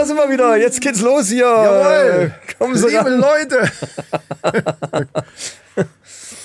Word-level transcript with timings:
Da 0.00 0.06
sind 0.06 0.16
wir 0.16 0.30
wieder. 0.30 0.56
Jetzt 0.56 0.80
geht's 0.80 1.02
los 1.02 1.28
hier. 1.28 1.42
Jawohl. 1.42 2.32
Kommen 2.58 2.74
Sie 2.74 2.86
Liebe 2.86 3.04
ran. 3.04 3.20
Leute. 3.20 3.70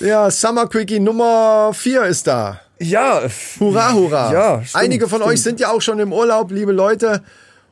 ja, 0.00 0.30
Summer 0.30 0.66
Quickie 0.66 1.00
Nummer 1.00 1.70
4 1.72 2.04
ist 2.04 2.26
da. 2.26 2.60
Ja. 2.78 3.22
Hurra, 3.58 3.94
hurra. 3.94 4.30
Ja, 4.30 4.62
stimmt, 4.62 4.84
Einige 4.84 5.08
von 5.08 5.20
stimmt. 5.20 5.32
euch 5.32 5.42
sind 5.42 5.58
ja 5.58 5.70
auch 5.70 5.80
schon 5.80 5.98
im 6.00 6.12
Urlaub, 6.12 6.50
liebe 6.50 6.72
Leute. 6.72 7.22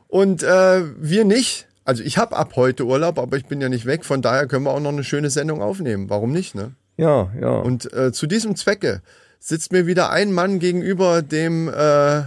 Und 0.07 0.41
äh, 0.41 0.81
wir 0.97 1.23
nicht. 1.23 1.67
Also 1.83 2.01
ich 2.01 2.17
habe 2.17 2.35
ab 2.35 2.53
heute 2.55 2.83
Urlaub, 2.85 3.19
aber 3.19 3.37
ich 3.37 3.45
bin 3.45 3.61
ja 3.61 3.69
nicht 3.69 3.85
weg. 3.85 4.05
Von 4.05 4.23
daher 4.23 4.47
können 4.47 4.63
wir 4.63 4.71
auch 4.71 4.79
noch 4.79 4.89
eine 4.89 5.03
schöne 5.03 5.29
Sendung 5.29 5.61
aufnehmen. 5.61 6.09
Warum 6.09 6.31
nicht, 6.31 6.55
ne? 6.55 6.71
Ja, 6.97 7.29
ja. 7.39 7.57
Und 7.57 7.93
äh, 7.93 8.11
zu 8.11 8.25
diesem 8.25 8.55
Zwecke 8.55 9.03
sitzt 9.39 9.71
mir 9.71 9.85
wieder 9.85 10.09
ein 10.09 10.31
Mann 10.31 10.57
gegenüber, 10.57 11.21
dem 11.21 11.69
äh, 11.71 12.23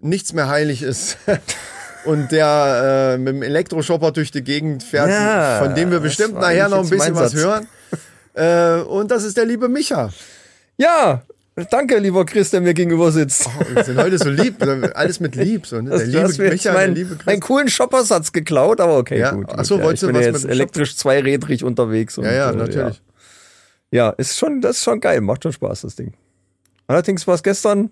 nichts 0.00 0.32
mehr 0.32 0.48
heilig 0.48 0.82
ist. 0.84 1.18
Und 2.08 2.32
der 2.32 3.14
äh, 3.14 3.18
mit 3.18 3.34
dem 3.34 3.42
Elektroshopper 3.42 4.12
durch 4.12 4.30
die 4.30 4.42
Gegend 4.42 4.82
fährt, 4.82 5.10
Ja, 5.10 5.60
von 5.62 5.74
dem 5.74 5.90
wir 5.90 6.00
bestimmt 6.00 6.34
nachher 6.34 6.68
noch 6.68 6.78
ein 6.82 6.88
bisschen 6.88 7.12
mein 7.14 7.22
was 7.24 7.34
hören. 7.34 7.68
Äh, 8.34 8.80
und 8.82 9.10
das 9.10 9.24
ist 9.24 9.36
der 9.36 9.44
liebe 9.44 9.68
Micha. 9.68 10.10
ja, 10.76 11.22
danke, 11.70 11.98
lieber 11.98 12.24
Chris, 12.24 12.50
der 12.50 12.60
mir 12.60 12.72
gegenüber 12.72 13.10
sitzt. 13.12 13.48
Wir 13.74 13.82
sind 13.84 13.98
heute 13.98 14.16
so 14.16 14.30
lieb, 14.30 14.56
alles 14.94 15.18
mit 15.20 15.34
lieb. 15.34 15.66
So, 15.66 15.80
ne? 15.80 15.90
Der 15.90 16.06
liebe 16.06 16.28
Micha, 16.50 16.70
der 16.70 16.72
meinen, 16.80 16.94
liebe 16.94 17.16
Chris. 17.16 17.40
coolen 17.40 17.68
Shoppersatz 17.68 18.32
geklaut, 18.32 18.80
aber 18.80 18.96
okay, 18.98 19.18
Ja, 19.18 19.32
gut. 19.32 19.46
ach 19.54 19.64
so, 19.64 19.74
gut, 19.76 19.84
wolltest 19.84 20.02
ich 20.04 20.06
du 20.06 20.12
bin 20.12 20.16
was 20.16 20.24
ja 20.24 20.32
mit 20.32 20.34
jetzt 20.36 20.42
Shop- 20.42 20.50
elektrisch 20.52 20.96
zweirädrig 20.96 21.64
unterwegs. 21.64 22.16
Und, 22.16 22.24
Ja, 22.26 22.32
ja, 22.32 22.50
äh, 22.50 22.54
natürlich. 22.56 23.02
Ja. 23.90 24.06
ja, 24.06 24.10
ist 24.10 24.38
schon, 24.38 24.60
das 24.60 24.76
ist 24.78 24.84
schon 24.84 25.00
geil, 25.00 25.20
macht 25.20 25.42
schon 25.42 25.52
Spaß, 25.52 25.80
das 25.82 25.96
Ding. 25.96 26.14
Allerdings 26.86 27.26
war 27.26 27.34
es 27.34 27.42
gestern, 27.42 27.90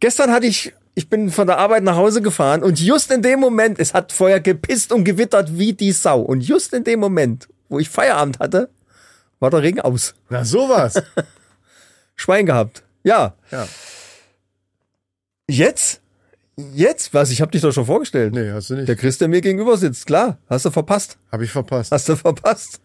gestern 0.00 0.32
hatte 0.32 0.46
ich, 0.46 0.72
ich 0.98 1.08
bin 1.08 1.30
von 1.30 1.46
der 1.46 1.58
Arbeit 1.58 1.84
nach 1.84 1.94
Hause 1.94 2.20
gefahren 2.22 2.64
und 2.64 2.80
just 2.80 3.12
in 3.12 3.22
dem 3.22 3.38
Moment, 3.38 3.78
es 3.78 3.94
hat 3.94 4.10
vorher 4.10 4.40
gepisst 4.40 4.90
und 4.90 5.04
gewittert 5.04 5.56
wie 5.56 5.72
die 5.72 5.92
Sau. 5.92 6.20
Und 6.20 6.40
just 6.40 6.74
in 6.74 6.82
dem 6.82 6.98
Moment, 6.98 7.46
wo 7.68 7.78
ich 7.78 7.88
Feierabend 7.88 8.40
hatte, 8.40 8.68
war 9.38 9.48
der 9.50 9.62
Regen 9.62 9.80
aus. 9.80 10.16
Na 10.28 10.44
sowas. 10.44 11.00
Schwein 12.16 12.46
gehabt. 12.46 12.82
Ja. 13.04 13.34
Ja. 13.52 13.68
Jetzt? 15.48 16.00
Jetzt? 16.56 17.14
Was? 17.14 17.30
Ich 17.30 17.40
hab 17.40 17.52
dich 17.52 17.62
doch 17.62 17.70
schon 17.70 17.86
vorgestellt. 17.86 18.34
Nee, 18.34 18.50
hast 18.50 18.70
du 18.70 18.74
nicht. 18.74 18.88
Der 18.88 18.96
Chris, 18.96 19.18
der 19.18 19.28
mir 19.28 19.40
gegenüber 19.40 19.76
sitzt, 19.76 20.04
klar. 20.04 20.38
Hast 20.48 20.64
du 20.64 20.72
verpasst. 20.72 21.16
Hab 21.30 21.40
ich 21.40 21.52
verpasst. 21.52 21.92
Hast 21.92 22.08
du 22.08 22.16
verpasst. 22.16 22.80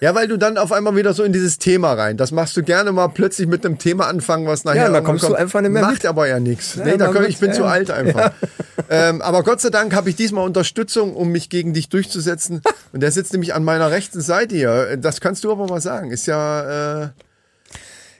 Ja, 0.00 0.14
weil 0.14 0.28
du 0.28 0.36
dann 0.36 0.58
auf 0.58 0.70
einmal 0.70 0.94
wieder 0.94 1.12
so 1.12 1.24
in 1.24 1.32
dieses 1.32 1.58
Thema 1.58 1.92
rein. 1.94 2.16
Das 2.16 2.30
machst 2.30 2.56
du 2.56 2.62
gerne 2.62 2.92
mal 2.92 3.08
plötzlich 3.08 3.48
mit 3.48 3.66
einem 3.66 3.78
Thema 3.78 4.06
anfangen, 4.06 4.46
was 4.46 4.62
nachher 4.62 4.84
Ja, 4.84 4.90
da 4.90 5.00
kommst 5.00 5.24
du 5.24 5.28
kommt. 5.28 5.40
einfach 5.40 5.60
nicht 5.60 5.72
mehr 5.72 5.82
Macht 5.82 5.94
mit. 5.94 6.06
aber 6.06 6.28
ja 6.28 6.38
nichts. 6.38 6.76
nee, 6.76 6.90
man 6.90 6.98
da 6.98 7.08
komm, 7.08 7.24
ich 7.24 7.38
bin 7.38 7.50
ja, 7.50 7.54
zu 7.56 7.62
ja. 7.62 7.68
alt 7.68 7.90
einfach. 7.90 8.32
Ähm, 8.90 9.20
aber 9.20 9.42
Gott 9.42 9.60
sei 9.60 9.68
Dank 9.68 9.94
habe 9.94 10.08
ich 10.08 10.16
diesmal 10.16 10.44
Unterstützung, 10.44 11.14
um 11.14 11.28
mich 11.28 11.50
gegen 11.50 11.74
dich 11.74 11.90
durchzusetzen. 11.90 12.62
Und 12.92 13.00
der 13.00 13.10
sitzt 13.10 13.32
nämlich 13.34 13.52
an 13.52 13.62
meiner 13.62 13.90
rechten 13.90 14.22
Seite 14.22 14.54
hier. 14.54 14.96
Das 14.96 15.20
kannst 15.20 15.44
du 15.44 15.52
aber 15.52 15.66
mal 15.66 15.80
sagen. 15.80 16.10
Ist 16.10 16.26
ja 16.26 17.02
äh, 17.02 17.08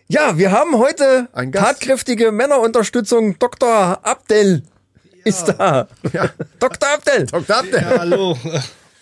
Ja, 0.09 0.37
wir 0.37 0.51
haben 0.53 0.77
heute 0.77 1.29
tatkräftige 1.53 2.33
Männerunterstützung. 2.33 3.39
Dr. 3.39 4.01
Abdel 4.03 4.63
ist 5.25 5.47
da. 5.47 5.89
ja, 6.13 6.29
Dr. 6.59 6.89
Abdel, 6.92 7.27
Dr. 7.27 7.57
Abdel. 7.57 7.87
Hallo. 7.98 8.37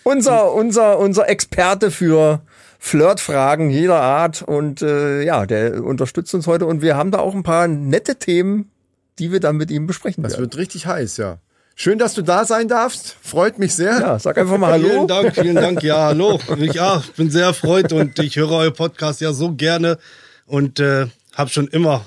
unser, 0.03 0.53
unser, 0.53 0.99
unser 0.99 1.27
Experte 1.27 1.91
für 1.91 2.39
Flirtfragen 2.79 3.69
jeder 3.69 4.01
Art. 4.01 4.41
Und 4.41 4.81
äh, 4.81 5.23
ja, 5.23 5.45
der 5.45 5.83
unterstützt 5.83 6.33
uns 6.33 6.47
heute. 6.47 6.65
Und 6.65 6.81
wir 6.81 6.95
haben 6.95 7.11
da 7.11 7.19
auch 7.19 7.35
ein 7.35 7.43
paar 7.43 7.67
nette 7.67 8.15
Themen, 8.17 8.71
die 9.19 9.31
wir 9.31 9.39
dann 9.39 9.57
mit 9.57 9.71
ihm 9.71 9.87
besprechen 9.87 10.23
Das 10.23 10.33
werden. 10.33 10.41
wird 10.43 10.57
richtig 10.57 10.85
heiß, 10.85 11.17
ja. 11.17 11.39
Schön, 11.79 11.99
dass 11.99 12.15
du 12.15 12.23
da 12.23 12.43
sein 12.43 12.67
darfst. 12.67 13.15
Freut 13.21 13.59
mich 13.59 13.75
sehr. 13.75 13.99
Ja, 13.99 14.17
sag 14.19 14.37
einfach 14.39 14.57
mal 14.57 14.71
Hallo. 14.71 14.89
Vielen 14.89 15.07
Dank, 15.07 15.35
vielen 15.35 15.55
Dank. 15.55 15.83
Ja, 15.83 16.05
hallo. 16.05 16.39
Ich, 16.57 16.73
ja, 16.73 17.03
ich 17.05 17.11
bin 17.13 17.29
sehr 17.29 17.45
erfreut 17.45 17.93
und 17.93 18.17
ich 18.17 18.35
höre 18.35 18.49
euer 18.51 18.71
Podcast 18.71 19.21
ja 19.21 19.31
so 19.31 19.53
gerne 19.53 19.99
und 20.47 20.79
äh, 20.79 21.05
habe 21.35 21.49
schon 21.51 21.67
immer 21.67 22.03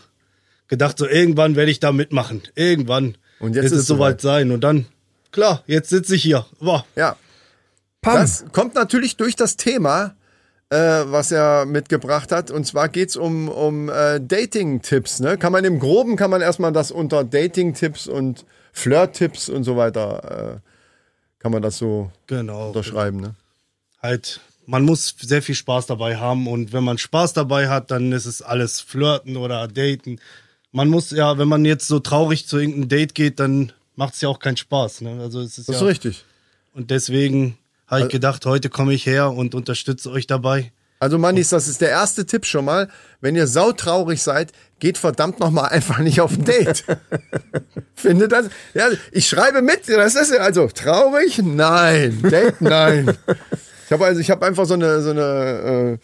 gedacht, 0.67 0.99
so 0.99 1.07
irgendwann 1.07 1.55
werde 1.55 1.71
ich 1.71 1.79
da 1.79 1.93
mitmachen. 1.93 2.43
Irgendwann. 2.57 3.17
Und 3.39 3.55
jetzt 3.55 3.65
wird 3.65 3.73
ist 3.75 3.79
es 3.81 3.87
soweit 3.87 4.21
sein. 4.21 4.51
Und 4.51 4.63
dann, 4.63 4.87
klar, 5.31 5.63
jetzt 5.67 5.89
sitze 5.91 6.17
ich 6.17 6.23
hier. 6.23 6.47
Boah. 6.59 6.85
Ja. 6.97 7.15
Pam. 8.03 8.15
Das 8.17 8.45
kommt 8.53 8.75
natürlich 8.75 9.17
durch 9.17 9.37
das 9.37 9.57
Thema, 9.57 10.17
äh, 10.71 10.77
was 10.77 11.33
er 11.33 11.67
mitgebracht 11.67 12.33
hat. 12.33 12.51
Und 12.51 12.65
zwar 12.67 12.89
geht's 12.89 13.17
um, 13.17 13.49
um 13.49 13.89
äh, 13.89 14.21
Dating-Tipps. 14.21 15.21
Ne? 15.21 15.37
Kann 15.37 15.53
man 15.53 15.65
im 15.65 15.79
Groben, 15.79 16.17
kann 16.17 16.31
man 16.31 16.41
erstmal 16.41 16.73
das 16.73 16.91
unter 16.91 17.25
Dating-Tipps 17.25 18.07
und 18.07 18.45
Flirt-Tipps 18.73 19.49
und 19.49 19.65
so 19.65 19.77
weiter, 19.77 20.61
äh, 20.63 21.41
kann 21.41 21.53
man 21.53 21.63
das 21.63 21.79
so 21.79 22.11
Genau. 22.29 22.69
unterschreiben. 22.69 23.21
Ne? 23.21 23.35
Halt, 24.01 24.41
man 24.67 24.85
muss 24.85 25.15
sehr 25.21 25.43
viel 25.43 25.57
Spaß 25.57 25.87
dabei 25.87 26.17
haben 26.17 26.47
und 26.47 26.73
wenn 26.73 26.85
man 26.85 26.99
Spaß 26.99 27.33
dabei 27.33 27.69
hat, 27.69 27.91
dann 27.91 28.13
ist 28.13 28.27
es 28.27 28.41
alles 28.41 28.81
Flirten 28.81 29.37
oder 29.37 29.67
Daten. 29.67 30.21
Man 30.71 30.89
muss 30.89 31.11
ja, 31.11 31.37
wenn 31.37 31.49
man 31.49 31.65
jetzt 31.65 31.89
so 31.89 31.99
traurig 31.99 32.47
zu 32.47 32.59
irgendeinem 32.59 32.89
Date 32.89 33.15
geht, 33.17 33.41
dann 33.41 33.73
macht 33.97 34.15
es 34.15 34.21
ja 34.21 34.29
auch 34.29 34.39
keinen 34.39 34.57
Spaß. 34.57 35.01
Ne? 35.01 35.19
Also 35.21 35.41
es 35.41 35.59
ist 35.59 35.69
Das 35.69 35.81
ja 35.81 35.83
ist 35.83 35.89
richtig. 35.89 36.25
Und 36.73 36.93
deswegen 36.93 37.59
habe 37.91 38.03
ich 38.03 38.09
gedacht, 38.09 38.47
heute 38.47 38.71
komme 38.71 38.95
ich 38.95 39.05
her 39.07 39.33
und 39.33 39.55
unterstütze 39.55 40.11
euch 40.11 40.27
dabei. 40.27 40.73
Also 41.01 41.19
Mannis, 41.19 41.49
das 41.49 41.67
ist 41.67 41.81
der 41.81 41.89
erste 41.89 42.27
Tipp 42.27 42.45
schon 42.45 42.67
mal. 42.67 42.89
Wenn 43.23 43.35
ihr 43.35 43.47
sautraurig 43.47 44.23
seid, 44.23 44.53
geht 44.81 44.99
verdammt 44.99 45.41
noch 45.41 45.51
mal 45.51 45.65
einfach 45.69 45.99
nicht 45.99 46.21
auf 46.21 46.33
ein 46.33 46.45
Date. 46.45 46.85
Findet 47.95 48.33
das? 48.33 48.47
Ja, 48.75 48.89
ich 49.11 49.27
schreibe 49.27 49.63
mit. 49.63 49.89
Das 49.89 50.15
ist 50.15 50.39
also 50.39 50.69
traurig? 50.69 51.41
Nein. 51.43 52.21
Date? 52.23 52.61
Nein. 52.61 53.17
Ich 53.87 53.93
habe 53.93 54.05
also, 54.05 54.21
ich 54.21 54.31
habe 54.31 54.47
einfach 54.47 54.67
so 54.67 54.75
eine 54.75 55.01
so 55.03 55.11
eine. 55.11 55.99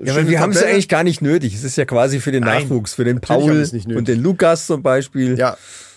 Äh, 0.00 0.06
Ja, 0.06 0.14
aber 0.14 0.28
wir 0.28 0.40
haben 0.40 0.52
es 0.52 0.60
ja 0.60 0.68
eigentlich 0.68 0.88
gar 0.88 1.04
nicht 1.04 1.20
nötig. 1.22 1.54
Es 1.54 1.62
ist 1.62 1.76
ja 1.76 1.84
quasi 1.84 2.18
für 2.20 2.32
den 2.32 2.42
Nein, 2.44 2.64
Nachwuchs, 2.64 2.94
für 2.94 3.04
den 3.04 3.20
Paul 3.20 3.68
und 3.94 4.08
den 4.08 4.22
Lukas 4.22 4.66
zum 4.66 4.82
Beispiel. 4.82 5.38
Ja. 5.38 5.56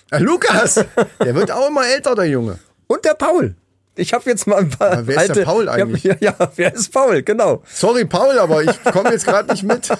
Ah, 0.09 0.17
Lukas, 0.17 0.75
der 1.23 1.35
wird 1.35 1.51
auch 1.51 1.69
immer 1.69 1.87
älter, 1.87 2.15
der 2.15 2.25
Junge. 2.25 2.59
Und 2.87 3.05
der 3.05 3.13
Paul. 3.13 3.55
Ich 3.95 4.13
habe 4.13 4.29
jetzt 4.29 4.47
mal 4.47 4.57
ein 4.59 4.69
paar 4.69 4.91
Aber 4.91 5.07
wer 5.07 5.15
ist 5.17 5.35
der 5.35 5.35
alte. 5.37 5.43
Paul 5.43 5.63
ich 5.65 5.69
hab- 5.69 5.77
eigentlich? 5.79 6.03
Ja, 6.03 6.15
ja, 6.21 6.35
wer 6.55 6.73
ist 6.73 6.91
Paul? 6.93 7.21
Genau. 7.23 7.61
Sorry, 7.71 8.05
Paul, 8.05 8.39
aber 8.39 8.63
ich 8.63 8.83
komme 8.85 9.11
jetzt 9.11 9.25
gerade 9.25 9.51
nicht 9.51 9.63
mit. 9.63 9.89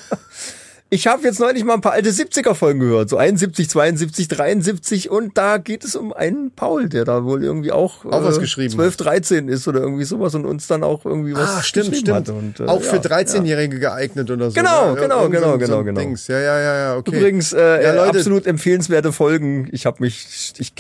Ich 0.94 1.08
habe 1.08 1.24
jetzt 1.24 1.40
neulich 1.40 1.64
mal 1.64 1.76
ein 1.76 1.80
paar 1.80 1.94
alte 1.94 2.10
70er-Folgen 2.10 2.82
gehört, 2.82 3.08
so 3.08 3.16
71, 3.16 3.70
72, 3.70 4.28
73 4.28 5.10
und 5.10 5.38
da 5.38 5.58
geht 5.58 5.86
es 5.86 5.96
um 5.96 6.12
einen 6.12 6.52
Paul, 6.52 6.90
der 6.90 7.06
da 7.06 7.24
wohl 7.24 7.46
irgendwie 7.46 7.72
auch, 7.72 8.04
Auch 8.04 8.26
was 8.26 8.42
geschrieben 8.42 8.74
12, 8.74 8.98
13 8.98 9.48
ist 9.48 9.70
oder 9.70 9.80
irgendwie 9.80 10.04
sowas 10.04 10.36
und 10.36 10.46
uns 10.46 10.68
dann 10.68 10.84
auch 10.84 11.06
irgendwie 11.06 11.34
was 11.34 11.50
Ah, 11.50 11.64
stimmt, 11.64 11.92
geschrieben 11.92 12.26
stimmt. 12.26 12.28
hat. 12.28 12.36
Und, 12.36 12.60
äh, 12.60 12.66
auch 12.70 12.82
für 12.82 12.98
ja, 12.98 13.02
13-Jährige 13.04 13.80
geeignet 13.80 14.30
oder 14.30 14.52
so. 14.52 14.56
Genau, 14.60 14.94
ne? 14.94 15.00
genau, 15.00 15.22
Irgend 15.22 15.36
so 15.38 15.40
genau, 15.40 15.52
so 15.54 15.58
genau, 15.60 15.84
genau. 15.86 16.02
Dings. 16.02 16.28
Ja, 16.28 16.40
ja, 16.42 16.60
ja, 16.60 16.78
ja, 16.80 16.98
okay. 16.98 17.16
Übrigens, 17.16 17.54
äh, 17.54 17.84
ja, 17.84 17.94
Leute, 17.94 18.18
absolut 18.18 18.46
empfehlenswerte 18.46 19.14
Folgen. 19.14 19.70
Ich 19.72 19.86
habe 19.86 20.04
mich, 20.04 20.54
ich 20.58 20.74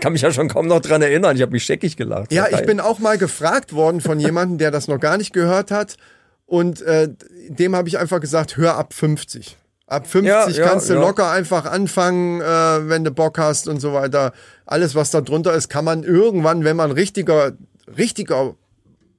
kann 0.00 0.14
mich 0.14 0.22
ja 0.22 0.32
schon 0.32 0.48
kaum 0.48 0.66
noch 0.66 0.80
dran 0.80 1.02
erinnern. 1.02 1.36
Ich 1.36 1.42
habe 1.42 1.52
mich 1.52 1.64
scheckig 1.64 1.98
gelacht. 1.98 2.32
Ja, 2.32 2.46
ich 2.50 2.64
bin 2.64 2.80
auch 2.80 3.00
mal 3.00 3.18
gefragt 3.18 3.74
worden 3.74 4.00
von 4.00 4.18
jemandem, 4.18 4.56
der 4.56 4.70
das 4.70 4.88
noch 4.88 4.98
gar 4.98 5.18
nicht 5.18 5.34
gehört 5.34 5.70
hat. 5.70 5.98
Und 6.48 6.80
äh, 6.80 7.10
dem 7.50 7.76
habe 7.76 7.88
ich 7.88 7.98
einfach 7.98 8.20
gesagt, 8.20 8.56
hör 8.56 8.76
ab 8.78 8.94
50. 8.94 9.58
Ab 9.86 10.06
50 10.06 10.26
Ja, 10.28 10.48
ja, 10.48 10.66
kannst 10.66 10.88
du 10.88 10.94
ja. 10.94 11.00
locker 11.00 11.30
einfach 11.30 11.66
anfangen, 11.66 12.40
äh, 12.40 12.88
wenn 12.88 13.04
du 13.04 13.10
Bock 13.10 13.38
hast 13.38 13.68
und 13.68 13.80
so 13.80 13.92
weiter. 13.92 14.32
Alles, 14.64 14.94
was 14.94 15.10
da 15.10 15.20
drunter 15.20 15.52
ist, 15.52 15.68
kann 15.68 15.84
man 15.84 16.04
irgendwann, 16.04 16.64
wenn 16.64 16.76
man 16.76 16.90
richtiger, 16.90 17.52
richtiger 17.98 18.54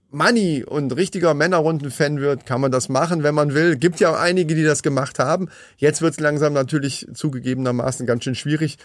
Money 0.09 0.63
und 0.63 0.95
richtiger 0.95 1.35
Männerrunden-Fan 1.35 2.19
wird, 2.19 2.47
kann 2.47 2.61
man 2.61 2.71
das 2.71 2.89
machen, 2.89 3.21
wenn 3.21 3.35
man 3.35 3.53
will. 3.53 3.77
Gibt 3.77 3.99
ja 3.99 4.19
einige, 4.19 4.55
die 4.55 4.63
das 4.63 4.81
gemacht 4.81 5.19
haben. 5.19 5.49
Jetzt 5.77 6.01
wird's 6.01 6.19
langsam 6.19 6.53
natürlich 6.53 7.07
zugegebenermaßen 7.13 8.07
ganz 8.07 8.23
schön 8.23 8.33
schwierig. 8.33 8.79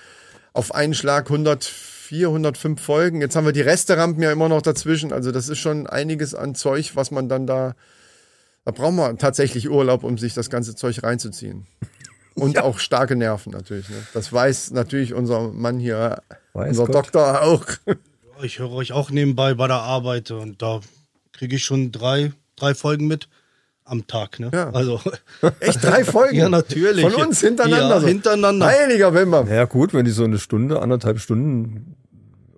Auf 0.52 0.74
einen 0.74 0.92
Schlag 0.92 1.30
104, 1.30 2.28
105 2.28 2.78
Folgen. 2.78 3.22
Jetzt 3.22 3.36
haben 3.36 3.46
wir 3.46 3.52
die 3.52 3.62
Resterampen 3.62 4.22
ja 4.22 4.32
immer 4.32 4.50
noch 4.50 4.60
dazwischen. 4.60 5.14
Also 5.14 5.32
das 5.32 5.48
ist 5.48 5.60
schon 5.60 5.86
einiges 5.86 6.34
an 6.34 6.54
Zeug, 6.54 6.92
was 6.94 7.10
man 7.10 7.30
dann 7.30 7.46
da. 7.46 7.74
Da 8.64 8.70
braucht 8.72 8.94
man 8.94 9.18
tatsächlich 9.18 9.68
Urlaub, 9.68 10.04
um 10.04 10.16
sich 10.16 10.34
das 10.34 10.48
ganze 10.48 10.74
Zeug 10.74 11.02
reinzuziehen. 11.02 11.66
Und 12.34 12.58
auch 12.58 12.78
starke 12.78 13.14
Nerven 13.14 13.52
natürlich. 13.52 13.88
Ne? 13.88 13.96
Das 14.12 14.32
weiß 14.32 14.72
natürlich 14.72 15.14
unser 15.14 15.48
Mann 15.52 15.78
hier, 15.78 16.22
Weiß 16.52 16.70
unser 16.70 16.86
Gott. 16.86 16.94
Doktor 16.94 17.42
auch. 17.42 17.64
Ich 18.42 18.58
höre 18.58 18.72
euch 18.72 18.92
auch 18.92 19.10
nebenbei 19.10 19.54
bei 19.54 19.68
der 19.68 19.76
Arbeit 19.76 20.30
und 20.30 20.60
da 20.60 20.80
kriege 21.32 21.56
ich 21.56 21.64
schon 21.64 21.92
drei, 21.92 22.32
drei 22.56 22.74
Folgen 22.74 23.06
mit 23.06 23.28
am 23.84 24.06
Tag. 24.06 24.40
Ne? 24.40 24.50
Ja. 24.52 24.70
Also 24.70 25.00
Echt 25.60 25.84
drei 25.84 26.04
Folgen? 26.04 26.36
Ja, 26.36 26.48
natürlich. 26.48 27.02
Von 27.02 27.14
uns 27.26 27.40
hintereinander. 27.40 27.96
Ja, 27.96 28.00
so. 28.00 28.06
hintereinander. 28.06 28.66
Heiliger 28.66 29.14
Wimmer. 29.14 29.46
Ja 29.48 29.66
gut, 29.66 29.94
wenn 29.94 30.04
die 30.04 30.10
so 30.10 30.24
eine 30.24 30.38
Stunde, 30.38 30.80
anderthalb 30.80 31.20
Stunden 31.20 31.96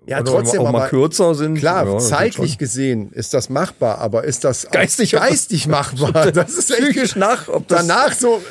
Ja, 0.07 0.21
oder 0.21 0.31
trotzdem 0.31 0.61
auch 0.61 0.71
mal 0.71 0.79
aber- 0.79 0.87
kürzer 0.89 1.35
sind. 1.35 1.57
Klar, 1.57 1.85
ja, 1.85 1.97
zeitlich 1.99 2.57
gesehen 2.57 3.11
ist 3.11 3.33
das 3.33 3.49
machbar, 3.49 3.97
aber 3.99 4.23
ist 4.23 4.43
das 4.45 4.69
Geistig- 4.71 5.11
geistig 5.11 5.67
machbar? 5.67 6.31
Das 6.31 6.53
ist 6.53 6.71
psychisch 6.71 7.15
nach, 7.17 7.47
ob 7.49 7.67
das 7.67 7.85
danach 7.85 8.13
so 8.13 8.41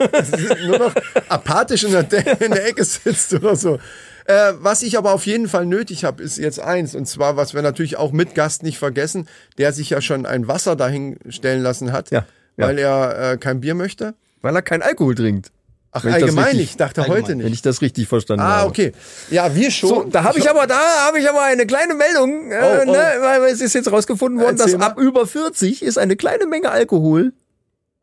äh, 0.00 0.66
nur 0.66 0.78
noch 0.78 0.94
apathisch 1.28 1.84
in 1.84 1.92
der, 1.92 2.02
De 2.04 2.20
in 2.44 2.52
der 2.52 2.66
Ecke 2.66 2.82
sitzt 2.84 3.34
oder 3.34 3.54
so. 3.56 3.78
Äh, 4.24 4.52
was 4.60 4.82
ich 4.82 4.96
aber 4.96 5.12
auf 5.12 5.26
jeden 5.26 5.48
Fall 5.48 5.66
nötig 5.66 6.04
habe, 6.04 6.22
ist 6.22 6.38
jetzt 6.38 6.60
eins. 6.60 6.94
Und 6.94 7.06
zwar, 7.06 7.36
was 7.36 7.54
wir 7.54 7.62
natürlich 7.62 7.96
auch 7.98 8.12
mit 8.12 8.34
Gast 8.34 8.62
nicht 8.62 8.78
vergessen, 8.78 9.28
der 9.58 9.72
sich 9.72 9.90
ja 9.90 10.00
schon 10.00 10.26
ein 10.26 10.46
Wasser 10.48 10.76
dahin 10.76 11.18
stellen 11.28 11.60
lassen 11.62 11.92
hat, 11.92 12.10
Ja, 12.10 12.24
ja. 12.56 12.66
weil 12.68 12.78
er 12.78 13.32
äh, 13.32 13.36
kein 13.36 13.60
Bier 13.60 13.74
möchte. 13.74 14.14
Weil 14.40 14.54
er 14.56 14.62
keinen 14.62 14.82
Alkohol 14.82 15.14
trinkt. 15.14 15.50
Ach, 15.94 16.02
Wenn 16.04 16.10
ich 16.10 16.22
allgemein, 16.22 16.44
richtig- 16.46 16.70
ich 16.70 16.76
dachte 16.78 17.02
allgemein. 17.02 17.22
heute 17.22 17.28
Wenn 17.32 17.38
nicht. 17.38 17.52
ich 17.52 17.62
das 17.62 17.82
richtig 17.82 18.08
verstanden 18.08 18.42
Ah, 18.42 18.60
habe. 18.60 18.68
okay. 18.70 18.92
Ja, 19.30 19.54
wir 19.54 19.70
schon. 19.70 19.88
So, 19.90 20.02
da 20.04 20.24
habe 20.24 20.38
ich 20.38 20.48
aber, 20.48 20.66
da 20.66 20.78
habe 21.06 21.18
ich 21.18 21.28
aber 21.28 21.42
eine 21.42 21.66
kleine 21.66 21.94
Meldung, 21.94 22.50
äh, 22.50 22.58
Oh, 22.62 22.78
oh. 22.88 22.92
Ne, 22.92 22.98
weil 23.20 23.42
es 23.52 23.60
ist 23.60 23.74
jetzt 23.74 23.92
rausgefunden 23.92 24.40
worden, 24.40 24.56
Erzähl 24.58 24.72
dass 24.78 24.80
mal. 24.80 24.86
ab 24.92 24.98
über 24.98 25.26
40 25.26 25.82
ist 25.82 25.98
eine 25.98 26.16
kleine 26.16 26.46
Menge 26.46 26.70
Alkohol 26.70 27.32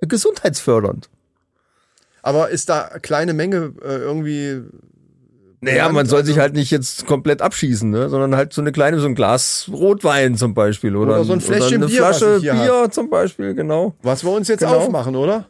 gesundheitsfördernd. 0.02 1.10
Aber 2.22 2.50
ist 2.50 2.70
da 2.70 2.90
kleine 3.02 3.34
Menge 3.34 3.74
äh, 3.84 3.96
irgendwie. 3.98 4.62
Naja, 5.62 5.90
man 5.90 6.06
soll 6.06 6.24
sich 6.24 6.38
halt 6.40 6.54
nicht 6.54 6.72
jetzt 6.72 7.06
komplett 7.06 7.42
abschießen, 7.42 7.90
ne? 7.90 8.08
sondern 8.08 8.34
halt 8.36 8.54
so 8.54 8.62
eine 8.62 8.72
kleine, 8.72 9.00
so 9.00 9.08
ein 9.08 9.16
Glas 9.16 9.70
Rotwein 9.70 10.38
zum 10.38 10.54
Beispiel 10.54 10.96
oder, 10.96 11.16
Oder 11.16 11.24
so 11.26 11.34
ein 11.34 11.42
Fläschchen 11.42 11.78
oder 11.84 11.88
eine 11.88 11.88
Bier, 11.88 12.02
was 12.04 12.18
Flasche 12.20 12.36
ich 12.38 12.52
Bier 12.52 12.88
zum 12.92 13.10
Beispiel, 13.10 13.54
genau. 13.56 13.94
Was 14.02 14.24
wir 14.24 14.32
uns 14.32 14.48
jetzt 14.48 14.62
Genau. 14.62 14.78
aufmachen, 14.78 15.18
oder? 15.18 15.48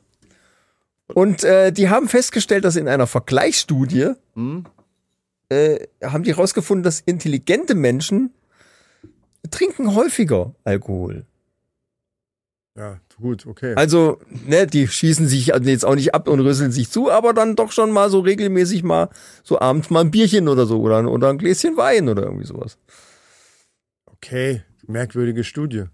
Und 1.13 1.43
äh, 1.43 1.71
die 1.71 1.89
haben 1.89 2.07
festgestellt, 2.07 2.65
dass 2.65 2.75
in 2.75 2.87
einer 2.87 3.07
Vergleichsstudie 3.07 4.13
Hm? 4.35 4.65
äh, 5.49 5.87
haben 6.03 6.23
die 6.23 6.31
herausgefunden, 6.31 6.83
dass 6.83 6.99
intelligente 7.01 7.75
Menschen 7.75 8.33
trinken 9.49 9.95
häufiger 9.95 10.53
Alkohol. 10.63 11.25
Ja, 12.77 12.99
gut, 13.19 13.45
okay. 13.45 13.73
Also, 13.75 14.19
ne, 14.45 14.65
die 14.65 14.87
schießen 14.87 15.27
sich 15.27 15.53
also 15.53 15.69
jetzt 15.69 15.83
auch 15.83 15.95
nicht 15.95 16.13
ab 16.13 16.29
und 16.29 16.39
rüsseln 16.39 16.71
sich 16.71 16.89
zu, 16.89 17.11
aber 17.11 17.33
dann 17.33 17.55
doch 17.57 17.73
schon 17.73 17.91
mal 17.91 18.09
so 18.09 18.21
regelmäßig 18.21 18.83
mal 18.83 19.09
so 19.43 19.59
abends 19.59 19.89
mal 19.89 20.01
ein 20.01 20.11
Bierchen 20.11 20.47
oder 20.47 20.65
so 20.65 20.79
oder, 20.79 21.03
oder 21.11 21.29
ein 21.29 21.37
Gläschen 21.37 21.75
Wein 21.75 22.07
oder 22.07 22.23
irgendwie 22.23 22.45
sowas. 22.45 22.77
Okay, 24.05 24.63
merkwürdige 24.87 25.43
Studie. 25.43 25.85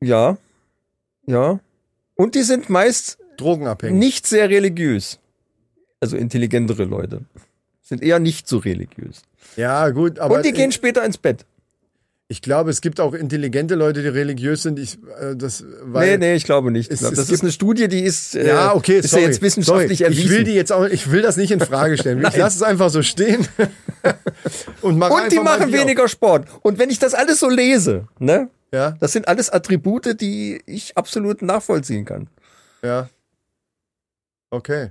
Ja, 0.00 0.38
ja. 1.26 1.60
Und 2.14 2.34
die 2.34 2.42
sind 2.42 2.70
meist 2.70 3.18
Drogenabhängig. 3.40 3.98
nicht 3.98 4.26
sehr 4.26 4.48
religiös. 4.48 5.18
Also 6.00 6.16
intelligentere 6.16 6.84
Leute. 6.84 7.22
Sind 7.82 8.02
eher 8.02 8.18
nicht 8.20 8.46
so 8.48 8.58
religiös. 8.58 9.22
Ja, 9.56 9.90
gut, 9.90 10.18
aber 10.18 10.36
und 10.36 10.44
die 10.44 10.52
gehen 10.52 10.72
später 10.72 11.04
ins 11.04 11.18
Bett. 11.18 11.44
ich 12.28 12.40
glaube, 12.42 12.70
es 12.70 12.80
gibt 12.80 13.00
auch 13.00 13.12
intelligente 13.14 13.74
Leute, 13.74 14.02
die 14.02 14.08
religiös 14.08 14.62
sind. 14.62 14.78
Ich, 14.78 14.98
äh, 15.20 15.34
das, 15.34 15.64
weil, 15.82 16.12
nee, 16.18 16.28
nee, 16.28 16.34
ich 16.36 16.44
glaube 16.44 16.70
nicht. 16.70 16.86
Ich 16.88 16.94
es- 16.94 17.00
glaub, 17.00 17.12
es 17.12 17.16
das 17.18 17.26
gibt- 17.26 17.34
ist 17.34 17.42
eine 17.42 17.50
Studie, 17.52 17.88
die 17.88 18.00
ist, 18.02 18.36
äh, 18.36 18.46
Ja, 18.46 18.74
okay, 18.76 18.98
ist 19.00 19.10
sorry. 19.10 19.22
ja 19.24 19.28
jetzt 19.28 19.42
wissenschaftlich 19.42 19.98
sorry. 19.98 20.10
erwiesen. 20.12 20.24
Ich 20.26 20.30
will 20.38 20.44
die 20.44 20.52
jetzt 20.54 20.70
auch, 20.72 20.84
ich 20.84 21.10
will 21.10 21.22
das 21.22 21.36
nicht 21.36 21.50
in 21.50 21.58
Frage 21.60 21.98
stellen. 21.98 22.24
ich 22.24 22.36
lasse 22.36 22.56
es 22.58 22.62
einfach 22.62 22.90
so 22.90 23.02
stehen. 23.02 23.46
und 24.82 24.96
mach 24.98 25.10
und 25.10 25.32
die 25.32 25.40
machen 25.40 25.72
weniger 25.72 26.06
Sport. 26.08 26.46
Und 26.62 26.78
wenn 26.78 26.90
ich 26.90 26.98
das 27.00 27.14
alles 27.14 27.40
so 27.40 27.48
lese, 27.48 28.06
ne, 28.20 28.42
auf. 28.42 28.48
Ja, 28.72 28.92
das 29.00 29.12
sind 29.12 29.26
alles 29.26 29.50
Attribute, 29.50 30.20
die 30.20 30.62
ich 30.66 30.96
absolut 30.96 31.42
nachvollziehen 31.42 32.04
kann. 32.04 32.28
ja. 32.82 33.08
Okay. 34.50 34.88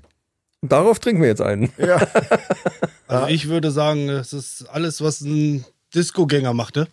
Und 0.61 0.71
darauf 0.71 0.99
trinken 0.99 1.21
wir 1.21 1.29
jetzt 1.29 1.41
einen. 1.41 1.71
Ja. 1.77 2.05
Also 3.07 3.27
ich 3.27 3.47
würde 3.49 3.71
sagen, 3.71 4.07
es 4.09 4.33
ist 4.33 4.65
alles, 4.69 5.01
was 5.01 5.21
ein 5.21 5.65
Disco-Gänger 5.95 6.53
macht, 6.53 6.75
ne? 6.75 6.87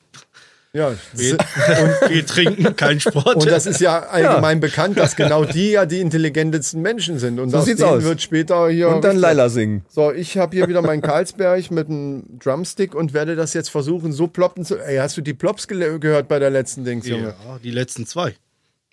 ja. 0.72 0.94
Geht, 1.14 1.32
und 1.32 2.08
geht 2.08 2.26
trinken, 2.28 2.76
kein 2.76 3.00
Sport. 3.00 3.36
Und 3.36 3.46
das 3.50 3.66
ist 3.66 3.80
ja 3.80 3.98
allgemein 4.00 4.60
bekannt, 4.60 4.98
dass 4.98 5.14
genau 5.16 5.44
die 5.44 5.72
ja 5.72 5.84
die 5.84 6.00
intelligentesten 6.00 6.80
Menschen 6.80 7.18
sind. 7.18 7.38
Und 7.38 7.50
So 7.50 7.60
sieht's 7.60 7.82
aus. 7.82 8.02
wird 8.02 8.22
später 8.22 8.68
hier. 8.68 8.88
Und 8.88 9.04
dann 9.04 9.16
Laila 9.16 9.48
singen. 9.50 9.84
So, 9.88 10.10
ich 10.12 10.38
habe 10.38 10.56
hier 10.56 10.68
wieder 10.68 10.80
meinen 10.82 11.02
Karlsberg 11.02 11.70
mit 11.70 11.88
einem 11.88 12.38
Drumstick 12.38 12.94
und 12.94 13.12
werde 13.12 13.36
das 13.36 13.52
jetzt 13.52 13.68
versuchen, 13.70 14.12
so 14.12 14.26
ploppen 14.26 14.64
zu. 14.64 14.78
Ey, 14.78 14.96
hast 14.96 15.16
du 15.16 15.20
die 15.20 15.34
Plops 15.34 15.68
gehört 15.68 16.28
bei 16.28 16.38
der 16.38 16.50
letzten 16.50 16.84
Dings, 16.84 17.06
Junge? 17.06 17.34
ja, 17.46 17.58
die 17.62 17.70
letzten 17.70 18.06
zwei 18.06 18.34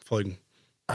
Folgen. 0.04 0.38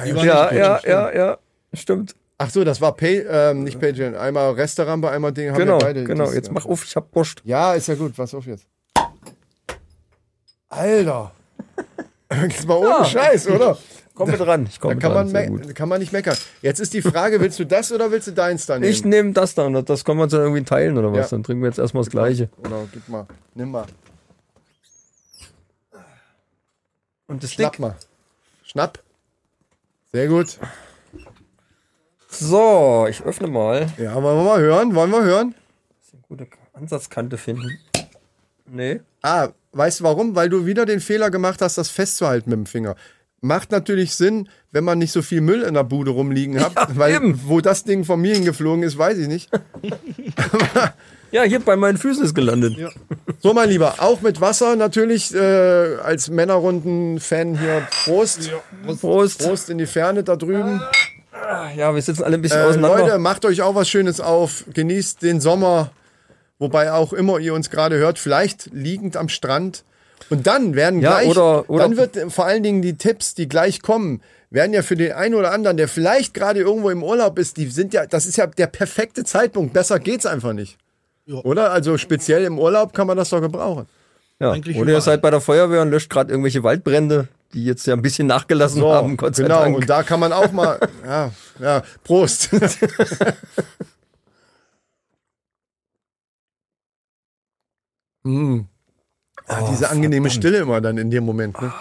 Die 0.04 0.10
ja. 0.10 0.24
Ja, 0.24 0.52
ja, 0.52 0.80
ja, 0.86 1.14
ja. 1.14 1.38
Stimmt. 1.72 2.14
Ach 2.40 2.50
so, 2.50 2.62
das 2.62 2.80
war 2.80 2.94
Pay, 2.94 3.26
ähm, 3.28 3.64
nicht 3.64 3.80
Patreon. 3.80 4.14
Einmal 4.14 4.52
Restaurant, 4.52 5.04
einmal 5.04 5.32
Ding. 5.32 5.50
Haben 5.50 5.58
Genau, 5.58 5.74
wir 5.80 5.86
beide 5.86 6.04
genau. 6.04 6.26
das, 6.26 6.34
Jetzt 6.34 6.52
mach 6.52 6.64
auf, 6.66 6.84
ich 6.84 6.94
hab 6.94 7.10
Post. 7.10 7.42
Ja, 7.44 7.74
ist 7.74 7.88
ja 7.88 7.96
gut. 7.96 8.14
Pass 8.14 8.32
auf 8.32 8.46
jetzt. 8.46 8.64
Alter. 10.68 11.32
Jetzt 12.42 12.66
mal 12.68 12.76
ohne 12.76 12.88
Ja. 12.88 13.04
Scheiß, 13.04 13.48
oder? 13.48 13.76
Komm 14.14 14.30
mit 14.30 14.40
ran. 14.40 14.66
Ich 14.66 14.78
Da 14.78 14.88
komm 14.88 14.98
kann 14.98 15.32
mit 15.32 15.50
man, 15.50 15.74
kann 15.74 15.88
man 15.88 16.00
nicht 16.00 16.12
meckern. 16.12 16.36
Jetzt 16.60 16.78
ist 16.78 16.92
die 16.92 17.02
Frage, 17.02 17.40
willst 17.40 17.58
du 17.58 17.64
das 17.64 17.90
oder 17.90 18.10
willst 18.10 18.26
du 18.28 18.32
deins 18.32 18.66
dann 18.66 18.80
nehmen? 18.80 18.92
Ich 18.92 19.04
nehme 19.04 19.32
das 19.32 19.54
da 19.54 19.64
und 19.64 19.88
das 19.88 20.04
können 20.04 20.18
wir 20.18 20.24
uns 20.24 20.32
dann 20.32 20.42
irgendwie 20.42 20.62
teilen 20.64 20.98
oder 20.98 21.10
was. 21.12 21.30
Ja. 21.30 21.36
Dann 21.36 21.42
trinken 21.44 21.62
wir 21.62 21.68
jetzt 21.68 21.78
erstmal 21.78 22.02
das 22.04 22.10
Gleiche. 22.10 22.50
Genau, 22.62 22.86
gib 22.92 23.08
mal. 23.08 23.26
Nimm 23.54 23.70
mal. 23.70 23.86
Und 27.28 27.42
das 27.42 27.52
Schnapp 27.52 27.78
mal. 27.78 27.96
Schnapp. 28.64 29.02
Sehr 30.12 30.28
gut. 30.28 30.58
So, 32.30 33.06
ich 33.08 33.22
öffne 33.22 33.46
mal. 33.48 33.86
Ja, 33.98 34.14
wollen 34.22 34.36
wir 34.38 34.44
mal 34.44 34.60
hören? 34.60 34.94
Wollen 34.94 35.10
wir 35.10 35.22
hören? 35.24 35.54
Gute 36.28 36.46
Ansatzkante 36.74 37.38
finden. 37.38 37.78
Nee. 38.66 39.00
Ah, 39.22 39.48
weißt 39.72 40.00
du 40.00 40.04
warum? 40.04 40.34
Weil 40.36 40.50
du 40.50 40.66
wieder 40.66 40.84
den 40.84 41.00
Fehler 41.00 41.30
gemacht 41.30 41.62
hast, 41.62 41.78
das 41.78 41.88
festzuhalten 41.88 42.50
mit 42.50 42.58
dem 42.58 42.66
Finger. 42.66 42.96
Macht 43.40 43.70
natürlich 43.70 44.14
Sinn, 44.14 44.48
wenn 44.72 44.84
man 44.84 44.98
nicht 44.98 45.12
so 45.12 45.22
viel 45.22 45.40
Müll 45.40 45.62
in 45.62 45.74
der 45.74 45.84
Bude 45.84 46.10
rumliegen 46.10 46.60
hat, 46.60 46.74
Ja, 46.74 46.88
weil 46.96 47.14
eben. 47.14 47.40
wo 47.46 47.60
das 47.60 47.84
Ding 47.84 48.04
von 48.04 48.20
mir 48.20 48.34
hingeflogen 48.34 48.82
ist, 48.82 48.98
weiß 48.98 49.18
ich 49.18 49.28
nicht. 49.28 49.50
Ja, 51.30 51.42
hier 51.42 51.60
bei 51.60 51.76
meinen 51.76 51.98
Füßen 51.98 52.24
ist 52.24 52.34
gelandet. 52.34 52.74
So, 53.40 53.52
mein 53.52 53.68
Lieber, 53.68 53.96
auch 53.98 54.22
mit 54.22 54.40
Wasser 54.40 54.76
natürlich 54.76 55.34
äh, 55.34 55.96
als 56.02 56.30
Männerrunden-Fan 56.30 57.58
hier. 57.58 57.86
Prost. 58.04 58.50
Prost. 58.98 59.38
Prost 59.44 59.68
in 59.68 59.76
die 59.76 59.84
Ferne 59.84 60.22
da 60.24 60.36
drüben. 60.36 60.80
Ja, 61.76 61.94
wir 61.94 62.02
sitzen 62.02 62.24
alle 62.24 62.34
ein 62.36 62.42
bisschen 62.42 62.60
Äh, 62.60 62.64
auseinander. 62.64 62.98
Leute, 62.98 63.18
macht 63.18 63.44
euch 63.44 63.62
auch 63.62 63.74
was 63.74 63.88
Schönes 63.88 64.20
auf. 64.20 64.64
Genießt 64.72 65.22
den 65.22 65.40
Sommer, 65.40 65.90
wobei 66.58 66.92
auch 66.92 67.12
immer 67.12 67.38
ihr 67.38 67.54
uns 67.54 67.70
gerade 67.70 67.96
hört, 67.96 68.18
vielleicht 68.18 68.70
liegend 68.72 69.16
am 69.16 69.28
Strand. 69.28 69.84
Und 70.30 70.46
dann 70.46 70.74
werden 70.74 71.00
Ja, 71.00 71.10
gleich, 71.20 71.28
oder- 71.28 71.68
oder- 71.70 71.84
dann 71.84 71.96
wird 71.96 72.16
vor 72.32 72.44
allen 72.46 72.62
Dingen 72.62 72.82
die 72.82 72.96
Tipps, 72.96 73.34
die 73.34 73.48
gleich 73.48 73.82
kommen, 73.82 74.20
werden 74.50 74.72
ja 74.72 74.82
für 74.82 74.96
den 74.96 75.12
einen 75.12 75.34
oder 75.34 75.52
anderen, 75.52 75.76
der 75.76 75.88
vielleicht 75.88 76.34
gerade 76.34 76.60
irgendwo 76.60 76.90
im 76.90 77.02
Urlaub 77.02 77.38
ist, 77.38 77.56
die 77.56 77.66
sind 77.66 77.92
ja, 77.94 78.06
das 78.06 78.26
ist 78.26 78.36
ja 78.36 78.46
der 78.46 78.66
perfekte 78.66 79.24
Zeitpunkt. 79.24 79.72
Besser 79.74 79.98
geht's 80.00 80.26
einfach 80.26 80.52
nicht. 80.54 80.76
Ja. 81.26 81.36
Oder? 81.44 81.70
Also 81.70 81.98
speziell 81.98 82.44
im 82.44 82.58
Urlaub 82.58 82.94
kann 82.94 83.06
man 83.06 83.16
das 83.16 83.28
doch 83.30 83.40
gebrauchen. 83.40 83.86
ja. 84.40 84.52
eigentlich 84.52 84.76
Oder 84.78 84.92
ihr 84.92 85.00
seid 85.02 85.20
bei 85.22 85.30
der 85.30 85.40
Feuerwehr 85.40 85.82
und 85.82 85.90
löscht 85.90 86.10
gerade 86.10 86.30
irgendwelche 86.30 86.62
Waldbrände, 86.62 87.28
die 87.52 87.64
jetzt 87.64 87.86
ja 87.86 87.94
ein 87.94 88.02
bisschen 88.02 88.26
nachgelassen 88.26 88.80
So, 88.80 88.92
haben, 88.92 89.16
Gott 89.16 89.36
sei 89.36 89.44
genau. 89.44 89.60
Dank. 89.62 89.76
Und 89.76 89.88
da 89.88 90.02
kann 90.02 90.20
man 90.20 90.32
auch 90.32 90.52
mal, 90.52 90.78
ja, 91.04 91.30
ja, 91.58 91.82
Prost. 92.04 92.50
mm. 98.22 98.60
ja, 98.60 98.64
Oh, 99.60 99.68
diese 99.70 99.88
angenehme 99.88 100.28
verdammt. 100.28 100.44
Stille 100.44 100.58
immer 100.58 100.80
dann 100.82 100.98
in 100.98 101.10
dem 101.10 101.24
Moment. 101.24 101.60
Ne? 101.60 101.72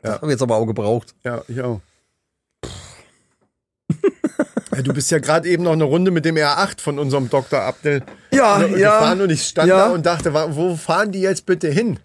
Das 0.00 0.14
haben 0.14 0.28
wir 0.28 0.30
jetzt 0.32 0.42
aber 0.42 0.56
auch 0.56 0.66
gebraucht. 0.66 1.14
Ja, 1.24 1.42
ich 1.48 1.60
auch. 1.60 1.80
Ja, 4.74 4.82
du 4.82 4.92
bist 4.92 5.10
ja 5.10 5.18
gerade 5.18 5.48
eben 5.48 5.62
noch 5.62 5.72
eine 5.72 5.84
Runde 5.84 6.10
mit 6.10 6.24
dem 6.26 6.36
R8 6.36 6.80
von 6.80 6.98
unserem 6.98 7.30
Dr. 7.30 7.62
Abdel 7.62 8.02
Ja, 8.30 8.58
gefahren 8.58 9.22
und 9.22 9.30
ich 9.30 9.46
stand 9.46 9.68
ja. 9.68 9.86
da 9.88 9.92
und 9.92 10.04
dachte, 10.04 10.34
wo 10.34 10.76
fahren 10.76 11.12
die 11.12 11.20
jetzt 11.20 11.46
bitte 11.46 11.68
hin? 11.68 11.98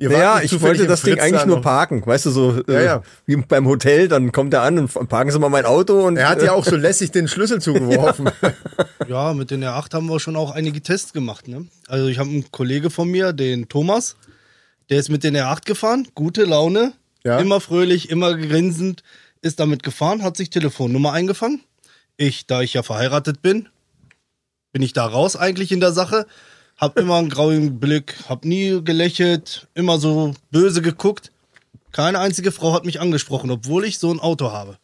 Ihr 0.00 0.08
Naja, 0.08 0.40
ich 0.42 0.58
wollte 0.62 0.86
das 0.86 1.02
Ding 1.02 1.20
eigentlich 1.20 1.44
nur 1.44 1.60
parken, 1.60 2.04
weißt 2.04 2.24
du, 2.24 2.30
so 2.30 2.62
Ja, 2.66 2.74
äh, 2.74 2.84
ja. 2.86 3.02
wie 3.26 3.36
beim 3.36 3.66
Hotel, 3.68 4.08
dann 4.08 4.32
kommt 4.32 4.54
er 4.54 4.62
an 4.62 4.78
und 4.78 5.08
parken 5.10 5.30
Sie 5.30 5.38
mal 5.38 5.50
mein 5.50 5.66
Auto 5.66 6.06
und 6.06 6.16
Er 6.16 6.30
hat 6.30 6.42
ja 6.42 6.52
auch 6.52 6.64
so 6.64 6.74
lässig 6.76 7.10
den 7.10 7.28
Schlüssel 7.28 7.60
zugeworfen. 7.60 8.30
Ja, 9.06 9.34
mit 9.34 9.50
den 9.50 9.62
R8 9.62 9.92
haben 9.92 10.06
wir 10.06 10.18
schon 10.18 10.36
auch 10.36 10.52
einige 10.52 10.80
Tests 10.80 11.12
gemacht. 11.12 11.48
Ne? 11.48 11.66
Also 11.86 12.06
ich 12.08 12.18
habe 12.18 12.30
einen 12.30 12.50
Kollege 12.50 12.88
von 12.88 13.08
mir, 13.10 13.34
den 13.34 13.68
Thomas, 13.68 14.16
der 14.88 14.98
ist 14.98 15.10
mit 15.10 15.22
den 15.22 15.36
R8 15.36 15.66
gefahren, 15.66 16.08
gute 16.14 16.44
Laune, 16.44 16.94
Ja. 17.22 17.38
immer 17.38 17.60
fröhlich, 17.60 18.08
immer 18.08 18.34
grinsend, 18.34 19.02
ist 19.42 19.60
damit 19.60 19.82
gefahren, 19.82 20.22
hat 20.22 20.34
sich 20.38 20.48
Telefonnummer 20.48 21.12
eingefangen. 21.12 21.60
Ich, 22.16 22.46
da 22.46 22.62
ich 22.62 22.72
ja 22.72 22.82
verheiratet 22.82 23.42
bin, 23.42 23.68
bin 24.72 24.80
ich 24.80 24.94
da 24.94 25.04
raus 25.04 25.36
eigentlich 25.36 25.72
in 25.72 25.80
der 25.80 25.92
Sache. 25.92 26.24
Hab 26.80 26.98
immer 26.98 27.16
einen 27.16 27.28
grauen 27.28 27.78
Blick, 27.78 28.14
hab 28.28 28.44
nie 28.44 28.82
gelächelt, 28.82 29.68
immer 29.74 29.98
so 29.98 30.34
böse 30.50 30.80
geguckt. 30.80 31.30
Keine 31.92 32.18
einzige 32.20 32.52
Frau 32.52 32.72
hat 32.72 32.84
mich 32.86 33.00
angesprochen, 33.00 33.50
obwohl 33.50 33.84
ich 33.84 33.98
so 33.98 34.10
ein 34.12 34.18
Auto 34.20 34.50
habe. 34.52 34.78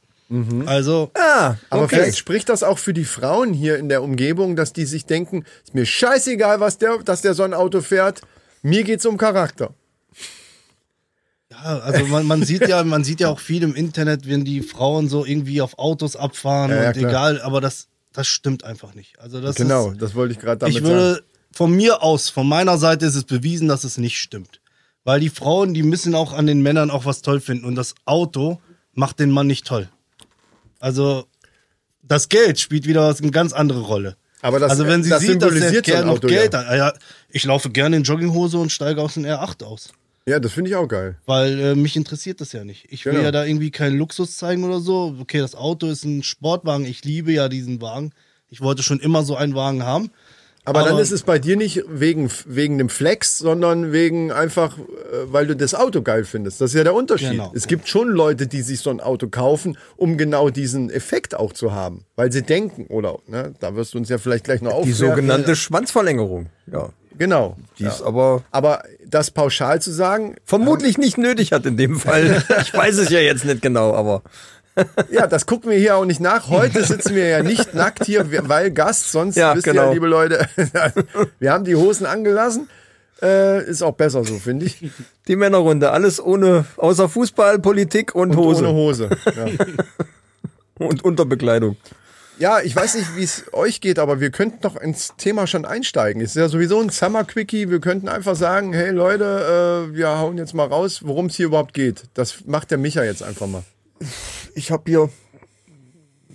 Also, 0.66 1.12
Ah, 1.14 1.54
Aber 1.70 1.84
okay. 1.84 1.96
vielleicht 2.00 2.18
spricht 2.18 2.48
das 2.48 2.64
auch 2.64 2.78
für 2.78 2.92
die 2.92 3.04
Frauen 3.04 3.52
hier 3.52 3.78
in 3.78 3.88
der 3.88 4.02
Umgebung, 4.02 4.56
dass 4.56 4.72
die 4.72 4.84
sich 4.84 5.06
denken, 5.06 5.44
ist 5.64 5.72
mir 5.74 5.86
scheißegal, 5.86 6.58
was 6.58 6.78
der, 6.78 6.98
dass 6.98 7.22
der 7.22 7.34
so 7.34 7.44
ein 7.44 7.54
Auto 7.54 7.80
fährt. 7.80 8.22
Mir 8.62 8.82
geht's 8.82 9.06
um 9.06 9.18
Charakter. 9.18 9.72
Ja, 11.50 11.78
also 11.78 12.04
man, 12.06 12.26
man 12.26 12.42
sieht 12.44 12.66
ja, 12.68 12.82
man 12.82 13.04
sieht 13.04 13.20
ja 13.20 13.28
auch 13.28 13.38
viel 13.38 13.62
im 13.62 13.74
Internet, 13.76 14.26
wenn 14.28 14.44
die 14.44 14.62
Frauen 14.62 15.08
so 15.08 15.24
irgendwie 15.24 15.62
auf 15.62 15.78
Autos 15.78 16.16
abfahren 16.16 16.72
Ja, 16.72 16.82
ja, 16.82 16.88
und 16.88 16.96
klar. 16.96 17.10
egal, 17.10 17.40
aber 17.42 17.60
das, 17.60 17.86
das 18.12 18.26
stimmt 18.26 18.64
einfach 18.64 18.94
nicht. 18.94 19.18
Also 19.20 19.40
das 19.40 19.54
Genau, 19.54 19.92
ist, 19.92 20.02
das 20.02 20.14
wollte 20.16 20.32
ich 20.32 20.40
gerade 20.40 20.58
damit 20.58 20.76
ich 20.76 20.82
sagen. 20.84 21.18
Von 21.56 21.72
mir 21.74 22.02
aus, 22.02 22.28
von 22.28 22.46
meiner 22.48 22.76
Seite 22.78 23.06
ist 23.06 23.14
es 23.14 23.24
bewiesen, 23.24 23.66
dass 23.68 23.84
es 23.84 23.96
nicht 23.98 24.18
stimmt. 24.18 24.60
Weil 25.04 25.20
die 25.20 25.30
Frauen, 25.30 25.72
die 25.72 25.82
müssen 25.82 26.14
auch 26.14 26.32
an 26.32 26.46
den 26.46 26.62
Männern 26.62 26.90
auch 26.90 27.04
was 27.06 27.22
toll 27.22 27.40
finden. 27.40 27.64
Und 27.64 27.76
das 27.76 27.94
Auto 28.04 28.60
macht 28.92 29.20
den 29.20 29.30
Mann 29.30 29.46
nicht 29.46 29.66
toll. 29.66 29.88
Also 30.80 31.26
das 32.02 32.28
Geld 32.28 32.60
spielt 32.60 32.86
wieder 32.86 33.14
eine 33.18 33.30
ganz 33.30 33.52
andere 33.52 33.80
Rolle. 33.80 34.16
Aber 34.42 34.58
das- 34.60 34.70
also 34.70 34.86
wenn 34.86 35.02
sie 35.02 35.10
das 35.10 35.22
sieht, 35.22 35.40
dass 35.42 35.54
der 35.54 35.82
Kerl 35.82 36.04
noch 36.04 36.14
Auto, 36.14 36.28
Geld 36.28 36.52
ja. 36.52 36.60
hat, 36.60 36.66
ah 36.68 36.76
ja, 36.76 36.92
ich 37.30 37.44
laufe 37.44 37.70
gerne 37.70 37.96
in 37.96 38.02
Jogginghose 38.02 38.58
und 38.58 38.70
steige 38.70 39.00
aus 39.00 39.14
dem 39.14 39.24
R8 39.24 39.64
aus. 39.64 39.92
Ja, 40.28 40.40
das 40.40 40.52
finde 40.52 40.70
ich 40.70 40.76
auch 40.76 40.88
geil. 40.88 41.16
Weil 41.24 41.58
äh, 41.60 41.74
mich 41.74 41.96
interessiert 41.96 42.40
das 42.40 42.52
ja 42.52 42.64
nicht. 42.64 42.86
Ich 42.90 43.04
will 43.06 43.12
Genau. 43.12 43.24
ja 43.24 43.30
da 43.30 43.44
irgendwie 43.44 43.70
keinen 43.70 43.96
Luxus 43.96 44.36
zeigen 44.36 44.64
oder 44.64 44.80
so. 44.80 45.16
Okay, 45.20 45.38
das 45.38 45.54
Auto 45.54 45.86
ist 45.86 46.04
ein 46.04 46.22
Sportwagen. 46.22 46.84
Ich 46.84 47.04
liebe 47.04 47.32
ja 47.32 47.48
diesen 47.48 47.80
Wagen. 47.80 48.12
Ich 48.50 48.60
wollte 48.60 48.82
schon 48.82 48.98
immer 49.00 49.22
so 49.24 49.36
einen 49.36 49.54
Wagen 49.54 49.84
haben. 49.84 50.10
Aber, 50.66 50.82
dann 50.82 50.98
ist 50.98 51.12
es 51.12 51.22
bei 51.22 51.38
dir 51.38 51.56
nicht 51.56 51.84
wegen, 51.88 52.28
wegen 52.44 52.76
dem 52.78 52.88
Flex, 52.88 53.38
sondern 53.38 53.92
wegen 53.92 54.32
einfach, 54.32 54.76
äh, 54.76 54.82
weil 55.26 55.46
du 55.46 55.54
das 55.56 55.74
Auto 55.74 56.02
geil 56.02 56.24
findest. 56.24 56.60
Das 56.60 56.70
ist 56.70 56.74
ja 56.76 56.82
der 56.84 56.94
Unterschied. 56.94 57.30
Genau. 57.30 57.52
Es 57.54 57.66
gibt 57.68 57.88
schon 57.88 58.08
Leute, 58.08 58.46
die 58.48 58.62
sich 58.62 58.80
so 58.80 58.90
ein 58.90 59.00
Auto 59.00 59.28
kaufen, 59.28 59.78
um 59.96 60.18
genau 60.18 60.50
diesen 60.50 60.90
Effekt 60.90 61.34
auch 61.36 61.52
zu 61.52 61.72
haben. 61.72 62.04
Weil 62.16 62.32
sie 62.32 62.42
denken, 62.42 62.86
oder, 62.88 63.18
ne, 63.28 63.54
da 63.60 63.76
wirst 63.76 63.94
du 63.94 63.98
uns 63.98 64.08
ja 64.08 64.18
vielleicht 64.18 64.44
gleich 64.44 64.60
noch 64.60 64.72
Die 64.72 64.76
aufklären. 64.92 64.96
sogenannte 65.10 65.54
Schwanzverlängerung. 65.56 66.46
Ja. 66.70 66.90
Genau. 67.18 67.56
Die 67.78 67.84
ist 67.84 68.02
aber 68.02 68.42
Aber 68.50 68.82
das 69.06 69.30
pauschal 69.30 69.80
zu 69.80 69.90
sagen, 69.90 70.36
vermutlich 70.44 70.98
nicht 70.98 71.16
nötig 71.16 71.52
hat 71.52 71.64
in 71.64 71.76
dem 71.78 71.98
Fall. 71.98 72.42
Ich 72.60 72.74
weiß 72.74 72.98
es 72.98 73.08
ja 73.08 73.20
jetzt 73.20 73.44
nicht 73.46 73.62
genau, 73.62 73.94
aber 73.94 74.22
ja, 75.10 75.26
das 75.26 75.46
gucken 75.46 75.70
wir 75.70 75.78
hier 75.78 75.96
auch 75.96 76.04
nicht 76.04 76.20
nach. 76.20 76.48
Heute 76.48 76.84
sitzen 76.84 77.14
wir 77.14 77.26
ja 77.26 77.42
nicht 77.42 77.74
nackt 77.74 78.04
hier, 78.04 78.26
weil 78.48 78.70
Gast, 78.70 79.10
sonst 79.12 79.36
Ja, 79.36 79.54
wisst 79.54 79.66
ihr 79.66 79.72
genau. 79.72 79.86
ja, 79.86 79.92
liebe 79.92 80.06
Leute, 80.06 80.48
wir 81.38 81.52
haben 81.52 81.64
die 81.64 81.76
Hosen 81.76 82.06
angelassen. 82.06 82.68
Äh, 83.22 83.64
ist 83.64 83.82
auch 83.82 83.94
besser 83.94 84.24
so, 84.24 84.34
finde 84.34 84.66
ich. 84.66 84.90
die 85.26 85.36
Männerrunde, 85.36 85.90
alles 85.90 86.22
ohne, 86.22 86.66
außer 86.76 87.08
Fußball, 87.08 87.58
Politik 87.60 88.14
und, 88.14 88.36
Hose. 88.36 88.64
Ohne 88.64 88.72
Hose. 88.74 89.10
Ja. 89.24 89.46
Und 90.78 91.02
Unterbekleidung. 91.02 91.76
Ja, 92.38 92.60
ich 92.60 92.76
weiß 92.76 92.96
nicht, 92.96 93.16
wie 93.16 93.22
es 93.22 93.44
euch 93.54 93.80
geht, 93.80 93.98
aber 93.98 94.20
wir 94.20 94.30
könnten 94.30 94.60
doch 94.60 94.76
ins 94.76 95.14
Thema 95.16 95.46
schon 95.46 95.64
einsteigen. 95.64 96.20
Ist 96.20 96.36
ja 96.36 96.48
sowieso 96.48 96.78
ein 96.80 96.90
Summer 96.90 97.24
Quickie. 97.24 97.70
Wir 97.70 97.80
könnten 97.80 98.10
einfach 98.10 98.36
sagen, 98.36 98.74
hey 98.74 98.90
Leute, 98.90 99.88
äh, 99.90 99.96
wir 99.96 100.18
hauen 100.18 100.36
jetzt 100.36 100.52
mal 100.52 100.66
raus, 100.66 101.00
worum 101.02 101.26
es 101.26 101.36
hier 101.36 101.46
überhaupt 101.46 101.72
geht. 101.72 102.02
Das 102.12 102.44
macht 102.44 102.70
der 102.70 102.76
Micha 102.76 103.02
jetzt 103.04 103.22
einfach 103.22 103.46
mal. 103.46 103.64
Ich 104.54 104.70
habe 104.70 104.82
hier, 104.86 105.10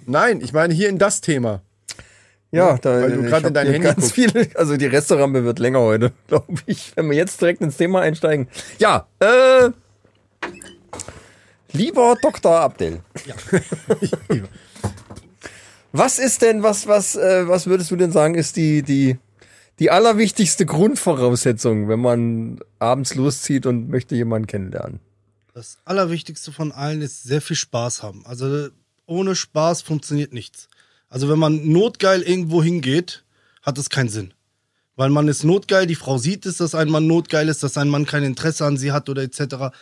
Nein, 0.06 0.42
ich 0.42 0.54
meine 0.54 0.74
hier 0.74 0.90
in 0.90 0.98
das 0.98 1.22
Thema. 1.22 1.62
ja, 2.52 2.78
da, 2.78 3.02
weil 3.02 3.12
du 3.12 3.22
gerade 3.24 3.48
in 3.48 3.54
dein 3.54 3.68
Handy 3.68 3.80
ganz 3.82 3.96
guckst. 3.96 4.14
viel, 4.14 4.50
also 4.56 4.76
die 4.78 4.88
Restaurante 4.88 5.44
wird 5.44 5.60
länger 5.60 5.80
heute, 5.80 6.12
glaube 6.28 6.54
ich, 6.66 6.92
wenn 6.96 7.10
wir 7.10 7.18
jetzt 7.18 7.40
direkt 7.40 7.62
ins 7.62 7.78
Thema 7.78 8.02
einsteigen. 8.02 8.48
Ja, 8.80 9.08
äh, 9.20 9.70
lieber 11.72 12.18
Dr. 12.22 12.60
Abdel. 12.60 13.00
Was 15.94 16.20
ist 16.20 16.42
denn, 16.42 16.64
was, 16.64 16.88
was, 16.88 17.18
äh, 17.18 17.50
was 17.50 17.68
würdest 17.68 17.92
du 17.92 17.98
denn 17.98 18.14
sagen, 18.14 18.36
ist 18.36 18.56
die, 18.56 18.82
die, 18.82 19.18
die 19.80 19.92
allerwichtigste 19.92 20.66
Grundvoraussetzung, 20.66 21.90
wenn 21.90 22.00
man 22.00 22.62
abends 22.80 23.14
loszieht 23.16 23.66
und 23.66 23.90
möchte 23.90 24.16
jemanden 24.16 24.48
kennenlernen? 24.48 25.02
Das 25.54 25.78
Allerwichtigste 25.86 26.52
von 26.52 26.72
allen 26.72 27.02
ist 27.02 27.24
sehr 27.24 27.42
viel 27.42 27.58
Spaß 27.58 28.04
haben. 28.04 28.26
Also 28.26 28.70
ohne 29.06 29.36
Spaß 29.36 29.82
funktioniert 29.82 30.34
nichts. 30.34 30.70
Also 31.10 31.28
wenn 31.30 31.40
man 31.40 31.68
notgeil 31.70 32.22
irgendwo 32.22 32.64
hingeht, 32.64 33.24
hat 33.62 33.78
es 33.78 33.90
keinen 33.90 34.10
Sinn. 34.10 34.34
Weil 34.96 35.10
man 35.10 35.28
ist 35.28 35.44
notgeil, 35.44 35.88
die 35.88 35.96
Frau 35.96 36.18
sieht 36.18 36.46
es, 36.46 36.58
dass 36.58 36.76
ein 36.76 36.90
Mann 36.90 37.08
notgeil 37.08 37.50
ist, 37.50 37.64
dass 37.64 37.78
ein 37.78 37.90
Mann 37.90 38.06
kein 38.06 38.24
Interesse 38.24 38.66
an 38.66 38.78
sie 38.78 38.92
hat 38.92 39.10
oder 39.10 39.24
etc. 39.24 39.74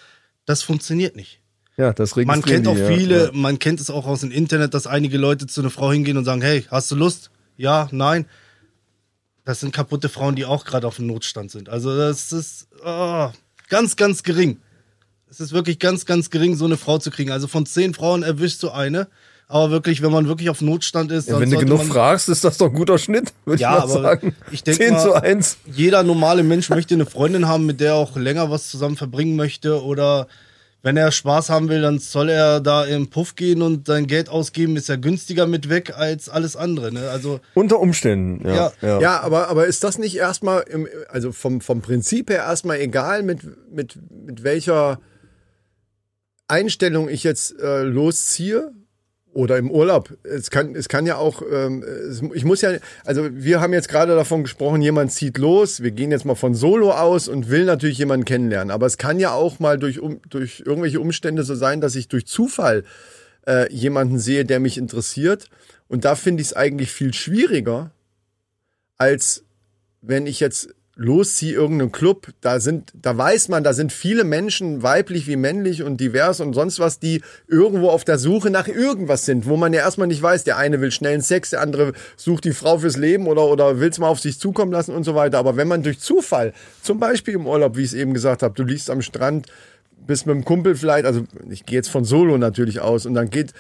Das 0.45 0.63
funktioniert 0.63 1.15
nicht. 1.15 1.39
Ja, 1.77 1.93
das 1.93 2.15
Man 2.15 2.41
kennt 2.41 2.67
auch 2.67 2.75
viele, 2.75 3.25
Ja. 3.25 3.31
man 3.31 3.59
kennt 3.59 3.79
es 3.79 3.89
auch 3.89 4.05
aus 4.05 4.21
dem 4.21 4.31
Internet, 4.31 4.73
dass 4.73 4.87
einige 4.87 5.17
Leute 5.17 5.47
zu 5.47 5.61
einer 5.61 5.69
Frau 5.69 5.91
hingehen 5.91 6.17
und 6.17 6.25
sagen, 6.25 6.41
hey, 6.41 6.65
hast 6.69 6.91
du 6.91 6.95
Lust? 6.95 7.31
Ja, 7.57 7.87
nein. 7.91 8.25
Das 9.45 9.61
sind 9.61 9.73
kaputte 9.73 10.09
Frauen, 10.09 10.35
die 10.35 10.45
auch 10.45 10.65
gerade 10.65 10.87
auf 10.87 10.97
dem 10.97 11.07
Notstand 11.07 11.51
sind. 11.51 11.69
Also 11.69 11.95
das 11.95 12.31
ist 12.31 12.67
ah, 12.83 13.31
ganz, 13.69 13.95
ganz 13.95 14.23
gering. 14.23 14.59
Es 15.29 15.39
ist 15.39 15.53
wirklich 15.53 15.79
ganz, 15.79 16.05
ganz 16.05 16.29
gering, 16.29 16.55
so 16.55 16.65
eine 16.65 16.77
Frau 16.77 16.97
zu 16.97 17.11
kriegen. 17.11 17.31
Also 17.31 17.47
von 17.47 17.65
zehn 17.65 17.93
Frauen 17.93 18.23
erwischst 18.23 18.63
du 18.63 18.69
eine. 18.71 19.07
Aber 19.47 19.71
wirklich, 19.71 20.03
wenn 20.03 20.11
man 20.11 20.27
wirklich 20.27 20.49
auf 20.51 20.61
Notstand 20.61 21.11
ist, 21.11 21.27
Ja, 21.27 21.33
dann 21.33 21.41
wenn 21.41 21.49
du 21.51 21.57
genug 21.57 21.83
fragst, 21.83 22.29
ist 22.29 22.43
das 22.43 22.57
doch 22.57 22.67
ein 22.67 22.73
guter 22.75 22.99
Schnitt, 22.99 23.33
würde 23.45 23.59
Ja, 23.61 23.79
ich 23.79 23.85
mal 23.85 23.91
aber 23.91 24.01
sagen. 24.03 24.35
ich 24.51 24.63
denk 24.63 24.77
10 24.77 24.93
mal- 24.93 24.99
zu 25.01 25.13
1. 25.15 25.57
jeder 25.65 26.03
normale 26.03 26.43
Mensch 26.43 26.69
möchte 26.69 26.93
eine 26.93 27.07
Freundin 27.07 27.47
haben, 27.47 27.65
mit 27.65 27.79
der 27.79 27.89
er 27.89 27.95
auch 27.95 28.15
länger 28.15 28.51
was 28.51 28.69
zusammen 28.69 28.95
verbringen 28.95 29.35
möchte. 29.35 29.83
Oder 29.83 30.27
wenn 30.83 30.97
er 30.97 31.11
Spaß 31.11 31.49
haben 31.49 31.67
will, 31.67 31.81
dann 31.81 31.97
soll 31.97 32.29
er 32.29 32.59
da 32.61 32.85
im 32.85 33.07
Puff 33.09 33.35
gehen 33.35 33.63
und 33.63 33.87
sein 33.87 34.05
Geld 34.05 34.29
ausgeben, 34.29 34.77
ist 34.77 34.87
ja 34.87 34.97
günstiger 34.97 35.47
mit 35.47 35.67
weg 35.67 35.93
als 35.97 36.29
alles 36.29 36.55
andere. 36.55 36.91
Ne? 36.93 37.09
Also 37.09 37.39
Unter 37.55 37.79
Umständen, 37.79 38.47
ja. 38.47 38.55
Ja. 38.55 38.71
ja. 38.87 39.01
Ja, 39.01 39.19
aber, 39.21 39.47
aber 39.49 39.65
ist 39.65 39.83
das 39.83 39.97
nicht 39.97 40.15
erstmal, 40.15 40.61
im, 40.69 40.87
also 41.09 41.31
vom, 41.31 41.59
vom 41.61 41.81
Prinzip 41.81 42.29
her 42.29 42.37
erstmal 42.43 42.79
egal, 42.79 43.23
mit, 43.23 43.39
mit, 43.73 43.97
mit 44.27 44.43
welcher 44.43 44.99
Einstellung 46.49 47.09
ich 47.09 47.23
jetzt 47.23 47.59
äh, 47.59 47.83
losziehe? 47.83 48.73
Oder 49.31 49.59
im 49.59 49.69
Urlaub. 49.69 50.17
Es 50.23 50.49
kann, 50.49 50.75
es 50.75 50.89
kann 50.89 51.05
ja 51.05 51.17
auch, 51.17 51.43
ähm, 51.51 51.83
es, 51.83 52.23
ich 52.33 52.45
muss 52.45 52.61
ja, 52.61 52.71
also 53.05 53.29
wir 53.31 53.61
haben 53.61 53.73
jetzt 53.73 53.87
gerade 53.87 54.15
davon 54.15 54.41
gesprochen, 54.41 54.81
jemand 54.81 55.11
zieht 55.11 55.37
los, 55.37 55.83
wir 55.83 55.91
gehen 55.91 56.09
jetzt 56.09 56.25
mal 56.25 56.33
von 56.33 56.55
Solo 56.55 56.91
aus 56.91 57.27
und 57.27 57.47
will 57.47 57.63
natürlich 57.65 57.99
jemanden 57.99 58.25
kennenlernen. 58.25 58.71
Aber 58.71 58.87
es 58.87 58.97
kann 58.97 59.19
ja 59.19 59.31
auch 59.31 59.59
mal 59.59 59.77
durch, 59.77 59.99
um, 59.99 60.19
durch 60.29 60.63
irgendwelche 60.65 60.99
Umstände 60.99 61.43
so 61.43 61.53
sein, 61.53 61.79
dass 61.79 61.95
ich 61.95 62.07
durch 62.07 62.25
Zufall 62.25 62.83
äh, 63.45 63.71
jemanden 63.71 64.17
sehe, 64.17 64.45
der 64.45 64.59
mich 64.59 64.79
interessiert. 64.79 65.47
Und 65.87 66.05
da 66.05 66.15
finde 66.15 66.41
ich 66.41 66.47
es 66.47 66.53
eigentlich 66.55 66.91
viel 66.91 67.13
schwieriger, 67.13 67.91
als 68.97 69.43
wenn 70.01 70.25
ich 70.25 70.39
jetzt 70.39 70.69
losziehe 70.99 71.53
irgendeinen 71.53 71.93
Club, 71.93 72.27
da 72.41 72.59
sind, 72.59 72.91
da 72.93 73.17
weiß 73.17 73.47
man, 73.47 73.63
da 73.63 73.71
sind 73.71 73.93
viele 73.93 74.25
Menschen, 74.25 74.83
weiblich 74.83 75.27
wie 75.27 75.37
männlich 75.37 75.81
und 75.81 76.01
divers 76.01 76.41
und 76.41 76.53
sonst 76.53 76.79
was, 76.79 76.99
die 76.99 77.21
irgendwo 77.47 77.89
auf 77.89 78.03
der 78.03 78.17
Suche 78.17 78.49
nach 78.49 78.67
irgendwas 78.67 79.25
sind, 79.25 79.47
wo 79.47 79.55
man 79.55 79.71
ja 79.71 79.79
erstmal 79.79 80.07
nicht 80.09 80.21
weiß, 80.21 80.43
der 80.43 80.57
eine 80.57 80.81
will 80.81 80.91
schnellen 80.91 81.21
Sex, 81.21 81.51
der 81.51 81.61
andere 81.61 81.93
sucht 82.17 82.43
die 82.43 82.51
Frau 82.51 82.79
fürs 82.79 82.97
Leben 82.97 83.27
oder, 83.27 83.45
oder 83.45 83.79
will 83.79 83.89
es 83.89 83.97
mal 83.97 84.09
auf 84.09 84.19
sich 84.19 84.39
zukommen 84.39 84.73
lassen 84.73 84.93
und 84.93 85.05
so 85.05 85.15
weiter. 85.15 85.37
Aber 85.37 85.55
wenn 85.55 85.69
man 85.69 85.83
durch 85.83 85.99
Zufall, 85.99 86.51
zum 86.81 86.99
Beispiel 86.99 87.35
im 87.35 87.47
Urlaub, 87.47 87.77
wie 87.77 87.83
ich 87.83 87.87
es 87.87 87.93
eben 87.93 88.13
gesagt 88.13 88.43
habe, 88.43 88.53
du 88.53 88.63
liegst 88.63 88.89
am 88.89 89.01
Strand, 89.01 89.47
bist 90.05 90.25
mit 90.25 90.35
einem 90.35 90.43
Kumpel 90.43 90.75
vielleicht, 90.75 91.05
also 91.05 91.23
ich 91.49 91.65
gehe 91.65 91.77
jetzt 91.77 91.89
von 91.89 92.03
Solo 92.03 92.37
natürlich 92.37 92.81
aus 92.81 93.05
und 93.05 93.13
dann 93.13 93.29
geht 93.29 93.53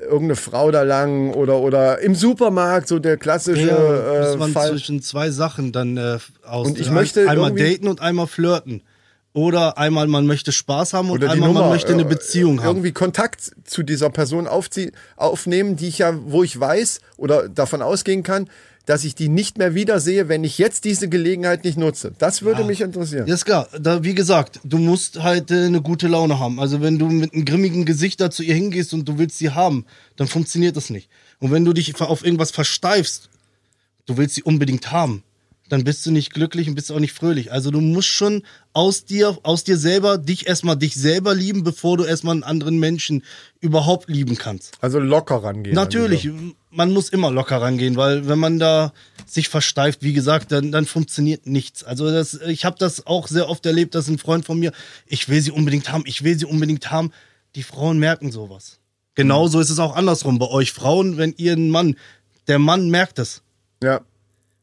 irgendeine 0.00 0.36
Frau 0.36 0.70
da 0.70 0.82
lang 0.82 1.32
oder 1.32 1.58
oder 1.58 2.00
im 2.00 2.14
Supermarkt 2.14 2.88
so 2.88 2.98
der 2.98 3.16
klassische 3.16 3.68
ja, 3.68 4.14
äh, 4.14 4.28
muss 4.28 4.38
man 4.38 4.52
Fall. 4.52 4.70
zwischen 4.70 5.02
zwei 5.02 5.30
Sachen 5.30 5.72
dann 5.72 5.96
äh, 5.96 6.18
aus. 6.44 6.68
Und 6.68 6.78
ich 6.78 6.90
möchte 6.90 7.28
einmal 7.28 7.52
daten 7.52 7.88
und 7.88 8.00
einmal 8.00 8.26
flirten. 8.26 8.82
Oder 9.34 9.78
einmal 9.78 10.08
man 10.08 10.26
möchte 10.26 10.52
Spaß 10.52 10.94
haben 10.94 11.10
und 11.10 11.18
oder 11.18 11.26
die 11.28 11.32
einmal 11.34 11.48
Nummer 11.48 11.60
man 11.60 11.70
möchte 11.70 11.92
eine 11.92 12.02
äh, 12.02 12.06
Beziehung 12.06 12.60
haben. 12.60 12.68
irgendwie 12.68 12.92
Kontakt 12.92 13.52
zu 13.64 13.82
dieser 13.82 14.10
Person 14.10 14.48
aufziehen, 14.48 14.92
aufnehmen, 15.16 15.76
die 15.76 15.88
ich 15.88 15.98
ja, 15.98 16.14
wo 16.24 16.42
ich 16.42 16.58
weiß 16.58 17.00
oder 17.16 17.48
davon 17.48 17.82
ausgehen 17.82 18.22
kann, 18.22 18.48
dass 18.88 19.04
ich 19.04 19.14
die 19.14 19.28
nicht 19.28 19.58
mehr 19.58 19.74
wiedersehe, 19.74 20.30
wenn 20.30 20.44
ich 20.44 20.56
jetzt 20.56 20.86
diese 20.86 21.10
Gelegenheit 21.10 21.62
nicht 21.62 21.76
nutze. 21.76 22.12
Das 22.16 22.40
würde 22.40 22.64
mich 22.64 22.80
interessieren. 22.80 23.26
Ja, 23.26 23.34
ist 23.34 23.44
klar. 23.44 23.68
Da, 23.78 24.02
wie 24.02 24.14
gesagt, 24.14 24.60
du 24.64 24.78
musst 24.78 25.22
halt 25.22 25.50
äh, 25.50 25.66
eine 25.66 25.82
gute 25.82 26.08
Laune 26.08 26.38
haben. 26.38 26.58
Also 26.58 26.80
wenn 26.80 26.98
du 26.98 27.10
mit 27.10 27.34
einem 27.34 27.44
grimmigen 27.44 27.84
Gesicht 27.84 28.18
da 28.18 28.30
zu 28.30 28.42
ihr 28.42 28.54
hingehst 28.54 28.94
und 28.94 29.06
du 29.06 29.18
willst 29.18 29.36
sie 29.36 29.50
haben, 29.50 29.84
dann 30.16 30.26
funktioniert 30.26 30.74
das 30.74 30.88
nicht. 30.88 31.10
Und 31.38 31.50
wenn 31.50 31.66
du 31.66 31.74
dich 31.74 32.00
auf 32.00 32.24
irgendwas 32.24 32.50
versteifst, 32.50 33.28
du 34.06 34.16
willst 34.16 34.36
sie 34.36 34.42
unbedingt 34.42 34.90
haben, 34.90 35.22
dann 35.68 35.84
bist 35.84 36.04
du 36.06 36.10
nicht 36.10 36.32
glücklich 36.32 36.68
und 36.68 36.74
bist 36.74 36.90
auch 36.90 36.98
nicht 36.98 37.12
fröhlich. 37.12 37.52
Also 37.52 37.70
du 37.70 37.80
musst 37.80 38.08
schon 38.08 38.42
aus 38.72 39.04
dir, 39.04 39.38
aus 39.42 39.64
dir 39.64 39.76
selber, 39.76 40.18
dich 40.18 40.46
erstmal 40.46 40.76
dich 40.76 40.94
selber 40.94 41.34
lieben, 41.34 41.64
bevor 41.64 41.96
du 41.96 42.04
erstmal 42.04 42.32
einen 42.32 42.42
anderen 42.42 42.78
Menschen 42.78 43.24
überhaupt 43.60 44.08
lieben 44.08 44.36
kannst. 44.36 44.74
Also 44.80 44.98
locker 44.98 45.36
rangehen. 45.36 45.74
Natürlich, 45.74 46.30
man 46.70 46.92
muss 46.92 47.08
immer 47.08 47.30
locker 47.30 47.60
rangehen, 47.60 47.96
weil 47.96 48.28
wenn 48.28 48.38
man 48.38 48.58
da 48.58 48.92
sich 49.26 49.48
versteift, 49.48 50.02
wie 50.02 50.12
gesagt, 50.12 50.52
dann, 50.52 50.72
dann 50.72 50.86
funktioniert 50.86 51.46
nichts. 51.46 51.84
Also 51.84 52.10
das, 52.10 52.34
ich 52.34 52.64
habe 52.64 52.76
das 52.78 53.06
auch 53.06 53.28
sehr 53.28 53.48
oft 53.48 53.64
erlebt, 53.66 53.94
dass 53.94 54.08
ein 54.08 54.18
Freund 54.18 54.44
von 54.44 54.58
mir, 54.58 54.72
ich 55.06 55.28
will 55.28 55.40
sie 55.40 55.50
unbedingt 55.50 55.92
haben, 55.92 56.04
ich 56.06 56.24
will 56.24 56.38
sie 56.38 56.46
unbedingt 56.46 56.90
haben. 56.90 57.12
Die 57.54 57.62
Frauen 57.62 57.98
merken 57.98 58.30
sowas. 58.30 58.78
Genauso 59.14 59.58
ist 59.58 59.70
es 59.70 59.80
auch 59.80 59.96
andersrum 59.96 60.38
bei 60.38 60.46
euch 60.46 60.72
Frauen, 60.72 61.16
wenn 61.16 61.34
ihr 61.38 61.52
einen 61.52 61.70
Mann, 61.70 61.96
der 62.46 62.60
Mann 62.60 62.88
merkt 62.88 63.18
es. 63.18 63.42
Ja. 63.82 64.02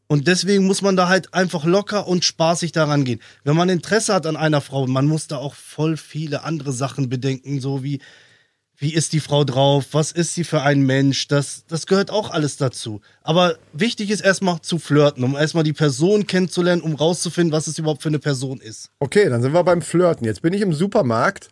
Und 0.08 0.28
deswegen 0.28 0.66
muss 0.66 0.82
man 0.82 0.96
da 0.96 1.08
halt 1.08 1.34
einfach 1.34 1.64
locker 1.64 2.06
und 2.06 2.24
spaßig 2.24 2.72
daran 2.72 3.04
gehen. 3.04 3.20
Wenn 3.44 3.56
man 3.56 3.68
Interesse 3.68 4.14
hat 4.14 4.26
an 4.26 4.36
einer 4.36 4.60
Frau, 4.60 4.86
man 4.86 5.06
muss 5.06 5.26
da 5.26 5.36
auch 5.38 5.54
voll 5.54 5.96
viele 5.96 6.44
andere 6.44 6.72
Sachen 6.72 7.08
bedenken, 7.08 7.60
so 7.60 7.82
wie 7.82 8.00
wie 8.78 8.92
ist 8.92 9.12
die 9.12 9.20
Frau 9.20 9.44
drauf, 9.44 9.86
was 9.92 10.12
ist 10.12 10.34
sie 10.34 10.44
für 10.44 10.62
ein 10.62 10.82
Mensch, 10.82 11.28
das, 11.28 11.64
das 11.66 11.86
gehört 11.86 12.10
auch 12.10 12.30
alles 12.30 12.56
dazu. 12.56 13.00
Aber 13.22 13.56
wichtig 13.72 14.10
ist 14.10 14.20
erstmal 14.20 14.60
zu 14.60 14.78
flirten, 14.78 15.24
um 15.24 15.34
erstmal 15.34 15.64
die 15.64 15.72
Person 15.72 16.26
kennenzulernen, 16.26 16.82
um 16.82 16.94
rauszufinden, 16.94 17.52
was 17.52 17.66
es 17.66 17.78
überhaupt 17.78 18.02
für 18.02 18.10
eine 18.10 18.18
Person 18.18 18.60
ist. 18.60 18.90
Okay, 18.98 19.28
dann 19.28 19.40
sind 19.40 19.54
wir 19.54 19.64
beim 19.64 19.82
Flirten. 19.82 20.26
Jetzt 20.26 20.42
bin 20.42 20.52
ich 20.52 20.60
im 20.60 20.74
Supermarkt, 20.74 21.48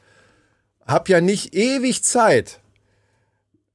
hab 0.86 1.08
ja 1.08 1.20
nicht 1.20 1.54
ewig 1.54 2.04
Zeit. 2.04 2.60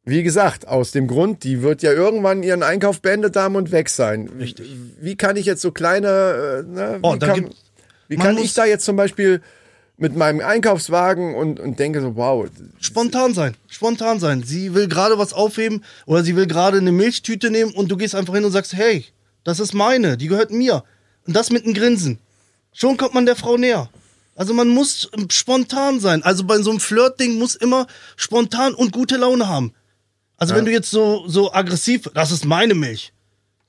Wie 0.10 0.24
gesagt, 0.24 0.68
aus 0.68 0.92
dem 0.92 1.08
Grund, 1.08 1.44
die 1.44 1.62
wird 1.62 1.82
ja 1.84 1.92
irgendwann 1.94 2.44
ihren 2.44 2.64
Einkauf 2.64 3.02
beendet 3.02 3.36
haben 3.36 3.56
und 3.56 3.72
weg 3.72 3.90
sein. 3.90 4.30
Richtig. 4.40 4.70
Wie 5.00 5.16
kann 5.16 5.36
ich 5.36 5.46
jetzt 5.46 5.62
so 5.62 5.72
kleine, 5.72 6.64
äh, 6.68 6.70
ne, 6.70 7.00
Oh, 7.02 7.14
wie 7.16 7.20
kann, 7.20 7.36
gibt- 7.36 7.56
wie 8.08 8.16
kann 8.18 8.38
ich 8.38 8.54
da 8.54 8.66
jetzt 8.66 8.86
zum 8.86 8.96
Beispiel 8.96 9.42
mit 9.98 10.16
meinem 10.16 10.40
Einkaufswagen 10.40 11.36
und, 11.36 11.60
und 11.60 11.78
denke 11.78 12.00
so, 12.02 12.16
wow, 12.16 12.48
Spontan 12.80 13.34
sein, 13.34 13.56
spontan 13.68 14.20
sein. 14.20 14.44
Sie 14.44 14.74
will 14.74 14.88
gerade 14.88 15.18
was 15.18 15.34
aufheben 15.34 15.84
oder 16.06 16.24
sie 16.24 16.36
will 16.36 16.48
gerade 16.48 16.78
eine 16.78 16.92
Milchtüte 16.94 17.52
nehmen 17.52 17.72
und 17.74 17.90
du 17.92 17.98
gehst 17.98 18.16
einfach 18.16 18.34
hin 18.34 18.46
und 18.46 18.52
sagst, 18.52 18.74
hey, 18.74 19.06
das 19.44 19.60
ist 19.60 19.74
meine, 19.74 20.16
die 20.18 20.28
gehört 20.28 20.52
mir. 20.52 20.84
Und 21.28 21.36
das 21.36 21.50
mit 21.52 21.66
einem 21.66 21.74
Grinsen. 21.74 22.18
Schon 22.74 22.98
kommt 22.98 23.14
man 23.14 23.26
der 23.26 23.36
Frau 23.36 23.58
näher. 23.58 23.90
Also 24.36 24.54
man 24.54 24.70
muss 24.70 25.10
spontan 25.30 26.00
sein. 26.00 26.24
Also 26.24 26.46
bei 26.46 26.58
so 26.60 26.70
einem 26.70 26.80
Flirtding 26.80 27.38
muss 27.38 27.56
immer 27.56 27.86
spontan 28.16 28.74
und 28.74 28.94
gute 28.94 29.18
Laune 29.18 29.50
haben. 29.50 29.74
Also 30.40 30.56
wenn 30.56 30.66
du 30.66 30.72
jetzt 30.72 30.90
so, 30.90 31.24
so 31.28 31.54
aggressiv, 31.54 32.10
das 32.14 32.32
ist 32.32 32.46
meine 32.46 32.74
Milch, 32.74 33.12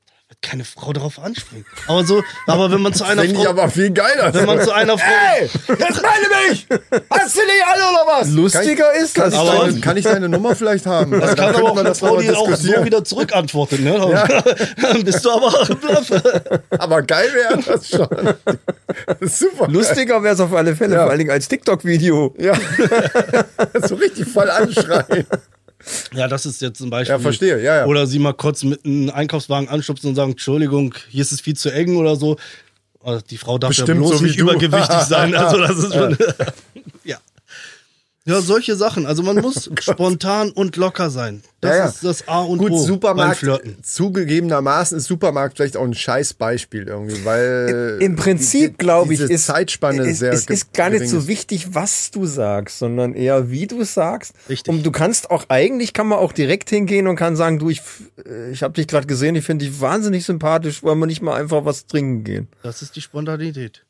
da 0.07 0.15
wird 0.29 0.41
keine 0.43 0.65
Frau 0.65 0.93
darauf 0.93 1.19
anspringen. 1.19 1.67
Aber 1.89 2.05
so, 2.05 2.23
aber 2.47 2.71
wenn 2.71 2.81
man 2.81 2.95
zu 2.95 3.03
einer 3.05 3.23
finde 3.23 3.37
ich 3.39 3.43
Frau, 3.43 3.51
aber 3.51 3.69
viel 3.69 3.91
geiler. 3.91 4.33
wenn 4.33 4.47
man 4.47 4.61
zu 4.63 4.71
einer 4.73 4.97
Frau, 4.97 5.11
Ey, 5.41 5.51
das 5.67 5.91
ist 5.97 6.03
meine 6.03 6.49
Milch! 6.49 6.67
Hast 7.11 7.37
du 7.37 7.41
nicht 7.41 7.65
alle 7.67 7.83
oder 7.83 8.07
was? 8.21 8.29
Lustiger 8.31 8.85
kann 8.85 8.95
ich, 8.97 9.03
ist 9.03 9.15
kann 9.17 9.25
das. 9.25 9.35
ich, 9.35 9.41
Aber- 9.41 9.67
deine, 9.67 9.81
kann 9.81 9.97
ich 9.97 10.05
deine 10.05 10.29
Nummer 10.29 10.55
vielleicht 10.55 10.87
haben? 10.87 11.21
Das 11.21 11.35
kann 11.35 11.55
aber 11.57 11.73
auch 11.73 11.77
eine 11.77 11.95
Frau, 11.97 12.21
die 12.21 12.31
auch 12.31 12.55
so 12.55 12.85
wieder 12.85 13.03
zurückantwortet. 13.03 13.81
Ne? 13.81 13.99
Dann 14.81 15.05
bist 15.05 15.25
du 15.25 15.31
aber 15.33 15.51
bluff. 15.75 16.13
Aber 16.79 17.03
geil 17.03 17.29
wäre 17.35 17.61
das 17.63 17.89
schon. 17.89 18.09
Super. 19.29 19.67
Lustiger 19.69 20.23
wäre 20.23 20.35
es 20.35 20.41
auf 20.41 20.53
alle 20.53 20.77
Fälle, 20.77 20.95
Ja. 20.95 21.03
vor 21.03 21.11
allen 21.11 21.19
Dingen 21.19 21.31
als 21.33 21.49
TikTok-Video. 21.49 22.35
Ja. 22.39 22.55
so 23.89 23.97
richtig 23.97 24.29
voll 24.29 24.49
anschreien. 24.49 25.27
Ja, 26.15 26.29
das 26.29 26.47
ist 26.47 26.61
jetzt 26.61 26.79
zum 26.79 26.91
Beispiel. 26.91 27.15
Ja, 27.15 27.19
verstehe, 27.19 27.63
ja, 27.63 27.77
ja. 27.79 27.87
Oder 27.87 28.07
sie 28.07 28.19
mal 28.19 28.33
kurz 28.35 28.63
mit 28.65 28.85
einem 28.85 29.11
Einkaufswagen 29.11 29.69
anstupsen 29.69 30.09
und 30.11 30.15
sagen, 30.15 30.33
Entschuldigung, 30.33 30.95
hier 31.09 31.23
ist 31.23 31.33
es 31.33 31.41
viel 31.41 31.57
zu 31.57 31.71
eng 31.71 31.97
oder 31.97 32.17
so. 32.17 32.37
Also 33.03 33.23
Die 33.31 33.39
Frau 33.39 33.57
darf 33.59 33.73
ja 33.73 33.85
Bestimmt 33.85 34.01
bloß 34.07 34.19
so 34.19 34.25
nicht 34.25 34.39
du. 34.39 34.43
übergewichtig 34.43 35.01
sein. 35.01 35.35
Also 35.35 35.59
das 35.59 35.79
ist 35.79 35.95
schon. 35.95 36.17
ja. 38.31 38.41
Solche 38.41 38.77
Sachen. 38.77 39.07
Also 39.07 39.23
man 39.23 39.37
muss 39.37 39.71
spontan 39.81 40.51
und 40.51 40.77
locker 40.77 41.11
sein. 41.11 41.43
Das 41.61 41.71
Ja, 41.73 41.77
ja. 41.77 41.85
ist 41.87 42.05
das 42.05 42.29
A 42.29 42.41
und 42.41 42.59
Gut, 42.59 42.71
O 42.71 42.77
beim 42.77 42.85
Supermarkt, 42.87 43.37
Flirten. 43.39 43.77
zugegebenermaßen 43.83 44.97
ist 44.99 45.05
Supermarkt 45.07 45.57
vielleicht 45.57 45.77
auch 45.77 45.85
ein 45.85 45.95
scheiß 45.95 46.35
Beispiel 46.35 46.89
irgendwie, 46.89 47.25
weil 47.25 47.99
Im 48.01 48.17
Prinzip, 48.17 48.79
glaube 48.79 49.13
ich, 49.13 49.21
diese 49.21 49.33
ist 49.33 49.47
Zeitspanne 49.47 50.03
es, 50.09 50.21
sehr 50.21 50.33
es 50.33 50.47
ist 50.47 50.73
gar 50.73 50.89
nicht 50.91 51.09
so 51.09 51.19
ist. 51.19 51.27
wichtig, 51.29 51.75
was 51.75 52.11
du 52.11 52.25
sagst, 52.27 52.79
sondern 52.79 53.15
eher 53.15 53.51
wie 53.51 53.67
du 53.67 53.81
es 53.83 53.95
sagst. 53.95 54.33
Richtig. 54.49 54.73
Und 54.73 54.85
du 54.85 54.91
kannst 54.91 55.31
auch 55.31 55.45
eigentlich 55.49 55.93
kann 55.93 56.07
man 56.09 56.19
auch 56.19 56.33
direkt 56.33 56.71
hingehen 56.71 57.07
und 57.07 57.17
kann 57.17 57.37
sagen, 57.37 57.59
du 57.59 57.69
ich 57.71 57.83
äh, 58.27 58.51
ich 58.53 58.63
habe 58.63 58.75
dich 58.75 58.87
gerade 58.89 59.07
gesehen, 59.07 59.35
ich 59.37 59.45
finde 59.45 59.67
dich 59.67 59.81
wahnsinnig 59.81 60.25
sympathisch, 60.25 60.83
wollen 60.83 60.99
wir 60.99 61.07
nicht 61.07 61.23
mal 61.23 61.35
einfach 61.39 61.65
was 61.65 61.87
trinken 61.87 62.25
gehen. 62.25 62.49
Das 62.63 62.81
ist 62.83 62.97
die 62.97 63.01
Spontanität. 63.03 63.85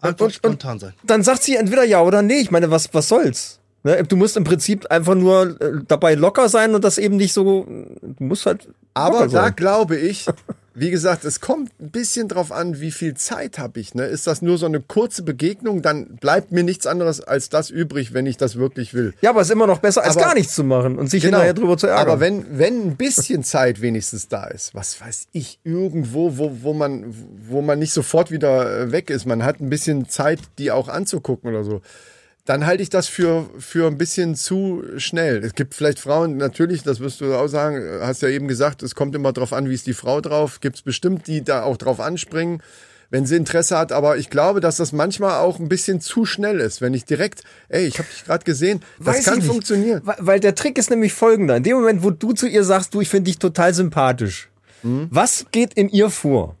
Einfach 0.00 0.26
und- 0.26 0.34
spontan 0.34 0.78
sein. 0.78 0.92
Dann 1.04 1.22
sagt 1.22 1.42
sie 1.42 1.56
entweder 1.56 1.84
ja 1.84 2.02
oder 2.02 2.20
nee. 2.20 2.40
Ich 2.40 2.50
meine, 2.50 2.70
was 2.70 2.92
was 2.92 3.08
soll's? 3.08 3.60
Ne? 3.84 4.02
Du 4.04 4.16
musst 4.16 4.36
im 4.36 4.44
Prinzip 4.44 4.86
einfach 4.90 5.14
nur 5.14 5.60
äh, 5.60 5.72
dabei 5.86 6.14
locker 6.14 6.48
sein 6.48 6.74
und 6.74 6.82
das 6.84 6.98
eben 6.98 7.16
nicht 7.16 7.32
so. 7.32 7.64
Du 8.02 8.24
musst 8.24 8.46
halt. 8.46 8.68
Aber 8.94 9.20
da 9.24 9.28
sein. 9.28 9.56
glaube 9.56 9.96
ich, 9.96 10.26
wie 10.74 10.90
gesagt, 10.90 11.24
es 11.24 11.40
kommt 11.40 11.70
ein 11.80 11.90
bisschen 11.90 12.28
drauf 12.28 12.50
an, 12.50 12.80
wie 12.80 12.90
viel 12.90 13.14
Zeit 13.14 13.58
habe 13.58 13.78
ich. 13.80 13.94
Ne? 13.94 14.06
Ist 14.06 14.26
das 14.26 14.40
nur 14.40 14.56
so 14.56 14.66
eine 14.66 14.80
kurze 14.80 15.22
Begegnung, 15.22 15.82
dann 15.82 16.16
bleibt 16.16 16.50
mir 16.50 16.62
nichts 16.64 16.86
anderes 16.86 17.20
als 17.20 17.48
das 17.48 17.70
übrig, 17.70 18.14
wenn 18.14 18.24
ich 18.26 18.36
das 18.38 18.56
wirklich 18.56 18.94
will. 18.94 19.12
Ja, 19.20 19.30
aber 19.30 19.40
es 19.42 19.48
ist 19.48 19.52
immer 19.52 19.66
noch 19.66 19.78
besser, 19.80 20.02
als 20.02 20.16
Aber- 20.16 20.26
gar 20.26 20.34
nichts 20.34 20.54
zu 20.54 20.64
machen 20.64 20.96
und 20.98 21.10
sich 21.10 21.22
hinterher 21.24 21.54
drüber 21.54 21.76
zu 21.76 21.86
ärgern. 21.86 22.04
Genau. 22.04 22.12
Aber 22.12 22.20
wenn, 22.20 22.58
wenn 22.58 22.86
ein 22.88 22.96
bisschen 22.96 23.44
Zeit 23.44 23.80
wenigstens 23.82 24.28
da 24.28 24.46
ist, 24.46 24.74
was 24.74 25.00
weiß 25.00 25.26
ich, 25.32 25.58
irgendwo, 25.64 26.38
wo, 26.38 26.56
wo, 26.62 26.72
man, 26.72 27.14
wo 27.48 27.60
man 27.62 27.78
nicht 27.78 27.92
sofort 27.92 28.30
wieder 28.30 28.80
äh, 28.80 28.92
weg 28.92 29.10
ist, 29.10 29.26
man 29.26 29.44
hat 29.44 29.60
ein 29.60 29.68
bisschen 29.70 30.08
Zeit, 30.08 30.38
die 30.58 30.70
auch 30.70 30.88
anzugucken 30.88 31.50
oder 31.50 31.62
so, 31.64 31.82
dann 32.44 32.66
halte 32.66 32.82
ich 32.82 32.90
das 32.90 33.08
für, 33.08 33.48
für 33.58 33.86
ein 33.86 33.96
bisschen 33.96 34.34
zu 34.34 34.84
schnell. 34.98 35.42
Es 35.42 35.54
gibt 35.54 35.74
vielleicht 35.74 35.98
Frauen, 35.98 36.36
natürlich, 36.36 36.82
das 36.82 37.00
wirst 37.00 37.22
du 37.22 37.34
auch 37.34 37.48
sagen, 37.48 37.82
hast 38.02 38.20
ja 38.20 38.28
eben 38.28 38.48
gesagt, 38.48 38.82
es 38.82 38.94
kommt 38.94 39.14
immer 39.14 39.32
drauf 39.32 39.54
an, 39.54 39.70
wie 39.70 39.74
ist 39.74 39.86
die 39.86 39.94
Frau 39.94 40.20
drauf. 40.20 40.60
Gibt 40.60 40.76
es 40.76 40.82
bestimmt, 40.82 41.26
die 41.26 41.42
da 41.42 41.62
auch 41.62 41.78
drauf 41.78 42.00
anspringen, 42.00 42.62
wenn 43.08 43.24
sie 43.24 43.36
Interesse 43.36 43.78
hat. 43.78 43.92
Aber 43.92 44.18
ich 44.18 44.28
glaube, 44.28 44.60
dass 44.60 44.76
das 44.76 44.92
manchmal 44.92 45.38
auch 45.40 45.58
ein 45.58 45.70
bisschen 45.70 46.02
zu 46.02 46.26
schnell 46.26 46.60
ist. 46.60 46.82
Wenn 46.82 46.92
ich 46.92 47.06
direkt, 47.06 47.44
ey, 47.70 47.86
ich 47.86 47.98
habe 47.98 48.08
dich 48.10 48.24
gerade 48.24 48.44
gesehen, 48.44 48.82
das 48.98 49.16
Weiß 49.16 49.24
kann 49.24 49.38
nicht. 49.38 49.46
funktionieren. 49.46 50.02
Weil, 50.04 50.16
weil 50.18 50.40
der 50.40 50.54
Trick 50.54 50.76
ist 50.76 50.90
nämlich 50.90 51.14
folgender. 51.14 51.56
In 51.56 51.62
dem 51.62 51.76
Moment, 51.78 52.02
wo 52.02 52.10
du 52.10 52.34
zu 52.34 52.46
ihr 52.46 52.64
sagst, 52.64 52.92
du, 52.92 53.00
ich 53.00 53.08
finde 53.08 53.30
dich 53.30 53.38
total 53.38 53.72
sympathisch. 53.72 54.50
Mhm. 54.82 55.08
Was 55.10 55.46
geht 55.50 55.72
in 55.72 55.88
ihr 55.88 56.10
vor? 56.10 56.56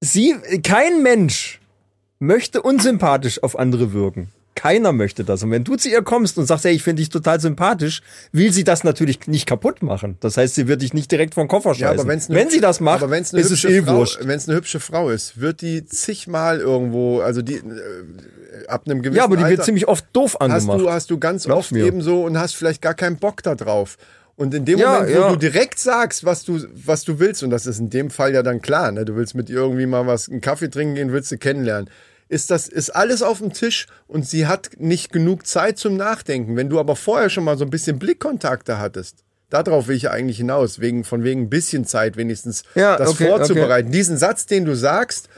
Sie, 0.00 0.36
kein 0.62 1.02
Mensch 1.02 1.60
möchte 2.26 2.62
unsympathisch 2.62 3.42
auf 3.42 3.58
andere 3.58 3.92
wirken. 3.92 4.28
Keiner 4.56 4.92
möchte 4.92 5.24
das. 5.24 5.42
Und 5.42 5.50
wenn 5.50 5.64
du 5.64 5.74
zu 5.74 5.88
ihr 5.88 6.02
kommst 6.02 6.38
und 6.38 6.46
sagst, 6.46 6.64
ey, 6.64 6.72
ich 6.74 6.84
finde 6.84 7.00
dich 7.00 7.08
total 7.08 7.40
sympathisch, 7.40 8.02
will 8.30 8.52
sie 8.52 8.62
das 8.62 8.84
natürlich 8.84 9.26
nicht 9.26 9.46
kaputt 9.46 9.82
machen. 9.82 10.16
Das 10.20 10.36
heißt, 10.36 10.54
sie 10.54 10.68
wird 10.68 10.80
dich 10.82 10.94
nicht 10.94 11.10
direkt 11.10 11.34
vom 11.34 11.48
Koffer 11.48 11.70
Ja, 11.70 11.88
scheißen. 11.88 12.00
aber 12.00 12.08
wenn's 12.08 12.28
wenn 12.30 12.50
sie 12.50 12.60
das 12.60 12.78
macht, 12.80 13.02
aber 13.02 13.10
wenn's 13.10 13.34
eine 13.34 13.42
ist 13.42 13.50
es 13.50 13.64
eh 13.64 13.82
Frau, 13.82 13.96
wurscht. 13.96 14.20
Wenn 14.22 14.36
es 14.38 14.48
eine 14.48 14.56
hübsche 14.56 14.78
Frau 14.78 15.10
ist, 15.10 15.40
wird 15.40 15.60
die 15.60 15.84
zigmal 15.84 16.60
irgendwo, 16.60 17.20
also 17.20 17.42
die 17.42 17.56
äh, 17.56 17.62
ab 18.68 18.82
einem 18.86 19.02
gewissen 19.02 19.16
Ja, 19.18 19.24
aber 19.24 19.36
die 19.36 19.42
wird 19.42 19.50
Alter, 19.52 19.62
ziemlich 19.64 19.88
oft 19.88 20.04
doof 20.12 20.36
hast 20.38 20.40
angemacht. 20.40 20.80
du 20.80 20.90
hast 20.90 21.10
du 21.10 21.18
ganz 21.18 21.44
Glaub 21.46 21.58
oft 21.58 21.72
mir. 21.72 21.84
eben 21.84 22.00
so 22.00 22.22
und 22.24 22.38
hast 22.38 22.54
vielleicht 22.54 22.80
gar 22.80 22.94
keinen 22.94 23.16
Bock 23.16 23.42
da 23.42 23.56
drauf. 23.56 23.96
Und 24.36 24.54
in 24.54 24.64
dem 24.64 24.78
Ja, 24.78 25.00
Moment, 25.00 25.16
wo 25.16 25.20
ja. 25.20 25.30
du 25.30 25.36
direkt 25.36 25.80
sagst, 25.80 26.24
was 26.24 26.44
du, 26.44 26.60
was 26.74 27.02
du 27.04 27.18
willst, 27.18 27.42
und 27.42 27.50
das 27.50 27.66
ist 27.66 27.80
in 27.80 27.90
dem 27.90 28.10
Fall 28.10 28.32
ja 28.34 28.42
dann 28.44 28.62
klar, 28.62 28.92
ne? 28.92 29.04
du 29.04 29.16
willst 29.16 29.34
mit 29.34 29.50
ihr 29.50 29.56
irgendwie 29.56 29.86
mal 29.86 30.06
was, 30.06 30.28
einen 30.28 30.40
Kaffee 30.40 30.68
trinken 30.70 30.94
gehen, 30.94 31.12
willst 31.12 31.30
du 31.32 31.38
kennenlernen, 31.38 31.90
ist 32.28 32.50
das, 32.50 32.68
ist 32.68 32.90
alles 32.90 33.22
auf 33.22 33.38
dem 33.38 33.52
Tisch 33.52 33.86
und 34.06 34.26
sie 34.26 34.46
hat 34.46 34.70
nicht 34.78 35.12
genug 35.12 35.46
Zeit 35.46 35.78
zum 35.78 35.96
Nachdenken. 35.96 36.56
Wenn 36.56 36.68
du 36.70 36.80
aber 36.80 36.96
vorher 36.96 37.30
schon 37.30 37.44
mal 37.44 37.58
so 37.58 37.64
ein 37.64 37.70
bisschen 37.70 37.98
Blickkontakte 37.98 38.78
hattest, 38.78 39.24
darauf 39.50 39.88
will 39.88 39.96
ich 39.96 40.04
ja 40.04 40.10
eigentlich 40.10 40.38
hinaus, 40.38 40.80
wegen, 40.80 41.04
von 41.04 41.22
wegen 41.22 41.42
ein 41.42 41.50
bisschen 41.50 41.84
Zeit 41.84 42.16
wenigstens 42.16 42.64
Ja, 42.74 42.96
das 42.96 43.10
okay, 43.10 43.28
vorzubereiten. 43.28 43.92
Diesen 43.92 44.16
Satz, 44.16 44.46
den 44.46 44.64
du 44.64 44.74
sagst, 44.74 45.28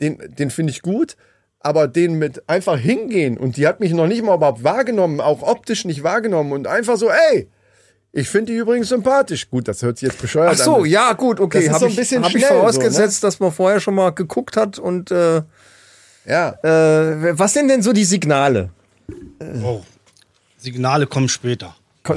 den, 0.00 0.18
den 0.38 0.50
finde 0.50 0.70
ich 0.70 0.82
gut, 0.82 1.16
aber 1.60 1.88
den 1.88 2.14
mit 2.14 2.48
einfach 2.48 2.78
hingehen 2.78 3.36
und 3.36 3.56
die 3.56 3.66
hat 3.66 3.80
mich 3.80 3.92
noch 3.92 4.06
nicht 4.06 4.22
mal 4.22 4.36
überhaupt 4.36 4.62
wahrgenommen, 4.64 5.20
auch 5.20 5.42
optisch 5.42 5.84
nicht 5.84 6.02
wahrgenommen 6.02 6.52
und 6.52 6.66
einfach 6.66 6.96
so, 6.96 7.10
ey, 7.10 7.48
ich 8.12 8.28
finde 8.28 8.52
die 8.52 8.58
übrigens 8.58 8.88
sympathisch. 8.88 9.50
Gut, 9.50 9.68
das 9.68 9.82
hört 9.82 9.98
sich 9.98 10.08
jetzt 10.08 10.20
bescheuert 10.20 10.52
Ach 10.54 10.64
so, 10.64 10.76
an. 10.76 10.84
ja, 10.86 11.12
gut, 11.12 11.38
Das 11.38 11.44
okay. 11.44 11.58
ist 11.58 11.68
Habe 11.70 11.78
so 11.80 11.84
ein 11.86 11.90
ich, 11.90 11.96
bisschen 11.96 12.24
hab 12.24 12.30
ich 12.30 12.38
schnell 12.38 12.48
so, 12.48 12.54
vorausgesetzt, 12.60 13.22
dass 13.22 13.38
man 13.38 13.52
vorher 13.52 13.80
schon 13.80 13.94
mal 13.94 14.10
geguckt 14.10 14.56
hat 14.56 14.78
und 14.78 15.10
äh, 15.10 15.42
Ja. 16.28 16.50
äh, 16.62 17.38
was 17.38 17.52
sind 17.54 17.68
denn 17.68 17.82
so 17.82 17.92
die 17.92 18.04
Signale? 18.04 18.70
Oh. 19.62 19.82
Signale 20.58 21.06
kommen 21.06 21.28
später. 21.28 21.74
Oh, 22.08 22.12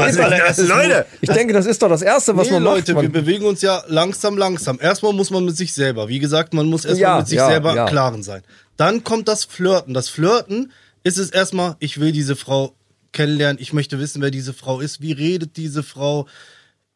Als 0.00 0.18
allererstes 0.18 0.66
Leute, 0.66 1.06
Ich 1.20 1.30
denke, 1.30 1.52
das 1.52 1.64
ist 1.66 1.80
doch 1.80 1.88
das 1.88 2.02
Erste, 2.02 2.36
was 2.36 2.48
nee, 2.48 2.54
man 2.54 2.64
Leute, 2.64 2.92
macht. 2.94 3.02
wir 3.04 3.08
Man, 3.08 3.12
bewegen 3.12 3.44
uns 3.44 3.62
ja 3.62 3.84
langsam, 3.86 4.36
langsam. 4.36 4.78
Erstmal 4.80 5.12
muss 5.12 5.30
man 5.30 5.44
mit 5.44 5.56
sich 5.56 5.72
selber. 5.72 6.08
Wie 6.08 6.18
gesagt, 6.18 6.54
man 6.54 6.66
muss 6.66 6.84
erstmal 6.84 7.00
Ja, 7.12 7.18
mit 7.18 7.28
sich 7.28 7.38
ja, 7.38 7.46
selber 7.46 7.74
ja. 7.74 7.84
im 7.84 7.88
Klaren 7.88 8.24
sein. 8.24 8.42
Dann 8.76 9.04
kommt 9.04 9.28
das 9.28 9.44
Flirten. 9.44 9.94
Das 9.94 10.08
Flirten 10.08 10.72
ist 11.04 11.18
es 11.18 11.30
erstmal, 11.30 11.76
ich 11.78 12.00
will 12.00 12.10
diese 12.10 12.34
Frau 12.34 12.74
kennenlernen, 13.12 13.62
ich 13.62 13.72
möchte 13.72 14.00
wissen, 14.00 14.22
wer 14.22 14.32
diese 14.32 14.52
Frau 14.54 14.80
ist, 14.80 15.00
wie 15.00 15.12
redet 15.12 15.56
diese 15.56 15.84
Frau, 15.84 16.26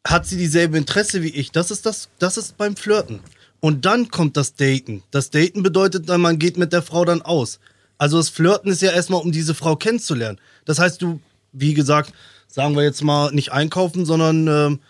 hat 0.04 0.26
sie 0.26 0.36
dieselbe 0.36 0.76
Interesse 0.76 1.22
wie 1.22 1.28
ich? 1.30 1.52
Das 1.52 1.70
ist 1.70 1.86
das, 1.86 2.08
das 2.18 2.36
ist 2.36 2.56
beim 2.56 2.74
Flirten. 2.76 3.20
Und 3.64 3.86
dann 3.86 4.10
kommt 4.10 4.36
das 4.36 4.56
Daten. 4.56 5.02
Das 5.10 5.30
Daten 5.30 5.62
bedeutet 5.62 6.06
man 6.06 6.38
geht 6.38 6.58
mit 6.58 6.74
der 6.74 6.82
Frau 6.82 7.06
dann 7.06 7.22
aus. 7.22 7.60
Also 7.96 8.18
das 8.18 8.28
Flirten 8.28 8.70
ist 8.70 8.82
ja 8.82 8.90
erstmal, 8.90 9.22
um 9.22 9.32
diese 9.32 9.54
Frau 9.54 9.74
kennenzulernen. 9.74 10.38
Das 10.66 10.78
heißt, 10.78 11.00
du, 11.00 11.18
wie 11.52 11.72
gesagt, 11.72 12.12
sagen 12.46 12.76
wir 12.76 12.82
jetzt 12.82 13.02
mal 13.02 13.32
nicht 13.32 13.52
einkaufen, 13.52 14.04
sondern 14.04 14.48
ähm, 14.48 14.80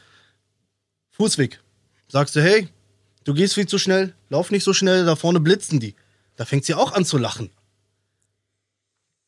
Fußweg. 1.13 1.61
Sagst 2.09 2.35
du, 2.35 2.43
hey, 2.43 2.67
du 3.23 3.33
gehst 3.33 3.55
viel 3.55 3.69
zu 3.69 3.79
schnell, 3.79 4.13
lauf 4.29 4.51
nicht 4.51 4.65
so 4.65 4.73
schnell, 4.73 5.05
da 5.05 5.15
vorne 5.15 5.39
blitzen 5.39 5.79
die. 5.79 5.95
Da 6.35 6.45
fängt 6.45 6.65
sie 6.65 6.75
auch 6.75 6.91
an 6.95 7.05
zu 7.05 7.17
lachen. 7.17 7.51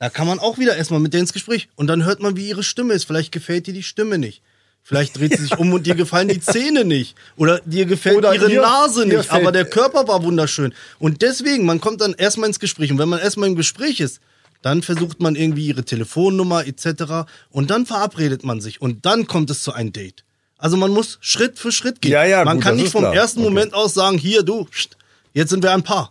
Da 0.01 0.11
kann 0.11 0.27
man 0.27 0.41
auch 0.41 0.59
wieder 0.59 0.77
erstmal 0.77 0.99
mit 0.99 1.13
der 1.13 1.21
ins 1.21 1.33
Gespräch. 1.33 1.69
Und 1.77 1.87
dann 1.87 2.05
hört 2.05 2.19
man, 2.19 2.35
wie 2.35 2.49
ihre 2.49 2.65
Stimme 2.65 2.95
ist. 2.95 3.05
Vielleicht 3.05 3.31
gefällt 3.31 3.69
dir 3.69 3.75
die 3.75 3.85
Stimme 3.85 4.19
nicht. 4.19 4.43
Vielleicht 4.89 5.19
dreht 5.19 5.33
sie 5.37 5.43
sich 5.43 5.59
um 5.59 5.73
und 5.73 5.85
dir 5.85 5.97
gefallen 5.97 6.29
die 6.29 6.41
Zähne 6.41 6.85
nicht. 6.85 7.17
Oder 7.37 7.61
dir 7.65 7.87
gefällt 7.87 8.19
Oder 8.19 8.33
ihre 8.35 8.53
ihr- 8.53 8.63
Nase 8.63 9.05
ihr 9.05 9.19
nicht. 9.19 9.33
Aber 9.33 9.51
der 9.51 9.65
Körper 9.65 10.07
war 10.07 10.23
wunderschön. 10.23 10.73
Und 11.01 11.23
deswegen, 11.23 11.67
man 11.67 11.81
kommt 11.81 12.01
dann 12.03 12.15
erstmal 12.15 12.49
ins 12.49 12.61
Gespräch. 12.61 12.93
Und 12.93 12.99
wenn 12.99 13.09
man 13.09 13.19
erstmal 13.19 13.49
im 13.49 13.57
Gespräch 13.57 13.99
ist, 14.01 14.21
Dann 14.63 14.83
versucht 14.83 15.21
man 15.21 15.37
irgendwie 15.37 15.67
ihre 15.67 15.85
Telefonnummer 15.85 16.67
etc. 16.67 17.27
Und 17.51 17.71
dann 17.71 17.85
verabredet 17.87 18.43
man 18.43 18.61
sich 18.61 18.81
und 18.81 19.05
dann 19.07 19.27
kommt 19.27 19.51
es 19.51 19.63
zu 19.63 19.73
einem 19.75 19.93
Date. 19.93 20.25
Also 20.59 20.77
man 20.77 20.91
muss 20.91 21.19
Schritt 21.21 21.59
für 21.59 21.71
Schritt 21.71 22.01
gehen. 22.01 22.11
Ja, 22.13 22.25
ja, 22.25 22.43
man 22.45 22.57
gut, 22.57 22.65
kann 22.65 22.77
nicht 22.77 22.91
vom 22.91 23.03
klar. 23.03 23.15
ersten 23.15 23.41
Okay. 23.41 23.49
Moment 23.51 23.75
aus 23.75 23.93
sagen, 23.95 24.19
hier 24.19 24.43
du, 24.43 24.65
pst, 24.65 24.97
jetzt 25.35 25.51
sind 25.51 25.63
wir 25.63 25.73
ein 25.73 25.83
Paar. 25.85 26.11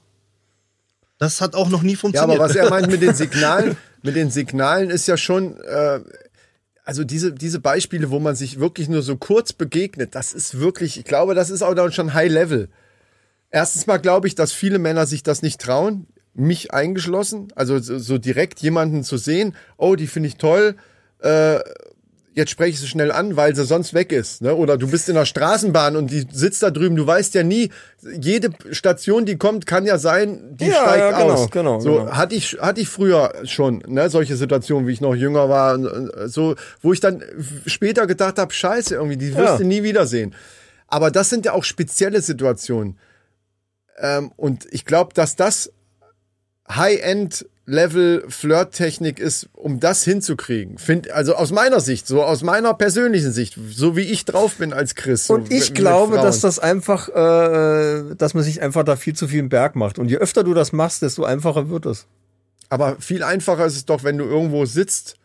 Das 1.18 1.42
hat 1.42 1.56
auch 1.56 1.70
noch 1.70 1.82
nie 1.82 1.94
Ja, 1.94 1.98
funktioniert. 1.98 2.40
aber 2.40 2.48
was 2.50 2.56
er 2.56 2.70
meint 2.76 2.88
mit 2.90 3.02
den 3.02 3.16
Signalen, 3.16 3.76
mit 4.04 4.16
den 4.16 4.30
Signalen 4.30 4.90
ist 4.90 5.08
ja 5.08 5.18
schon, 5.18 5.58
äh, 5.62 6.00
also 6.86 7.04
diese, 7.04 7.34
diese 7.34 7.60
Beispiele, 7.60 8.12
wo 8.12 8.20
man 8.20 8.36
sich 8.36 8.60
wirklich 8.60 8.88
nur 8.88 9.02
so 9.02 9.18
kurz 9.18 9.54
begegnet, 9.54 10.14
das 10.14 10.34
ist 10.34 10.60
wirklich, 10.60 11.00
ich 11.00 11.06
glaube, 11.06 11.34
das 11.34 11.50
ist 11.50 11.64
auch 11.64 11.74
dann 11.74 11.92
schon 11.92 12.14
High 12.14 12.32
Level. 12.32 12.70
Erstens 13.50 13.88
mal 13.88 13.98
glaube 13.98 14.28
ich, 14.28 14.36
dass 14.36 14.54
viele 14.54 14.78
Männer 14.78 15.08
sich 15.08 15.24
das 15.24 15.42
nicht 15.42 15.60
trauen, 15.60 16.06
mich 16.36 16.74
eingeschlossen, 16.74 17.48
also 17.56 17.80
so, 17.80 18.18
direkt 18.18 18.60
jemanden 18.60 19.04
zu 19.04 19.18
sehen, 19.18 19.56
oh, 19.78 19.96
die 19.96 20.08
finde 20.08 20.28
ich 20.30 20.36
toll, 20.36 20.76
äh, 21.20 21.60
jetzt 22.36 22.52
spreche 22.52 22.72
ich 22.72 22.80
sie 22.82 22.88
schnell 22.88 23.12
an, 23.12 23.36
weil 23.38 23.56
sie 23.56 23.64
sonst 23.66 23.94
weg 23.94 24.12
ist. 24.12 24.42
Ne? 24.42 24.54
Oder 24.54 24.78
du 24.78 24.88
bist 24.90 25.08
in 25.10 25.16
der 25.16 25.26
Straßenbahn 25.26 25.96
und 25.96 26.12
die 26.12 26.28
sitzt 26.32 26.62
da 26.62 26.70
drüben, 26.70 26.96
du 26.98 27.08
weißt 27.08 27.34
ja 27.34 27.44
nie, 27.44 27.72
jede 28.20 28.50
Station, 28.72 29.26
die 29.26 29.38
kommt, 29.38 29.66
kann 29.66 29.86
ja 29.86 29.98
sein, 29.98 30.56
die 30.58 30.66
Ja, 30.68 30.74
steigt 30.82 31.00
ja, 31.00 31.22
genau, 31.22 31.34
aus. 31.34 31.50
genau, 31.50 31.80
so 31.80 31.94
genau. 32.00 32.12
hatte 32.12 32.36
ich 32.36 32.58
hatte 32.60 32.82
ich 32.82 32.90
früher 32.90 33.34
schon, 33.46 33.82
ne, 33.88 34.10
solche 34.10 34.36
Situationen, 34.36 34.86
wie 34.88 34.92
ich 34.94 35.02
noch 35.02 35.16
jünger 35.16 35.48
war, 35.50 36.28
so, 36.28 36.56
wo 36.82 36.92
ich 36.94 37.00
dann 37.00 37.24
später 37.66 38.06
gedacht 38.06 38.38
habe, 38.38 38.54
scheiße, 38.54 38.96
irgendwie, 38.96 39.18
die 39.18 39.34
wirst 39.36 39.54
Ja. 39.54 39.58
du 39.58 39.64
nie 39.66 39.82
wiedersehen. 39.84 40.36
Aber 40.88 41.10
das 41.12 41.30
sind 41.30 41.46
ja 41.46 41.54
auch 41.54 41.64
spezielle 41.64 42.22
Situationen. 42.22 43.00
Ähm, 43.98 44.32
und 44.36 44.68
ich 44.72 44.84
glaube, 44.86 45.14
dass 45.14 45.36
das 45.38 45.72
High-End 46.70 47.46
Level 47.68 48.24
Flirttechnik 48.30 49.20
ist, 49.20 49.50
um 49.54 49.80
das 49.80 50.04
hinzukriegen. 50.04 50.78
Find, 50.78 51.10
also 51.10 51.34
aus 51.36 51.52
meiner 51.52 51.80
Sicht, 51.80 52.06
so 52.06 52.24
aus 52.24 52.44
meiner 52.44 52.74
persönlichen 52.76 53.32
Sicht, 53.32 53.58
so 53.72 53.98
wie 53.98 54.02
ich 54.04 54.24
drauf 54.26 54.56
bin 54.58 54.72
als 54.72 54.94
Chris. 54.94 55.26
so 55.28 55.34
Und 55.34 55.46
ich 55.52 55.62
mit- 55.62 55.70
mit 55.70 55.76
glaube, 55.76 56.14
Frauen. 56.16 56.26
dass 56.26 56.42
das 56.42 56.60
einfach, 56.60 57.10
äh, 57.10 58.14
dass 58.16 58.36
man 58.36 58.44
sich 58.44 58.62
einfach 58.62 58.84
da 58.84 58.96
viel 58.96 59.16
zu 59.16 59.28
viel 59.28 59.40
im 59.40 59.50
Berg 59.50 59.76
macht. 59.76 59.98
Und 59.98 60.10
je 60.10 60.18
öfter 60.18 60.44
du 60.44 60.54
das 60.54 60.74
machst, 60.74 61.02
desto 61.02 61.24
einfacher 61.24 61.70
wird 61.70 61.88
es. 61.88 62.06
Aber 62.70 62.98
viel 63.00 63.24
einfacher 63.24 63.66
ist 63.66 63.76
es 63.76 63.86
doch, 63.86 64.04
wenn 64.04 64.18
du 64.20 64.26
irgendwo 64.26 64.66
sitzt 64.66 65.16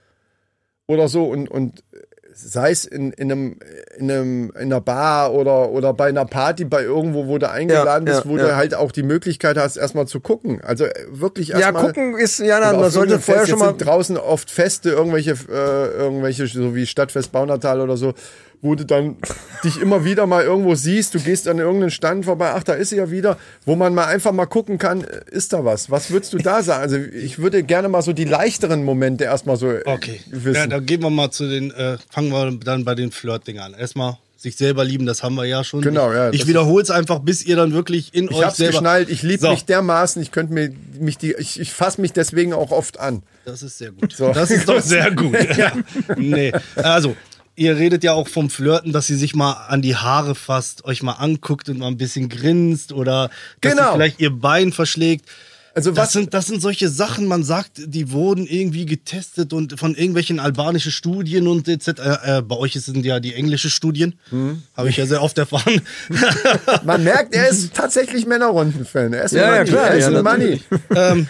oder 0.87 1.09
so 1.09 1.25
und, 1.27 1.49
und 1.51 1.83
sei 2.33 2.71
es 2.71 2.85
in, 2.85 3.13
in, 3.13 3.31
einem, 3.33 3.57
in, 3.97 4.11
einem, 4.11 4.51
in 4.51 4.57
einer 4.57 4.81
Bar 4.81 5.33
oder, 5.35 5.71
oder 5.71 5.93
bei 5.93 6.09
einer 6.09 6.25
Party, 6.25 6.65
bei 6.65 6.83
irgendwo, 6.83 7.27
wo 7.27 7.39
du 7.39 7.49
eingeladen 7.51 8.07
Ja, 8.07 8.13
bist, 8.15 8.25
ja, 8.25 8.31
wo 8.31 8.37
ja. 8.39 8.45
du 8.47 8.57
halt 8.57 8.75
auch 8.75 8.93
die 8.93 9.03
Möglichkeit 9.03 9.57
hast, 9.59 9.77
erstmal 9.77 10.07
zu 10.07 10.21
gucken. 10.21 10.61
Also 10.63 10.85
äh, 10.85 10.93
wirklich 11.11 11.49
Ja, 11.49 11.59
erstmal. 11.59 11.87
gucken 11.87 12.17
ist, 12.19 12.39
ja, 12.39 12.61
na, 12.61 12.73
man 12.73 12.91
sollte 12.91 13.19
vorher 13.19 13.45
Fest, 13.47 13.51
schon 13.51 13.59
mal. 13.59 13.73
draußen 13.77 14.17
oft 14.17 14.51
Feste, 14.51 14.91
irgendwelche, 14.91 15.33
äh, 15.33 15.87
irgendwelche, 15.99 16.47
so 16.47 16.75
wie 16.75 16.87
Stadtfest 16.87 17.33
Baunatal 17.33 17.81
oder 17.81 17.97
so, 17.97 18.15
wo 18.63 18.75
du 18.75 18.85
dann 18.85 19.17
dich 19.65 19.81
immer 19.81 20.05
wieder 20.05 20.27
mal 20.27 20.43
irgendwo 20.45 20.75
siehst, 20.75 21.15
du 21.15 21.19
gehst 21.21 21.49
an 21.49 21.59
irgendeinen 21.59 21.91
Stand 21.91 22.25
vorbei, 22.27 22.53
ach, 22.55 22.63
da 22.63 22.75
ist 22.75 22.91
sie 22.91 22.97
ja 22.97 23.11
wieder, 23.11 23.39
wo 23.65 23.75
man 23.77 23.95
mal 23.95 24.05
einfach 24.07 24.33
mal 24.33 24.47
gucken 24.47 24.77
kann, 24.79 25.03
äh, 25.05 25.21
ist 25.31 25.53
da 25.53 25.65
was? 25.65 25.91
Was 25.91 26.11
würdest 26.11 26.33
du 26.35 26.39
da 26.39 26.63
sagen? 26.63 26.83
Also 26.83 26.97
ich 26.97 27.39
würde 27.39 27.63
gerne 27.63 27.89
mal 27.89 28.03
so 28.03 28.13
die 28.13 28.25
leichteren 28.25 28.85
Momente 28.85 29.25
erstmal 29.25 29.57
so 29.57 29.71
äh, 29.71 29.83
Okay. 29.87 30.21
Ja, 30.31 30.45
wissen. 30.45 30.71
da 30.71 30.79
gehen 30.81 31.03
wir 31.03 31.11
mal 31.11 31.31
zu 31.31 31.49
den, 31.49 31.71
äh, 31.71 31.97
fangen 32.11 32.31
wir 32.31 32.51
dann 32.65 32.85
bei 32.85 32.95
den 32.95 33.11
Flirt-Dingern 33.13 33.75
an. 33.75 33.81
Erstmal 33.81 34.19
sich 34.37 34.57
selber 34.57 34.85
lieben, 34.85 35.05
das 35.05 35.23
haben 35.23 35.35
wir 35.35 35.45
ja 35.45 35.63
schon. 35.65 35.83
Genau, 35.83 36.11
ja, 36.15 36.31
Ich 36.31 36.47
wiederhole 36.47 36.83
es 36.83 36.91
einfach, 36.91 37.19
bis 37.19 37.45
ihr 37.45 37.57
dann 37.57 37.75
wirklich 37.75 38.15
in 38.15 38.25
ich 38.25 38.31
euch 38.37 38.45
hab's 38.47 38.57
selber. 38.57 38.73
geschnallt, 38.73 39.11
ich 39.11 39.23
liebe 39.23 39.41
So. 39.43 39.51
mich 39.51 39.67
dermaßen, 39.67 40.23
ich 40.23 40.33
könnte 40.33 40.55
mir 40.55 40.73
mich 40.99 41.19
die, 41.19 41.35
ich, 41.39 41.61
ich 41.61 41.73
fasse 41.75 42.01
mich 42.01 42.13
deswegen 42.15 42.55
auch 42.55 42.71
oft 42.71 42.99
an. 42.99 43.23
Das 43.45 43.63
ist 43.63 43.77
sehr 43.77 43.91
gut. 43.93 44.15
Das 44.19 44.51
ist 44.51 44.67
doch 44.67 44.81
sehr 44.83 45.11
gut. 45.11 45.35
ja. 45.59 45.73
Nee. 46.17 46.53
Also, 46.77 47.17
ihr 47.57 47.77
redet 47.77 48.05
ja 48.05 48.13
auch 48.13 48.29
vom 48.29 48.49
Flirten, 48.51 48.93
dass 48.93 49.07
sie 49.07 49.17
sich 49.17 49.35
mal 49.35 49.53
an 49.69 49.83
die 49.83 49.97
Haare 49.97 50.35
fasst, 50.35 50.85
euch 50.85 51.03
mal 51.03 51.13
anguckt 51.13 51.69
und 51.69 51.79
mal 51.79 51.89
ein 51.89 51.97
bisschen 51.99 52.29
grinst 52.29 52.93
oder 52.93 53.29
dass 53.61 53.73
Genau. 53.73 53.89
sie 53.91 53.95
vielleicht 53.95 54.21
ihr 54.21 54.31
Bein 54.31 54.73
verschlägt. 54.73 55.27
Also 55.73 55.93
Das 55.93 56.07
was, 56.07 56.13
sind, 56.15 56.35
das 56.35 56.47
sind 56.47 56.61
solche 56.61 56.89
Sachen, 56.89 57.27
man 57.27 57.45
sagt, 57.45 57.73
die 57.87 58.11
wurden 58.11 58.45
irgendwie 58.45 58.87
getestet 58.87 59.53
und 59.53 59.79
von 59.79 59.95
irgendwelchen 59.95 60.41
albanischen 60.41 60.91
Studien 60.91 61.47
und 61.47 61.69
etc. 61.69 61.87
Äh, 61.89 62.39
äh, 62.39 62.43
bei 62.43 62.57
euch 62.57 62.73
sind 62.73 63.05
ja 63.05 63.21
die 63.21 63.35
englische 63.35 63.71
Studien. 63.71 64.19
Hm. 64.31 64.63
Habe 64.77 64.89
ich 64.89 64.97
ja 64.97 65.07
sehr 65.07 65.23
oft 65.23 65.39
erfahren. 65.39 65.81
man 66.85 67.05
merkt, 67.05 67.35
er 67.37 67.49
ist 67.49 67.73
tatsächlich 67.73 68.27
Männerrunden-Fan. 68.27 69.13
Er 69.13 69.25
ist 69.25 69.33
Ja, 69.33 69.45
ein 69.53 69.55
ja, 69.59 69.65
klar, 69.65 69.89
er 69.91 69.97
ist 69.99 70.11
ja, 70.11 70.19
ein 70.19 70.25
Money. 70.25 70.61
ähm, 70.97 71.27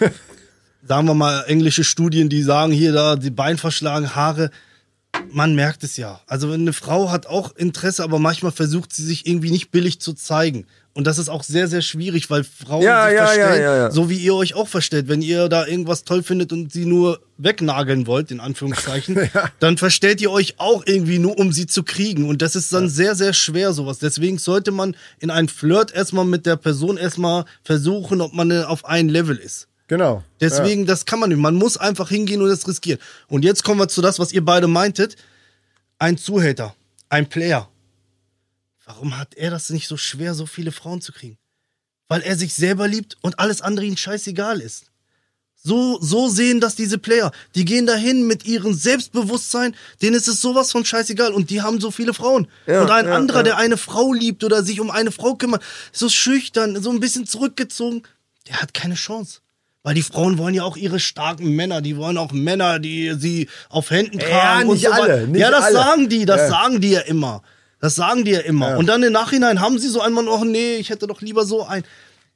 sagen 0.87 1.07
wir 1.07 1.13
mal, 1.13 1.43
englische 1.43 1.83
Studien, 1.83 2.27
die 2.27 2.41
sagen, 2.41 2.71
hier, 2.71 2.93
da, 2.93 3.15
die 3.17 3.29
Bein 3.29 3.57
verschlagen, 3.59 4.15
Haare. 4.15 4.49
Man 5.31 5.55
merkt 5.55 5.83
es 5.83 5.97
ja. 5.97 6.21
Also 6.27 6.51
eine 6.51 6.73
Frau 6.73 7.09
hat 7.09 7.25
auch 7.25 7.55
Interesse, 7.55 8.03
aber 8.03 8.19
manchmal 8.19 8.51
versucht 8.51 8.93
sie 8.93 9.05
sich 9.05 9.25
irgendwie 9.25 9.51
nicht 9.51 9.71
billig 9.71 9.99
zu 9.99 10.13
zeigen. 10.13 10.65
Und 10.93 11.07
das 11.07 11.17
ist 11.17 11.29
auch 11.29 11.43
sehr, 11.43 11.69
sehr 11.69 11.81
schwierig, 11.81 12.29
weil 12.29 12.43
Frauen 12.43 12.83
Ja, 12.83 13.07
sich 13.07 13.15
ja, 13.15 13.25
verstellen, 13.25 13.61
ja, 13.61 13.91
so 13.91 14.09
wie 14.09 14.17
ihr 14.17 14.35
euch 14.35 14.55
auch 14.55 14.67
verstellt. 14.67 15.07
Wenn 15.07 15.21
ihr 15.21 15.47
da 15.47 15.65
irgendwas 15.65 16.03
toll 16.03 16.21
findet 16.21 16.51
und 16.51 16.73
sie 16.73 16.85
nur 16.85 17.21
wegnageln 17.37 18.07
wollt, 18.07 18.29
in 18.29 18.41
Anführungszeichen, 18.41 19.17
dann 19.59 19.77
verstellt 19.77 20.19
ihr 20.19 20.31
euch 20.31 20.55
auch 20.57 20.83
irgendwie 20.85 21.17
nur, 21.17 21.39
um 21.39 21.53
sie 21.53 21.65
zu 21.65 21.83
kriegen. 21.83 22.27
Und 22.27 22.41
das 22.41 22.57
ist 22.57 22.73
dann 22.73 22.89
sehr, 22.89 23.15
sehr 23.15 23.31
schwer, 23.31 23.71
sowas. 23.71 23.99
Deswegen 23.99 24.37
sollte 24.37 24.71
man 24.71 24.97
in 25.19 25.29
einen 25.29 25.47
Flirt 25.47 25.93
erstmal 25.93 26.25
mit 26.25 26.45
der 26.45 26.57
Person 26.57 26.97
erstmal 26.97 27.45
versuchen, 27.63 28.19
ob 28.19 28.33
man 28.33 28.51
auf 28.65 28.83
einem 28.83 29.07
Level 29.07 29.37
ist. 29.37 29.69
Genau. 29.91 30.23
Deswegen, 30.39 30.85
das 30.85 31.05
kann 31.05 31.19
man 31.19 31.27
nicht. 31.27 31.37
Man 31.39 31.55
muss 31.55 31.75
einfach 31.75 32.07
hingehen 32.07 32.41
und 32.41 32.47
das 32.47 32.65
riskieren. 32.65 32.97
Und 33.27 33.43
jetzt 33.43 33.65
kommen 33.65 33.77
wir 33.77 33.89
zu 33.89 34.01
das, 34.01 34.19
was 34.19 34.31
ihr 34.31 34.45
beide 34.45 34.67
meintet. 34.67 35.17
Ein 35.99 36.17
Zuhälter, 36.17 36.73
ein 37.09 37.27
Player. 37.27 37.67
Warum 38.85 39.17
hat 39.17 39.33
er 39.35 39.51
das 39.51 39.69
nicht 39.69 39.89
so 39.89 39.97
schwer, 39.97 40.33
so 40.33 40.45
viele 40.45 40.71
Frauen 40.71 41.01
zu 41.01 41.11
kriegen? 41.11 41.37
Weil 42.07 42.21
er 42.21 42.37
sich 42.37 42.53
selber 42.53 42.87
liebt 42.87 43.17
und 43.19 43.37
alles 43.39 43.61
andere 43.61 43.85
ihm 43.85 43.97
scheißegal 43.97 44.61
ist. 44.61 44.85
So, 45.61 45.99
so 45.99 46.29
sehen 46.29 46.61
das 46.61 46.75
diese 46.75 46.97
Player. 46.97 47.33
Die 47.55 47.65
gehen 47.65 47.85
dahin 47.85 48.25
mit 48.25 48.45
ihrem 48.45 48.73
Selbstbewusstsein, 48.73 49.75
denen 50.01 50.15
ist 50.15 50.29
es 50.29 50.39
sowas 50.39 50.71
von 50.71 50.85
scheißegal 50.85 51.33
und 51.33 51.49
die 51.49 51.61
haben 51.61 51.81
so 51.81 51.91
viele 51.91 52.13
Frauen. 52.13 52.47
Ja, 52.65 52.81
und 52.81 52.91
ein 52.91 53.07
ja, 53.07 53.13
anderer, 53.13 53.39
ja. 53.39 53.43
der 53.43 53.57
eine 53.57 53.75
Frau 53.75 54.13
liebt 54.13 54.45
oder 54.45 54.63
sich 54.63 54.79
um 54.79 54.89
eine 54.89 55.11
Frau 55.11 55.35
kümmert, 55.35 55.61
so 55.91 56.07
schüchtern, 56.07 56.81
so 56.81 56.91
ein 56.91 57.01
bisschen 57.01 57.27
zurückgezogen, 57.27 58.03
der 58.47 58.61
hat 58.61 58.73
keine 58.73 58.95
Chance. 58.95 59.41
Weil 59.83 59.95
die 59.95 60.03
Frauen 60.03 60.37
wollen 60.37 60.53
ja 60.53 60.63
auch 60.63 60.77
ihre 60.77 60.99
starken 60.99 61.55
Männer, 61.55 61.81
die 61.81 61.97
wollen 61.97 62.17
auch 62.17 62.31
Männer, 62.31 62.77
die 62.77 63.13
sie 63.17 63.49
auf 63.69 63.89
Händen 63.89 64.19
tragen. 64.19 64.69
und 64.69 64.75
nicht 64.75 64.85
so 64.85 64.91
weiter. 64.91 65.03
alle, 65.03 65.27
nicht 65.27 65.41
ja, 65.41 65.49
das 65.49 65.63
alle. 65.65 65.73
sagen 65.73 66.09
die, 66.09 66.25
das 66.25 66.41
Ja. 66.41 66.47
sagen 66.49 66.81
die 66.81 66.91
ja 66.91 66.99
immer. 67.01 67.41
Das 67.79 67.95
sagen 67.95 68.23
die 68.23 68.31
ja 68.31 68.41
immer. 68.41 68.77
Und 68.77 68.85
dann 68.85 69.01
im 69.01 69.11
Nachhinein 69.11 69.59
haben 69.59 69.79
sie 69.79 69.87
so 69.89 70.01
einen 70.01 70.13
Mann, 70.13 70.27
oh 70.27 70.43
nee, 70.45 70.75
ich 70.75 70.91
hätte 70.91 71.07
doch 71.07 71.21
lieber 71.21 71.45
so 71.45 71.65
einen. 71.65 71.83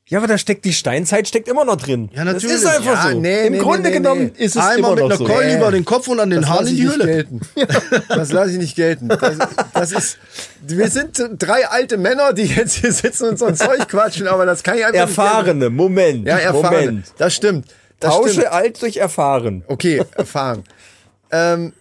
Ja, 0.07 0.19
aber 0.19 0.27
da 0.27 0.37
steckt 0.37 0.65
die 0.65 0.73
Steinzeit 0.73 1.27
steckt 1.27 1.47
immer 1.47 1.65
noch 1.65 1.77
drin. 1.77 2.11
Ja, 2.13 2.23
natürlich. 2.23 2.61
Das 2.61 2.63
ist 2.63 2.65
einfach 2.67 3.05
Ja, 3.05 3.11
so. 3.11 3.19
nee, 3.19 3.47
Im 3.47 3.53
nee, 3.53 3.57
Grunde 3.59 3.89
nee, 3.89 3.95
genommen 3.95 4.31
ist 4.37 4.55
es 4.55 4.61
Einmal 4.61 4.77
immer 4.77 4.89
mit 4.91 4.99
noch 4.99 5.05
einer 5.09 5.17
so. 5.17 5.23
Keule 5.25 5.55
über 5.57 5.71
den 5.71 5.83
Kopf 5.83 6.07
und 6.07 6.19
an 6.19 6.29
den 6.29 6.41
Das 6.41 6.49
Haaren 6.51 6.67
in 6.67 6.73
ich 6.73 6.79
die 6.79 6.85
nicht 6.85 6.93
Höhle. 6.97 7.05
gelten. 7.05 7.41
Das 8.09 8.31
lasse 8.31 8.51
ich 8.51 8.57
nicht 8.59 8.75
gelten. 8.75 9.07
Das, 9.07 9.37
das 9.73 9.91
ist, 9.91 10.17
wir 10.61 10.89
sind 10.91 11.19
drei 11.39 11.67
alte 11.67 11.97
Männer, 11.97 12.33
die 12.33 12.43
jetzt 12.43 12.75
hier 12.75 12.91
sitzen 12.91 13.29
und 13.29 13.39
so 13.39 13.45
ein 13.45 13.55
Zeug 13.55 13.87
quatschen, 13.87 14.27
aber 14.27 14.45
das 14.45 14.61
kann 14.61 14.77
ich 14.77 14.85
einfach 14.85 14.99
Erfahrene, 14.99 15.71
Moment. 15.71 16.17
nicht. 16.25 16.27
Ja, 16.27 16.37
erfahren. 16.37 16.73
Moment. 16.85 17.05
Das 17.17 17.33
stimmt. 17.33 17.65
Das 17.99 18.13
Tausche 18.13 18.29
stimmt. 18.33 18.47
alt 18.51 18.81
durch 18.83 18.97
erfahren. 18.97 19.63
Okay, 19.67 20.03
erfahren. 20.15 20.63
ähm, 21.31 21.73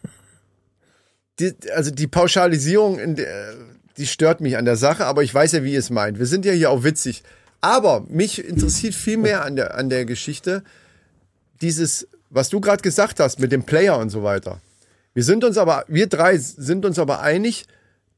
die, 1.41 1.53
also 1.75 1.91
die 1.91 2.07
Pauschalisierung, 2.07 3.17
der, 3.17 3.53
die 3.99 4.07
stört 4.07 4.41
mich 4.41 4.57
an 4.57 4.65
der 4.65 4.77
Sache, 4.77 5.05
aber 5.05 5.23
ich 5.23 5.35
weiß 5.35 5.53
ja, 5.53 5.63
wie 5.63 5.75
ihr 5.75 5.79
es 5.79 5.91
meint. 5.91 6.19
Wir 6.19 6.27
sind 6.27 6.47
ja 6.47 6.53
hier 6.53 6.71
auch 6.71 6.85
witzig. 6.85 7.23
Aber 7.65 8.05
mich 8.11 8.47
interessiert 8.47 8.93
viel 8.93 9.17
mehr 9.17 9.43
an 9.43 9.57
der, 9.57 9.75
an 9.75 9.89
der 9.89 10.05
Geschichte 10.05 10.63
dieses, 11.63 12.07
was 12.29 12.51
du 12.51 12.61
gerade 12.61 12.83
gesagt 12.83 13.21
hast 13.21 13.41
mit 13.41 13.53
dem 13.53 13.63
Player 13.63 13.97
und 13.97 14.11
so 14.11 14.23
weiter. 14.23 14.61
Wir 15.15 15.25
sind 15.25 15.45
uns 15.45 15.57
aber, 15.57 15.87
wir 15.89 16.07
drei 16.07 16.37
sind 16.37 16.85
uns 16.85 16.99
aber 16.99 17.23
einig, 17.23 17.65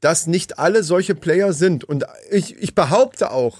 dass 0.01 0.27
nicht 0.27 0.59
alle 0.59 0.83
solche 0.83 1.15
Player 1.15 1.53
sind. 1.53 1.85
Und 1.85 2.03
ich, 2.29 2.57
ich 2.61 2.75
behaupte 2.75 3.31
auch, 3.31 3.59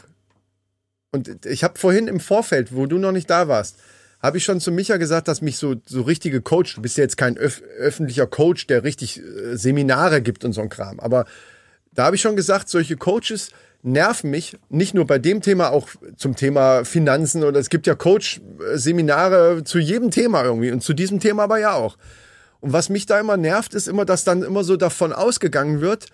und 1.14 1.46
ich 1.46 1.64
habe 1.64 1.80
vorhin 1.80 2.10
im 2.10 2.20
Vorfeld, 2.20 2.76
wo 2.76 2.86
du 2.86 2.98
noch 2.98 3.14
nicht 3.14 3.30
da 3.30 3.48
warst, 3.48 3.78
habe 4.22 4.40
ich 4.40 4.44
schon 4.44 4.60
zu 4.60 4.74
Micha 4.74 4.98
gesagt, 4.98 5.30
dass 5.30 5.42
mich 5.42 5.56
so, 5.56 5.76
so 5.86 6.02
richtige 6.02 6.42
Coach, 6.42 6.76
du 6.76 6.82
bist 6.82 6.98
ja 6.98 7.04
jetzt 7.04 7.16
kein 7.16 7.38
öf 7.38 7.62
öffentlicher 7.78 8.28
Coach, 8.28 8.68
der 8.68 8.84
richtig 8.84 9.20
äh, 9.20 9.56
Seminare 9.56 10.22
gibt 10.22 10.44
und 10.44 10.52
so 10.52 10.60
ein 10.60 10.68
Kram, 10.68 11.00
aber 11.00 11.24
da 11.94 12.06
habe 12.06 12.18
ich 12.18 12.22
schon 12.22 12.36
gesagt, 12.36 12.68
solche 12.68 12.98
Coaches 12.98 13.52
nerven 13.88 14.30
mich, 14.30 14.58
nicht 14.70 14.94
nur 14.94 15.08
bei 15.08 15.18
dem 15.18 15.42
Thema, 15.42 15.70
auch 15.70 15.88
zum 16.16 16.36
Thema 16.36 16.86
Finanzen 16.86 17.44
oder 17.44 17.60
es 17.60 17.70
gibt 17.70 17.88
ja 17.88 17.96
Coach-Seminare 17.96 19.64
zu 19.64 19.80
jedem 19.80 20.12
Thema 20.12 20.44
irgendwie 20.44 20.72
und 20.72 20.84
zu 20.84 20.94
diesem 20.94 21.20
Thema 21.20 21.44
aber 21.44 21.60
ja 21.60 21.74
auch. 21.74 21.98
Und 22.60 22.74
was 22.74 22.90
mich 22.90 23.06
da 23.06 23.20
immer 23.20 23.38
nervt, 23.38 23.74
ist 23.74 23.88
immer, 23.88 24.06
dass 24.06 24.24
dann 24.24 24.44
immer 24.44 24.64
so 24.64 24.78
davon 24.78 25.14
ausgegangen 25.14 25.82
wird, 25.82 26.08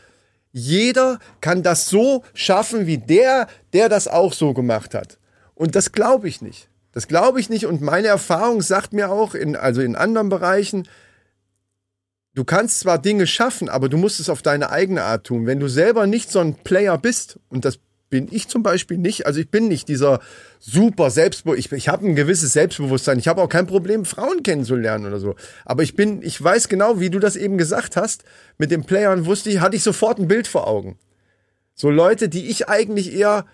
jeder 0.52 1.20
kann 1.42 1.64
das 1.64 1.90
so 1.90 2.24
schaffen 2.34 2.86
wie 2.86 3.00
der, 3.00 3.48
der 3.74 3.90
das 3.90 4.08
auch 4.08 4.34
so 4.34 4.54
gemacht 4.54 4.94
hat. 4.94 5.18
Und 5.56 5.76
das 5.76 5.92
glaube 5.92 6.28
ich 6.28 6.42
nicht. 6.42 6.70
Das 6.92 7.08
glaube 7.08 7.40
ich 7.40 7.50
nicht 7.50 7.66
und 7.66 7.82
meine 7.82 8.08
Erfahrung 8.08 8.62
sagt 8.62 8.94
mir 8.94 9.10
auch, 9.10 9.34
in, 9.34 9.56
also 9.56 9.82
in 9.82 9.96
anderen 9.96 10.30
Bereichen, 10.30 10.88
du 12.36 12.44
kannst 12.44 12.80
zwar 12.80 13.00
Dinge 13.00 13.28
schaffen, 13.28 13.70
aber 13.70 13.90
du 13.90 13.98
musst 13.98 14.20
es 14.20 14.30
auf 14.30 14.42
deine 14.42 14.70
eigene 14.70 15.04
Art 15.04 15.26
tun. 15.26 15.46
Wenn 15.46 15.60
du 15.60 15.68
selber 15.68 16.08
nicht 16.08 16.32
so 16.32 16.40
ein 16.40 16.56
Player 16.56 16.98
bist, 16.98 17.40
und 17.50 17.66
das 17.66 17.80
bin 18.10 18.28
ich 18.30 18.48
zum 18.48 18.62
Beispiel 18.62 18.98
nicht, 18.98 19.26
also 19.26 19.40
ich 19.40 19.50
bin 19.50 19.68
nicht 19.68 19.88
dieser 19.88 20.20
super 20.60 21.10
Selbstbewusstsein, 21.10 21.78
ich, 21.78 21.84
ich 21.86 21.90
habe 21.90 22.08
ein 22.08 22.16
gewisses 22.16 22.54
Selbstbewusstsein, 22.54 23.18
ich 23.18 23.28
habe 23.28 23.42
auch 23.42 23.50
kein 23.50 23.66
Problem, 23.66 24.06
Frauen 24.06 24.44
kennenzulernen 24.44 25.08
oder 25.08 25.20
so. 25.20 25.36
Aber 25.66 25.84
ich 25.84 25.96
bin, 25.96 26.22
ich 26.22 26.42
weiß 26.42 26.70
genau, 26.70 27.00
wie 27.00 27.10
du 27.10 27.20
das 27.20 27.36
eben 27.36 27.58
gesagt 27.58 27.96
hast, 27.96 28.24
mit 28.58 28.70
den 28.70 28.84
Playern 28.84 29.26
wusste 29.26 29.50
ich, 29.50 29.62
hatte 29.62 29.76
ich 29.76 29.84
sofort 29.84 30.20
ein 30.20 30.28
Bild 30.28 30.48
vor 30.48 30.68
Augen. 30.68 30.98
So 31.76 31.90
Leute, 31.90 32.30
die 32.30 32.48
ich 32.50 32.70
eigentlich 32.70 33.16
eher 33.16 33.46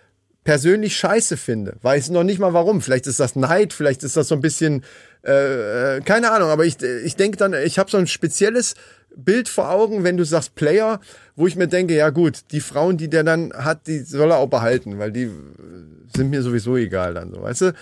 persönlich 0.44 0.98
scheiße 0.98 1.38
finde. 1.38 1.78
Weiß 1.82 2.10
noch 2.10 2.24
nicht 2.24 2.40
mal 2.40 2.54
warum. 2.54 2.82
Vielleicht 2.82 3.08
ist 3.08 3.20
das 3.20 3.36
Neid, 3.36 3.72
vielleicht 3.72 4.04
ist 4.04 4.18
das 4.18 4.28
so 4.28 4.36
ein 4.36 4.42
bisschen, 4.42 4.84
äh, 5.26 5.98
äh, 5.98 6.02
keine 6.02 6.32
Ahnung, 6.32 6.50
aber 6.50 6.66
ich, 6.66 6.82
ich 6.82 7.16
denke 7.16 7.38
dann, 7.38 7.54
ich 7.54 7.78
habe 7.80 7.90
so 7.92 7.98
ein 7.98 8.08
spezielles 8.08 8.76
Bild 9.16 9.50
vor 9.50 9.70
Augen, 9.70 10.04
wenn 10.04 10.18
du 10.18 10.24
sagst 10.24 10.56
Player, 10.56 11.00
wo 11.36 11.48
ich 11.48 11.56
mir 11.56 11.68
denke, 11.68 11.96
ja 11.96 12.10
gut, 12.10 12.44
die 12.52 12.62
Frauen, 12.62 12.98
die 12.98 13.10
der 13.10 13.24
dann 13.24 13.52
hat, 13.54 13.88
die 13.88 14.00
soll 14.00 14.32
er 14.32 14.38
auch 14.38 14.50
behalten, 14.50 15.00
weil 15.00 15.12
die 15.12 15.30
sind 16.16 16.30
mir 16.30 16.42
sowieso 16.42 16.78
egal 16.78 17.14
dann 17.16 17.34
so, 17.34 17.42
weißt 17.42 17.62
du? 17.62 17.74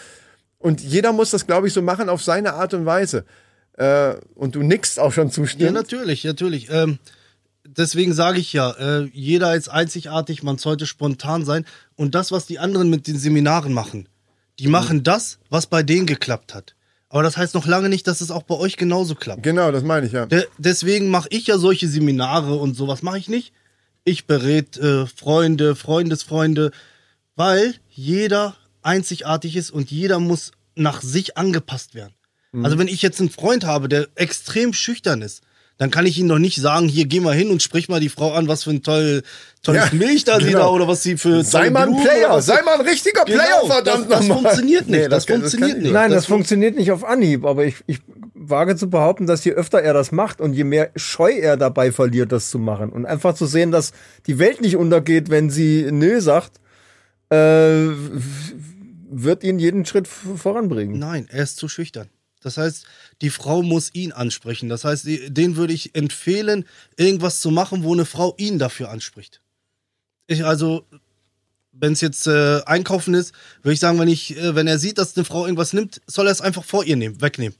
Und 0.59 0.81
jeder 0.81 1.13
muss 1.13 1.31
das, 1.31 1.45
glaube 1.45 1.67
ich, 1.67 1.73
so 1.73 1.81
machen 1.81 2.09
auf 2.09 2.23
seine 2.23 2.53
Art 2.53 2.73
und 2.73 2.85
Weise. 2.85 3.25
Äh, 3.73 4.15
und 4.33 4.55
du 4.55 4.63
nickst 4.63 4.99
auch 4.99 5.11
schon 5.11 5.27
Ja, 5.27 5.33
zustimmen. 5.33 5.73
natürlich, 5.73 6.23
natürlich. 6.23 6.69
Ähm, 6.71 6.97
deswegen 7.67 8.13
sage 8.13 8.39
ich 8.39 8.53
ja, 8.53 8.71
äh, 8.71 9.09
jeder 9.13 9.55
ist 9.55 9.69
einzigartig, 9.69 10.41
man 10.41 10.57
sollte 10.57 10.87
spontan 10.87 11.45
sein. 11.45 11.65
Und 11.95 12.15
das, 12.15 12.31
was 12.31 12.47
die 12.47 12.57
anderen 12.57 12.89
mit 12.89 13.05
den 13.05 13.19
Seminaren 13.19 13.71
machen, 13.73 14.09
die 14.57 14.67
machen 14.67 15.03
das, 15.03 15.37
was 15.49 15.67
bei 15.67 15.83
denen 15.83 16.07
geklappt 16.07 16.55
hat. 16.55 16.73
Aber 17.09 17.23
das 17.23 17.37
heißt 17.37 17.53
noch 17.53 17.65
lange 17.65 17.89
nicht, 17.89 18.07
dass 18.07 18.21
es 18.21 18.31
auch 18.31 18.43
bei 18.43 18.55
euch 18.55 18.75
genauso 18.75 19.15
klappt. 19.15 19.43
genau, 19.43 19.71
das 19.71 19.83
meine 19.83 20.05
ich 20.05 20.11
ja. 20.11 20.25
De 20.25 20.45
deswegen 20.57 21.09
mache 21.09 21.29
ich 21.31 21.47
ja 21.47 21.57
solche 21.57 21.87
Seminare 21.87 22.55
und 22.55 22.75
sowas 22.75 23.01
mache 23.01 23.17
ich 23.17 23.29
nicht. 23.29 23.53
Ich 24.03 24.25
berät 24.25 24.77
äh, 24.77 25.05
Freunde, 25.05 25.75
Freundesfreunde, 25.75 26.71
weil 27.35 27.75
jeder 27.89 28.55
einzigartig 28.81 29.55
ist 29.55 29.71
und 29.71 29.91
jeder 29.91 30.19
muss 30.19 30.51
nach 30.75 31.01
sich 31.01 31.37
angepasst 31.37 31.95
werden. 31.95 32.13
Also 32.63 32.79
wenn 32.79 32.87
ich 32.87 33.01
jetzt 33.01 33.19
einen 33.19 33.29
Freund 33.29 33.65
habe, 33.65 33.87
der 33.87 34.07
extrem 34.15 34.73
schüchtern 34.73 35.21
ist, 35.21 35.43
dann 35.77 35.91
kann 35.91 36.05
ich 36.07 36.17
ihm 36.17 36.27
doch 36.27 36.39
nicht 36.39 36.57
sagen, 36.59 36.87
hier 36.87 37.05
geh 37.05 37.19
mal 37.19 37.35
hin 37.35 37.49
und 37.51 37.61
sprich 37.61 37.87
mal 37.89 37.99
die 37.99 38.09
Frau 38.09 38.33
an, 38.33 38.47
was 38.47 38.63
für 38.63 38.71
ein 38.71 38.81
toll, 38.83 39.21
tolles 39.61 39.83
Ja, 39.91 39.97
Milch 39.97 40.23
da 40.23 40.39
sie 40.39 40.47
genau. 40.47 40.59
da 40.59 40.67
oder 40.69 40.87
was 40.87 41.03
sie 41.03 41.17
für 41.17 41.43
Sei 41.43 41.69
mal 41.69 41.83
ein 41.83 41.89
Blumen 41.89 42.03
Player, 42.03 42.41
sie- 42.41 42.47
sei 42.47 42.61
mal 42.63 42.79
ein 42.79 42.87
richtiger 42.87 43.25
Player, 43.25 43.37
Genau, 43.61 43.73
verdammt 43.73 44.09
das, 44.11 44.19
das 44.19 44.27
nochmal. 44.27 44.43
funktioniert 44.43 44.87
nicht. 44.89 44.99
Nee, 45.01 45.07
das, 45.07 45.09
das 45.09 45.25
kann- 45.27 45.39
funktioniert 45.41 45.69
kann 45.71 45.77
ich 45.79 45.83
nicht. 45.83 45.93
Nein, 45.93 46.11
das, 46.11 46.25
fun- 46.25 46.35
funktioniert 46.37 46.75
nicht 46.77 46.91
auf 46.91 47.03
Anhieb, 47.03 47.45
aber 47.45 47.65
ich, 47.65 47.75
ich 47.85 47.99
wage 48.33 48.75
zu 48.75 48.89
behaupten, 48.89 49.27
dass 49.27 49.43
je 49.43 49.51
öfter 49.51 49.81
er 49.81 49.93
das 49.93 50.11
macht 50.11 50.41
und 50.41 50.53
je 50.53 50.63
mehr 50.63 50.89
Scheu 50.95 51.31
er 51.33 51.57
dabei 51.57 51.91
verliert, 51.91 52.31
das 52.31 52.49
zu 52.49 52.59
machen 52.59 52.89
und 52.91 53.05
einfach 53.05 53.33
zu 53.35 53.45
sehen, 53.45 53.71
dass 53.71 53.91
die 54.25 54.39
Welt 54.39 54.61
nicht 54.61 54.77
untergeht, 54.77 55.29
wenn 55.29 55.49
sie 55.49 55.87
Nö 55.91 56.21
sagt, 56.21 56.59
äh, 57.29 57.87
wird 59.09 59.43
ihn 59.43 59.59
jeden 59.59 59.85
Schritt 59.85 60.07
voranbringen. 60.07 60.97
Nein, 60.99 61.27
er 61.29 61.43
ist 61.43 61.57
zu 61.57 61.67
schüchtern. 61.67 62.07
Das 62.47 62.57
heißt, 62.57 62.85
die 63.21 63.29
Frau 63.29 63.61
muss 63.61 63.93
ihn 63.93 64.13
ansprechen. 64.13 64.69
Das 64.69 64.85
heißt, 64.85 65.05
den 65.05 65.57
würde 65.57 65.73
ich 65.73 65.95
empfehlen, 65.95 66.65
irgendwas 66.95 67.41
zu 67.41 67.51
machen, 67.51 67.83
wo 67.83 67.93
eine 67.93 68.05
Frau 68.05 68.33
ihn 68.37 68.57
dafür 68.57 68.89
anspricht. 68.89 69.41
Ich 70.27 70.45
also, 70.45 70.85
wenn 71.73 71.91
es 71.93 72.01
jetzt 72.01 72.25
äh, 72.25 72.61
einkaufen 72.65 73.13
ist, 73.13 73.33
würde 73.61 73.73
ich 73.73 73.79
sagen, 73.81 73.99
wenn 73.99 74.07
ich, 74.07 74.37
äh, 74.37 74.55
wenn 74.55 74.67
er 74.67 74.79
sieht, 74.79 74.97
dass 74.97 75.17
eine 75.17 75.25
Frau 75.25 75.45
irgendwas 75.45 75.73
nimmt, 75.73 76.01
soll 76.07 76.27
er 76.27 76.31
es 76.31 76.41
einfach 76.41 76.63
vor 76.63 76.85
ihr 76.85 76.95
nehmen, 76.95 77.21
wegnehmen. 77.21 77.57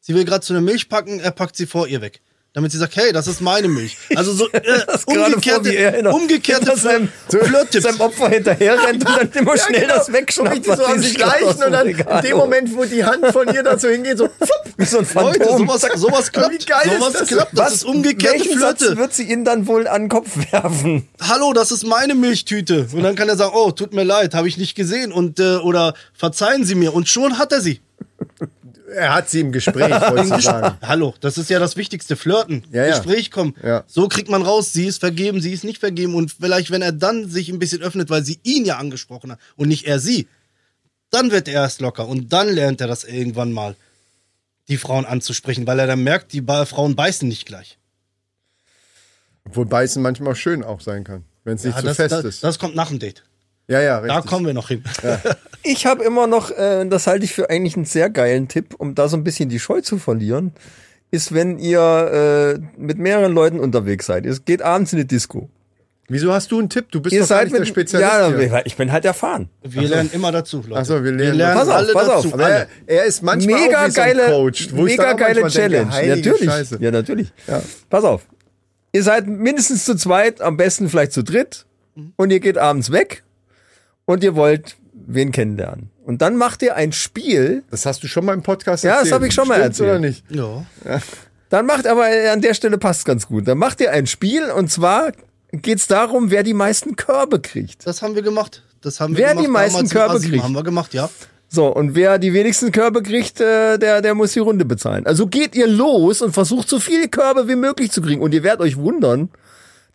Sie 0.00 0.14
will 0.14 0.24
gerade 0.24 0.44
zu 0.44 0.54
einer 0.54 0.62
Milch 0.62 0.88
packen, 0.88 1.20
er 1.20 1.30
packt 1.30 1.56
sie 1.56 1.66
vor 1.66 1.86
ihr 1.86 2.00
weg. 2.00 2.22
Damit 2.52 2.72
sie 2.72 2.78
sagt, 2.78 2.96
hey, 2.96 3.12
das 3.12 3.28
ist 3.28 3.40
meine 3.40 3.68
Milch. 3.68 3.96
Also 4.16 4.32
so 4.32 4.48
äh, 4.52 4.60
gerade 4.60 4.96
vor, 5.06 5.14
er 5.14 5.30
umgekehrte, 5.32 6.10
umgekehrte 6.10 6.76
seinem, 6.76 7.08
Flirt-Tipps. 7.28 7.84
seinem 7.84 8.00
Opfer 8.00 8.28
hinterher 8.28 8.76
rennt 8.82 9.08
und 9.08 9.16
dann 9.16 9.30
immer 9.34 9.56
schnell 9.56 9.82
genau. 9.82 9.94
das 9.94 10.12
wegschnappt. 10.12 10.64
So 10.64 10.72
richtig 10.72 10.76
so 10.76 10.84
am 10.84 11.02
Schleichen 11.02 11.62
und 11.62 11.72
dann 11.72 11.86
in 11.88 12.22
dem. 12.22 12.36
Moment, 12.36 12.76
wo 12.76 12.84
die 12.84 13.04
Hand 13.04 13.26
von 13.26 13.54
ihr 13.54 13.62
dazu 13.62 13.88
hingeht, 13.88 14.18
so 14.18 14.28
flupp, 14.38 14.74
Wie 14.76 14.84
so 14.84 14.98
ein 14.98 15.06
Leute, 15.14 15.44
Phantom. 15.44 15.68
sowas, 15.68 15.88
sowas 15.94 16.32
klappt. 16.32 16.52
Wie 16.52 16.64
geil 16.64 16.86
ist 16.86 16.98
sowas 16.98 17.12
das? 17.12 17.28
klappt. 17.28 17.58
Das 17.58 17.74
ist 17.74 17.84
umgekehrte 17.84 18.40
welchen 18.40 18.58
Satz 18.58 18.78
Flirte. 18.78 18.96
wird 18.96 19.14
sie 19.14 19.30
ihn 19.30 19.44
dann 19.44 19.68
wohl 19.68 19.86
an 19.86 20.02
den 20.02 20.08
Kopf 20.08 20.30
werfen? 20.50 21.08
hallo, 21.20 21.52
das 21.52 21.70
ist 21.70 21.86
meine 21.86 22.16
Milchtüte. 22.16 22.88
Und 22.92 23.02
dann 23.04 23.14
kann 23.14 23.28
er 23.28 23.36
sagen, 23.36 23.52
oh, 23.54 23.70
tut 23.70 23.92
mir 23.92 24.04
leid, 24.04 24.34
habe 24.34 24.48
ich 24.48 24.58
nicht 24.58 24.74
gesehen. 24.74 25.12
Und, 25.12 25.38
äh, 25.38 25.56
oder 25.56 25.94
verzeihen 26.14 26.64
Sie 26.64 26.74
mir. 26.74 26.94
Und 26.94 27.08
schon 27.08 27.38
hat 27.38 27.52
er 27.52 27.60
sie. 27.60 27.80
Er 28.90 29.14
hat 29.14 29.30
sie 29.30 29.40
im 29.40 29.52
Gespräch, 29.52 29.90
wollte 30.10 30.36
ich 30.36 30.44
sagen. 30.44 30.76
Hallo, 30.82 31.14
das 31.20 31.38
ist 31.38 31.50
ja 31.50 31.58
das 31.58 31.76
Wichtigste, 31.76 32.16
flirten, 32.16 32.64
Ja, 32.72 32.86
ja. 32.86 32.96
Gespräch 32.96 33.30
kommen. 33.30 33.54
Ja. 33.62 33.84
So 33.86 34.08
kriegt 34.08 34.28
man 34.28 34.42
raus, 34.42 34.72
sie 34.72 34.86
ist 34.86 35.00
vergeben, 35.00 35.40
sie 35.40 35.52
ist 35.52 35.64
nicht 35.64 35.78
vergeben. 35.78 36.14
Und 36.14 36.32
vielleicht, 36.32 36.70
wenn 36.70 36.82
er 36.82 36.92
dann 36.92 37.28
sich 37.28 37.48
ein 37.48 37.58
bisschen 37.58 37.82
öffnet, 37.82 38.10
weil 38.10 38.24
sie 38.24 38.40
ihn 38.42 38.64
ja 38.64 38.78
angesprochen 38.78 39.32
hat 39.32 39.38
und 39.56 39.68
nicht 39.68 39.86
er 39.86 39.98
sie, 39.98 40.28
dann 41.10 41.30
wird 41.30 41.48
er 41.48 41.62
erst 41.62 41.80
locker. 41.80 42.06
Und 42.06 42.32
dann 42.32 42.48
lernt 42.48 42.80
er 42.80 42.86
das 42.86 43.04
irgendwann 43.04 43.52
mal, 43.52 43.76
die 44.68 44.76
Frauen 44.76 45.04
anzusprechen, 45.04 45.66
weil 45.66 45.78
er 45.78 45.86
dann 45.86 46.02
merkt, 46.02 46.32
die 46.32 46.42
Frauen 46.42 46.94
beißen 46.94 47.26
nicht 47.26 47.46
gleich. 47.46 47.76
Obwohl 49.44 49.66
Beißen 49.66 50.00
manchmal 50.00 50.36
schön 50.36 50.62
auch 50.62 50.80
sein 50.80 51.02
kann, 51.02 51.24
wenn 51.44 51.56
es 51.56 51.64
nicht 51.64 51.76
zu 51.76 51.84
das, 51.84 51.96
fest 51.96 52.12
das, 52.12 52.24
ist. 52.24 52.44
das 52.44 52.58
kommt 52.58 52.76
nach 52.76 52.88
dem 52.88 52.98
Date. 52.98 53.24
Ja, 53.70 53.80
ja, 53.80 53.98
richtig. 53.98 54.22
Da 54.22 54.28
kommen 54.28 54.46
wir 54.46 54.54
noch 54.54 54.68
hin. 54.68 54.82
Ich 55.62 55.84
habe 55.84 56.02
immer 56.04 56.26
noch, 56.26 56.50
äh, 56.50 56.86
das 56.86 57.06
halte 57.06 57.26
ich 57.26 57.34
für 57.34 57.50
eigentlich 57.50 57.76
einen 57.76 57.84
sehr 57.84 58.08
geilen 58.08 58.48
Tipp, 58.48 58.74
um 58.78 58.94
da 58.94 59.08
so 59.08 59.18
ein 59.18 59.24
bisschen 59.24 59.50
die 59.50 59.58
Scheu 59.58 59.82
zu 59.82 59.98
verlieren, 59.98 60.52
ist, 61.10 61.34
wenn 61.34 61.58
ihr 61.58 62.56
äh, 62.56 62.80
mit 62.80 62.96
mehreren 62.96 63.34
Leuten 63.34 63.60
unterwegs 63.60 64.06
seid. 64.06 64.24
Es 64.24 64.46
geht 64.46 64.62
abends 64.62 64.94
in 64.94 65.00
die 65.00 65.06
Disco. 65.06 65.50
Wieso 66.08 66.32
hast 66.32 66.50
du 66.50 66.58
einen 66.60 66.70
Tipp? 66.70 66.86
Du 66.90 67.02
bist 67.02 67.12
Ihr 67.14 67.20
doch 67.20 67.28
gar 67.28 67.36
seid 67.40 67.44
nicht 67.48 67.52
der 67.52 67.60
mit, 67.60 67.68
Spezialist 67.68 68.10
ja, 68.10 68.28
hier. 68.34 68.62
ich 68.64 68.74
bin 68.76 68.90
halt 68.90 69.04
erfahren. 69.04 69.50
Wir 69.62 69.82
lernen 69.86 70.08
immer 70.14 70.32
dazu, 70.32 70.64
Leute. 70.66 70.80
Ach 70.80 70.84
so, 70.86 71.04
wir 71.04 71.12
lernen- 71.12 71.54
Pass 71.58 71.68
auf, 71.68 71.74
alle 71.74 71.92
pass 71.92 72.08
auf. 72.08 72.24
dazu. 72.24 72.38
Er, 72.38 72.66
er 72.86 73.04
ist 73.04 73.22
manchmal 73.22 73.60
mega 73.60 73.82
auch 73.82 73.86
wie 73.86 73.90
so 73.90 74.00
ein 74.00 74.06
geile, 74.16 74.26
Coach, 74.28 74.68
wo 74.72 74.86
ich 74.86 74.96
mega 74.96 75.12
geile 75.12 75.34
denke, 75.34 75.50
Challenge. 75.50 75.92
heilige 75.92 76.30
natürlich. 76.30 76.50
Scheiße. 76.50 76.78
Ja, 76.80 76.90
natürlich. 76.90 77.32
Pass 77.90 78.04
auf. 78.04 78.26
Ihr 78.92 79.02
seid 79.02 79.26
mindestens 79.26 79.84
zu 79.84 79.94
zweit, 79.94 80.40
am 80.40 80.56
besten 80.56 80.88
vielleicht 80.88 81.12
zu 81.12 81.22
dritt 81.22 81.66
und 82.16 82.30
ihr 82.30 82.40
geht 82.40 82.56
abends 82.56 82.90
weg 82.90 83.22
und 84.10 84.24
ihr 84.24 84.34
wollt 84.34 84.76
wen 84.92 85.32
kennenlernen. 85.32 85.90
Und 86.04 86.22
dann 86.22 86.36
macht 86.36 86.62
ihr 86.62 86.76
ein 86.76 86.92
Spiel, 86.92 87.62
Das 87.70 87.86
hast 87.86 88.02
du 88.02 88.08
schon 88.08 88.24
mal 88.24 88.32
im 88.34 88.42
Podcast 88.42 88.82
Ja, 88.84 88.90
das 88.90 88.98
erzählt. 89.00 89.14
hab 89.14 89.22
ich 89.28 89.34
schon 89.34 89.48
mal 89.48 89.58
Stimmt's 89.60 89.80
erzählt. 89.80 89.90
oder 89.90 89.98
nicht? 90.08 90.24
Ja. 90.30 91.00
Dann 91.48 91.66
macht 91.66 91.86
aber 91.86 92.06
an 92.32 92.40
der 92.40 92.54
Stelle 92.54 92.78
passt 92.78 93.04
ganz 93.04 93.26
gut. 93.26 93.46
Dann 93.48 93.58
macht 93.58 93.80
ihr 93.80 93.90
ein 93.92 94.06
Spiel 94.06 94.50
und 94.50 94.70
zwar 94.70 95.12
geht's 95.52 95.86
darum, 95.88 96.30
wer 96.30 96.42
die 96.42 96.54
meisten 96.54 96.96
Körbe 96.96 97.40
kriegt. 97.40 97.86
Das 97.86 98.02
haben 98.02 98.14
wir 98.14 98.22
gemacht. 98.22 98.62
Das 98.82 98.98
haben 99.00 99.16
wir 99.16 99.24
Wer 99.24 99.30
gemacht. 99.30 99.46
die 99.46 99.50
meisten 99.50 99.88
Körbe 99.88 100.14
A7 100.14 100.28
kriegt. 100.30 100.42
Haben 100.44 100.54
wir 100.54 100.62
gemacht, 100.62 100.94
ja. 100.94 101.10
So, 101.48 101.66
und 101.66 101.94
wer 101.96 102.18
die 102.18 102.32
wenigsten 102.32 102.70
Körbe 102.72 103.02
kriegt, 103.02 103.40
äh, 103.40 103.76
der, 103.78 104.00
der 104.02 104.14
muss 104.14 104.32
die 104.32 104.38
Runde 104.38 104.64
bezahlen. 104.64 105.04
Also 105.06 105.26
geht 105.26 105.54
ihr 105.56 105.66
los 105.66 106.22
und 106.22 106.32
versucht 106.32 106.68
so 106.68 106.78
viele 106.78 107.08
Körbe 107.08 107.48
wie 107.48 107.56
möglich 107.56 107.90
zu 107.90 108.00
kriegen. 108.00 108.22
Und 108.22 108.32
ihr 108.32 108.42
werdet 108.44 108.60
euch 108.60 108.76
wundern, 108.76 109.28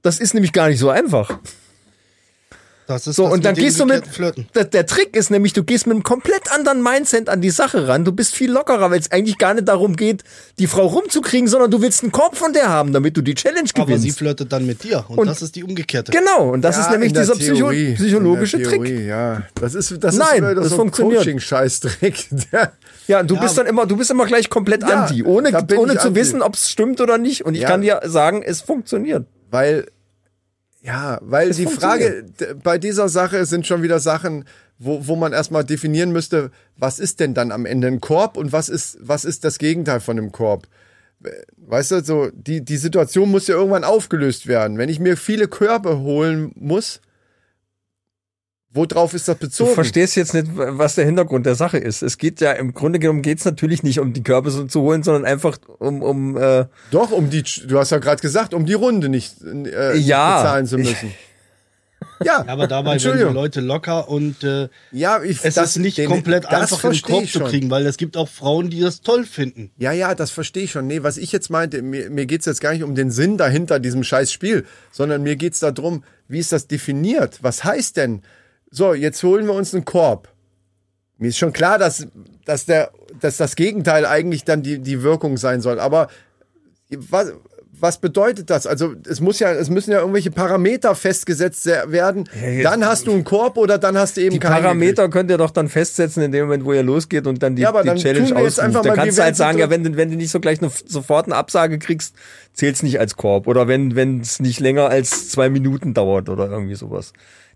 das 0.01 0.19
ist 0.19 0.33
nämlich 0.33 0.51
gar 0.51 0.67
nicht 0.67 0.79
so 0.79 0.89
einfach. 0.89 1.39
Das 2.87 3.07
ist 3.07 3.15
So, 3.15 3.23
das 3.23 3.33
und 3.33 3.45
dann 3.45 3.55
gehst 3.55 3.79
du 3.79 3.85
mit. 3.85 4.05
Flirten. 4.05 4.47
Der, 4.53 4.63
der 4.65 4.85
Trick 4.85 5.15
ist 5.15 5.31
nämlich, 5.31 5.53
du 5.53 5.63
gehst 5.63 5.87
mit 5.87 5.95
einem 5.95 6.03
komplett 6.03 6.51
anderen 6.51 6.83
Mindset 6.83 7.29
an 7.29 7.41
die 7.41 7.49
Sache 7.49 7.87
ran. 7.87 8.05
Du 8.05 8.11
bist 8.11 8.35
viel 8.35 8.51
lockerer, 8.51 8.91
weil 8.91 8.99
es 8.99 9.11
eigentlich 9.11 9.39
gar 9.39 9.55
nicht 9.55 9.67
darum 9.67 9.95
geht, 9.95 10.23
die 10.59 10.67
Frau 10.67 10.85
rumzukriegen, 10.85 11.47
sondern 11.47 11.71
du 11.71 11.81
willst 11.81 12.03
einen 12.03 12.11
Korb 12.11 12.35
von 12.37 12.53
der 12.53 12.69
haben, 12.69 12.93
damit 12.93 13.17
du 13.17 13.21
die 13.23 13.33
Challenge 13.33 13.67
Aber 13.75 13.87
sie 13.87 13.93
gewinnst. 13.97 14.17
flirtet 14.19 14.53
dann 14.53 14.67
mit 14.67 14.83
dir. 14.83 15.03
Und, 15.07 15.17
Und- 15.17 15.27
das 15.27 15.41
ist 15.41 15.55
die 15.55 15.63
umgekehrte. 15.63 16.11
Genau, 16.11 16.51
und 16.51 16.61
das 16.61 16.75
Ja, 16.75 16.83
ist 16.83 16.91
nämlich 16.91 17.11
dieser 17.13 17.33
Psycho 17.33 17.55
Theorie, 17.55 17.95
psychologische 17.95 18.57
der 18.59 18.67
Trick. 18.69 18.85
Theorie, 18.85 19.05
Ja, 19.07 19.41
das 19.59 19.73
ist 19.73 20.03
das 20.03 20.15
Nein, 20.15 20.43
ist 20.43 20.55
das 20.57 20.67
so 20.67 20.75
ein 20.75 20.77
funktioniert. 20.77 21.19
Coaching-Scheißdreck. 21.21 22.25
Ja, 23.07 23.21
du 23.21 23.35
Ja, 23.35 23.41
bist 23.41 23.55
dann 23.57 23.67
immer, 23.67 23.85
du 23.85 23.97
bist 23.97 24.09
immer 24.09 24.25
gleich 24.25 24.49
komplett 24.49 24.81
Ja, 24.81 25.03
anti, 25.05 25.21
ohne, 25.23 25.49
ohne 25.77 25.93
zu 25.97 26.07
anti. 26.07 26.15
wissen, 26.15 26.41
ob 26.41 26.55
es 26.55 26.71
stimmt 26.71 26.99
oder 27.01 27.19
nicht. 27.19 27.45
Und 27.45 27.53
ich 27.53 27.61
Ja. 27.61 27.67
kann 27.69 27.81
dir 27.81 28.01
sagen, 28.05 28.41
es 28.43 28.61
funktioniert. 28.61 29.25
Weil, 29.51 29.85
ja, 30.85 31.17
weil 31.21 31.49
die 31.51 31.65
Frage 31.65 32.25
bei 32.63 32.77
dieser 32.77 33.09
Sache 33.09 33.45
sind 33.45 33.65
schon 33.65 33.81
wieder 33.81 33.99
Sachen, 33.99 34.45
wo, 34.77 35.07
wo 35.07 35.15
man 35.15 35.33
erstmal 35.33 35.63
definieren 35.63 36.11
müsste, 36.11 36.51
was 36.77 36.99
ist 36.99 37.19
denn 37.19 37.33
dann 37.33 37.51
am 37.51 37.65
Ende 37.65 37.87
ein 37.87 38.01
Korb 38.01 38.37
und 38.37 38.51
was 38.51 38.69
ist, 38.69 38.97
was 39.01 39.25
ist 39.25 39.43
das 39.43 39.57
Gegenteil 39.57 39.99
von 39.99 40.17
einem 40.17 40.31
Korb? 40.31 40.67
Weißt 41.57 41.91
du, 41.91 42.03
so, 42.03 42.29
die, 42.31 42.63
die 42.63 42.77
Situation 42.77 43.31
muss 43.31 43.47
ja 43.47 43.55
irgendwann 43.55 43.83
aufgelöst 43.83 44.45
werden. 44.45 44.77
Wenn 44.77 44.89
ich 44.89 44.99
mir 44.99 45.17
viele 45.17 45.47
Körbe 45.47 45.99
holen 45.99 46.51
muss, 46.55 47.01
worauf 48.75 49.13
ist 49.13 49.27
das 49.27 49.37
Du 49.39 49.45
bezogen? 49.47 49.73
verstehst 49.73 50.15
jetzt 50.15 50.33
nicht, 50.33 50.47
was 50.53 50.95
der 50.95 51.05
Hintergrund 51.05 51.45
der 51.45 51.55
Sache 51.55 51.77
ist. 51.77 52.03
Es 52.03 52.17
geht 52.17 52.41
ja 52.41 52.51
im 52.51 52.73
Grunde 52.73 52.99
genommen 52.99 53.21
geht's 53.21 53.45
natürlich 53.45 53.81
nicht 53.83 53.99
um 53.99 54.13
die 54.13 54.21
Körbe 54.23 54.51
so 54.51 54.65
zu 54.65 54.81
holen, 54.81 55.01
sondern 55.01 55.25
einfach 55.25 55.57
um, 55.79 56.01
um 56.03 56.37
äh, 56.37 56.65
Doch, 56.91 57.11
um 57.11 57.29
die, 57.29 57.43
du 57.43 57.79
hast 57.79 57.91
ja 57.91 57.97
gerade 57.99 58.21
gesagt, 58.21 58.53
um 58.53 58.65
die 58.65 58.73
Runde 58.73 59.09
nicht 59.09 59.35
äh, 59.43 59.97
Ja. 59.97 60.41
bezahlen 60.41 60.67
zu 60.67 60.77
müssen. 60.77 61.07
Ja, 61.07 61.13
Ja, 62.23 62.45
aber 62.47 62.67
dabei 62.67 63.01
werden 63.03 63.27
die. 63.27 63.33
Leute 63.33 63.59
locker 63.59 64.07
und 64.07 64.41
äh, 64.43 64.69
Ja, 64.93 65.21
ich, 65.21 65.43
es 65.43 65.55
das- 65.55 65.71
ist 65.71 65.77
nicht 65.79 65.97
den- 65.97 66.07
komplett 66.09 66.45
das 66.45 66.71
einfach 66.71 66.83
in 66.85 66.91
den 66.91 67.01
Korb 67.01 67.27
zu 67.27 67.39
kriegen, 67.41 67.69
weil 67.69 67.85
es 67.85 67.97
gibt 67.97 68.15
auch 68.15 68.29
Frauen, 68.29 68.69
die 68.69 68.79
das 68.79 69.01
toll 69.01 69.25
finden. 69.25 69.71
Ja, 69.77 69.91
ja, 69.91 70.15
das 70.15 70.31
verstehe 70.31 70.63
ich 70.63 70.71
schon. 70.71 70.87
Nee, 70.87 71.03
was 71.03 71.17
ich 71.17 71.33
jetzt 71.33 71.49
meinte, 71.49 71.81
mir, 71.81 72.09
mir 72.09 72.25
geht's 72.25 72.45
jetzt 72.45 72.61
gar 72.61 72.71
nicht 72.71 72.83
um 72.83 72.95
den 72.95 73.11
Sinn 73.11 73.37
dahinter 73.37 73.79
diesem 73.79 74.03
scheiß 74.03 74.31
Spiel, 74.31 74.65
sondern 74.91 75.23
mir 75.23 75.35
geht's 75.35 75.59
darum, 75.59 76.03
wie 76.29 76.39
ist 76.39 76.53
das 76.53 76.67
definiert? 76.67 77.39
Was 77.41 77.63
heißt 77.65 77.97
denn? 77.97 78.21
So, 78.75 78.93
jetzt 78.93 79.23
holen 79.23 79.45
wir 79.45 79.53
uns 79.53 79.73
einen 79.73 79.85
Korb. 79.85 80.27
Mir 81.17 81.29
ist 81.29 81.37
schon 81.37 81.53
klar, 81.53 81.77
dass, 81.79 82.07
dass, 82.45 82.65
der, 82.65 82.91
dass 83.21 83.37
das 83.37 83.55
Gegenteil 83.55 84.05
eigentlich 84.05 84.43
dann 84.43 84.63
die, 84.63 84.79
die 84.79 85.01
Wirkung 85.01 85.37
sein 85.37 85.61
soll. 85.61 85.79
Aber 85.79 86.09
was, 87.09 87.31
was 87.79 87.99
bedeutet 87.99 88.49
das? 88.49 88.67
Also 88.67 88.93
es 89.07 89.21
muss 89.21 89.39
ja, 89.39 89.51
es 89.53 89.69
müssen 89.69 89.91
ja 89.91 89.99
irgendwelche 89.99 90.29
Parameter 90.31 90.93
festgesetzt 90.93 91.63
se- 91.63 91.83
werden. 91.87 92.27
jetzt- 92.33 92.65
dann 92.65 92.85
hast 92.85 93.07
du 93.07 93.11
einen 93.13 93.23
Korb 93.23 93.57
oder 93.57 93.77
dann 93.77 93.97
hast 93.97 94.17
du 94.17 94.21
eben 94.21 94.31
Die 94.31 94.39
keinen. 94.39 94.61
Parameter 94.61 95.07
könnt 95.09 95.29
ihr 95.29 95.37
doch 95.37 95.51
dann 95.51 95.69
festsetzen 95.69 96.21
in 96.23 96.33
dem 96.33 96.45
Moment, 96.47 96.65
wo 96.65 96.73
ihr 96.73 96.83
losgeht 96.83 97.27
und 97.27 97.41
dann 97.41 97.55
die, 97.55 97.61
Ja, 97.61 97.69
aber 97.69 97.81
die 97.83 97.87
dann 97.89 97.97
Challenge 97.97 98.27
tun 98.27 98.37
wir 98.37 98.43
jetzt 98.43 98.59
ausruft. 98.59 98.65
einfach 98.67 98.81
Da 98.81 98.89
mal, 98.89 98.95
kannst 98.95 99.17
du 99.17 99.23
halt 99.23 99.35
sagen, 99.37 99.57
ja, 99.57 99.69
wenn, 99.69 99.83
du- 99.85 99.95
wenn 99.95 100.09
du 100.09 100.17
nicht 100.17 100.31
so 100.31 100.41
gleich 100.41 100.61
eine, 100.61 100.69
sofort 100.85 101.27
eine 101.27 101.35
Absage 101.35 101.79
kriegst, 101.79 102.13
zählt's 102.53 102.83
nicht 102.83 102.99
als 102.99 103.15
Korb. 103.15 103.47
Oder 103.47 103.67
wenn 103.69 103.95
wenn 103.95 104.19
es 104.19 104.41
nicht 104.41 104.59
länger 104.59 104.89
als 104.89 105.29
zwei 105.29 105.49
Minuten 105.49 105.93
dauert 105.93 106.27
oder 106.29 106.49
irgendwie 106.49 106.75
sowas. 106.75 107.13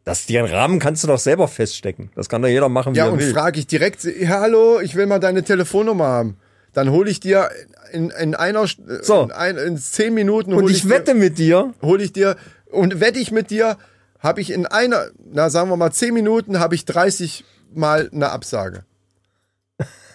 Das, 0.10 0.26
den 0.26 0.46
Rahmen 0.46 0.80
kannst 0.80 1.04
du 1.04 1.08
doch 1.08 1.20
selber 1.20 1.48
feststecken. 1.48 2.10
Das 2.16 2.30
kann 2.30 2.42
doch 2.42 2.50
jeder 2.50 2.68
machen, 2.68 2.94
wie 2.94 2.98
Ja, 2.98 3.06
er 3.06 3.14
und 3.14 3.20
will. 3.20 3.32
frage 3.32 3.60
ich 3.60 3.68
direkt, 3.68 4.04
hallo, 4.28 4.80
ich 4.80 4.96
will 4.96 5.06
mal 5.06 5.20
deine 5.20 5.44
Telefonnummer 5.44 6.06
haben. 6.08 6.38
Dann 6.74 6.90
hole 6.90 7.12
ich 7.12 7.20
dir 7.20 7.50
in, 7.92 8.10
in 8.10 8.34
einer, 8.34 8.64
St- 8.64 9.04
So. 9.04 9.22
in, 9.24 9.32
ein, 9.32 9.58
in 9.58 9.78
zehn 9.78 10.14
Minuten 10.16 10.54
und 10.54 10.64
hole 10.64 10.72
ich 10.74 10.90
wette 10.90 11.14
mit 11.14 11.38
dir, 11.38 11.74
dir, 11.80 11.88
hol 11.88 12.02
ich 12.02 12.12
dir 12.12 12.38
und 12.72 13.00
wette 13.00 13.20
ich 13.20 13.32
mit 13.32 13.52
dir, 13.52 13.78
habe 14.20 14.42
ich 14.42 14.52
in 14.52 14.66
einer, 14.66 15.10
na 15.32 15.52
sagen 15.52 15.70
wir 15.70 15.78
mal 15.78 15.92
zehn 15.92 16.14
Minuten, 16.16 16.60
habe 16.60 16.74
ich 16.74 16.86
30 16.86 17.46
Mal 17.76 18.10
eine 18.12 18.30
Absage. 18.32 18.86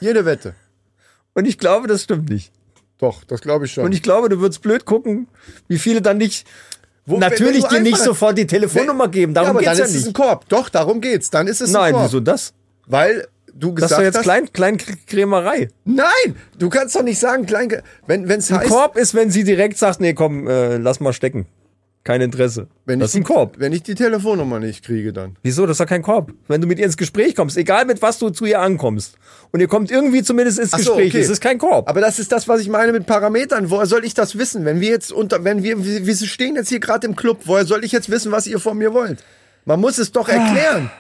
Jede 0.01 0.25
Wette. 0.25 0.55
und 1.35 1.47
ich 1.47 1.59
glaube, 1.59 1.87
das 1.89 2.03
stimmt 2.03 2.29
nicht. 2.29 2.51
Doch, 2.99 3.25
das 3.25 3.41
glaube 3.43 3.65
ich 3.67 3.73
schon. 3.73 3.85
Und 3.85 3.93
ich 3.93 4.03
glaube, 4.03 4.29
du 4.29 4.41
würdest 4.41 4.61
blöd 4.63 4.85
gucken, 4.85 5.29
wie 5.69 5.79
viele 5.79 6.03
dann 6.03 6.19
nicht, 6.19 6.47
Wo- 7.07 7.19
natürlich 7.19 7.65
dir 7.65 7.81
nicht 7.81 7.99
sofort 7.99 8.39
die 8.39 8.47
Telefonnummer 8.47 9.09
geben. 9.09 9.33
ja, 9.33 9.43
Darum 9.43 9.51
aber 9.57 9.61
geht's 9.61 9.71
dann 9.73 9.79
ja 9.79 9.85
ist 9.85 9.91
es 9.95 10.03
ein 10.05 10.07
nicht. 10.09 10.17
Korb. 10.17 10.49
Doch, 10.49 10.69
darum 10.69 11.01
geht's. 11.01 11.31
Dann 11.31 11.47
ist 11.47 11.61
es 11.61 11.71
ein 11.71 11.73
Nein, 11.81 11.93
Korb. 11.93 12.05
wieso 12.07 12.21
das? 12.21 12.55
Weil 12.87 13.27
du 13.53 13.73
Das 13.73 13.75
ist 13.75 13.75
gesagt 13.75 13.93
doch 14.01 14.05
jetzt 14.05 14.17
hast, 14.17 14.23
klein, 14.25 14.53
Kleinkrämerei. 14.53 15.69
nein, 15.85 16.37
du 16.59 16.69
kannst 16.71 16.97
doch 16.97 17.03
nicht 17.03 17.19
sagen, 17.19 17.47
klein, 17.47 17.83
wenn 18.07 18.25
es 18.31 18.51
Ein 18.51 18.59
heißt, 18.61 18.71
Korb 18.71 18.97
ist, 18.97 19.15
wenn 19.15 19.31
sie 19.31 19.45
direkt 19.45 19.79
sagt, 19.79 20.01
nee, 20.01 20.15
komm, 20.15 20.49
äh, 20.49 20.77
lass 20.79 21.01
mal 21.01 21.13
stecken. 21.13 21.47
Kein 22.05 22.21
Interesse. 22.21 22.69
wenn 22.85 23.01
das 23.01 23.11
ist 23.11 23.17
ein 23.17 23.25
Korb. 23.25 23.57
wenn 23.59 23.73
ich 23.73 23.83
die 23.83 23.95
Telefonnummer 23.95 24.61
nicht 24.61 24.85
kriege, 24.85 25.15
dann. 25.15 25.37
Wieso? 25.43 25.65
Das 25.65 25.77
ist 25.77 25.81
doch 25.81 25.89
kein 25.89 26.03
Korb. 26.03 26.35
Wenn 26.49 26.61
du 26.61 26.67
mit 26.67 26.79
ihr 26.79 26.85
ins 26.85 26.99
Gespräch 26.99 27.35
kommst, 27.35 27.57
egal 27.57 27.87
mit 27.87 28.03
was 28.03 28.19
du 28.19 28.29
zu 28.29 28.45
ihr 28.45 28.61
ankommst, 28.61 29.17
und 29.53 29.61
ihr 29.61 29.69
kommt 29.69 29.91
irgendwie 29.91 30.23
zumindest 30.23 30.59
ins 30.59 30.73
so, 30.73 30.77
Gespräch, 30.77 31.15
okay. 31.15 31.21
es 31.21 31.31
ist 31.31 31.41
kein 31.41 31.57
Korb. 31.57 31.89
Aber 31.89 32.03
das 32.03 32.19
ist 32.19 32.31
das, 32.31 32.47
was 32.47 32.61
ich 32.61 32.69
meine 32.69 32.93
mit 32.93 33.07
Parametern. 33.07 33.71
Woher 33.71 33.87
soll 33.87 34.05
ich 34.05 34.13
das 34.13 34.37
wissen? 34.37 34.67
Wenn 34.67 34.81
wir 34.81 34.91
jetzt 34.91 35.13
unter, 35.13 35.45
wenn 35.45 35.63
wir, 35.63 35.83
wir, 35.83 36.17
stehen 36.17 36.57
jetzt 36.57 36.69
hier 36.69 36.81
gerade 36.81 37.07
im 37.07 37.17
Club, 37.17 37.41
woher 37.47 37.65
soll 37.65 37.85
ich 37.85 37.93
jetzt 37.93 38.11
wissen, 38.11 38.31
was 38.31 38.47
ihr 38.47 38.59
von 38.59 38.77
mir 38.77 38.93
wollt? 38.93 39.25
Man 39.65 39.81
muss 39.81 39.97
es 39.97 40.13
doch 40.13 40.29
erklären. 40.29 40.91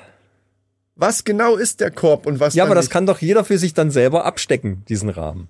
Was 0.96 1.24
genau 1.24 1.56
ist 1.56 1.80
der 1.80 1.90
Korb 1.90 2.24
und 2.24 2.40
was 2.40 2.54
ja, 2.54 2.64
aber 2.64 2.74
das 2.74 2.86
nicht? 2.86 2.92
kann 2.92 3.04
doch 3.04 3.18
jeder 3.18 3.44
für 3.44 3.58
sich 3.58 3.74
dann 3.74 3.90
selber 3.90 4.24
abstecken, 4.24 4.84
diesen 4.88 5.10
Rahmen. 5.10 5.48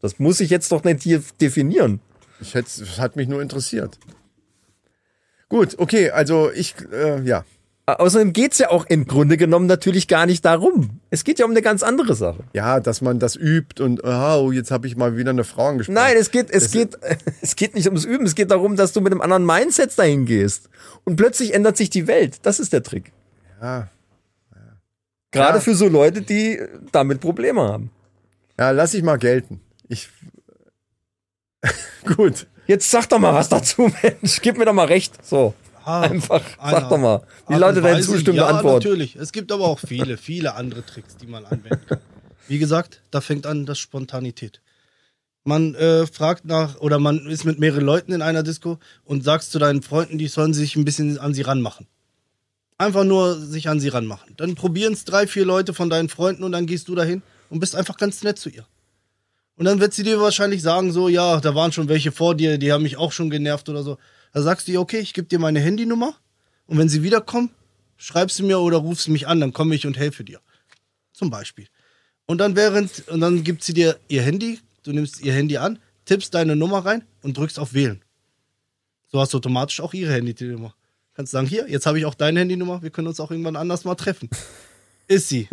Das 0.00 0.18
muss 0.18 0.40
ich 0.40 0.50
jetzt 0.50 0.72
doch 0.72 0.82
nicht 0.82 1.02
hier 1.02 1.22
definieren. 1.40 2.00
Ich 2.40 2.54
hätte, 2.54 2.80
das 2.80 2.98
hat 2.98 3.14
mich 3.14 3.28
nur 3.28 3.40
interessiert. 3.40 3.98
Gut, 5.48 5.76
okay, 5.78 6.10
also 6.10 6.50
ich, 6.52 6.74
äh, 6.92 7.20
ja. 7.22 7.44
Außerdem 7.88 8.32
geht's 8.32 8.58
ja 8.58 8.70
auch 8.70 8.84
im 8.86 9.06
Grunde 9.06 9.36
genommen 9.36 9.66
natürlich 9.66 10.08
gar 10.08 10.26
nicht 10.26 10.44
darum. 10.44 10.98
Es 11.10 11.22
geht 11.22 11.38
ja 11.38 11.44
um 11.44 11.52
eine 11.52 11.62
ganz 11.62 11.84
andere 11.84 12.16
Sache. 12.16 12.42
Ja, 12.52 12.80
dass 12.80 13.00
man 13.00 13.20
das 13.20 13.36
übt 13.36 13.80
und 13.80 14.02
oh, 14.02 14.50
jetzt 14.50 14.72
habe 14.72 14.88
ich 14.88 14.96
mal 14.96 15.16
wieder 15.16 15.30
eine 15.30 15.44
Frau 15.44 15.68
angesprochen. 15.68 15.94
Nein, 15.94 16.16
es 16.18 16.32
geht, 16.32 16.50
es 16.50 16.72
geht, 16.72 16.98
es 17.42 17.54
geht 17.54 17.76
nicht 17.76 17.86
ums 17.86 18.04
Üben. 18.04 18.26
Es 18.26 18.34
geht 18.34 18.50
darum, 18.50 18.74
dass 18.74 18.92
du 18.92 19.00
mit 19.00 19.12
einem 19.12 19.20
anderen 19.20 19.46
Mindset 19.46 19.96
dahin 19.96 20.26
gehst. 20.26 20.68
Und 21.04 21.14
plötzlich 21.14 21.54
ändert 21.54 21.76
sich 21.76 21.88
die 21.88 22.08
Welt. 22.08 22.38
Das 22.42 22.58
ist 22.58 22.72
der 22.72 22.82
Trick. 22.82 23.12
Ja. 23.62 23.88
Gerade 25.30 25.58
Ja. 25.58 25.60
für 25.60 25.76
so 25.76 25.86
Leute, 25.86 26.22
die 26.22 26.60
damit 26.90 27.20
Probleme 27.20 27.60
haben. 27.60 27.90
Ja, 28.58 28.72
lass 28.72 28.94
ich 28.94 29.04
mal 29.04 29.16
gelten. 29.18 29.60
Ich. 29.88 30.08
Gut. 32.16 32.48
Jetzt 32.66 32.90
sag 32.90 33.08
doch 33.08 33.18
mal 33.18 33.34
was 33.34 33.48
dazu, 33.48 33.90
Mensch. 34.02 34.40
Gib 34.42 34.58
mir 34.58 34.64
doch 34.64 34.72
mal 34.72 34.86
recht. 34.86 35.14
So. 35.24 35.54
Ah, 35.84 36.00
Einfach, 36.00 36.42
sag 36.60 36.88
doch 36.88 36.98
mal. 36.98 37.22
Wie 37.48 37.54
lautet 37.54 37.84
deine 37.84 38.00
zustimmende 38.00 38.42
ja, 38.42 38.48
Antwort? 38.48 38.82
natürlich. 38.82 39.14
Es 39.14 39.30
gibt 39.30 39.52
aber 39.52 39.66
auch 39.66 39.78
viele, 39.78 40.16
viele 40.16 40.54
andere 40.56 40.84
Tricks, 40.84 41.16
die 41.16 41.28
man 41.28 41.44
anwenden 41.44 41.86
kann. 41.86 42.00
Wie 42.48 42.58
gesagt, 42.58 43.02
da 43.12 43.20
fängt 43.20 43.46
an 43.46 43.66
das 43.66 43.78
Spontanität. 43.78 44.60
Man 45.44 45.76
äh, 45.76 46.08
fragt 46.08 46.44
nach, 46.44 46.80
oder 46.80 46.98
man 46.98 47.26
ist 47.26 47.44
mit 47.44 47.60
mehreren 47.60 47.84
Leuten 47.84 48.10
in 48.12 48.20
einer 48.20 48.42
Disco 48.42 48.80
und 49.04 49.22
sagst 49.22 49.52
zu 49.52 49.60
deinen 49.60 49.80
Freunden, 49.80 50.18
die 50.18 50.26
sollen 50.26 50.54
sich 50.54 50.74
ein 50.74 50.84
bisschen 50.84 51.18
an 51.20 51.34
sie 51.34 51.42
ranmachen. 51.42 51.86
Einfach 52.78 53.04
nur 53.04 53.36
sich 53.36 53.68
an 53.68 53.78
sie 53.78 53.88
ranmachen. 53.88 54.34
Dann 54.36 54.56
probieren 54.56 54.92
es 54.92 55.04
drei, 55.04 55.28
vier 55.28 55.44
Leute 55.44 55.72
von 55.72 55.88
deinen 55.88 56.08
Freunden 56.08 56.42
und 56.42 56.50
dann 56.50 56.66
gehst 56.66 56.88
du 56.88 56.96
dahin 56.96 57.22
und 57.48 57.60
bist 57.60 57.76
einfach 57.76 57.96
ganz 57.96 58.24
nett 58.24 58.38
zu 58.40 58.48
ihr. 58.48 58.66
Und 59.56 59.64
dann 59.64 59.80
wird 59.80 59.94
sie 59.94 60.02
dir 60.02 60.20
wahrscheinlich 60.20 60.62
sagen, 60.62 60.92
so, 60.92 61.08
ja, 61.08 61.40
da 61.40 61.54
waren 61.54 61.72
schon 61.72 61.88
welche 61.88 62.12
vor 62.12 62.34
dir, 62.34 62.58
die 62.58 62.72
haben 62.72 62.82
mich 62.82 62.96
auch 62.98 63.12
schon 63.12 63.30
genervt 63.30 63.68
oder 63.68 63.82
so. 63.82 63.96
Da 64.32 64.42
sagst 64.42 64.68
du 64.68 64.72
ihr, 64.72 64.80
okay, 64.80 64.98
ich 64.98 65.14
gebe 65.14 65.26
dir 65.26 65.38
meine 65.38 65.60
Handynummer 65.60 66.14
und 66.66 66.78
wenn 66.78 66.90
sie 66.90 67.02
wiederkommen, 67.02 67.50
schreibst 67.96 68.38
du 68.38 68.44
mir 68.44 68.60
oder 68.60 68.76
rufst 68.76 69.08
mich 69.08 69.26
an, 69.26 69.40
dann 69.40 69.54
komme 69.54 69.74
ich 69.74 69.86
und 69.86 69.96
helfe 69.96 70.24
dir. 70.24 70.40
Zum 71.12 71.30
Beispiel. 71.30 71.68
Und 72.26 72.38
dann 72.38 72.54
während, 72.54 73.08
und 73.08 73.20
dann 73.20 73.44
gibt 73.44 73.64
sie 73.64 73.72
dir 73.72 73.98
ihr 74.08 74.20
Handy, 74.20 74.60
du 74.82 74.92
nimmst 74.92 75.22
ihr 75.22 75.32
Handy 75.32 75.56
an, 75.56 75.78
tippst 76.04 76.34
deine 76.34 76.54
Nummer 76.54 76.84
rein 76.84 77.04
und 77.22 77.38
drückst 77.38 77.58
auf 77.58 77.72
Wählen. 77.72 78.02
So 79.06 79.20
hast 79.20 79.32
du 79.32 79.38
automatisch 79.38 79.80
auch 79.80 79.94
ihre 79.94 80.12
Handynummer. 80.12 80.74
Kannst 81.14 81.32
sagen, 81.32 81.46
hier, 81.46 81.66
jetzt 81.70 81.86
habe 81.86 81.98
ich 81.98 82.04
auch 82.04 82.14
deine 82.14 82.40
Handynummer, 82.40 82.82
wir 82.82 82.90
können 82.90 83.08
uns 83.08 83.20
auch 83.20 83.30
irgendwann 83.30 83.56
anders 83.56 83.84
mal 83.84 83.94
treffen. 83.94 84.28
Ist 85.08 85.28
sie. 85.28 85.48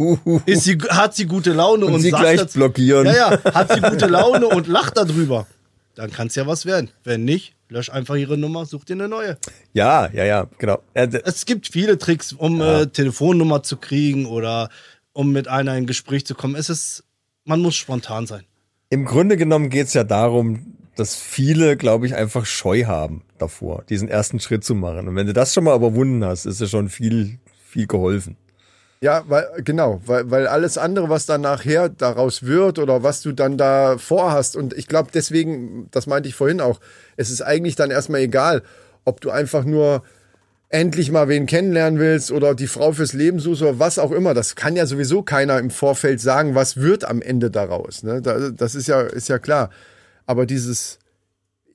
Ist 0.46 0.64
sie, 0.64 0.78
hat 0.90 1.16
sie 1.16 1.26
gute 1.26 1.54
Laune 1.54 1.86
und, 1.86 1.94
Und 1.96 2.02
sie 2.02 2.10
sagt 2.10 2.24
gleich 2.24 2.40
dazu- 2.40 2.58
blockieren. 2.58 3.06
Ja, 3.06 3.14
ja, 3.34 3.54
hat 3.54 3.72
sie 3.74 3.82
gute 3.82 4.08
Laune 4.08 4.48
und 4.48 4.68
lacht 4.68 4.98
darüber. 4.98 5.46
Dann 5.96 6.12
kann 6.12 6.28
es 6.28 6.36
ja 6.36 6.48
was 6.48 6.66
werden. 6.66 6.90
Wenn 7.04 7.24
nicht, 7.24 7.54
lösch 7.70 7.92
einfach 7.92 8.16
ihre 8.16 8.36
Nummer, 8.38 8.66
such 8.66 8.84
dir 8.86 8.94
eine 8.94 9.08
neue. 9.08 9.38
Ja, 9.74 10.10
ja, 10.12 10.26
ja, 10.26 10.48
genau. 10.58 10.80
Ja, 10.96 11.06
d- 11.06 11.22
Es 11.24 11.46
gibt 11.46 11.68
viele 11.68 12.00
Tricks, 12.00 12.34
um 12.34 12.62
äh, 12.62 12.88
Telefonnummer 12.88 13.62
zu 13.62 13.78
kriegen 13.78 14.26
oder 14.26 14.70
um 15.12 15.32
mit 15.32 15.48
einer 15.48 15.78
in 15.78 15.86
Gespräch 15.86 16.26
zu 16.26 16.34
kommen. 16.34 16.56
Es 16.56 16.72
ist, 16.72 17.04
man 17.46 17.62
muss 17.62 17.76
spontan 17.76 18.26
sein. 18.26 18.44
Im 18.90 19.06
Grunde 19.06 19.38
genommen 19.38 19.70
geht's 19.70 19.94
ja 19.94 20.04
darum, 20.04 20.76
dass 20.96 21.16
viele, 21.16 21.78
glaube 21.78 22.08
ich, 22.08 22.16
einfach 22.16 22.48
Scheu 22.48 22.86
haben 22.86 23.22
davor, 23.38 23.84
diesen 23.88 24.08
ersten 24.08 24.40
Schritt 24.40 24.64
zu 24.64 24.74
machen. 24.74 25.08
Und 25.08 25.16
wenn 25.16 25.28
du 25.28 25.34
das 25.34 25.54
schon 25.54 25.64
mal 25.66 25.76
überwunden 25.76 26.26
hast, 26.26 26.46
ist 26.46 26.60
ja 26.60 26.66
schon 26.68 26.90
viel, 26.90 27.38
viel 27.68 27.86
geholfen. 27.86 28.36
Ja, 29.04 29.26
weil, 29.28 29.46
genau, 29.66 30.00
weil, 30.06 30.32
weil 30.32 30.48
alles 30.48 30.78
andere, 30.78 31.10
was 31.10 31.26
dann 31.26 31.42
nachher 31.42 31.90
daraus 31.90 32.44
wird 32.44 32.80
oder 32.80 33.04
was 33.04 33.22
du 33.22 33.34
dann 33.34 33.58
da 33.58 33.98
vorhast, 33.98 34.56
und 34.56 34.72
ich 34.74 34.88
glaube 34.88 35.10
deswegen, 35.14 35.90
das 35.92 36.08
meinte 36.08 36.30
ich 36.30 36.36
vorhin 36.36 36.62
auch, 36.62 36.80
es 37.18 37.30
ist 37.30 37.42
eigentlich 37.42 37.76
dann 37.76 37.92
erstmal 37.92 38.22
egal, 38.22 38.64
ob 39.04 39.20
du 39.20 39.30
einfach 39.30 39.66
nur 39.66 40.04
endlich 40.70 41.12
mal 41.12 41.28
wen 41.28 41.48
kennenlernen 41.48 42.00
willst 42.00 42.32
oder 42.32 42.56
die 42.56 42.68
Frau 42.68 42.94
fürs 42.94 43.12
Leben 43.12 43.40
suchst 43.40 43.62
oder 43.62 43.78
was 43.78 44.00
auch 44.00 44.14
immer. 44.14 44.34
Das 44.34 44.56
kann 44.56 44.78
ja 44.78 44.86
sowieso 44.86 45.22
keiner 45.22 45.60
im 45.60 45.70
Vorfeld 45.70 46.22
sagen, 46.22 46.56
was 46.56 46.78
wird 46.78 47.04
am 47.04 47.22
Ende 47.22 47.52
daraus. 47.52 48.04
Ne? 48.04 48.22
Da- 48.22 48.52
Das 48.52 48.74
ist 48.74 48.88
ja, 48.88 49.02
ist 49.02 49.28
ja 49.28 49.38
klar. 49.38 49.70
Aber 50.26 50.46
dieses, 50.46 50.98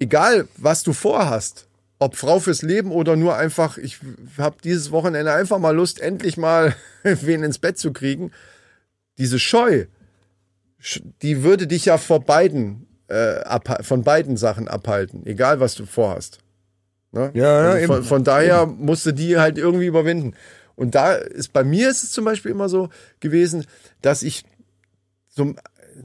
egal 0.01 0.49
was 0.57 0.83
du 0.83 0.95
vorhast, 0.95 1.68
ob 1.99 2.17
Frau 2.17 2.39
fürs 2.39 2.63
Leben 2.63 2.93
oder 2.93 3.17
nur 3.17 3.37
einfach, 3.37 3.77
ich 3.79 3.99
habe 4.39 4.57
dieses 4.63 4.91
Wochenende 4.93 5.33
einfach 5.33 5.59
mal 5.59 5.75
Lust, 5.75 6.01
endlich 6.01 6.37
mal 6.37 6.75
wen 7.03 7.43
ins 7.43 7.59
Bett 7.59 7.79
zu 7.79 7.93
kriegen. 7.93 8.31
Diese 9.19 9.39
Scheu, 9.39 9.87
sch- 10.81 11.03
die 11.23 11.43
würde 11.43 11.67
dich 11.67 11.87
ja 11.87 11.99
vor 11.99 12.21
beiden, 12.25 12.87
äh, 13.09 13.43
von 13.83 14.05
beiden 14.05 14.37
Sachen 14.37 14.69
abhalten, 14.69 15.27
egal 15.27 15.59
was 15.61 15.75
du 15.75 15.87
vorhast. 15.87 16.39
Ne? 17.11 17.31
Ja, 17.35 17.63
ja, 17.63 17.71
also 17.73 17.87
von, 17.87 17.97
eben. 17.97 18.05
von 18.05 18.25
daher 18.25 18.67
musste 18.67 19.13
die 19.13 19.39
halt 19.39 19.59
irgendwie 19.59 19.87
überwinden. 19.87 20.35
Und 20.77 20.95
da 20.95 21.15
ist 21.15 21.53
bei 21.53 21.65
mir 21.65 21.89
ist 21.91 22.05
es 22.05 22.13
zum 22.13 22.25
Beispiel 22.25 22.53
immer 22.53 22.69
so 22.69 22.91
gewesen, 23.19 23.65
dass 24.03 24.23
ich 24.23 24.45
so 25.29 25.55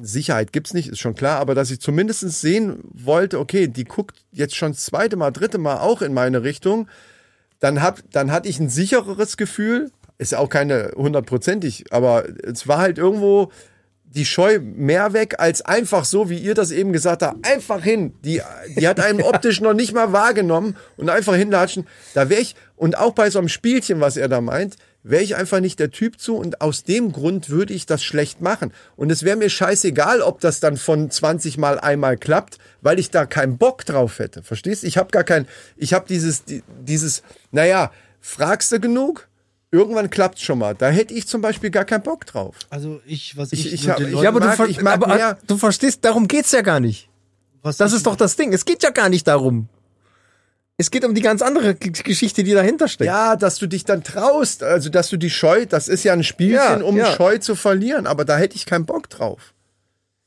Sicherheit 0.02 0.54
gibt's 0.54 0.74
nicht, 0.74 0.90
ist 0.90 1.00
schon 1.00 1.16
klar, 1.16 1.40
aber 1.40 1.56
dass 1.56 1.72
ich 1.72 1.80
zumindest 1.80 2.22
sehen 2.42 2.80
wollte, 2.94 3.40
okay, 3.40 3.68
die 3.68 3.84
guckt 3.84 4.18
jetzt 4.32 4.56
schon 4.56 4.72
das 4.72 4.86
zweite 4.86 5.16
Mal, 5.16 5.32
dritte 5.32 5.58
Mal 5.58 5.78
auch 5.78 6.02
in 6.02 6.14
meine 6.14 6.44
Richtung, 6.44 6.88
dann 7.60 7.82
hab, 7.82 8.02
dann 8.12 8.32
hatte 8.32 8.50
ich 8.50 8.60
ein 8.60 8.70
sichereres 8.70 9.38
Gefühl, 9.38 9.92
ist 10.18 10.36
auch 10.36 10.50
keine 10.50 10.92
hundertprozentig, 10.96 11.86
aber 11.92 12.26
es 12.44 12.68
war 12.68 12.80
halt 12.80 12.98
irgendwo 12.98 13.52
die 14.04 14.26
Scheu 14.26 14.60
mehr 14.60 15.14
weg 15.14 15.36
als 15.40 15.64
einfach 15.64 16.06
so, 16.06 16.30
wie 16.30 16.38
ihr 16.38 16.54
das 16.54 16.72
eben 16.72 16.94
gesagt 16.94 17.24
habt, 17.24 17.46
einfach 17.48 17.84
hin. 17.84 18.14
Die, 18.24 18.42
die 18.78 18.88
hat 18.88 19.00
einen 19.00 19.22
optisch 19.24 19.60
noch 19.60 19.74
nicht 19.74 19.94
mal 19.94 20.12
wahrgenommen 20.12 20.76
und 20.98 21.10
einfach 21.10 21.36
hinlatschen. 21.36 21.88
Da 22.14 22.30
wäre 22.30 22.42
ich, 22.42 22.56
und 22.76 22.98
auch 22.98 23.14
bei 23.14 23.30
so 23.30 23.40
einem 23.40 23.50
Spielchen, 23.50 24.02
was 24.02 24.18
er 24.18 24.28
da 24.28 24.40
meint, 24.40 24.76
wäre 25.04 25.22
ich 25.24 25.36
einfach 25.36 25.60
nicht 25.60 25.80
der 25.80 25.92
Typ 25.92 26.20
zu 26.20 26.36
und 26.38 26.62
aus 26.62 26.84
dem 26.84 27.12
Grund 27.12 27.50
würde 27.50 27.74
ich 27.74 27.86
das 27.86 28.04
schlecht 28.04 28.42
machen. 28.42 28.72
Und 28.96 29.12
es 29.12 29.24
wäre 29.24 29.36
mir 29.38 29.50
scheißegal, 29.50 30.22
ob 30.22 30.40
das 30.40 30.60
dann 30.60 30.78
von 30.78 31.12
20 31.12 31.58
Mal 31.58 31.80
einmal 31.80 32.18
klappt, 32.18 32.58
weil 32.82 33.00
ich 33.00 33.12
da 33.12 33.26
keinen 33.26 33.58
Bock 33.58 33.86
drauf 33.86 34.20
hätte. 34.20 34.44
Verstehst? 34.44 34.84
Ich 34.84 34.98
habe 34.98 35.12
gar 35.12 35.24
kein, 35.24 35.48
ich 35.76 35.94
habe 35.94 36.06
dieses, 36.08 36.46
die- 36.46 36.64
dieses, 36.86 37.22
naja, 37.52 37.92
fragst 38.22 38.72
du 38.72 38.80
genug? 38.80 39.28
Irgendwann 39.72 40.10
klappt's 40.10 40.42
schon 40.44 40.60
mal. 40.60 40.76
Da 40.76 40.90
hätte 40.90 41.14
ich 41.16 41.28
zum 41.28 41.42
Beispiel 41.42 41.72
gar 41.72 41.84
keinen 41.84 42.04
Bock 42.04 42.26
drauf. 42.28 42.56
Also 42.70 43.02
ich, 43.06 43.36
was 43.36 43.52
Ich- 43.52 43.66
ich, 43.66 43.74
ich 43.74 43.90
hab- 43.90 44.00
ich 44.00 44.10
Ja, 44.22 44.30
aber, 44.30 44.40
mag- 44.40 44.52
du, 44.52 44.56
ver 44.64 44.70
ich 44.70 44.82
mag 44.82 44.94
aber 44.94 45.08
mehr- 45.16 45.38
du 45.48 45.58
verstehst, 45.58 46.06
darum 46.06 46.28
geht's 46.28 46.52
ja 46.52 46.62
gar 46.62 46.80
nicht. 46.80 47.10
was 47.64 47.78
Das 47.78 47.92
ist 47.94 48.06
doch 48.06 48.16
das 48.16 48.36
Ding. 48.36 48.54
Es 48.54 48.66
geht 48.66 48.84
ja 48.84 48.92
gar 48.92 49.10
nicht 49.10 49.28
darum. 49.28 49.68
Es 50.78 50.90
geht 50.90 51.06
um 51.06 51.14
die 51.14 51.22
ganz 51.22 51.42
andere 51.42 51.76
Geschichte, 51.76 52.44
die 52.44 52.54
dahinter 52.54 52.88
steckt. 52.88 53.08
Ja, 53.08 53.36
dass 53.36 53.58
du 53.60 53.68
dich 53.68 53.86
dann 53.86 54.04
traust, 54.04 54.64
also 54.64 54.90
dass 54.90 55.10
du 55.10 55.18
die 55.18 55.30
Scheu, 55.30 55.66
das 55.68 55.88
ist 55.88 56.04
ja 56.04 56.14
ein 56.14 56.24
Spielchen, 56.24 56.56
Ja, 56.56 56.76
um 56.82 56.98
ja. 56.98 57.12
Scheu 57.16 57.38
zu 57.38 57.56
verlieren, 57.56 58.08
aber 58.08 58.26
da 58.26 58.38
hätte 58.38 58.56
ich 58.56 58.66
keinen 58.66 58.86
Bock 58.86 59.10
drauf. 59.10 59.54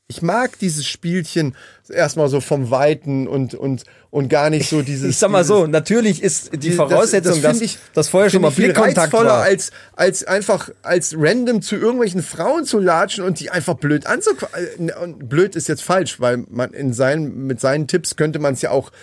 Ich 0.09 0.21
mag 0.21 0.57
dieses 0.59 0.87
Spielchen 0.87 1.53
erstmal 1.89 2.29
so 2.29 2.39
vom 2.39 2.71
Weiten 2.71 3.27
und, 3.27 3.55
und, 3.55 3.83
und 4.09 4.29
gar 4.29 4.49
nicht 4.49 4.69
so 4.69 4.81
dieses. 4.81 5.09
Ich 5.09 5.17
sag 5.17 5.29
mal 5.29 5.43
so, 5.43 5.67
natürlich 5.67 6.23
ist 6.23 6.51
die 6.63 6.71
Voraussetzung, 6.71 7.33
find 7.33 7.43
dass, 7.43 7.59
ich- 7.59 7.77
dass 7.93 8.07
vorher 8.07 8.29
schon 8.29 8.41
mal 8.41 8.51
viel 8.51 8.67
Blickkontakt 8.67 8.97
reizvoller 9.13 9.31
war. 9.31 9.41
als 9.43 9.71
als 9.97 10.23
einfach 10.23 10.69
als 10.81 11.13
random 11.17 11.61
zu 11.61 11.75
irgendwelchen 11.75 12.23
Frauen 12.23 12.63
zu 12.63 12.79
latschen 12.79 13.25
und 13.25 13.41
die 13.41 13.49
einfach 13.49 13.73
blöd 13.73 14.07
anzuquatschen. 14.07 14.91
Und 14.91 15.27
blöd 15.27 15.57
ist 15.57 15.67
jetzt 15.67 15.83
falsch, 15.83 16.21
weil 16.21 16.37
man 16.49 16.71
in 16.71 16.93
seinen 16.93 17.45
mit 17.45 17.59
seinen 17.59 17.87
Tipps 17.89 18.15
könnte 18.15 18.39
man 18.39 18.53
es 18.53 18.61
ja 18.61 18.71
auch 18.71 18.91
äh, 18.91 18.93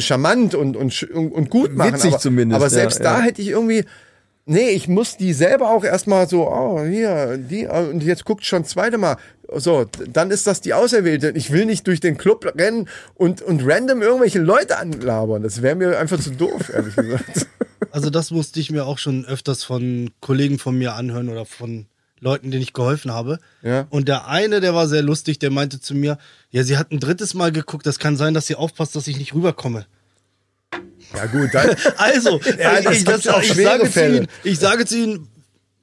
charmant 0.00 0.54
und 0.54 0.76
und 0.76 1.02
und, 1.12 1.50
gut 1.50 1.74
machen. 1.74 1.94
Witzig 1.94 2.12
aber, 2.12 2.20
zumindest, 2.20 2.56
Aber 2.56 2.66
ja, 2.66 2.70
selbst 2.70 3.00
da 3.00 3.18
ja. 3.18 3.24
hätte 3.24 3.42
ich 3.42 3.48
irgendwie 3.48 3.84
Nee, 4.46 4.70
ich 4.70 4.88
muss 4.88 5.16
die 5.16 5.32
selber 5.32 5.70
auch 5.70 5.84
erstmal 5.84 6.28
so, 6.28 6.46
oh, 6.46 6.82
hier, 6.84 7.38
die, 7.38 7.64
äh, 7.64 7.88
und 7.88 8.02
jetzt 8.02 8.26
guckt 8.26 8.44
schon 8.44 8.64
zweite 8.66 8.98
Mal. 8.98 9.16
So, 9.54 9.86
dann 10.06 10.30
ist 10.30 10.46
das 10.46 10.60
die 10.60 10.74
Auserwählte. 10.74 11.32
Ich 11.34 11.50
will 11.50 11.64
nicht 11.64 11.86
durch 11.86 12.00
den 12.00 12.18
Club 12.18 12.52
rennen 12.56 12.88
und, 13.14 13.40
und 13.40 13.62
random 13.64 14.02
irgendwelche 14.02 14.40
Leute 14.40 14.76
anlabern. 14.76 15.42
Das 15.42 15.62
wäre 15.62 15.76
mir 15.76 15.98
einfach 15.98 16.20
zu 16.20 16.30
doof, 16.30 16.70
ehrlich 16.74 16.94
gesagt. 16.94 17.46
also 17.90 18.10
das 18.10 18.30
musste 18.30 18.60
ich 18.60 18.70
mir 18.70 18.84
auch 18.84 18.98
schon 18.98 19.24
öfters 19.24 19.64
von 19.64 20.10
Kollegen 20.20 20.58
von 20.58 20.76
mir 20.76 20.94
anhören 20.94 21.30
oder 21.30 21.46
von 21.46 21.86
Leuten, 22.24 22.50
denen 22.50 22.62
ich 22.62 22.72
geholfen 22.72 23.12
habe. 23.12 23.38
Ja. 23.62 23.86
Und 23.90 24.08
der 24.08 24.26
eine, 24.26 24.60
der 24.60 24.74
war 24.74 24.88
sehr 24.88 25.02
lustig, 25.02 25.38
der 25.38 25.50
meinte 25.50 25.80
zu 25.80 25.94
mir, 25.94 26.18
ja, 26.50 26.64
sie 26.64 26.76
hat 26.76 26.90
ein 26.90 26.98
drittes 26.98 27.34
Mal 27.34 27.52
geguckt, 27.52 27.86
das 27.86 27.98
kann 27.98 28.16
sein, 28.16 28.34
dass 28.34 28.46
sie 28.46 28.56
aufpasst, 28.56 28.96
dass 28.96 29.06
ich 29.06 29.18
nicht 29.18 29.34
rüberkomme. 29.34 29.86
Ja 31.14 31.26
gut, 31.26 31.50
dann, 31.52 31.76
Also, 31.96 32.40
Ja, 32.58 32.78
ich, 32.78 32.84
das 32.84 32.96
ich, 32.96 33.04
das, 33.04 33.28
auch 33.28 33.42
ich, 33.42 33.54
sage 33.54 33.90
zu. 33.90 34.06
Ihnen, 34.06 34.26
ich 34.42 34.58
sage 34.58 34.86
zu 34.86 34.96
Ihnen, 34.96 35.28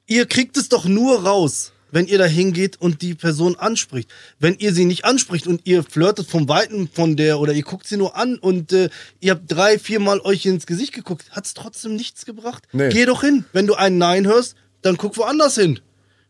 ihr 0.08 0.26
kriegt 0.26 0.58
es 0.58 0.68
doch 0.68 0.86
nur 0.86 1.24
raus, 1.24 1.72
wenn 1.92 2.08
ihr 2.08 2.18
da 2.18 2.26
hingeht 2.26 2.82
und 2.82 3.02
die 3.02 3.16
Person 3.16 3.56
anspricht. 3.56 4.10
Wenn 4.40 4.56
ihr 4.56 4.74
sie 4.74 4.86
nicht 4.86 5.06
anspricht 5.06 5.46
und 5.46 5.62
ihr 5.66 5.84
flirtet 5.84 6.28
vom 6.28 6.50
Weiten 6.50 6.90
von 6.92 7.16
der 7.16 7.40
oder 7.40 7.54
ihr 7.54 7.64
guckt 7.64 7.88
sie 7.88 7.98
nur 7.98 8.16
an 8.16 8.38
und 8.38 8.74
äh, 8.74 8.90
ihr 9.20 9.34
habt 9.34 9.44
drei, 9.52 9.78
viermal 9.78 10.20
euch 10.22 10.46
ins 10.46 10.66
Gesicht 10.66 10.94
geguckt, 10.94 11.26
hat 11.32 11.46
es 11.46 11.54
trotzdem 11.54 11.96
nichts 11.96 12.26
gebracht? 12.26 12.68
Nee. 12.72 12.90
Geh 12.90 13.06
doch 13.06 13.22
hin. 13.22 13.46
Wenn 13.54 13.68
du 13.68 13.76
ein 13.76 13.98
Nein 13.98 14.26
hörst, 14.26 14.56
dann 14.82 14.98
guck 14.98 15.18
woanders 15.18 15.56
hin. 15.56 15.80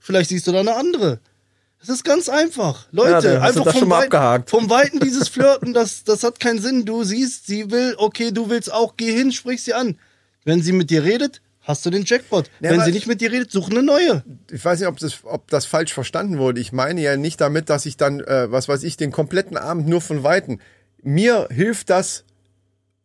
Vielleicht 0.02 0.30
siehst 0.32 0.48
du 0.48 0.52
da 0.52 0.60
eine 0.60 0.76
andere. 0.76 1.20
Das 1.80 1.90
ist 1.90 2.04
ganz 2.04 2.28
einfach. 2.28 2.88
Leute, 2.92 3.34
Ja, 3.34 3.42
einfach 3.42 3.64
das 3.64 3.74
vom, 3.74 3.80
schon 3.80 3.90
mal 3.90 4.00
Weit- 4.00 4.06
abgehakt. 4.06 4.50
vom 4.50 4.70
Weiten 4.70 5.00
dieses 5.00 5.30
Flirten, 5.30 5.74
das, 5.74 6.04
das 6.04 6.24
hat 6.24 6.40
keinen 6.40 6.60
Sinn. 6.60 6.86
Du 6.86 7.04
siehst, 7.04 7.48
sie 7.48 7.72
will, 7.72 7.96
okay, 7.98 8.32
du 8.32 8.50
willst 8.50 8.72
auch, 8.74 8.98
geh 8.98 9.12
hin, 9.14 9.32
sprich 9.32 9.64
sie 9.64 9.74
an. 9.74 9.98
Wenn 10.44 10.62
sie 10.62 10.74
mit 10.74 10.90
dir 10.90 11.04
redet, 11.04 11.42
hast 11.62 11.86
du 11.86 11.90
den 11.92 12.04
Jackpot. 12.06 12.50
Ja, 12.60 12.72
Wenn 12.72 12.82
sie 12.82 12.92
nicht 12.92 13.08
mit 13.08 13.22
dir 13.22 13.32
redet, 13.32 13.52
such 13.52 13.70
eine 13.70 13.82
neue. 13.84 14.24
ich 14.52 14.64
weiß 14.66 14.80
nicht, 14.80 14.90
ob 14.90 14.98
das, 14.98 15.20
ob 15.24 15.48
das 15.50 15.66
falsch 15.66 15.94
verstanden 15.94 16.38
wurde. 16.40 16.60
Ich 16.60 16.72
meine 16.72 17.02
ja 17.02 17.16
nicht 17.18 17.40
damit, 17.42 17.70
dass 17.70 17.86
ich 17.86 17.96
dann, 17.98 18.20
äh, 18.22 18.52
was 18.52 18.68
weiß 18.68 18.84
ich, 18.84 18.98
den 18.98 19.12
kompletten 19.12 19.58
Abend 19.58 19.88
nur 19.88 20.02
von 20.02 20.24
Weitem. 20.24 20.60
Mir 21.04 21.48
hilft 21.52 21.90
das, 21.92 22.26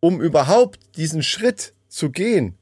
um 0.01 0.21
überhaupt 0.21 0.81
diesen 0.97 1.23
Schritt 1.23 1.73
zu 1.89 2.11
gehen, 2.11 2.57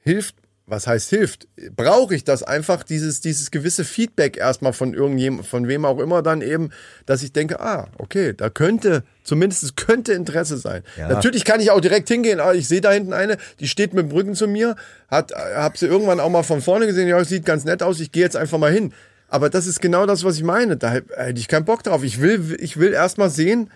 hilft, 0.00 0.36
was 0.66 0.86
heißt 0.86 1.10
hilft? 1.10 1.46
Brauche 1.76 2.14
ich 2.14 2.24
das 2.24 2.42
einfach, 2.42 2.84
dieses, 2.84 3.20
dieses 3.20 3.50
gewisse 3.50 3.84
Feedback 3.84 4.36
erstmal 4.36 4.72
von 4.72 4.94
irgendjemandem, 4.94 5.44
von 5.44 5.68
wem 5.68 5.84
auch 5.84 5.98
immer 5.98 6.22
dann 6.22 6.40
eben, 6.40 6.70
dass 7.04 7.22
ich 7.22 7.32
denke, 7.32 7.60
ah, 7.60 7.88
okay, 7.98 8.32
da 8.32 8.48
könnte, 8.48 9.04
zumindest 9.24 9.62
es 9.62 9.76
könnte 9.76 10.14
Interesse 10.14 10.56
sein. 10.56 10.82
Ja. 10.96 11.08
Natürlich 11.08 11.44
kann 11.44 11.60
ich 11.60 11.70
auch 11.70 11.80
direkt 11.80 12.08
hingehen, 12.08 12.40
ah, 12.40 12.54
ich 12.54 12.66
sehe 12.66 12.80
da 12.80 12.92
hinten 12.92 13.12
eine, 13.12 13.36
die 13.60 13.68
steht 13.68 13.92
mit 13.92 14.10
dem 14.10 14.12
Rücken 14.12 14.34
zu 14.34 14.48
mir, 14.48 14.76
hat, 15.08 15.32
hab 15.32 15.76
sie 15.76 15.86
irgendwann 15.86 16.20
auch 16.20 16.30
mal 16.30 16.42
von 16.42 16.62
vorne 16.62 16.86
gesehen, 16.86 17.08
ja, 17.08 17.22
sieht 17.24 17.44
ganz 17.44 17.64
nett 17.64 17.82
aus, 17.82 18.00
ich 18.00 18.10
gehe 18.10 18.22
jetzt 18.22 18.36
einfach 18.36 18.58
mal 18.58 18.72
hin. 18.72 18.92
Aber 19.28 19.50
das 19.50 19.66
ist 19.66 19.80
genau 19.80 20.06
das, 20.06 20.22
was 20.22 20.36
ich 20.36 20.44
meine. 20.44 20.76
Da 20.76 20.92
hätte 20.92 21.40
ich 21.40 21.48
keinen 21.48 21.64
Bock 21.64 21.82
drauf. 21.82 22.04
Ich 22.04 22.20
will, 22.20 22.56
ich 22.60 22.76
will 22.78 22.92
erst 22.92 23.18
mal 23.18 23.30
sehen. 23.30 23.68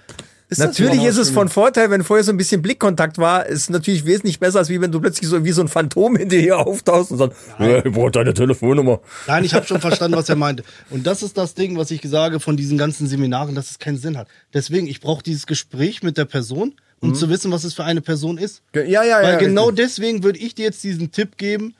Ist 0.50 0.58
Natürlich 0.58 1.02
ist 1.04 1.18
es 1.18 1.28
von? 1.28 1.50
Vorteil, 1.50 1.90
wenn 1.90 2.02
vorher 2.02 2.24
so 2.24 2.32
ein 2.32 2.38
bisschen 2.38 2.62
Blickkontakt 2.62 3.18
war, 3.18 3.44
ist 3.44 3.68
natürlich 3.68 4.06
wesentlich 4.06 4.40
besser, 4.40 4.60
als 4.60 4.70
wie 4.70 4.80
wenn 4.80 4.90
du 4.90 4.98
plötzlich 4.98 5.28
so 5.28 5.44
wie 5.44 5.52
so 5.52 5.60
ein 5.60 5.68
Phantom 5.68 6.16
hinter 6.16 6.36
dir 6.36 6.58
auftauchst 6.58 7.10
und 7.10 7.18
sagst, 7.18 7.36
ja, 7.58 7.84
ich 7.84 7.92
brauche 7.92 8.10
deine 8.10 8.32
Telefonnummer. 8.32 9.00
Nein, 9.26 9.44
ich 9.44 9.52
habe 9.52 9.66
schon 9.66 9.80
verstanden, 9.80 10.16
was 10.16 10.28
er 10.30 10.36
meinte. 10.36 10.64
Und 10.88 11.06
das 11.06 11.22
ist 11.22 11.36
das 11.36 11.54
Ding, 11.54 11.76
was 11.76 11.90
ich 11.90 12.00
sage 12.02 12.40
von 12.40 12.56
diesen 12.56 12.78
ganzen 12.78 13.06
Seminaren, 13.06 13.54
dass 13.54 13.70
es 13.70 13.78
keinen 13.78 13.98
Sinn 13.98 14.16
hat. 14.16 14.28
Deswegen, 14.54 14.86
ich 14.86 15.00
brauche 15.00 15.22
dieses 15.22 15.46
Gespräch 15.46 16.02
mit 16.02 16.16
der 16.16 16.24
Person, 16.24 16.74
um 17.00 17.14
zu 17.14 17.28
wissen, 17.28 17.52
was 17.52 17.64
es 17.64 17.74
für 17.74 17.84
eine 17.84 18.00
Person 18.00 18.38
ist. 18.38 18.62
Ja, 18.74 18.82
ja, 18.82 19.04
ja. 19.04 19.22
Weil 19.22 19.38
genau 19.38 19.68
richtig. 19.68 19.84
deswegen 19.84 20.22
würde 20.22 20.38
ich 20.38 20.54
dir 20.54 20.64
jetzt 20.64 20.82
diesen 20.82 21.12
Tipp 21.12 21.36
geben, 21.36 21.74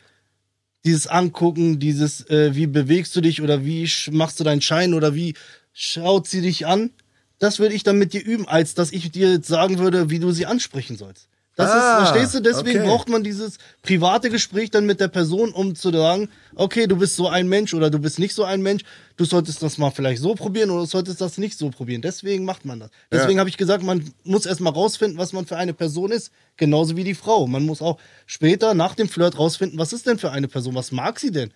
dieses 0.85 1.07
Angucken, 1.07 1.79
dieses, 1.79 2.29
äh, 2.29 2.55
wie 2.55 2.67
bewegst 2.67 3.17
du 3.17 3.23
dich 3.23 3.41
oder 3.41 3.65
wie 3.65 3.91
machst 4.11 4.39
du 4.39 4.45
deinen 4.45 4.61
Schein 4.61 4.93
oder 4.93 5.15
wie 5.15 5.35
schaut 5.73 6.27
sie 6.27 6.43
dich 6.43 6.67
an, 6.67 6.91
das 7.39 7.59
würde 7.59 7.75
ich 7.75 7.83
dann 7.83 7.99
mit 7.99 8.13
dir 8.13 8.25
üben, 8.25 8.49
als 8.49 8.75
dass 8.75 8.93
ich 8.93 9.11
dir 9.11 9.33
jetzt 9.33 9.49
sagen 9.49 9.79
würde, 9.79 10.11
wie 10.11 10.19
du 10.19 10.33
sie 10.33 10.47
ansprechen 10.47 10.97
sollst. 10.97 11.29
Das 11.59 11.73
Ah, 11.73 12.03
ist, 12.05 12.09
verstehst 12.11 12.35
du? 12.37 12.41
Deswegen 12.41 12.79
okay. 12.81 12.89
braucht 12.89 13.09
man 13.09 13.25
dieses 13.25 13.59
private 13.83 14.31
Gespräch 14.31 14.71
dann 14.71 14.87
mit 14.87 15.01
der 15.01 15.09
Person, 15.09 15.51
um 15.51 15.75
zu 15.75 15.91
sagen, 15.91 16.29
okay, 16.55 16.87
du 16.87 16.95
bist 16.97 17.17
so 17.17 17.27
ein 17.29 17.49
Mensch 17.49 17.75
oder 17.75 17.91
du 17.91 17.99
bist 17.99 18.21
nicht 18.21 18.33
so 18.33 18.45
ein 18.45 18.63
Mensch. 18.63 18.85
Du 19.17 19.25
solltest 19.25 19.61
das 19.61 19.77
mal 19.77 19.91
vielleicht 19.91 20.23
so 20.23 20.37
probieren 20.37 20.71
oder 20.71 20.83
du 20.83 20.87
solltest 20.87 21.21
das 21.21 21.37
nicht 21.37 21.59
so 21.59 21.71
probieren. 21.71 22.01
Deswegen 22.01 22.45
macht 22.45 22.65
man 22.65 22.79
das. 22.79 22.91
Deswegen 23.11 23.41
habe 23.41 23.51
ich 23.51 23.57
gesagt, 23.57 23.83
man 23.83 24.09
muss 24.23 24.47
erstmal 24.47 24.73
rausfinden, 24.73 25.19
was 25.19 25.33
man 25.33 25.47
für 25.47 25.57
eine 25.57 25.75
Person 25.75 26.13
ist. 26.13 26.31
Genauso 26.57 26.97
wie 26.97 27.03
die 27.03 27.17
Frau. 27.17 27.49
Man 27.49 27.67
muss 27.67 27.83
auch 27.83 27.99
später 28.27 28.75
nach 28.75 28.95
dem 28.95 29.09
Flirt 29.09 29.37
rausfinden, 29.37 29.81
was 29.81 29.93
ist 29.93 30.07
denn 30.07 30.21
für 30.21 30.31
eine 30.31 30.47
Person? 30.47 30.77
Was 30.77 30.93
mag 30.93 31.19
sie 31.19 31.33
denn? 31.33 31.51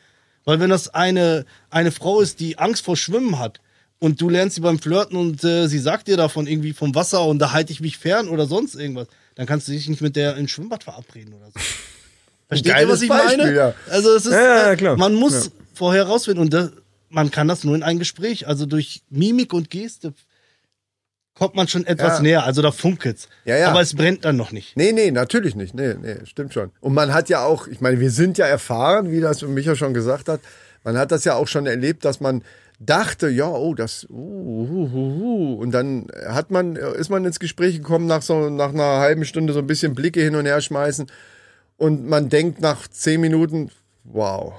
Weil 0.45 0.59
wenn 0.59 0.70
das 0.70 0.89
eine, 0.89 1.45
eine 1.70 1.93
Frau 1.93 2.20
ist, 2.20 2.41
die 2.41 2.59
Angst 2.59 2.85
vor 2.85 2.97
Schwimmen 2.97 3.39
hat, 3.39 3.61
und 4.03 4.20
du 4.20 4.28
lernst 4.28 4.57
sie 4.57 4.61
beim 4.62 4.80
Flirten 4.80 5.16
und 5.16 5.44
äh, 5.44 5.68
sie 5.68 5.78
sagt 5.78 6.09
dir 6.09 6.16
davon 6.16 6.48
irgendwie 6.48 6.72
vom 6.72 6.92
Wasser 6.94 7.24
und 7.24 7.38
da 7.38 7.53
halte 7.53 7.72
ich 7.72 7.80
mich 7.80 7.98
fern 7.98 8.28
oder 8.28 8.46
sonst 8.46 8.74
irgendwas, 8.74 9.07
dann 9.36 9.46
kannst 9.46 9.68
du 9.68 9.72
dich 9.72 9.88
nicht 9.88 10.03
mit 10.03 10.16
der 10.16 10.36
ins 10.36 10.50
Schwimmbad 10.50 10.82
verabreden 10.82 11.32
oder 11.34 11.46
so. 11.46 11.61
Versteht 12.48 12.76
ihr, 12.80 12.88
was 12.88 13.00
ich 13.00 13.09
Beispiel, 13.09 13.36
meine? 13.38 13.55
ja. 13.55 13.74
Also 13.88 14.11
es 14.16 14.26
ist, 14.26 14.32
Ja, 14.32 14.42
ja, 14.42 14.72
äh, 14.72 14.76
klar. 14.76 14.96
man 14.96 15.14
muss 15.14 15.53
vorher 15.74 16.03
rausfinden 16.05 16.42
und 16.42 16.53
das, 16.53 16.70
man 17.11 17.30
kann 17.30 17.46
das 17.46 17.62
nur 17.62 17.76
in 17.76 17.84
einem 17.84 18.00
Gespräch, 18.00 18.48
also 18.48 18.66
durch 18.66 19.03
Mimik 19.09 19.53
und 19.55 19.70
Geste 19.70 20.12
kommt 21.34 21.55
man 21.55 21.68
schon 21.68 21.86
etwas 21.86 22.18
Ja. 22.18 22.22
näher, 22.22 22.44
also 22.44 22.61
da 22.61 22.72
funkelt's. 22.72 23.28
Ja, 23.44 23.57
ja. 23.57 23.68
Aber 23.70 23.80
es 23.80 23.94
brennt 23.94 24.24
dann 24.24 24.36
noch 24.36 24.50
nicht. 24.50 24.76
Nee, 24.76 24.90
nee, 24.92 25.11
natürlich 25.12 25.55
nicht. 25.55 25.74
Nee, 25.74 25.94
nee, 25.94 26.16
stimmt 26.26 26.53
schon. 26.55 26.70
Und 26.80 26.92
man 26.92 27.14
hat 27.14 27.28
ja 27.28 27.44
auch, 27.44 27.68
ich 27.68 27.80
meine, 27.80 28.00
wir 28.00 28.11
sind 28.11 28.36
ja 28.36 28.46
erfahren, 28.46 29.11
wie 29.12 29.20
das 29.20 29.42
Micha 29.42 29.76
schon 29.76 29.94
gesagt 29.94 30.28
hat. 30.28 30.40
Man 30.84 30.98
hat 30.98 31.11
das 31.12 31.24
ja 31.24 31.34
auch 31.36 31.46
schon 31.48 31.66
erlebt, 31.66 32.05
dass 32.05 32.20
man 32.20 32.42
dachte, 32.85 33.28
ja, 33.28 33.49
oh, 33.49 33.74
das, 33.74 34.07
uh, 34.11 34.14
uh, 34.14 34.91
uh, 34.93 35.22
uh. 35.22 35.55
und 35.61 35.70
dann 35.72 36.07
hat 36.26 36.51
man, 36.51 36.76
ist 36.76 37.11
man 37.11 37.24
ins 37.24 37.41
Gespräch 37.41 37.76
gekommen 37.76 38.07
nach 38.07 38.22
so, 38.22 38.51
nach 38.51 38.70
einer 38.70 38.99
halben 38.99 39.24
Stunde 39.24 39.53
so 39.53 39.61
ein 39.61 39.66
bisschen 39.66 39.95
Blicke 39.95 40.20
hin 40.20 40.37
und 40.37 40.47
her 40.47 40.61
schmeißen 40.61 41.07
und 41.76 42.07
man 42.07 42.28
denkt 42.28 42.61
nach 42.61 42.89
zehn 42.89 43.20
Minuten, 43.20 43.70
wow. 44.05 44.55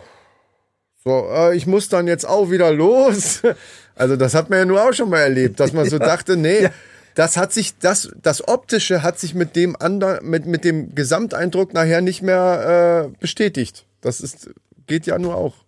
So, 1.04 1.28
äh, 1.30 1.56
ich 1.56 1.68
muss 1.68 1.90
dann 1.90 2.08
jetzt 2.08 2.28
auch 2.28 2.50
wieder 2.52 2.72
los. 2.72 3.42
Also 3.96 4.16
das 4.16 4.34
hat 4.34 4.50
man 4.50 4.58
ja 4.58 4.66
nur 4.66 4.84
auch 4.84 4.94
schon 4.94 5.12
mal 5.12 5.20
erlebt, 5.20 5.60
dass 5.60 5.72
man 5.72 5.88
so 5.88 6.00
dachte, 6.00 6.36
nee, 6.36 6.68
das 7.14 7.38
hat 7.38 7.54
sich, 7.54 7.78
das, 7.78 8.10
das 8.20 8.48
Optische 8.48 9.04
hat 9.04 9.20
sich 9.20 9.36
mit 9.36 9.56
dem 9.56 9.76
anderen, 9.76 10.28
mit, 10.28 10.48
mit 10.48 10.64
dem 10.64 10.96
Gesamteindruck 10.96 11.76
nachher 11.76 12.02
nicht 12.02 12.24
mehr 12.24 13.12
äh, 13.12 13.18
bestätigt. 13.20 13.86
Das 14.02 14.20
ist, 14.20 14.50
geht 14.88 15.06
ja 15.06 15.20
nur 15.20 15.36
auch. 15.36 15.63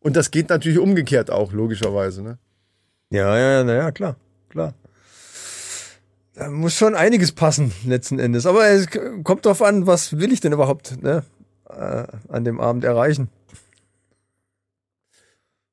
Und 0.00 0.16
das 0.16 0.30
geht 0.30 0.48
natürlich 0.48 0.78
umgekehrt 0.78 1.30
auch, 1.30 1.52
logischerweise, 1.52 2.22
ne? 2.22 2.38
Ja, 3.10 3.36
ja, 3.38 3.64
na 3.64 3.74
ja, 3.74 3.90
klar, 3.90 4.16
klar. 4.48 4.74
Da 6.34 6.50
muss 6.50 6.74
schon 6.74 6.94
einiges 6.94 7.32
passen, 7.32 7.72
letzten 7.84 8.18
Endes. 8.18 8.46
Aber 8.46 8.66
es 8.66 8.86
kommt 9.24 9.44
drauf 9.44 9.60
an, 9.60 9.86
was 9.86 10.18
will 10.18 10.32
ich 10.32 10.40
denn 10.40 10.52
überhaupt 10.52 11.02
ne, 11.02 11.24
äh, 11.68 12.04
an 12.28 12.44
dem 12.44 12.60
Abend 12.60 12.84
erreichen. 12.84 13.28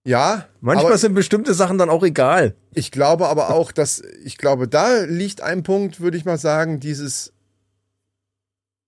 Ja, 0.04 0.48
Manchmal 0.62 0.98
sind 1.00 1.16
bestimmte 1.16 1.56
Sachen 1.56 1.80
dann 1.80 1.90
auch 1.90 2.04
egal. 2.04 2.56
ich 2.74 2.92
glaube 2.92 3.28
aber 3.28 3.50
auch, 3.50 3.72
dass, 3.72 4.02
ich 4.24 4.38
glaube, 4.38 4.68
da 4.68 5.04
liegt 5.04 5.42
ein 5.42 5.64
Punkt, 5.64 6.00
würde 6.00 6.16
ich 6.16 6.26
mal 6.26 6.38
sagen, 6.38 6.80
dieses, 6.80 7.34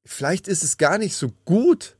vielleicht 0.05 0.47
ist 0.47 0.63
es 0.63 0.77
gar 0.77 0.99
nicht 0.99 1.15
so 1.15 1.29
gut, 1.45 1.96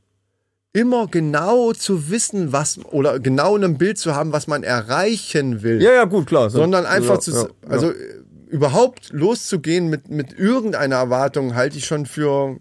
immer 0.72 1.06
genau 1.08 1.72
zu 1.72 2.10
wissen, 2.10 2.52
was, 2.52 2.78
oder 2.86 3.18
genau 3.18 3.56
ein 3.56 3.78
Bild 3.78 3.98
zu 3.98 4.14
haben, 4.14 4.32
was 4.32 4.46
man 4.46 4.62
erreichen 4.62 5.62
will. 5.62 5.82
Ja, 5.82 5.92
ja, 5.92 6.04
gut, 6.04 6.26
klar. 6.26 6.50
So- 6.50 6.58
sondern 6.58 6.86
einfach 6.86 7.14
ja, 7.14 7.20
zu, 7.20 7.32
ja, 7.32 7.48
also 7.68 7.90
äh, 7.90 7.94
überhaupt 8.48 9.10
loszugehen 9.12 9.88
mit, 9.88 10.08
mit 10.08 10.38
irgendeiner 10.38 10.96
Erwartung 10.96 11.54
halte 11.54 11.78
ich 11.78 11.86
schon 11.86 12.06
für, 12.06 12.58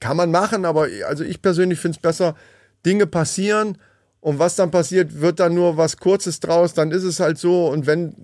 kann 0.00 0.16
man 0.16 0.30
machen, 0.30 0.64
aber 0.64 0.88
also 1.06 1.24
ich 1.24 1.42
persönlich 1.42 1.78
finde 1.80 1.96
es 1.96 2.02
besser, 2.02 2.34
Dinge 2.86 3.06
passieren 3.06 3.78
und 4.20 4.38
was 4.38 4.56
dann 4.56 4.70
passiert, 4.70 5.20
wird 5.20 5.40
dann 5.40 5.54
nur 5.54 5.76
was 5.76 5.96
Kurzes 5.96 6.40
draus, 6.40 6.74
dann 6.74 6.90
ist 6.92 7.04
es 7.04 7.20
halt 7.20 7.38
so 7.38 7.68
und 7.68 7.86
wenn 7.86 8.14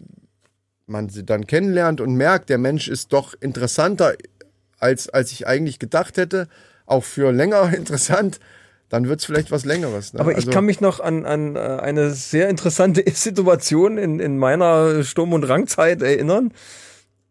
man 0.86 1.08
sie 1.08 1.24
dann 1.24 1.46
kennenlernt 1.46 2.00
und 2.00 2.14
merkt, 2.14 2.50
der 2.50 2.58
Mensch 2.58 2.88
ist 2.88 3.12
doch 3.12 3.34
interessanter, 3.40 4.14
als, 4.78 5.08
als 5.08 5.32
ich 5.32 5.46
eigentlich 5.46 5.78
gedacht 5.78 6.16
hätte, 6.18 6.46
auch 6.86 7.04
für 7.04 7.32
länger 7.32 7.72
interessant, 7.76 8.38
dann 8.88 9.08
wird 9.08 9.20
es 9.20 9.26
vielleicht 9.26 9.50
was 9.50 9.64
Längeres. 9.64 10.12
Ne? 10.12 10.20
Aber 10.20 10.30
ich 10.32 10.36
Also- 10.38 10.50
kann 10.50 10.64
mich 10.64 10.80
noch 10.80 11.00
an, 11.00 11.24
an 11.24 11.56
äh, 11.56 11.58
eine 11.58 12.10
sehr 12.10 12.48
interessante 12.48 13.02
Situation 13.14 13.98
in, 13.98 14.20
in 14.20 14.38
meiner 14.38 15.02
Sturm- 15.04 15.32
und 15.32 15.44
Rangzeit 15.44 16.02
erinnern. 16.02 16.52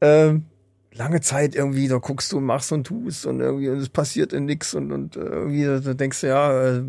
Ähm, 0.01 0.45
lange 0.93 1.21
Zeit 1.21 1.55
irgendwie, 1.55 1.87
da 1.87 1.97
guckst 1.97 2.31
du 2.31 2.37
und 2.37 2.43
machst 2.43 2.71
und 2.71 2.85
tust 2.85 3.25
und 3.25 3.39
irgendwie 3.39 3.69
und 3.69 3.77
es 3.77 3.89
passiert 3.89 4.33
in 4.33 4.45
nix 4.45 4.73
und, 4.73 4.91
und 4.91 5.15
äh, 5.15 5.21
irgendwie 5.21 5.65
da 5.65 5.93
denkst 5.93 6.21
du, 6.21 6.27
ja, 6.27 6.75
äh, 6.77 6.83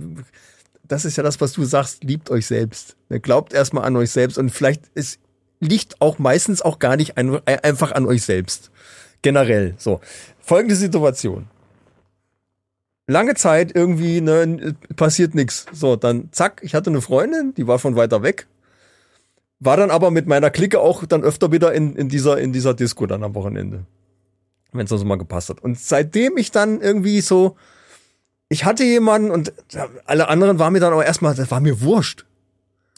das 0.87 1.05
ist 1.05 1.17
ja 1.17 1.23
das, 1.23 1.41
was 1.41 1.53
du 1.53 1.65
sagst, 1.65 2.05
liebt 2.05 2.31
euch 2.31 2.47
selbst. 2.47 2.97
Ne, 3.09 3.21
Glaubt 3.21 3.55
erstmal 3.55 3.85
an 3.85 3.97
euch 3.97 4.11
selbst 4.11 4.37
und 4.37 4.51
vielleicht 4.51 4.83
ist, 4.95 5.19
liegt 5.61 6.01
auch 6.01 6.19
meistens 6.19 6.61
auch 6.61 6.79
gar 6.79 6.97
nicht 6.97 7.17
ein, 7.17 7.41
einfach 7.47 7.93
an 7.93 8.07
euch 8.07 8.23
selbst. 8.25 8.71
Generell. 9.23 9.75
So. 9.79 10.01
Folgende 10.41 10.77
Situation 10.77 11.47
lange 13.07 13.35
Zeit 13.35 13.75
irgendwie 13.75 14.21
ne, 14.21 14.75
passiert 14.97 15.35
nix. 15.35 15.67
So, 15.73 15.97
dann 15.97 16.29
zack, 16.33 16.61
ich 16.63 16.75
hatte 16.75 16.91
eine 16.91 17.01
Freundin, 17.01 17.55
die 17.55 17.67
war 17.67 17.79
von 17.79 17.97
weiter 17.97 18.23
weg. 18.23 18.47
War 19.61 19.77
dann 19.77 19.91
aber 19.91 20.11
mit 20.11 20.27
meiner 20.27 20.51
Clique 20.51 20.81
auch 20.81 21.05
dann 21.07 21.23
öfter 21.23 21.53
wieder 21.53 21.73
in, 21.73 21.97
in, 21.97 22.09
dieser, 22.09 22.39
in 22.39 22.53
dieser 22.53 22.75
Disco 22.75 23.07
dann 23.07 23.23
am 23.23 23.35
Wochenende. 23.35 23.85
Wenn 24.73 24.87
es 24.87 24.93
also 24.93 25.05
mal 25.05 25.17
gepasst 25.17 25.51
hat. 25.51 25.63
Und 25.63 25.79
seitdem 25.79 26.37
ich 26.37 26.51
dann 26.51 26.81
irgendwie 26.81 27.21
so, 27.21 27.57
ich 28.49 28.65
hatte 28.65 28.85
jemanden 28.85 29.31
und 29.31 29.53
alle 30.05 30.29
anderen 30.29 30.59
waren 30.59 30.73
mir 30.73 30.81
dann 30.81 30.93
auch 30.93 31.03
erstmal, 31.03 31.35
das 31.35 31.51
war 31.51 31.61
mir 31.61 31.81
wurscht. 31.81 32.27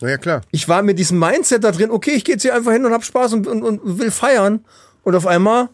Na 0.00 0.10
ja, 0.10 0.18
klar. 0.18 0.42
Ich 0.50 0.68
war 0.68 0.82
mit 0.82 0.98
diesem 0.98 1.18
Mindset 1.18 1.64
da 1.64 1.72
drin, 1.72 1.90
okay, 1.90 2.12
ich 2.12 2.24
gehe 2.24 2.34
jetzt 2.34 2.42
hier 2.42 2.54
einfach 2.54 2.72
hin 2.72 2.84
und 2.84 2.92
hab 2.92 3.04
Spaß 3.04 3.32
und, 3.34 3.46
und, 3.46 3.62
und 3.62 3.98
will 3.98 4.10
feiern. 4.10 4.64
Und 5.02 5.14
auf 5.14 5.26
einmal 5.26 5.68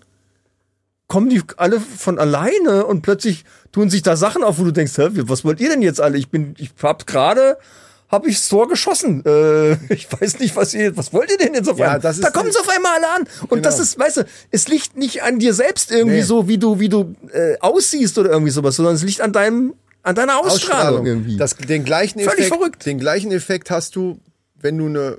kommen 1.13 1.29
die 1.29 1.43
alle 1.59 1.79
von 1.79 2.19
alleine 2.19 2.87
und 2.87 3.03
plötzlich 3.03 3.45
tun 3.71 3.91
sich 3.91 4.01
da 4.03 4.17
Sachen 4.17 4.43
auf, 4.43 4.59
wo 4.59 4.65
du 4.65 4.71
denkst, 4.73 4.97
hä, 4.97 5.09
was 5.13 5.45
wollt 5.45 5.61
ihr 5.61 5.69
denn 5.69 5.83
jetzt 5.83 6.01
alle? 6.01 6.17
Ich 6.17 6.31
bin, 6.31 6.55
ich 6.57 6.71
hab 6.83 7.07
gerade, 7.07 7.59
hab 8.09 8.27
ich 8.27 8.37
das 8.37 8.49
Tor 8.49 8.67
geschossen. 8.67 9.23
Äh, 9.27 9.73
ich 9.93 10.09
weiß 10.11 10.39
nicht, 10.39 10.57
was 10.57 10.73
ihr, 10.73 10.97
was 10.97 11.13
wollt 11.13 11.31
ihr 11.31 11.37
denn 11.37 11.53
jetzt 11.53 11.69
auf 11.69 11.79
Ja, 11.79 11.85
einmal? 11.85 12.01
das 12.01 12.17
ist 12.17 12.25
da 12.25 12.31
kommen 12.31 12.51
sie 12.51 12.59
auf 12.59 12.69
einmal 12.75 12.93
alle 12.97 13.09
an. 13.11 13.29
Und 13.51 13.67
das 13.67 13.75
Genau. 13.75 13.83
ist, 13.85 13.99
weißt 13.99 14.17
du, 14.17 14.25
es 14.51 14.69
liegt 14.69 14.97
nicht 14.97 15.23
an 15.23 15.39
dir 15.39 15.53
selbst 15.53 15.91
irgendwie 15.91 16.17
Nee. 16.17 16.23
so, 16.23 16.49
wie 16.49 16.57
du, 16.57 16.81
wie 16.81 16.89
du 16.89 17.15
äh, 17.31 17.59
aussiehst 17.61 18.17
oder 18.17 18.31
irgendwie 18.31 18.51
sowas, 18.51 18.77
sondern 18.77 18.95
es 18.95 19.03
liegt 19.03 19.21
an 19.21 19.35
deinem, 19.35 19.75
an 20.03 20.15
deiner 20.15 20.39
Ausstrahlung, 20.39 21.05
irgendwie. 21.05 21.37
Das, 21.37 21.57
den 21.59 21.85
gleichen 21.85 22.21
Völlig 22.21 22.47
Effekt, 22.47 22.57
verrückt. 22.57 22.87
Den 22.87 22.99
gleichen 22.99 23.31
Effekt 23.33 23.71
hast 23.71 23.97
du, 23.97 24.19
wenn 24.59 24.79
du 24.79 24.87
eine, 24.87 25.19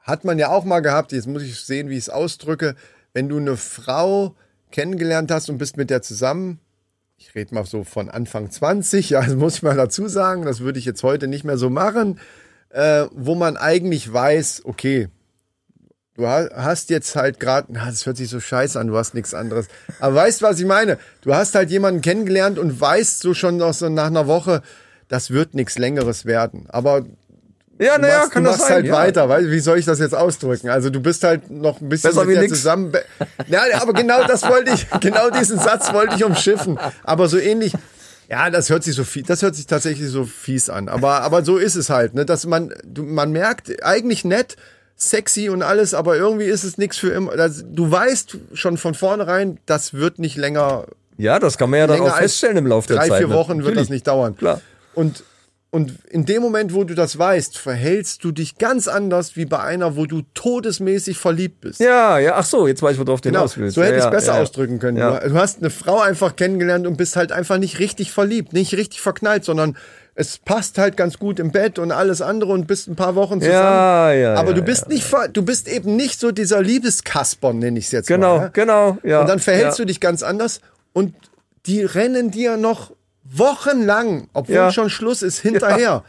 hat 0.00 0.26
man 0.26 0.38
ja 0.38 0.50
auch 0.50 0.64
mal 0.64 0.80
gehabt, 0.80 1.12
jetzt 1.12 1.26
muss 1.26 1.42
ich 1.42 1.58
sehen, 1.58 1.88
wie 1.88 1.94
ich 1.94 2.00
es 2.04 2.08
ausdrücke, 2.10 2.76
wenn 3.14 3.30
du 3.30 3.38
eine 3.38 3.56
Frau 3.56 4.36
kennengelernt 4.76 5.30
hast 5.30 5.48
und 5.48 5.56
bist 5.56 5.78
mit 5.78 5.88
der 5.88 6.02
zusammen, 6.02 6.60
ich 7.16 7.34
rede 7.34 7.54
mal 7.54 7.64
so 7.64 7.82
von 7.82 8.10
Anfang 8.10 8.50
20, 8.50 9.08
ja, 9.10 9.22
das 9.22 9.34
muss 9.34 9.56
ich 9.56 9.62
mal 9.62 9.74
dazu 9.74 10.06
sagen, 10.06 10.44
das 10.44 10.60
würde 10.60 10.78
ich 10.78 10.84
jetzt 10.84 11.02
heute 11.02 11.28
nicht 11.28 11.44
mehr 11.44 11.56
so 11.56 11.70
machen, 11.70 12.20
äh, 12.68 13.06
wo 13.12 13.34
man 13.34 13.56
eigentlich 13.56 14.12
weiß, 14.12 14.62
okay, 14.66 15.08
du 16.14 16.26
ha- 16.26 16.50
hast 16.54 16.90
jetzt 16.90 17.16
halt 17.16 17.40
gerade, 17.40 17.72
das 17.72 18.04
hört 18.04 18.18
sich 18.18 18.28
so 18.28 18.38
scheiße 18.38 18.78
an, 18.78 18.88
du 18.88 18.96
hast 18.98 19.14
nichts 19.14 19.32
anderes. 19.32 19.68
Aber 19.98 20.14
weißt, 20.14 20.42
was 20.42 20.60
ich 20.60 20.66
meine? 20.66 20.98
Du 21.22 21.34
hast 21.34 21.54
halt 21.54 21.70
jemanden 21.70 22.02
kennengelernt 22.02 22.58
und 22.58 22.78
weißt 22.78 23.20
so 23.20 23.32
schon 23.32 23.56
noch 23.56 23.72
so 23.72 23.88
nach 23.88 24.06
einer 24.08 24.26
Woche, 24.26 24.60
das 25.08 25.30
wird 25.30 25.54
nichts 25.54 25.78
Längeres 25.78 26.26
werden. 26.26 26.66
Aber 26.68 27.06
ja, 27.78 27.96
du 27.96 28.02
naja, 28.02 28.18
machst, 28.18 28.30
kann 28.32 28.44
du 28.44 28.50
das 28.50 28.58
machst 28.58 28.68
sein. 28.68 28.76
halt 28.76 28.86
ja. 28.86 28.92
weiter, 28.94 29.28
weil 29.28 29.50
wie 29.50 29.60
soll 29.60 29.78
ich 29.78 29.84
das 29.84 29.98
jetzt 29.98 30.14
ausdrücken? 30.14 30.68
Also 30.68 30.90
du 30.90 31.00
bist 31.00 31.24
halt 31.24 31.50
noch 31.50 31.80
ein 31.80 31.88
bisschen 31.88 32.10
Besser 32.10 32.24
mit 32.24 32.36
der 32.36 32.48
zusammen. 32.48 32.92
Ja, 33.48 33.62
aber 33.80 33.92
genau 33.92 34.26
das 34.26 34.42
wollte 34.48 34.72
ich, 34.72 34.86
genau 35.00 35.30
diesen 35.30 35.58
Satz 35.58 35.92
wollte 35.92 36.16
ich 36.16 36.24
umschiffen. 36.24 36.78
Aber 37.04 37.28
so 37.28 37.38
ähnlich. 37.38 37.72
Ja, 38.28 38.50
das 38.50 38.70
hört 38.70 38.82
sich 38.82 38.94
so 38.94 39.04
fies, 39.04 39.24
das 39.26 39.42
hört 39.42 39.54
sich 39.54 39.66
tatsächlich 39.66 40.08
so 40.08 40.24
fies 40.24 40.68
an. 40.68 40.88
Aber, 40.88 41.20
aber 41.22 41.44
so 41.44 41.58
ist 41.58 41.76
es 41.76 41.90
halt, 41.90 42.14
ne, 42.14 42.24
dass 42.24 42.44
man, 42.46 42.74
du, 42.84 43.04
man 43.04 43.30
merkt, 43.30 43.84
eigentlich 43.84 44.24
nett, 44.24 44.56
sexy 44.96 45.48
und 45.48 45.62
alles, 45.62 45.94
aber 45.94 46.16
irgendwie 46.16 46.46
ist 46.46 46.64
es 46.64 46.78
nichts 46.78 46.96
für 46.96 47.10
immer. 47.10 47.36
Das, 47.36 47.64
du 47.68 47.90
weißt 47.90 48.38
schon 48.54 48.78
von 48.78 48.94
vornherein, 48.94 49.58
das 49.66 49.94
wird 49.94 50.18
nicht 50.18 50.36
länger 50.36 50.86
Ja, 51.18 51.38
das 51.38 51.56
kann 51.58 51.70
man 51.70 51.80
ja 51.80 51.86
dann 51.86 52.00
auch 52.00 52.16
feststellen 52.16 52.56
im 52.56 52.66
Laufe 52.66 52.88
der 52.88 52.96
drei, 52.96 53.08
Zeit. 53.08 53.18
vier 53.18 53.28
ne? 53.28 53.34
Wochen 53.34 53.58
wird 53.58 53.68
das 53.68 53.74
Natürlich. 53.74 53.90
nicht 53.90 54.06
dauern. 54.08 54.36
Klar. 54.36 54.60
Und, 54.94 55.22
und 55.76 55.92
in 56.08 56.24
dem 56.24 56.40
Moment, 56.42 56.72
wo 56.74 56.84
du 56.84 56.94
das 56.94 57.18
weißt, 57.18 57.58
verhältst 57.58 58.24
du 58.24 58.32
dich 58.32 58.56
ganz 58.56 58.88
anders 58.88 59.36
wie 59.36 59.44
bei 59.44 59.60
einer, 59.60 59.94
wo 59.96 60.06
du 60.06 60.22
todesmäßig 60.32 61.18
verliebt 61.18 61.60
bist. 61.60 61.80
Ja, 61.80 62.18
ja, 62.18 62.32
ach 62.36 62.46
so, 62.46 62.66
jetzt 62.66 62.82
weiß 62.82 62.94
ich, 62.94 62.98
worauf 63.06 63.20
du 63.20 63.28
Genau, 63.28 63.40
hinaus 63.40 63.58
willst. 63.58 63.74
so 63.74 63.82
hätte 63.82 63.92
ja, 63.92 63.98
ich 63.98 64.04
es 64.06 64.10
besser 64.10 64.34
ja. 64.36 64.42
ausdrücken 64.42 64.78
können. 64.78 64.96
Du, 64.96 65.34
hast 65.34 65.58
eine 65.58 65.68
Frau 65.70 66.00
einfach 66.00 66.34
kennengelernt 66.34 66.86
und 66.86 66.96
bist 66.96 67.14
halt 67.14 67.30
einfach 67.30 67.58
nicht 67.58 67.78
richtig 67.78 68.10
verliebt, 68.10 68.54
nicht 68.54 68.72
richtig 68.74 69.02
verknallt, 69.02 69.44
sondern 69.44 69.76
es 70.14 70.38
passt 70.38 70.78
halt 70.78 70.96
ganz 70.96 71.18
gut 71.18 71.38
im 71.38 71.52
Bett 71.52 71.78
und 71.78 71.92
alles 71.92 72.22
andere 72.22 72.52
und 72.52 72.66
bist 72.66 72.88
ein 72.88 72.96
paar 72.96 73.14
Wochen 73.14 73.38
zusammen. 73.42 73.52
Ja, 73.60 74.12
ja, 74.12 74.34
Aber 74.34 74.48
ja, 74.50 74.54
du 74.54 74.62
bist 74.62 74.86
ja. 74.88 74.94
nicht, 74.94 75.14
du 75.34 75.42
bist 75.42 75.68
eben 75.68 75.94
nicht 75.94 76.18
so 76.18 76.32
dieser 76.32 76.62
Liebeskasper, 76.62 77.52
nenne 77.52 77.78
ich 77.78 77.84
es 77.84 77.92
jetzt 77.92 78.06
Genau, 78.08 78.38
mal. 78.38 78.42
ja? 78.44 78.48
genau, 78.48 78.96
ja. 79.02 79.20
Und 79.20 79.28
dann 79.28 79.40
verhältst 79.40 79.78
du 79.78 79.84
dich 79.84 80.00
ganz 80.00 80.22
anders 80.22 80.62
und 80.94 81.14
die 81.66 81.82
rennen 81.82 82.30
dir 82.30 82.56
noch 82.56 82.95
wochenlang, 83.30 84.28
obwohl 84.32 84.54
Ja. 84.56 84.72
schon 84.72 84.90
Schluss 84.90 85.22
ist, 85.22 85.38
hinterher. 85.42 86.04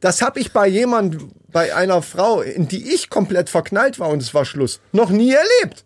Das 0.00 0.20
habe 0.22 0.40
ich 0.40 0.52
bei 0.52 0.66
jemand, 0.66 1.16
bei 1.52 1.74
einer 1.74 2.02
Frau, 2.02 2.40
in 2.40 2.66
die 2.68 2.92
ich 2.92 3.08
komplett 3.10 3.48
verknallt 3.50 3.98
war 4.00 4.08
und 4.08 4.20
es 4.22 4.34
war 4.34 4.44
Schluss, 4.44 4.80
noch 4.92 5.10
nie 5.10 5.32
erlebt. 5.32 5.84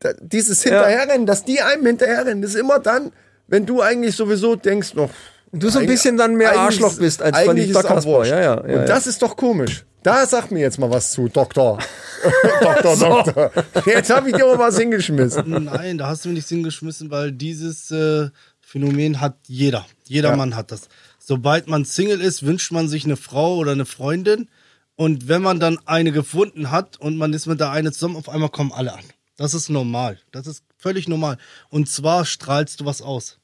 Da, 0.00 0.10
dieses 0.20 0.62
Hinterherrennen, 0.62 1.26
dass 1.26 1.44
die 1.44 1.60
einem 1.60 1.84
hinterherrennen, 1.86 2.42
ist 2.42 2.54
immer 2.56 2.78
dann, 2.78 3.12
wenn 3.46 3.66
du 3.66 3.80
eigentlich 3.82 4.14
sowieso 4.16 4.56
denkst 4.56 4.94
noch. 4.94 5.10
Du 5.52 5.70
so 5.70 5.78
ein 5.78 5.86
bisschen 5.86 6.16
dann 6.16 6.34
mehr 6.36 6.56
Arschloch 6.58 6.92
ist- 6.92 6.98
bist 7.00 7.22
als 7.22 7.34
eigentlich 7.36 7.46
verliebter 7.72 7.80
ist 7.80 7.86
auch 7.86 7.94
Kasper. 7.94 8.10
wurscht. 8.10 8.30
Ja, 8.30 8.40
ja, 8.40 8.54
und 8.60 8.70
ja, 8.70 8.84
das 8.84 9.06
ist 9.06 9.22
doch 9.22 9.36
komisch. 9.36 9.84
Da 10.02 10.26
sag 10.26 10.50
mir 10.50 10.60
jetzt 10.60 10.78
mal 10.78 10.90
was 10.90 11.10
zu, 11.10 11.28
Doktor. 11.28 11.78
Doktor, 12.60 12.96
Doktor. 12.96 13.50
Jetzt 13.86 14.10
habe 14.10 14.30
ich 14.30 14.36
dir 14.36 14.46
mal 14.46 14.58
was 14.58 14.78
hingeschmissen. 14.78 15.64
Nein, 15.64 15.98
da 15.98 16.08
hast 16.08 16.24
du 16.24 16.28
nichts 16.28 16.48
hingeschmissen, 16.50 17.10
weil 17.10 17.32
dieses 17.32 17.90
äh, 17.90 18.28
Phänomen 18.60 19.20
hat 19.20 19.36
jeder. 19.46 19.86
Jeder 20.08 20.30
Ja. 20.30 20.36
Mann 20.36 20.56
hat 20.56 20.72
das. 20.72 20.88
Sobald 21.18 21.68
man 21.68 21.84
Single 21.84 22.20
ist, 22.20 22.44
wünscht 22.44 22.72
man 22.72 22.88
sich 22.88 23.04
eine 23.04 23.16
Frau 23.16 23.56
oder 23.56 23.72
eine 23.72 23.86
Freundin. 23.86 24.48
Und 24.96 25.28
wenn 25.28 25.42
man 25.42 25.60
dann 25.60 25.78
eine 25.86 26.10
gefunden 26.10 26.70
hat 26.70 26.96
und 26.98 27.16
man 27.16 27.32
ist 27.32 27.46
mit 27.46 27.60
der 27.60 27.70
eine 27.70 27.92
zusammen, 27.92 28.16
auf 28.16 28.28
einmal 28.28 28.48
kommen 28.48 28.72
alle 28.72 28.94
an. 28.94 29.04
Das 29.36 29.54
ist 29.54 29.68
normal. 29.68 30.18
Das 30.32 30.46
ist 30.46 30.64
völlig 30.76 31.06
normal. 31.06 31.38
Und 31.68 31.88
zwar 31.88 32.24
strahlst 32.24 32.80
du 32.80 32.84
was 32.84 33.00
aus. 33.02 33.38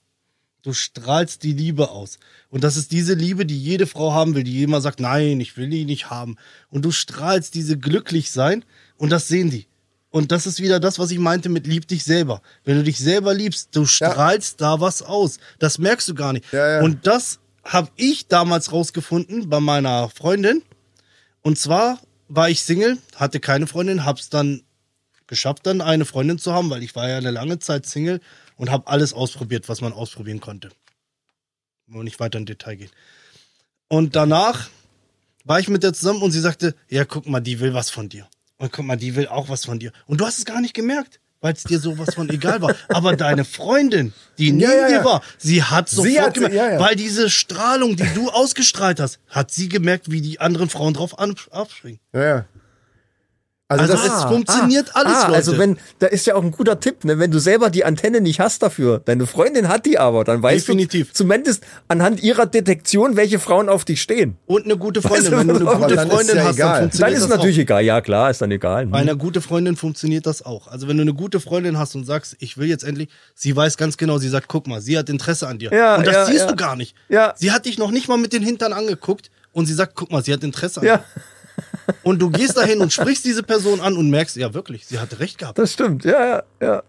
Du 0.63 0.73
strahlst 0.73 1.43
die 1.43 1.53
Liebe 1.53 1.91
aus. 1.91 2.19
Und 2.49 2.65
das 2.65 2.77
ist 2.77 2.91
diese 2.91 3.13
Liebe, 3.15 3.45
die 3.45 3.59
jede 3.63 3.87
Frau 3.87 4.13
haben 4.13 4.35
will, 4.35 4.45
die 4.45 4.63
immer 4.63 4.81
sagt, 4.81 4.99
nein, 4.99 5.39
ich 5.41 5.57
will 5.57 5.69
die 5.69 5.85
nicht 5.85 6.11
haben. 6.11 6.37
Und 6.71 6.85
du 6.85 6.91
strahlst 6.91 7.55
diese 7.55 7.79
glücklich 7.79 8.31
sein 8.31 8.65
und 8.97 9.11
das 9.11 9.29
sehen 9.29 9.51
die. 9.51 9.67
Und 10.15 10.31
das 10.31 10.47
ist 10.47 10.61
wieder 10.61 10.79
das, 10.79 11.01
was 11.01 11.11
ich 11.11 11.19
meinte 11.19 11.49
mit 11.49 11.67
lieb 11.67 11.89
dich 11.89 12.05
selber. 12.05 12.41
Wenn 12.63 12.77
du 12.77 12.85
dich 12.85 12.99
selber 12.99 13.35
liebst, 13.35 13.75
du 13.75 13.85
strahlst 13.85 14.61
da 14.61 14.79
was 14.79 15.03
aus. 15.03 15.39
Das 15.59 15.79
merkst 15.79 16.09
du 16.09 16.15
gar 16.15 16.33
nicht. 16.33 16.53
Ja, 16.53 16.77
ja. 16.77 16.83
Und 16.83 17.05
das 17.09 17.41
habe 17.65 17.89
ich 17.97 18.29
damals 18.29 18.71
rausgefunden 18.71 19.49
bei 19.49 19.59
meiner 19.59 20.09
Freundin. 20.11 20.63
Und 21.43 21.59
zwar 21.59 21.99
war 22.29 22.49
ich 22.49 22.63
Single, 22.63 22.99
hatte 23.17 23.41
keine 23.41 23.67
Freundin, 23.67 24.05
hab's 24.05 24.29
dann 24.31 24.63
geschafft, 25.27 25.67
dann 25.67 25.81
eine 25.81 26.05
Freundin 26.05 26.39
zu 26.39 26.53
haben, 26.53 26.71
weil 26.71 26.85
ich 26.85 26.95
war 26.95 27.09
ja 27.09 27.17
eine 27.17 27.33
lange 27.33 27.59
Zeit 27.59 27.85
Single 27.85 28.21
und 28.55 28.71
habe 28.71 28.87
alles 28.87 29.15
ausprobiert, 29.15 29.69
was 29.69 29.81
man 29.81 29.93
ausprobieren 29.93 30.39
konnte. 30.41 30.71
Wollen 31.89 32.05
nicht 32.05 32.21
weiter 32.21 32.39
in 32.39 32.47
Detail 32.47 32.77
gehen. 32.77 32.91
Und 33.89 34.15
danach 34.15 34.69
war 35.43 35.59
ich 35.59 35.69
mit 35.69 35.83
der 35.83 35.93
zusammen 35.93 36.23
und 36.23 36.31
sie 36.31 36.41
sagte, 36.41 36.77
ja, 36.89 37.05
guck 37.05 37.27
mal, 37.27 37.41
die 37.41 37.59
will 37.59 37.75
was 37.75 37.91
von 37.91 38.09
dir. 38.09 38.29
Und 38.59 38.73
guck 38.73 38.85
mal, 38.85 38.97
die 38.97 39.17
will 39.17 39.27
auch 39.29 39.49
was 39.49 39.65
von 39.65 39.79
dir. 39.79 39.93
Und 40.07 40.21
du 40.21 40.27
hast 40.27 40.39
es 40.39 40.45
gar 40.45 40.61
nicht 40.61 40.75
gemerkt, 40.75 41.21
weil 41.41 41.53
es 41.55 41.65
dir 41.65 41.79
sowas 41.79 42.15
von 42.15 42.31
egal 42.31 42.63
war. 42.63 42.75
Aber 42.89 43.17
deine 43.17 43.45
Freundin, 43.45 44.13
die 44.39 44.53
neben 44.53 44.71
Ja, 44.71 44.75
ja, 44.77 44.89
dir 44.89 45.05
war, 45.05 45.23
sie 45.39 45.63
hat 45.63 45.89
sofort 45.89 46.09
Sie 46.09 46.21
hat- 46.21 46.35
gemerkt, 46.35 46.55
ja, 46.55 46.79
weil 46.81 46.97
diese 46.97 47.29
Strahlung, 47.31 47.97
die 47.97 48.09
du 48.15 48.31
ausgestrahlt 48.31 49.01
hast, 49.01 49.19
hat 49.29 49.51
sie 49.51 49.69
gemerkt, 49.69 50.11
wie 50.11 50.21
die 50.21 50.41
anderen 50.41 50.71
Frauen 50.71 50.95
drauf 50.95 51.19
abspringen. 51.19 52.01
Ja, 52.15 52.23
ja. 52.25 52.45
Also, 53.67 53.93
Also 53.93 53.95
das 53.95 54.19
es 54.19 54.25
funktioniert 54.25 54.95
alles, 54.95 55.23
Leute. 55.23 55.35
Also 55.35 55.59
wenn, 55.59 55.79
da 55.99 56.07
ist 56.09 56.27
ja 56.27 56.35
auch 56.35 56.43
ein 56.43 56.51
guter 56.51 56.81
Tipp, 56.81 57.03
ne? 57.05 57.19
wenn 57.19 57.31
du 57.31 57.39
selber 57.39 57.71
die 57.71 57.85
Antenne 57.87 58.21
nicht 58.21 58.39
hast 58.39 58.63
dafür, 58.63 59.01
deine 59.03 59.27
Freundin 59.27 59.69
hat 59.69 59.87
die 59.87 59.99
aber, 59.99 60.23
dann 60.25 60.43
weißt 60.43 60.69
Definitiv. 60.69 61.09
du 61.09 61.15
zumindest 61.15 61.65
anhand 61.89 62.23
ihrer 62.23 62.45
Detektion, 62.45 63.17
welche 63.17 63.39
Frauen 63.39 63.71
auf 63.71 63.87
dich 63.87 64.03
stehen. 64.03 64.37
Und 64.45 64.67
eine 64.67 64.77
gute 64.77 65.01
Freundin. 65.01 65.33
Weißt 65.33 65.33
du, 65.33 65.39
Wenn 65.39 65.49
du 65.49 65.55
eine 65.55 65.65
gute 65.81 65.95
dann 65.97 66.09
ist 66.09 66.15
Freundin 66.15 66.37
ja 66.37 66.45
hast, 66.45 66.55
egal. 66.57 66.67
dann 66.67 66.73
Dann 66.75 66.81
funktioniert 66.91 67.17
ist 67.17 67.23
es 67.23 67.29
das 67.29 67.37
natürlich 67.39 67.57
auch. 67.57 67.63
egal, 67.63 67.85
ja 67.85 68.01
klar, 68.03 68.31
ist 68.31 68.43
dann 68.43 68.51
egal. 68.51 68.87
Bei 68.87 68.99
einer 68.99 69.17
guten 69.17 69.41
Freundin 69.41 69.77
funktioniert 69.77 70.27
das 70.27 70.45
auch. 70.45 70.69
Also 70.69 70.87
wenn 70.87 70.99
du 70.99 71.03
eine 71.03 71.15
gute 71.15 71.41
Freundin 71.41 71.79
hast 71.79 71.95
und 71.95 72.05
sagst, 72.05 72.37
ich 72.41 72.59
will 72.59 72.69
jetzt 72.69 72.85
endlich, 72.85 73.09
sie 73.35 73.57
weiß 73.57 73.79
ganz 73.79 73.97
genau, 73.97 74.19
sie 74.19 74.29
sagt, 74.29 74.47
guck 74.49 74.67
mal, 74.67 74.83
sie 74.83 74.99
hat 74.99 75.09
Interesse 75.09 75.49
an 75.49 75.59
dir. 75.59 75.73
Ja, 75.73 75.97
und 75.97 76.07
das 76.07 76.15
ja, 76.15 76.25
siehst 76.27 76.41
ja. 76.41 76.47
du 76.49 76.57
gar 76.57 76.77
nicht. 76.77 76.95
Ja. 77.09 77.33
Sie 77.39 77.51
hat 77.51 77.65
dich 77.65 77.79
noch 77.79 77.91
nicht 77.93 78.09
mal 78.09 78.19
mit 78.19 78.35
den 78.35 78.43
Hintern 78.43 78.75
angeguckt 78.75 79.31
und 79.53 79.65
sie 79.65 79.75
sagt, 79.75 79.95
guck 79.95 80.13
mal, 80.13 80.23
sie 80.23 80.35
hat 80.35 80.45
Interesse 80.45 80.81
an 80.81 80.87
Ja, 80.87 80.97
dir. 80.99 81.05
Und 82.03 82.21
du 82.21 82.31
gehst 82.31 82.57
dahin 82.57 82.81
und 82.81 82.93
sprichst 82.93 83.25
diese 83.25 83.43
Person 83.43 83.81
an 83.81 83.97
und 83.97 84.11
merkst, 84.11 84.37
ja 84.37 84.55
wirklich, 84.55 84.87
sie 84.87 84.99
hatte 84.99 85.19
recht 85.21 85.39
gehabt. 85.39 85.59
das 85.59 85.73
stimmt, 85.73 86.05
ja, 86.05 86.27
ja, 86.27 86.43
ja. 86.61 86.83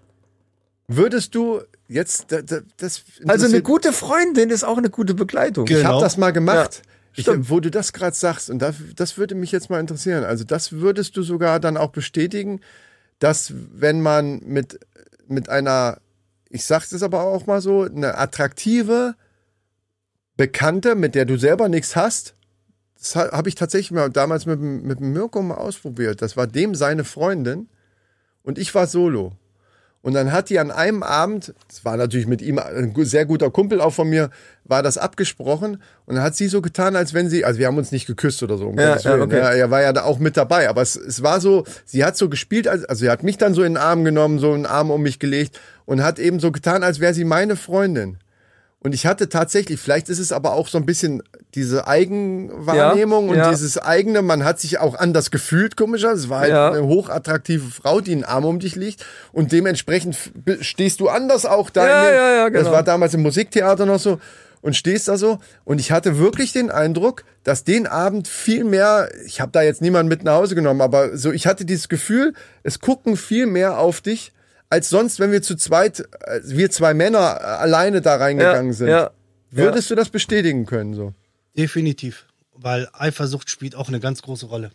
würdest 0.88 1.36
du 1.36 1.62
jetzt, 1.88 2.32
da- 2.32 2.41
da- 2.41 2.62
das 2.78 3.04
Also 3.28 3.46
eine 3.46 3.62
gute 3.62 3.91
Freundin 3.93 4.50
ist 4.50 4.64
auch 4.64 4.78
eine 4.78 4.89
gute 4.89 5.14
Begleitung. 5.14 5.66
Ge- 5.66 5.78
Ich 5.80 5.84
habe 5.84 5.93
Genau. 5.96 6.04
das 6.04 6.18
mal 6.18 6.32
gemacht. 6.32 6.82
Ja, 7.18 7.34
ich, 7.34 7.50
wo 7.50 7.60
du 7.60 7.72
das 7.72 7.93
gerade 7.93 8.16
sagst, 8.16 8.50
und 8.50 8.60
das, 8.60 8.76
das 8.96 9.18
würde 9.18 9.36
mich 9.36 9.52
jetzt 9.52 9.70
mal 9.70 9.80
interessieren. 9.80 10.24
Also, 10.26 10.43
das 10.43 10.74
würdest 10.74 11.16
du 11.16 11.24
sogar 11.24 11.60
dann 11.62 11.78
auch 11.78 11.91
bestätigen, 11.91 12.60
dass 13.20 13.54
wenn 13.56 14.02
man 14.02 14.39
mit, 14.46 14.80
mit 15.28 15.48
einer, 15.48 16.00
ich 16.50 16.66
sag's 16.66 16.91
es 16.91 17.04
aber 17.04 17.22
auch 17.24 17.46
mal 17.46 17.62
so, 17.62 17.84
eine 17.84 18.18
attraktive 18.18 19.16
Bekannte, 20.38 20.96
mit 20.96 21.16
der 21.16 21.26
du 21.26 21.38
selber 21.38 21.70
nichts 21.70 21.96
hast, 21.96 22.35
das 23.06 23.16
ha- 23.16 23.32
habe 23.32 23.49
ich 23.49 23.56
tatsächlich 23.56 23.91
mal 23.91 24.10
damals 24.10 24.45
mit, 24.45 24.60
mit 24.60 24.99
Mirko 24.99 25.41
mal 25.41 25.56
ausprobiert. 25.56 26.22
Das 26.22 26.36
war 26.38 26.47
dem 26.47 26.74
seine 26.76 27.03
Freundin 27.03 27.68
und 28.43 28.58
ich 28.58 28.74
war 28.74 28.88
solo. 28.88 29.34
Und 30.01 30.14
dann 30.14 30.32
hat 30.32 30.51
die 30.51 30.60
an 30.60 30.70
einem 30.70 31.01
Abend, 31.01 31.56
das 31.68 31.84
war 31.84 31.97
natürlich 31.97 32.28
mit 32.28 32.39
ihm 32.43 32.60
ein 32.60 32.93
sehr 33.06 33.26
guter 33.26 33.49
Kumpel 33.49 33.82
auch 33.82 33.89
von 33.93 34.08
mir, 34.08 34.30
war 34.64 34.84
das 34.84 34.99
abgesprochen. 34.99 35.82
Und 36.06 36.16
dann 36.16 36.24
hat 36.24 36.36
sie 36.36 36.47
so 36.47 36.62
getan, 36.62 36.95
als 36.95 37.16
wenn 37.16 37.28
sie, 37.28 37.43
also 37.43 37.60
wir 37.60 37.66
haben 37.66 37.78
uns 37.80 37.91
nicht 37.91 38.06
geküsst 38.06 38.43
oder 38.43 38.56
so. 38.60 38.68
Um 38.68 38.78
Ja, 38.78 38.97
ja, 39.03 39.12
okay. 39.24 39.38
Ja, 39.39 39.49
er 39.51 39.72
war 39.72 39.82
ja 39.82 39.93
da 39.93 40.03
auch 40.03 40.20
mit 40.20 40.38
dabei. 40.38 40.70
Aber 40.70 40.84
es, 40.84 40.95
es 40.95 41.24
war 41.24 41.41
so, 41.41 41.64
sie 41.86 42.06
hat 42.06 42.18
so 42.18 42.30
gespielt, 42.30 42.68
als, 42.68 42.86
also 42.86 42.99
sie 43.06 43.10
hat 43.10 43.24
mich 43.24 43.38
dann 43.39 43.56
so 43.56 43.64
in 43.64 43.74
den 43.74 43.78
Arm 43.78 44.03
genommen, 44.03 44.38
so 44.38 44.53
einen 44.53 44.68
Arm 44.68 44.91
um 44.91 45.01
mich 45.01 45.18
gelegt 45.18 45.60
und 45.86 46.03
hat 46.03 46.20
eben 46.20 46.39
so 46.39 46.51
getan, 46.51 46.84
als 46.84 46.99
wäre 46.99 47.16
sie 47.16 47.24
meine 47.26 47.56
Freundin. 47.56 48.18
Und 48.80 48.93
ich 48.93 49.07
hatte 49.07 49.30
tatsächlich, 49.30 49.80
vielleicht 49.80 50.09
ist 50.09 50.19
es 50.19 50.32
aber 50.32 50.53
auch 50.53 50.67
so 50.67 50.78
ein 50.78 50.86
bisschen 50.86 51.23
diese 51.55 51.88
Eigenwahrnehmung 51.88 53.26
Ja, 53.28 53.32
und 53.32 53.38
ja. 53.38 53.49
dieses 53.49 53.78
eigene, 53.78 54.21
man 54.21 54.43
hat 54.43 54.59
sich 54.59 54.78
auch 54.80 54.95
anders 54.95 55.32
gefühlt, 55.32 55.76
komischer. 55.78 56.11
Es 56.11 56.30
war 56.30 56.41
halt 56.41 56.51
Ja. 56.51 56.69
eine 56.71 56.84
hochattraktive 56.86 57.65
Frau, 57.71 58.01
die 58.01 58.11
einen 58.11 58.23
Arm 58.23 58.45
um 58.45 58.59
dich 58.59 58.76
liegt 58.76 59.05
und 59.32 59.51
dementsprechend 59.51 60.17
stehst 60.61 60.99
du 60.99 61.09
anders 61.09 61.45
auch 61.45 61.69
da. 61.69 61.88
Ja, 61.88 62.05
den- 62.05 62.15
ja, 62.15 62.32
ja, 62.36 62.49
Das 62.49 62.59
genau. 62.63 62.71
war 62.73 62.84
damals 62.84 63.13
im 63.13 63.21
Musiktheater 63.23 63.86
noch 63.86 63.99
so 63.99 64.19
und 64.61 64.76
stehst 64.76 65.07
da 65.07 65.17
so 65.17 65.39
und 65.63 65.80
ich 65.80 65.91
hatte 65.91 66.17
wirklich 66.19 66.51
den 66.51 66.69
Eindruck, 66.69 67.23
dass 67.43 67.63
den 67.63 67.88
Abend 67.88 68.28
viel 68.28 68.63
mehr, 68.63 69.09
ich 69.26 69.41
habe 69.41 69.51
da 69.51 69.61
jetzt 69.61 69.82
niemanden 69.82 70.09
mit 70.09 70.23
nach 70.23 70.36
Hause 70.36 70.53
genommen, 70.55 70.82
aber 70.82 71.17
so 71.17 71.32
ich 71.32 71.47
hatte 71.47 71.65
dieses 71.65 71.89
Gefühl, 71.89 72.34
es 72.63 72.80
gucken 72.80 73.17
viel 73.17 73.45
mehr 73.47 73.78
auf 73.80 74.01
dich 74.01 74.32
als 74.70 74.89
sonst, 74.89 75.20
wenn 75.20 75.32
wir 75.32 75.41
zu 75.41 75.55
zweit, 75.55 75.99
äh, 75.99 76.41
wir 76.43 76.72
zwei 76.72 76.93
Männer 76.93 77.20
äh, 77.20 77.43
alleine 77.43 78.01
da 78.01 78.16
reingegangen 78.16 78.74
sind. 78.74 78.89
Ja, 78.89 79.11
Würdest 79.51 79.89
du 79.89 79.95
das 79.95 80.09
bestätigen 80.09 80.66
können 80.66 80.93
so? 80.93 81.13
Definitiv. 81.57 82.26
Weil 82.53 82.89
Eifersucht 82.93 83.49
spielt 83.49 83.76
auch 83.76 83.88
eine 83.88 83.99
ganz 83.99 84.22
große 84.22 84.47
Rolle. 84.47 84.72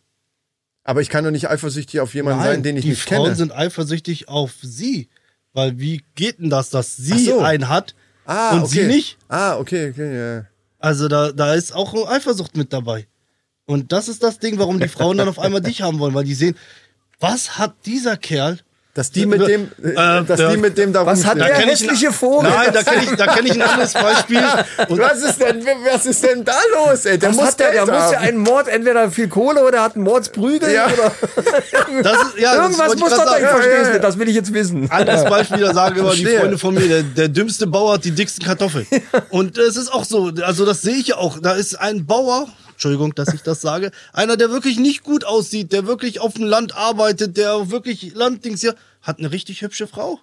Aber 0.84 1.02
ich 1.02 1.10
kann 1.10 1.24
doch 1.24 1.30
nicht 1.30 1.48
eifersüchtig 1.50 2.00
auf 2.00 2.14
jemanden 2.14 2.42
sein, 2.42 2.62
den 2.62 2.76
ich 2.76 2.82
die 2.82 2.90
nicht 2.90 3.02
Frauen 3.02 3.24
kenne. 3.24 3.36
sind 3.36 3.52
eifersüchtig 3.52 4.28
auf 4.28 4.52
sie. 4.62 5.08
Weil 5.52 5.78
wie 5.78 6.02
geht 6.14 6.38
denn 6.38 6.48
das, 6.48 6.70
dass 6.70 6.96
sie 6.96 7.26
so. 7.26 7.40
einen 7.40 7.68
hat 7.68 7.94
ah, 8.24 8.52
und 8.52 8.62
okay. 8.62 8.82
sie 8.82 8.86
nicht? 8.86 9.18
Ah, 9.28 9.56
okay, 9.58 9.90
okay, 9.90 10.16
ja. 10.16 10.46
Also 10.78 11.08
da, 11.08 11.32
da 11.32 11.54
ist 11.54 11.74
auch 11.74 12.08
Eifersucht 12.08 12.56
mit 12.56 12.72
dabei. 12.72 13.06
Und 13.66 13.92
das 13.92 14.08
ist 14.08 14.22
das 14.22 14.38
Ding, 14.38 14.58
warum 14.58 14.80
die 14.80 14.88
Frauen 14.88 15.18
dann 15.18 15.28
auf 15.28 15.38
einmal 15.38 15.60
dich 15.60 15.82
haben 15.82 15.98
wollen, 15.98 16.14
weil 16.14 16.24
die 16.24 16.34
sehen, 16.34 16.56
was 17.18 17.58
hat 17.58 17.74
dieser 17.84 18.16
Kerl? 18.16 18.58
Dass 18.92 19.12
die 19.12 19.24
mit 19.24 19.46
dem, 19.46 19.70
äh, 19.84 19.90
Äh, 19.90 20.24
dass 20.24 20.36
der- 20.36 20.50
die 20.50 20.56
mit 20.56 20.76
dem 20.76 20.92
da 20.92 21.06
Was 21.06 21.24
hat 21.24 21.38
der 21.38 21.54
hässliche 21.54 22.10
Vogel? 22.10 22.50
Nein, 22.50 22.70
da 22.72 22.82
kenne 22.82 23.04
ich, 23.04 23.10
da 23.16 23.26
kenn 23.28 23.46
ich 23.46 23.52
ein 23.52 23.62
anderes 23.62 23.92
Beispiel. 23.92 24.42
Und 24.88 24.98
was 24.98 25.22
ist 25.22 25.40
denn, 25.40 25.64
was 25.88 26.06
ist 26.06 26.24
denn 26.24 26.44
da 26.44 26.56
los, 26.74 27.04
ey? 27.04 27.16
Der 27.16 27.28
Was 27.28 27.36
muss 27.36 27.46
hat 27.46 27.60
der, 27.60 27.70
der 27.70 27.86
muss 27.86 28.10
ja 28.12 28.18
einen 28.18 28.38
Mord, 28.38 28.66
entweder 28.66 29.08
viel 29.12 29.28
Kohle 29.28 29.64
oder 29.64 29.82
hat 29.82 29.94
einen 29.94 30.02
Mordsprügel 30.04 30.72
Ja. 30.72 30.86
oder 30.86 31.12
das 32.02 32.12
ist, 32.22 32.38
ja, 32.38 32.56
das 32.56 32.62
irgendwas 32.64 32.96
muss 32.96 33.10
doch 33.10 33.24
da, 33.24 33.36
ich 33.36 33.42
sagen. 33.42 33.46
verstehe 33.46 33.72
ja, 33.74 33.80
es 33.80 33.86
ja. 33.86 33.92
nicht, 33.94 34.04
das 34.04 34.18
will 34.18 34.28
ich 34.28 34.34
jetzt 34.34 34.52
wissen. 34.54 34.90
Anderes 34.90 35.24
Beispiel, 35.24 35.58
da 35.60 35.72
sagen 35.72 35.96
immer 36.00 36.12
die. 36.14 36.26
Freunde 36.26 36.58
von 36.58 36.74
mir, 36.74 36.88
der, 36.88 37.02
der 37.04 37.28
dümmste 37.28 37.68
Bauer 37.68 37.94
hat 37.94 38.04
die 38.04 38.10
dicksten 38.10 38.44
Kartoffeln. 38.44 38.86
Und 39.30 39.56
es 39.56 39.76
ist 39.76 39.92
auch 39.92 40.04
so, 40.04 40.32
also 40.42 40.66
das 40.66 40.82
sehe 40.82 40.96
ich 40.96 41.06
ja 41.08 41.16
auch. 41.16 41.38
Da 41.40 41.52
ist 41.52 41.78
ein 41.80 42.06
Bauer, 42.06 42.48
Entschuldigung, 42.80 43.14
dass 43.14 43.34
ich 43.34 43.42
das 43.42 43.60
sage, 43.60 43.90
einer, 44.14 44.38
der 44.38 44.50
wirklich 44.50 44.78
nicht 44.78 45.04
gut 45.04 45.26
aussieht, 45.26 45.70
der 45.70 45.86
wirklich 45.86 46.18
auf 46.18 46.32
dem 46.32 46.44
Land 46.44 46.74
arbeitet, 46.74 47.36
der 47.36 47.70
wirklich 47.70 48.14
Landdings 48.14 48.62
hier, 48.62 48.74
hat 49.02 49.18
eine 49.18 49.30
richtig 49.32 49.60
hübsche 49.60 49.86
Frau. 49.86 50.18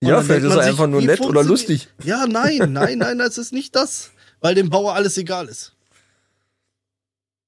Und 0.00 0.08
Ja, 0.08 0.22
vielleicht 0.22 0.44
ist 0.44 0.50
er 0.50 0.62
sich, 0.62 0.72
einfach 0.72 0.88
nur 0.88 1.02
nett 1.02 1.20
oder 1.20 1.44
lustig. 1.44 1.86
Ja, 2.02 2.26
nein, 2.26 2.72
nein, 2.72 2.98
nein, 2.98 3.18
das 3.18 3.38
ist 3.38 3.52
nicht 3.52 3.76
das. 3.76 4.10
Weil 4.40 4.56
dem 4.56 4.70
Bauer 4.70 4.94
alles 4.94 5.16
egal 5.18 5.46
ist. 5.46 5.72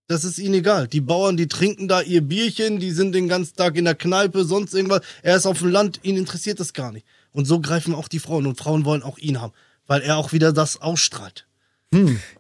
Das 0.07 0.23
ist 0.23 0.39
ihnen 0.39 0.55
egal. 0.55 0.87
Die 0.87 1.01
Bauern, 1.01 1.37
die 1.37 1.49
trinken 1.49 1.89
da 1.89 2.03
ihr 2.03 2.21
Bierchen, 2.21 2.79
die 2.79 2.93
sind 2.93 3.13
den 3.17 3.29
ganzen 3.29 3.57
Tag 3.57 3.77
in 3.77 3.85
der 3.85 3.97
Kneipe, 3.97 4.45
sonst 4.45 4.75
irgendwas. 4.75 5.01
Er 5.23 5.37
ist 5.37 5.47
auf 5.47 5.59
dem 5.59 5.71
Land, 5.71 5.99
ihn 6.05 6.17
interessiert 6.17 6.61
das 6.61 6.73
gar 6.73 6.93
nicht. 6.93 7.05
Und 7.33 7.47
so 7.47 7.59
greifen 7.59 7.97
auch 7.97 8.07
die 8.07 8.21
Frauen 8.21 8.47
und 8.47 8.59
Frauen 8.59 8.85
wollen 8.85 9.03
auch 9.03 9.19
ihn 9.19 9.41
haben, 9.41 9.55
weil 9.89 10.03
er 10.03 10.19
auch 10.19 10.33
wieder 10.33 10.53
das 10.53 10.81
ausstrahlt. 10.81 11.47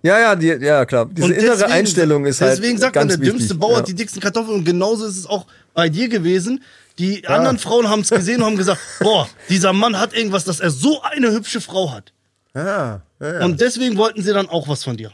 Ja, 0.02 0.18
ja, 0.18 0.34
die, 0.36 0.46
ja, 0.46 0.84
klar. 0.86 1.06
Diese 1.10 1.26
Und 1.26 1.32
innere 1.32 1.56
deswegen- 1.56 1.72
Einstellung 1.72 2.26
ist 2.26 2.40
halt 2.40 2.52
Deswegen 2.58 2.78
sagt 2.78 2.96
man, 2.96 3.08
der 3.08 3.18
dümmste 3.18 3.40
wichtig. 3.42 3.58
Bauer 3.60 3.72
ja. 3.72 3.78
hat 3.78 3.88
die 3.88 3.94
dicksten 3.94 4.20
Kartoffeln 4.22 4.56
und 4.58 4.64
genauso 4.64 5.06
ist 5.06 5.16
es 5.18 5.26
auch 5.26 5.46
bei 5.74 5.88
dir 5.88 6.08
gewesen. 6.08 6.62
Die 6.98 7.26
anderen 7.26 7.58
Frauen 7.58 7.88
haben 7.88 8.00
es 8.00 8.10
gesehen 8.10 8.40
und 8.40 8.46
haben 8.46 8.56
gesagt, 8.56 8.80
boah, 9.00 9.28
dieser 9.48 9.72
Mann 9.72 9.98
hat 9.98 10.14
irgendwas, 10.14 10.44
dass 10.44 10.60
er 10.60 10.70
so 10.70 11.02
eine 11.02 11.32
hübsche 11.32 11.60
Frau 11.60 11.92
hat. 11.92 12.12
Ja, 12.54 13.02
ja, 13.20 13.34
ja. 13.40 13.44
Und 13.44 13.60
deswegen 13.60 13.96
wollten 13.96 14.22
sie 14.22 14.32
dann 14.32 14.48
auch 14.48 14.68
was 14.68 14.84
von 14.84 14.96
dir. 14.96 15.10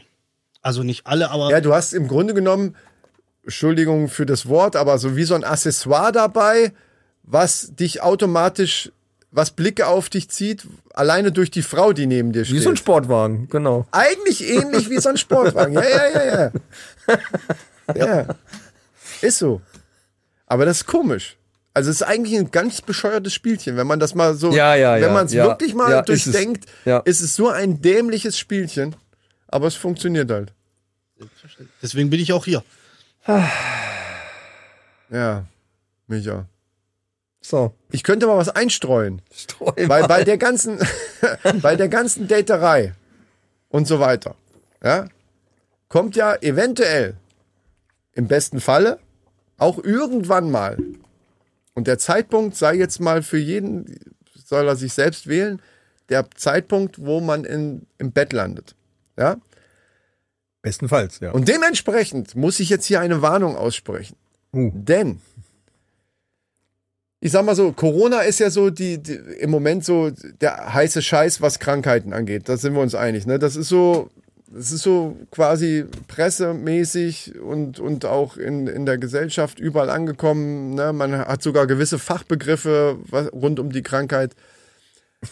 Also 0.61 0.83
nicht 0.83 1.05
alle, 1.07 1.31
aber 1.31 1.51
ja, 1.51 1.61
du 1.61 1.73
hast 1.73 1.93
im 1.93 2.07
Grunde 2.07 2.33
genommen, 2.33 2.75
Entschuldigung 3.43 4.09
für 4.09 4.25
das 4.25 4.47
Wort, 4.47 4.75
aber 4.75 4.97
so 4.99 5.15
wie 5.15 5.23
so 5.23 5.35
ein 5.35 5.43
Accessoire 5.45 6.11
dabei, 6.11 6.73
was 7.23 7.73
dich 7.75 8.01
automatisch, 8.01 8.91
was 9.31 9.51
Blicke 9.51 9.87
auf 9.87 10.09
dich 10.09 10.29
zieht, 10.29 10.65
alleine 10.93 11.31
durch 11.31 11.51
die 11.51 11.61
Frau, 11.61 11.93
die 11.93 12.07
neben 12.07 12.31
dir 12.31 12.45
steht. 12.45 12.55
Wie 12.57 12.59
so 12.61 12.69
ein 12.69 12.77
Sportwagen, 12.77 13.47
genau. 13.49 13.85
Eigentlich 13.91 14.47
ähnlich 14.47 14.89
wie 14.89 14.97
so 14.99 15.09
ein 15.09 15.17
Sportwagen. 15.17 15.73
Ja, 15.73 15.83
ja, 15.83 16.25
ja, 16.25 16.51
ja. 17.95 18.05
Ja. 18.05 18.25
Ist 19.21 19.37
so. 19.39 19.61
Aber 20.47 20.65
das 20.65 20.77
ist 20.77 20.85
komisch. 20.87 21.35
Also 21.73 21.91
es 21.91 21.97
ist 21.97 22.03
eigentlich 22.07 22.37
ein 22.37 22.49
ganz 22.51 22.81
bescheuertes 22.81 23.33
Spielchen, 23.33 23.77
wenn 23.77 23.85
man 23.87 23.99
das 23.99 24.15
mal 24.15 24.33
so, 24.35 24.51
Ja, 24.51 24.73
ja, 24.75 24.99
wenn 24.99 25.13
man 25.13 25.27
es 25.27 25.33
ja. 25.33 25.45
wirklich 25.45 25.73
mal 25.75 25.91
Ja, 25.91 25.99
ist 26.01 26.25
es. 26.25 26.31
durchdenkt, 26.33 26.65
Ja. 26.85 26.97
ist 26.99 27.21
es 27.21 27.35
so 27.35 27.49
ein 27.49 27.81
dämliches 27.81 28.37
Spielchen, 28.37 28.95
aber 29.47 29.67
es 29.67 29.75
funktioniert 29.75 30.31
halt. 30.31 30.51
deswegen 31.81 32.09
bin 32.09 32.19
ich 32.19 32.33
auch 32.33 32.45
hier. 32.45 32.63
Ja, 35.11 35.45
Micha. 36.07 36.45
So. 37.49 37.73
Ich 37.91 38.03
könnte 38.03 38.27
mal 38.27 38.37
was 38.37 38.49
einstreuen, 38.49 39.23
Streu 39.33 39.73
weil 39.75 40.01
mal. 40.01 40.07
bei 40.07 40.23
der 40.23 40.37
ganzen, 40.37 40.77
bei 41.63 41.75
der 41.75 41.89
ganzen 41.89 42.27
Daterei 42.27 42.93
und 43.69 43.87
so 43.87 43.99
weiter, 43.99 44.35
ja, 44.83 45.07
kommt 45.87 46.15
ja 46.15 46.35
eventuell 46.35 47.17
im 48.13 48.27
besten 48.27 48.59
Falle 48.61 48.99
auch 49.57 49.83
irgendwann 49.83 50.51
mal 50.51 50.77
und 51.73 51.87
der 51.87 51.97
Zeitpunkt 51.97 52.55
sei 52.55 52.75
jetzt 52.75 52.99
mal 52.99 53.23
für 53.23 53.39
jeden, 53.39 53.99
soll 54.45 54.67
er 54.67 54.75
sich 54.75 54.93
selbst 54.93 55.25
wählen, 55.25 55.59
der 56.09 56.29
Zeitpunkt, 56.35 57.03
wo 57.03 57.19
man 57.19 57.45
in, 57.45 57.87
im 57.97 58.11
Bett 58.11 58.31
landet, 58.31 58.75
ja. 59.17 59.37
Bestenfalls, 60.61 61.19
ja. 61.19 61.31
Und 61.31 61.47
dementsprechend 61.47 62.35
muss 62.35 62.59
ich 62.59 62.69
jetzt 62.69 62.85
hier 62.85 62.99
eine 62.99 63.23
Warnung 63.23 63.55
aussprechen. 63.55 64.17
Uh. 64.53 64.69
Denn, 64.71 65.19
ich 67.21 67.31
sag 67.31 67.43
mal 67.43 67.55
so, 67.55 67.71
Corona 67.73 68.21
ist 68.21 68.39
ja 68.39 68.49
so 68.49 68.69
die, 68.69 68.97
die 68.97 69.13
im 69.13 69.49
Moment 69.49 69.83
so 69.83 70.11
der 70.41 70.73
heiße 70.73 71.01
Scheiß, 71.01 71.41
was 71.41 71.59
Krankheiten 71.59 72.13
angeht. 72.13 72.47
Da 72.47 72.55
sind 72.57 72.73
wir 72.73 72.81
uns 72.81 72.95
einig. 72.95 73.25
Ne? 73.25 73.39
Das 73.39 73.57
ist 73.57 73.67
so, 73.67 74.09
es 74.57 74.71
ist 74.71 74.83
so 74.83 75.17
quasi 75.31 75.85
pressemäßig 76.07 77.39
und, 77.39 77.79
und 77.79 78.05
auch 78.05 78.37
in, 78.37 78.67
in 78.67 78.85
der 78.85 78.97
Gesellschaft 78.97 79.59
überall 79.59 79.89
angekommen. 79.89 80.75
Ne? 80.75 80.93
Man 80.93 81.17
hat 81.17 81.43
sogar 81.43 81.67
gewisse 81.67 81.99
Fachbegriffe 81.99 82.97
was, 83.09 83.31
rund 83.33 83.59
um 83.59 83.71
die 83.71 83.83
Krankheit. 83.83 84.33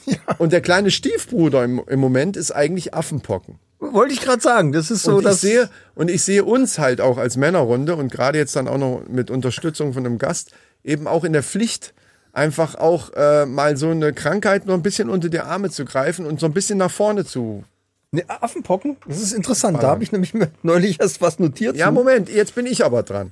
Und 0.38 0.52
der 0.52 0.60
kleine 0.60 0.92
Stiefbruder 0.92 1.64
im, 1.64 1.82
im 1.88 2.02
Moment 2.02 2.36
ist 2.36 2.52
eigentlich 2.52 2.94
Affenpocken. 2.94 3.58
Wollte 3.80 4.14
ich 4.14 4.20
gerade 4.20 4.42
sagen, 4.42 4.74
das 4.74 4.92
ist 4.92 5.04
so, 5.04 5.18
und 5.18 5.28
ich 5.28 5.36
sehe 5.36 5.70
und 5.96 6.10
ich 6.10 6.24
sehe 6.24 6.44
uns 6.44 6.78
halt 6.78 7.00
auch 7.00 7.18
als 7.18 7.38
Männerrunde 7.38 7.96
und 7.96 8.12
gerade 8.12 8.38
jetzt 8.38 8.56
dann 8.58 8.68
auch 8.68 8.78
noch 8.78 9.04
mit 9.08 9.32
Unterstützung 9.32 9.94
von 9.94 10.06
einem 10.06 10.18
Gast 10.18 10.52
eben 10.88 11.06
auch 11.08 11.24
in 11.24 11.34
der 11.34 11.44
Pflicht 11.44 11.94
einfach 12.34 12.76
auch 12.76 13.12
äh, 13.16 13.46
mal 13.46 13.78
so 13.78 13.90
eine 13.90 14.14
Krankheit 14.14 14.66
noch 14.66 14.74
ein 14.74 14.82
bisschen 14.84 15.10
unter 15.10 15.30
die 15.30 15.40
Arme 15.40 15.70
zu 15.70 15.86
greifen 15.86 16.26
und 16.26 16.40
so 16.40 16.46
ein 16.46 16.54
bisschen 16.54 16.78
nach 16.78 16.92
vorne 16.92 17.26
zu. 17.26 17.64
ne, 18.12 18.24
Affenpocken, 18.28 18.98
das 19.08 19.22
ist 19.22 19.34
interessant. 19.34 19.82
Da 19.84 19.88
habe 19.90 20.04
ich 20.04 20.12
nämlich 20.12 20.34
neulich 20.64 21.00
erst 21.00 21.22
was 21.22 21.40
notiert. 21.40 21.76
Ja, 21.76 21.88
zu. 21.88 21.94
Moment, 21.94 22.30
jetzt 22.30 22.56
bin 22.56 22.66
ich 22.66 22.86
aber 22.86 23.04
dran. 23.04 23.32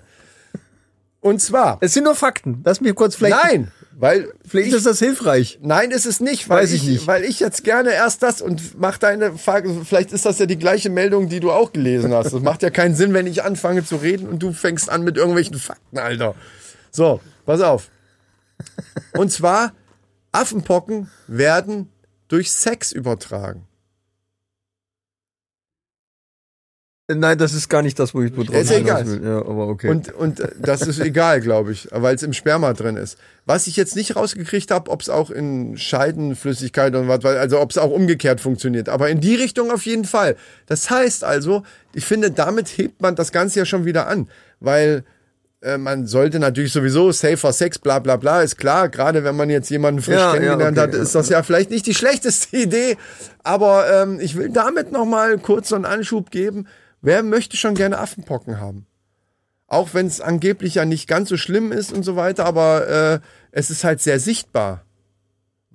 Und 1.22 1.42
zwar, 1.42 1.78
Es 1.82 1.94
sind 1.94 2.04
nur 2.04 2.14
Fakten. 2.14 2.62
Lass 2.64 2.82
mich 2.82 2.94
kurz 2.94 3.16
vielleicht. 3.16 3.36
nein, 3.44 3.72
weil 3.98 4.32
Vielleicht 4.48 4.74
ist 4.74 4.86
das 4.86 5.00
hilfreich. 5.00 5.58
Nein, 5.62 5.90
ist 5.90 6.06
es 6.06 6.20
nicht, 6.20 6.50
weil 6.50 6.64
Weiß 6.64 6.72
ich 6.72 6.84
nicht. 6.84 7.08
weil 7.08 7.24
ich 7.24 7.40
jetzt 7.40 7.64
gerne 7.64 7.92
erst 7.94 8.22
das 8.22 8.42
und 8.42 8.80
mach 8.80 9.00
deine 9.00 9.36
Frage, 9.38 9.72
vielleicht 9.86 10.12
ist 10.12 10.26
das 10.26 10.38
ja 10.38 10.46
die 10.46 10.58
gleiche 10.60 10.92
Meldung, 10.92 11.28
die 11.30 11.40
du 11.40 11.52
auch 11.52 11.74
gelesen 11.74 12.14
hast. 12.14 12.32
Das 12.32 12.42
macht 12.42 12.62
ja 12.62 12.70
keinen 12.70 12.94
Sinn, 12.96 13.14
wenn 13.16 13.26
ich 13.26 13.44
anfange 13.44 13.84
zu 13.84 13.96
reden 13.96 14.28
und 14.28 14.40
du 14.44 14.52
fängst 14.54 14.88
an 14.90 15.04
mit 15.04 15.18
irgendwelchen 15.18 15.58
Fakten, 15.58 15.98
Alter. 15.98 16.36
So, 16.96 17.20
pass 17.46 17.60
auf. 17.60 17.90
Und 19.18 19.30
zwar 19.30 19.74
Affenpocken 20.32 21.12
werden 21.28 21.90
durch 22.30 22.54
Sex 22.54 22.94
übertragen. 22.94 23.68
Nein, 27.08 27.38
das 27.38 27.54
ist 27.54 27.68
gar 27.70 27.82
nicht 27.82 28.00
das, 28.00 28.16
wo 28.16 28.22
ich 28.22 28.34
drauf 28.34 28.50
Ist 28.50 28.72
egal. 28.72 29.06
will. 29.06 29.24
Ja, 29.24 29.38
aber 29.40 29.68
okay. 29.68 29.90
Und, 29.90 30.12
und 30.14 30.40
äh, 30.40 30.50
das 30.58 30.82
ist 30.84 31.00
egal, 31.00 31.42
glaube 31.42 31.74
ich, 31.74 31.88
weil 31.92 32.16
es 32.16 32.24
im 32.24 32.32
Sperma 32.34 32.72
drin 32.72 32.96
ist. 32.96 33.18
Was 33.46 33.68
ich 33.68 33.76
jetzt 33.76 33.96
nicht 33.98 34.16
rausgekriegt 34.16 34.72
habe, 34.72 34.90
ob 34.90 35.02
es 35.02 35.10
auch 35.10 35.30
in 35.30 35.78
Scheidenflüssigkeit 35.78 36.96
und 36.96 37.10
was, 37.10 37.24
also 37.26 37.60
ob 37.60 37.72
es 37.72 37.78
auch 37.78 37.92
umgekehrt 37.92 38.40
funktioniert. 38.40 38.88
Aber 38.88 39.10
in 39.10 39.20
die 39.20 39.36
Richtung 39.36 39.70
auf 39.70 39.86
jeden 39.86 40.06
Fall. 40.06 40.38
Das 40.66 40.90
heißt 40.90 41.26
also, 41.26 41.62
ich 41.94 42.06
finde, 42.06 42.32
damit 42.32 42.70
hebt 42.70 43.02
man 43.02 43.16
das 43.16 43.34
Ganze 43.34 43.60
ja 43.60 43.66
schon 43.66 43.84
wieder 43.86 44.08
an, 44.08 44.30
weil 44.62 45.04
äh, 45.66 45.78
man 45.78 46.06
sollte 46.06 46.40
natürlich 46.40 46.72
sowieso 46.72 47.12
safer 47.12 47.52
Sex, 47.52 47.80
bla 47.80 48.00
bla 48.00 48.18
bla, 48.18 48.42
ist 48.42 48.58
klar. 48.58 48.88
Gerade 48.90 49.24
wenn 49.24 49.36
man 49.36 49.50
jetzt 49.50 49.70
jemanden 49.70 50.02
frisch 50.02 50.16
Ja, 50.16 50.28
ja, 50.28 50.34
kennengelernt 50.34 50.78
okay, 50.78 50.88
hat, 50.88 50.94
ja. 50.94 51.02
ist 51.02 51.16
das 51.16 51.30
ja 51.30 51.42
vielleicht 51.44 51.72
nicht 51.72 51.88
die 51.88 51.96
schlechteste 51.96 52.56
Idee. 52.62 52.98
Aber 53.44 53.92
ähm, 53.92 54.20
ich 54.20 54.36
will 54.36 54.50
damit 54.50 54.92
nochmal 54.92 55.38
kurz 55.40 55.70
so 55.70 55.76
einen 55.76 55.86
Anschub 55.86 56.30
geben. 56.30 56.68
Wer 57.02 57.24
möchte 57.24 57.58
schon 57.58 57.76
gerne 57.76 57.98
Affenpocken 57.98 58.60
haben? 58.60 58.86
Auch 59.68 59.94
wenn 59.94 60.06
es 60.06 60.22
angeblich 60.22 60.76
ja 60.76 60.86
nicht 60.86 61.08
ganz 61.08 61.30
so 61.30 61.38
schlimm 61.38 61.72
ist 61.72 61.92
und 61.92 62.04
so 62.04 62.16
weiter, 62.16 62.46
aber 62.46 62.88
äh, 62.88 63.20
es 63.52 63.72
ist 63.72 63.84
halt 63.84 64.02
sehr 64.02 64.20
sichtbar. 64.20 64.85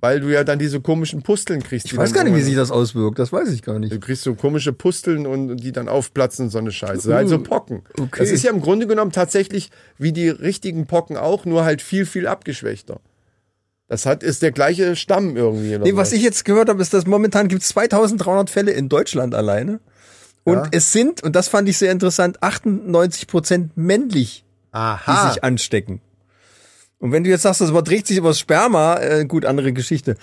Weil 0.01 0.19
du 0.19 0.29
ja 0.29 0.43
dann 0.43 0.57
diese 0.57 0.81
komischen 0.81 1.21
Pusteln 1.21 1.61
kriegst. 1.61 1.85
ich 1.85 1.95
weiß 1.95 2.11
gar 2.11 2.23
nicht, 2.23 2.35
wie 2.35 2.41
sich 2.41 2.55
das 2.55 2.71
auswirkt. 2.71 3.19
Das 3.19 3.31
weiß 3.31 3.49
ich 3.51 3.61
gar 3.61 3.77
nicht. 3.77 3.93
Du 3.93 3.99
kriegst 3.99 4.23
so 4.23 4.33
komische 4.33 4.73
Pusteln 4.73 5.27
und 5.27 5.57
die 5.57 5.71
dann 5.71 5.87
aufplatzen, 5.87 6.49
so 6.49 6.57
eine 6.57 6.71
Scheiße. 6.71 7.15
Also 7.15 7.37
Pocken. 7.37 7.83
okay. 7.99 8.19
Das 8.19 8.31
ist 8.31 8.43
ja 8.43 8.49
im 8.51 8.61
Grunde 8.61 8.87
genommen 8.87 9.11
tatsächlich 9.11 9.69
wie 9.99 10.11
die 10.11 10.27
richtigen 10.29 10.87
Pocken 10.87 11.17
auch, 11.17 11.45
nur 11.45 11.63
halt 11.65 11.83
viel, 11.83 12.07
viel 12.07 12.25
abgeschwächter. 12.25 12.99
Das 13.87 14.05
hat, 14.07 14.23
ist 14.23 14.41
der 14.41 14.51
gleiche 14.51 14.95
Stamm 14.95 15.37
irgendwie. 15.37 15.77
Nee, 15.77 15.95
was 15.95 16.13
ich 16.13 16.23
jetzt 16.23 16.45
gehört 16.45 16.69
habe, 16.69 16.81
ist, 16.81 16.93
dass 16.93 17.05
momentan 17.05 17.47
gibt 17.47 17.61
es 17.61 17.67
2300 17.69 18.49
Fälle 18.49 18.71
in 18.71 18.89
Deutschland 18.89 19.35
alleine. 19.35 19.81
Und 20.43 20.55
Ja. 20.55 20.67
es 20.71 20.91
sind, 20.93 21.21
und 21.21 21.35
das 21.35 21.47
fand 21.47 21.69
ich 21.69 21.77
sehr 21.77 21.91
interessant, 21.91 22.41
98 22.41 23.27
Prozent 23.27 23.77
männlich, 23.77 24.45
die 24.73 24.77
Aha. 24.77 25.29
sich 25.33 25.43
anstecken. 25.43 26.01
Und 27.01 27.11
wenn 27.11 27.23
du 27.23 27.29
jetzt 27.31 27.41
sagst, 27.41 27.59
das 27.61 27.71
überträgt 27.71 28.05
sich 28.07 28.17
über 28.17 28.29
das 28.29 28.39
Sperma, 28.39 28.97
äh, 28.99 29.25
gut, 29.25 29.43
andere 29.43 29.73
Geschichte. 29.73 30.15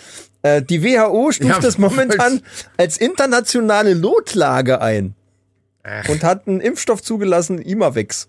Äh, 0.43 0.63
die 0.63 0.83
WHO 0.83 1.33
stuft 1.33 1.51
Ja, 1.51 1.59
das 1.59 1.77
momentan 1.77 2.41
als 2.77 2.97
internationale 2.97 3.97
Notlage 3.97 4.81
ein. 4.81 5.15
Und 6.09 6.23
hat 6.23 6.47
einen 6.47 6.61
Impfstoff 6.61 7.03
zugelassen, 7.03 7.61
Imavex. 7.61 8.29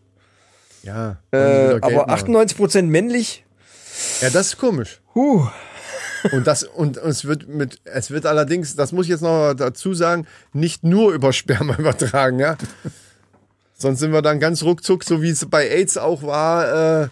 ja, 0.83 1.17
Äh, 1.31 1.75
aber 1.81 2.07
machen. 2.07 2.09
98 2.09 2.57
Prozent 2.57 2.89
männlich. 2.89 3.45
Ja, 4.21 4.29
das 4.29 4.47
ist 4.47 4.57
komisch. 4.57 5.01
Huh. 5.13 5.47
Und 6.31 6.47
das 6.47 6.63
und 6.63 6.97
es 6.97 7.25
wird 7.25 7.47
mit 7.47 7.79
es 7.85 8.11
wird 8.11 8.25
allerdings, 8.25 8.75
das 8.75 8.91
muss 8.91 9.05
ich 9.05 9.11
jetzt 9.11 9.21
noch 9.21 9.53
dazu 9.53 9.93
sagen, 9.93 10.25
nicht 10.53 10.83
nur 10.83 11.13
über 11.13 11.33
Sperma 11.33 11.75
übertragen, 11.79 12.39
ja. 12.39 12.57
Sonst 13.77 13.99
sind 13.99 14.11
wir 14.11 14.21
dann 14.21 14.39
ganz 14.39 14.63
ruckzuck, 14.63 15.03
so 15.03 15.21
wie 15.21 15.29
es 15.29 15.45
bei 15.45 15.69
AIDS 15.69 15.97
auch 15.97 16.23
war, 16.23 17.03
äh, 17.03 17.07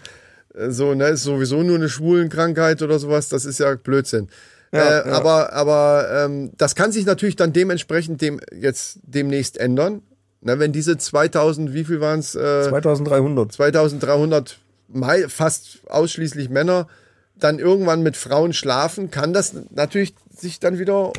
so 0.69 0.93
ne, 0.93 1.09
ist 1.09 1.23
sowieso 1.23 1.63
nur 1.63 1.75
eine 1.75 1.89
Schwulenkrankheit 1.89 2.81
oder 2.81 2.99
sowas. 2.99 3.29
Das 3.29 3.45
ist 3.45 3.59
ja 3.59 3.75
Blödsinn. 3.75 4.29
Ja, 4.71 4.99
äh, 4.99 5.07
ja. 5.07 5.13
Aber 5.13 5.53
aber 5.53 6.09
ähm, 6.11 6.51
das 6.57 6.75
kann 6.75 6.91
sich 6.91 7.05
natürlich 7.05 7.35
dann 7.35 7.53
dementsprechend 7.53 8.21
dem 8.21 8.39
jetzt 8.53 8.99
demnächst 9.03 9.57
ändern. 9.57 10.01
Na, 10.41 10.59
wenn 10.59 10.71
diese 10.71 10.97
2000, 10.97 11.73
wie 11.73 11.83
viel 11.83 11.99
waren 11.99 12.19
es? 12.19 12.35
Äh, 12.35 12.69
2300. 12.69 13.51
2300 13.51 14.59
Mai, 14.87 15.27
fast 15.27 15.79
ausschließlich 15.87 16.49
Männer 16.49 16.87
dann 17.35 17.59
irgendwann 17.59 18.03
mit 18.03 18.17
Frauen 18.17 18.53
schlafen, 18.53 19.11
kann 19.11 19.33
das 19.33 19.53
natürlich 19.71 20.15
sich 20.35 20.59
dann 20.59 20.79
wieder, 20.79 21.11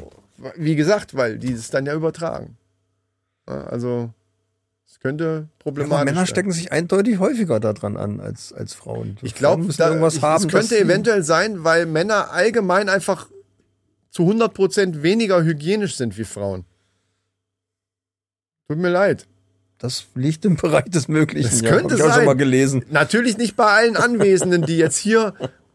wie 0.57 0.76
gesagt, 0.76 1.14
weil 1.14 1.39
die 1.39 1.53
es 1.53 1.70
dann 1.70 1.86
ja 1.86 1.95
übertragen. 1.95 2.57
Also 3.47 4.11
es 4.91 5.01
könnte 5.01 5.49
problematisch 5.59 5.95
Aber 5.95 6.05
Männer 6.07 6.20
sein. 6.20 6.26
stecken 6.26 6.53
sich 6.53 6.72
eindeutig 6.72 7.18
häufiger 7.18 7.61
daran 7.61 7.99
an 7.99 8.20
als, 8.20 8.55
als 8.55 8.72
Frauen. 8.72 9.18
Ich 9.20 9.34
glaube, 9.34 9.62
müssen 9.62 9.82
irgendwas 9.82 10.22
haben. 10.22 10.47
es 10.47 10.51
könnte 10.51 10.78
eventuell 10.78 11.22
sein, 11.22 11.62
weil 11.62 11.84
Männer 11.84 12.32
allgemein 12.32 12.89
einfach 12.89 13.28
zu 14.11 14.22
100% 14.22 15.03
weniger 15.03 15.43
hygienisch 15.43 15.97
sind 15.97 16.16
wie 16.16 16.24
Frauen. 16.24 16.64
Tut 18.66 18.78
mir 18.78 18.89
leid. 18.89 19.26
Das 19.76 20.07
liegt 20.14 20.45
im 20.47 20.57
Bereich 20.57 20.86
des 20.86 21.07
Möglichen. 21.07 21.51
Das 21.51 21.61
ja, 21.61 21.70
könnte 21.70 21.95
ich 21.95 22.01
sein. 22.01 22.12
schon 22.12 22.24
mal 22.24 22.34
gelesen. 22.34 22.84
Natürlich 22.91 23.36
nicht 23.36 23.57
bei 23.57 23.66
allen 23.66 23.97
Anwesenden, 23.97 24.62
die 24.62 24.78
jetzt 24.78 24.97
hier 24.97 25.34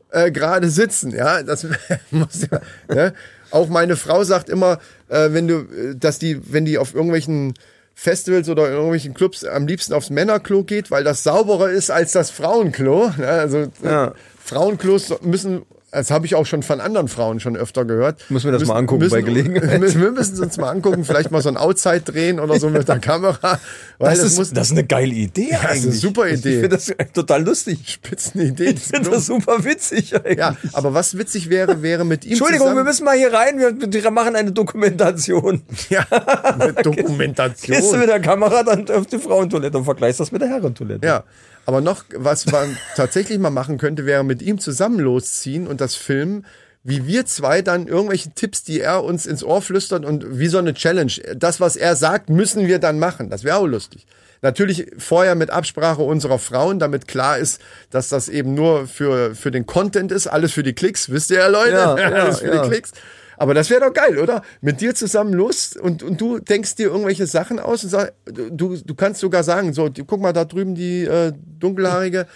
äh, 0.09 0.31
gerade 0.31 0.69
sitzen. 0.69 1.11
Ja, 1.11 1.43
das 1.43 1.67
muss 2.11 2.47
ja. 2.51 2.61
Ne? 2.93 3.13
Auch 3.51 3.69
meine 3.69 3.95
Frau 3.95 4.23
sagt 4.23 4.49
immer, 4.49 4.79
äh, 5.07 5.31
wenn 5.31 5.47
du, 5.47 5.59
äh, 5.59 5.95
dass 5.95 6.17
die, 6.19 6.51
wenn 6.51 6.65
die 6.65 6.79
auf 6.79 6.93
irgendwelchen 6.95 7.53
Festivals 7.95 8.49
oder 8.49 8.67
in 8.67 8.73
irgendwelchen 8.73 9.13
Clubs 9.13 9.43
am 9.45 9.67
liebsten 9.67 9.93
aufs 9.93 10.09
Männerklo 10.09 10.63
geht, 10.63 10.91
weil 10.91 11.03
das 11.03 11.23
sauberer 11.23 11.69
ist 11.69 11.91
als 11.91 12.11
das 12.13 12.31
Frauenklo. 12.31 13.11
Ne? 13.17 13.27
Also 13.27 13.67
Ja. 13.83 14.13
Frauenklos 14.43 15.13
müssen, 15.21 15.63
das 15.93 16.11
habe 16.11 16.25
ich 16.25 16.35
auch 16.35 16.45
schon 16.45 16.63
von 16.63 16.81
anderen 16.81 17.07
Frauen 17.07 17.39
schon 17.39 17.55
öfter 17.55 17.85
gehört. 17.85 18.19
Muss 18.29 18.43
mir 18.43 18.51
das 18.51 18.61
müssen, 18.61 18.71
mal 18.71 18.79
angucken 18.79 19.03
müssen, 19.03 19.13
bei 19.13 19.21
Gelegenheit. 19.21 19.81
Wir 19.95 20.11
müssen 20.11 20.33
es 20.33 20.39
uns 20.39 20.57
mal 20.57 20.69
angucken, 20.69 21.05
vielleicht 21.05 21.31
mal 21.31 21.41
so 21.41 21.49
ein 21.49 21.57
Outside 21.57 22.01
drehen 22.01 22.39
oder 22.39 22.59
so 22.59 22.69
mit 22.69 22.87
der 22.87 22.99
Kamera. 22.99 23.59
Das, 23.99 24.17
das, 24.19 24.19
ist, 24.19 24.37
muss 24.37 24.51
das 24.53 24.67
ist 24.67 24.71
eine 24.73 24.83
geile 24.85 25.13
Idee 25.13 25.49
ist 25.51 25.59
eine 25.59 25.69
eigentlich. 25.69 25.99
super 26.01 26.27
Ich 26.27 26.39
Idee. 26.39 26.61
finde 26.61 26.69
das 26.69 26.91
total 27.13 27.43
lustig. 27.45 27.79
Spitzenidee. 27.87 28.71
Ich 28.71 28.79
finde 28.81 29.11
das 29.11 29.27
super 29.27 29.63
witzig 29.63 30.15
eigentlich. 30.15 30.37
Ja, 30.39 30.57
aber 30.73 30.93
was 30.93 31.17
witzig 31.17 31.49
wäre, 31.49 31.81
wäre 31.81 32.03
mit 32.05 32.25
ihm 32.25 32.31
Entschuldigung, 32.31 32.67
wir 32.67 32.71
zusammen, 32.71 32.87
müssen 32.87 33.05
mal 33.05 33.17
hier 33.17 33.31
rein. 33.31 33.59
Wir, 33.59 33.73
wir 34.03 34.11
machen 34.11 34.35
eine 34.35 34.51
Dokumentation. 34.51 35.61
ja, 35.89 36.01
eine 36.09 36.73
Gehst 36.73 36.85
du 36.85 36.91
Dokumentation. 36.91 37.99
mit 37.99 38.09
der 38.09 38.19
Kamera 38.19 38.63
dann 38.63 38.89
auf 38.89 39.05
die 39.05 39.19
Frauentoilette 39.19 39.77
und 39.77 39.85
vergleichst 39.85 40.19
das 40.19 40.31
mit 40.31 40.41
der 40.41 40.49
Herrentoilette. 40.49 41.05
Ja, 41.05 41.23
aber 41.65 41.81
noch, 41.81 42.03
was 42.15 42.45
man 42.45 42.77
tatsächlich 42.95 43.39
mal 43.39 43.49
machen 43.49 43.77
könnte, 43.77 44.05
wäre 44.05 44.23
mit 44.23 44.41
ihm 44.41 44.59
zusammen 44.59 44.99
losziehen 44.99 45.67
und 45.67 45.81
das 45.81 45.95
filmen, 45.95 46.45
wie 46.83 47.07
wir 47.07 47.25
zwei 47.25 47.61
dann 47.61 47.87
irgendwelche 47.87 48.31
Tipps, 48.31 48.63
die 48.63 48.81
er 48.81 49.03
uns 49.03 49.25
ins 49.25 49.43
Ohr 49.43 49.61
flüstert 49.61 50.03
und 50.03 50.37
wie 50.37 50.47
so 50.47 50.57
eine 50.57 50.73
Challenge. 50.73 51.13
Das, 51.35 51.61
was 51.61 51.75
er 51.77 51.95
sagt, 51.95 52.29
müssen 52.29 52.67
wir 52.67 52.79
dann 52.79 52.99
machen. 52.99 53.29
Das 53.29 53.43
wäre 53.45 53.57
auch 53.57 53.65
lustig. 53.65 54.05
Natürlich 54.41 54.87
vorher 54.97 55.35
mit 55.35 55.51
Absprache 55.51 56.01
unserer 56.01 56.37
Frauen, 56.37 56.77
damit 56.77 57.07
klar 57.07 57.37
ist, 57.37 57.61
dass 57.89 58.09
das 58.09 58.27
eben 58.27 58.53
nur 58.53 58.87
für, 58.87 59.35
für 59.35 59.51
den 59.51 59.65
Content 59.65 60.11
ist, 60.11 60.27
alles 60.27 60.51
für 60.51 60.63
die 60.63 60.73
Klicks, 60.73 61.09
wisst 61.09 61.31
ihr 61.31 61.37
ja, 61.37 61.47
Leute? 61.47 61.71
Ja, 61.71 61.97
ja, 62.09 62.09
alles 62.09 62.39
für 62.39 62.53
ja. 62.53 62.61
die 62.61 62.69
Klicks. 62.69 62.91
Aber 63.37 63.53
das 63.53 63.69
wäre 63.69 63.81
doch 63.81 63.93
geil, 63.93 64.19
oder? 64.19 64.41
Mit 64.61 64.81
dir 64.81 64.95
zusammen 64.95 65.33
los 65.33 65.75
und, 65.75 66.03
und 66.03 66.19
du 66.19 66.39
denkst 66.39 66.75
dir 66.75 66.87
irgendwelche 66.87 67.27
Sachen 67.27 67.59
aus 67.59 67.83
und 67.83 67.89
sag, 67.89 68.13
du, 68.25 68.77
du 68.77 68.95
kannst 68.95 69.19
sogar 69.21 69.43
sagen, 69.43 69.73
so, 69.73 69.89
guck 70.07 70.21
mal 70.21 70.33
da 70.33 70.45
drüben 70.45 70.75
die 70.75 71.03
äh, 71.03 71.33
dunkelhaarige, 71.59 72.27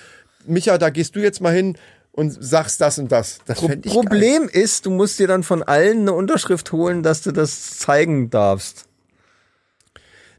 Micha, 0.46 0.78
da 0.78 0.90
gehst 0.90 1.16
du 1.16 1.20
jetzt 1.20 1.42
mal 1.42 1.54
hin 1.54 1.78
und 2.12 2.44
sagst 2.44 2.82
das 2.82 2.98
und 2.98 3.12
das. 3.12 3.40
Das 3.46 3.60
Pro 3.60 3.70
ich 3.70 3.82
geil. 3.82 3.94
Problem 3.94 4.50
ist, 4.50 4.86
du 4.86 4.90
musst 4.90 5.20
dir 5.20 5.28
dann 5.28 5.44
von 5.44 5.62
allen 5.62 6.02
eine 6.02 6.14
Unterschrift 6.14 6.72
holen, 6.72 7.04
dass 7.04 7.22
du 7.22 7.32
das 7.32 7.78
zeigen 7.78 8.30
darfst. 8.30 8.86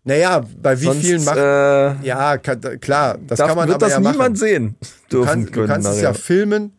Naja, 0.05 0.43
bei 0.61 0.81
wie 0.81 0.87
Sonst, 0.87 1.05
vielen 1.05 1.25
macht. 1.25 1.37
äh, 1.37 2.07
ja, 2.07 2.39
kann, 2.39 2.81
klar, 2.81 3.19
das 3.27 3.39
darf, 3.39 3.49
kann 3.49 3.57
man 3.59 3.69
wird 3.69 3.77
aber 3.77 3.87
das 3.87 3.93
ja 3.93 4.01
niemand 4.01 4.19
machen. 4.19 4.37
sehen 4.37 4.77
Du 5.11 5.25
kannst, 5.25 5.55
du 5.55 5.67
kannst 5.67 5.89
es 5.89 6.01
ja 6.01 6.15
filmen. 6.15 6.78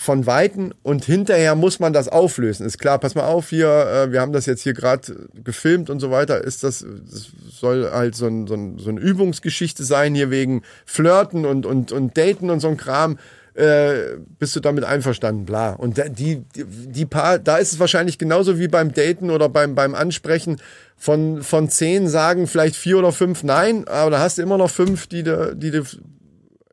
Von 0.00 0.24
Weitem 0.24 0.72
und 0.82 1.04
hinterher 1.04 1.54
muss 1.54 1.78
man 1.78 1.92
das 1.92 2.08
auflösen. 2.08 2.64
Ist 2.64 2.78
klar, 2.78 2.98
pass 2.98 3.14
mal 3.14 3.26
auf 3.26 3.50
hier, 3.50 3.68
äh, 3.68 4.10
wir 4.10 4.22
haben 4.22 4.32
das 4.32 4.46
jetzt 4.46 4.62
hier 4.62 4.72
gerade 4.72 5.28
gefilmt 5.44 5.90
und 5.90 6.00
so 6.00 6.10
weiter. 6.10 6.42
Ist 6.42 6.64
das, 6.64 6.86
das 7.10 7.26
soll 7.50 7.86
halt 7.92 8.14
so, 8.14 8.26
ein, 8.26 8.46
so, 8.46 8.54
ein, 8.54 8.78
so 8.78 8.88
eine 8.88 8.98
Übungsgeschichte 8.98 9.84
sein, 9.84 10.14
hier 10.14 10.30
wegen 10.30 10.62
Flirten 10.86 11.44
und, 11.44 11.66
und, 11.66 11.92
und 11.92 12.16
Daten 12.16 12.48
und 12.48 12.60
so 12.60 12.68
ein 12.68 12.78
Kram. 12.78 13.18
Äh, 13.52 14.16
bist 14.38 14.56
du 14.56 14.60
damit 14.60 14.84
einverstanden? 14.84 15.44
Bla. 15.44 15.74
Und 15.74 15.98
die, 15.98 16.38
die, 16.38 16.64
die 16.64 17.04
paar, 17.04 17.38
da 17.38 17.58
ist 17.58 17.74
es 17.74 17.78
wahrscheinlich 17.78 18.16
genauso 18.16 18.58
wie 18.58 18.68
beim 18.68 18.94
Daten 18.94 19.30
oder 19.30 19.50
beim, 19.50 19.74
beim 19.74 19.94
Ansprechen. 19.94 20.62
Von, 20.96 21.42
von 21.42 21.68
zehn 21.68 22.08
sagen 22.08 22.46
vielleicht 22.46 22.76
vier 22.76 22.96
oder 22.96 23.12
fünf 23.12 23.42
nein, 23.42 23.86
aber 23.86 24.12
da 24.12 24.20
hast 24.20 24.38
du 24.38 24.42
immer 24.42 24.56
noch 24.56 24.70
fünf, 24.70 25.08
die 25.08 25.24
du, 25.24 25.54
die 25.54 25.70
du 25.70 25.82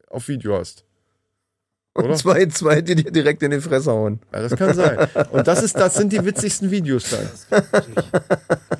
auf 0.09 0.29
Video 0.29 0.57
hast. 0.57 0.86
Und 1.97 2.05
Oder? 2.05 2.15
zwei, 2.15 2.45
zwei, 2.45 2.81
die 2.81 2.95
dir 2.95 3.11
direkt 3.11 3.41
in 3.43 3.51
die 3.51 3.59
Fresse 3.59 3.91
hauen. 3.91 4.19
Ja, 4.31 4.41
das 4.41 4.55
kann 4.55 4.73
sein. 4.75 5.07
Und 5.31 5.47
das 5.47 5.63
ist, 5.63 5.75
das 5.77 5.95
sind 5.95 6.13
die 6.13 6.23
witzigsten 6.23 6.69
Videos 6.71 7.05
dann. 7.09 7.63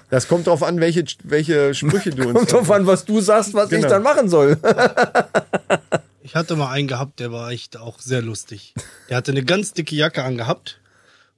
Das 0.10 0.28
kommt 0.28 0.48
drauf 0.48 0.62
an, 0.64 0.80
welche, 0.80 1.04
welche 1.24 1.74
Sprüche 1.74 2.12
du 2.12 2.28
uns. 2.30 2.34
Kommt 2.38 2.52
drauf 2.52 2.72
an, 2.72 2.86
was 2.86 3.06
du 3.06 3.20
sagst, 3.20 3.54
was 3.54 3.72
ich 3.72 3.78
Genau. 3.78 3.90
dann 3.90 4.04
machen 4.04 4.30
soll. 4.30 4.58
Ich 6.24 6.36
hatte 6.36 6.58
mal 6.58 6.70
einen 6.72 6.90
gehabt, 6.90 7.22
der 7.22 7.32
war 7.32 7.52
echt 7.52 7.78
auch 7.78 8.00
sehr 8.02 8.22
lustig. 8.22 8.74
Der 9.10 9.16
hatte 9.16 9.32
eine 9.32 9.44
ganz 9.46 9.72
dicke 9.72 9.96
Jacke 9.96 10.26
angehabt 10.26 10.78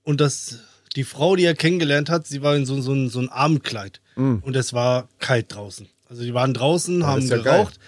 und 0.03 0.19
das, 0.19 0.55
die 0.95 1.03
Frau, 1.03 1.36
die 1.36 1.45
er 1.45 1.53
kennengelernt 1.53 2.09
hat, 2.09 2.25
sie 2.25 2.41
war 2.41 2.55
in 2.55 2.65
so, 2.65 2.82
so, 2.82 2.93
ein, 2.93 3.07
so 3.07 3.19
ein 3.19 3.30
Abendkleid 3.30 4.01
und 4.15 4.55
es 4.55 4.73
war 4.73 5.07
kalt 5.19 5.53
draußen. 5.53 5.88
Also 6.09 6.23
die 6.23 6.34
waren 6.34 6.55
draußen, 6.55 7.05
haben 7.05 7.21
ist 7.21 7.30
ja 7.30 7.38
geraucht 7.38 7.80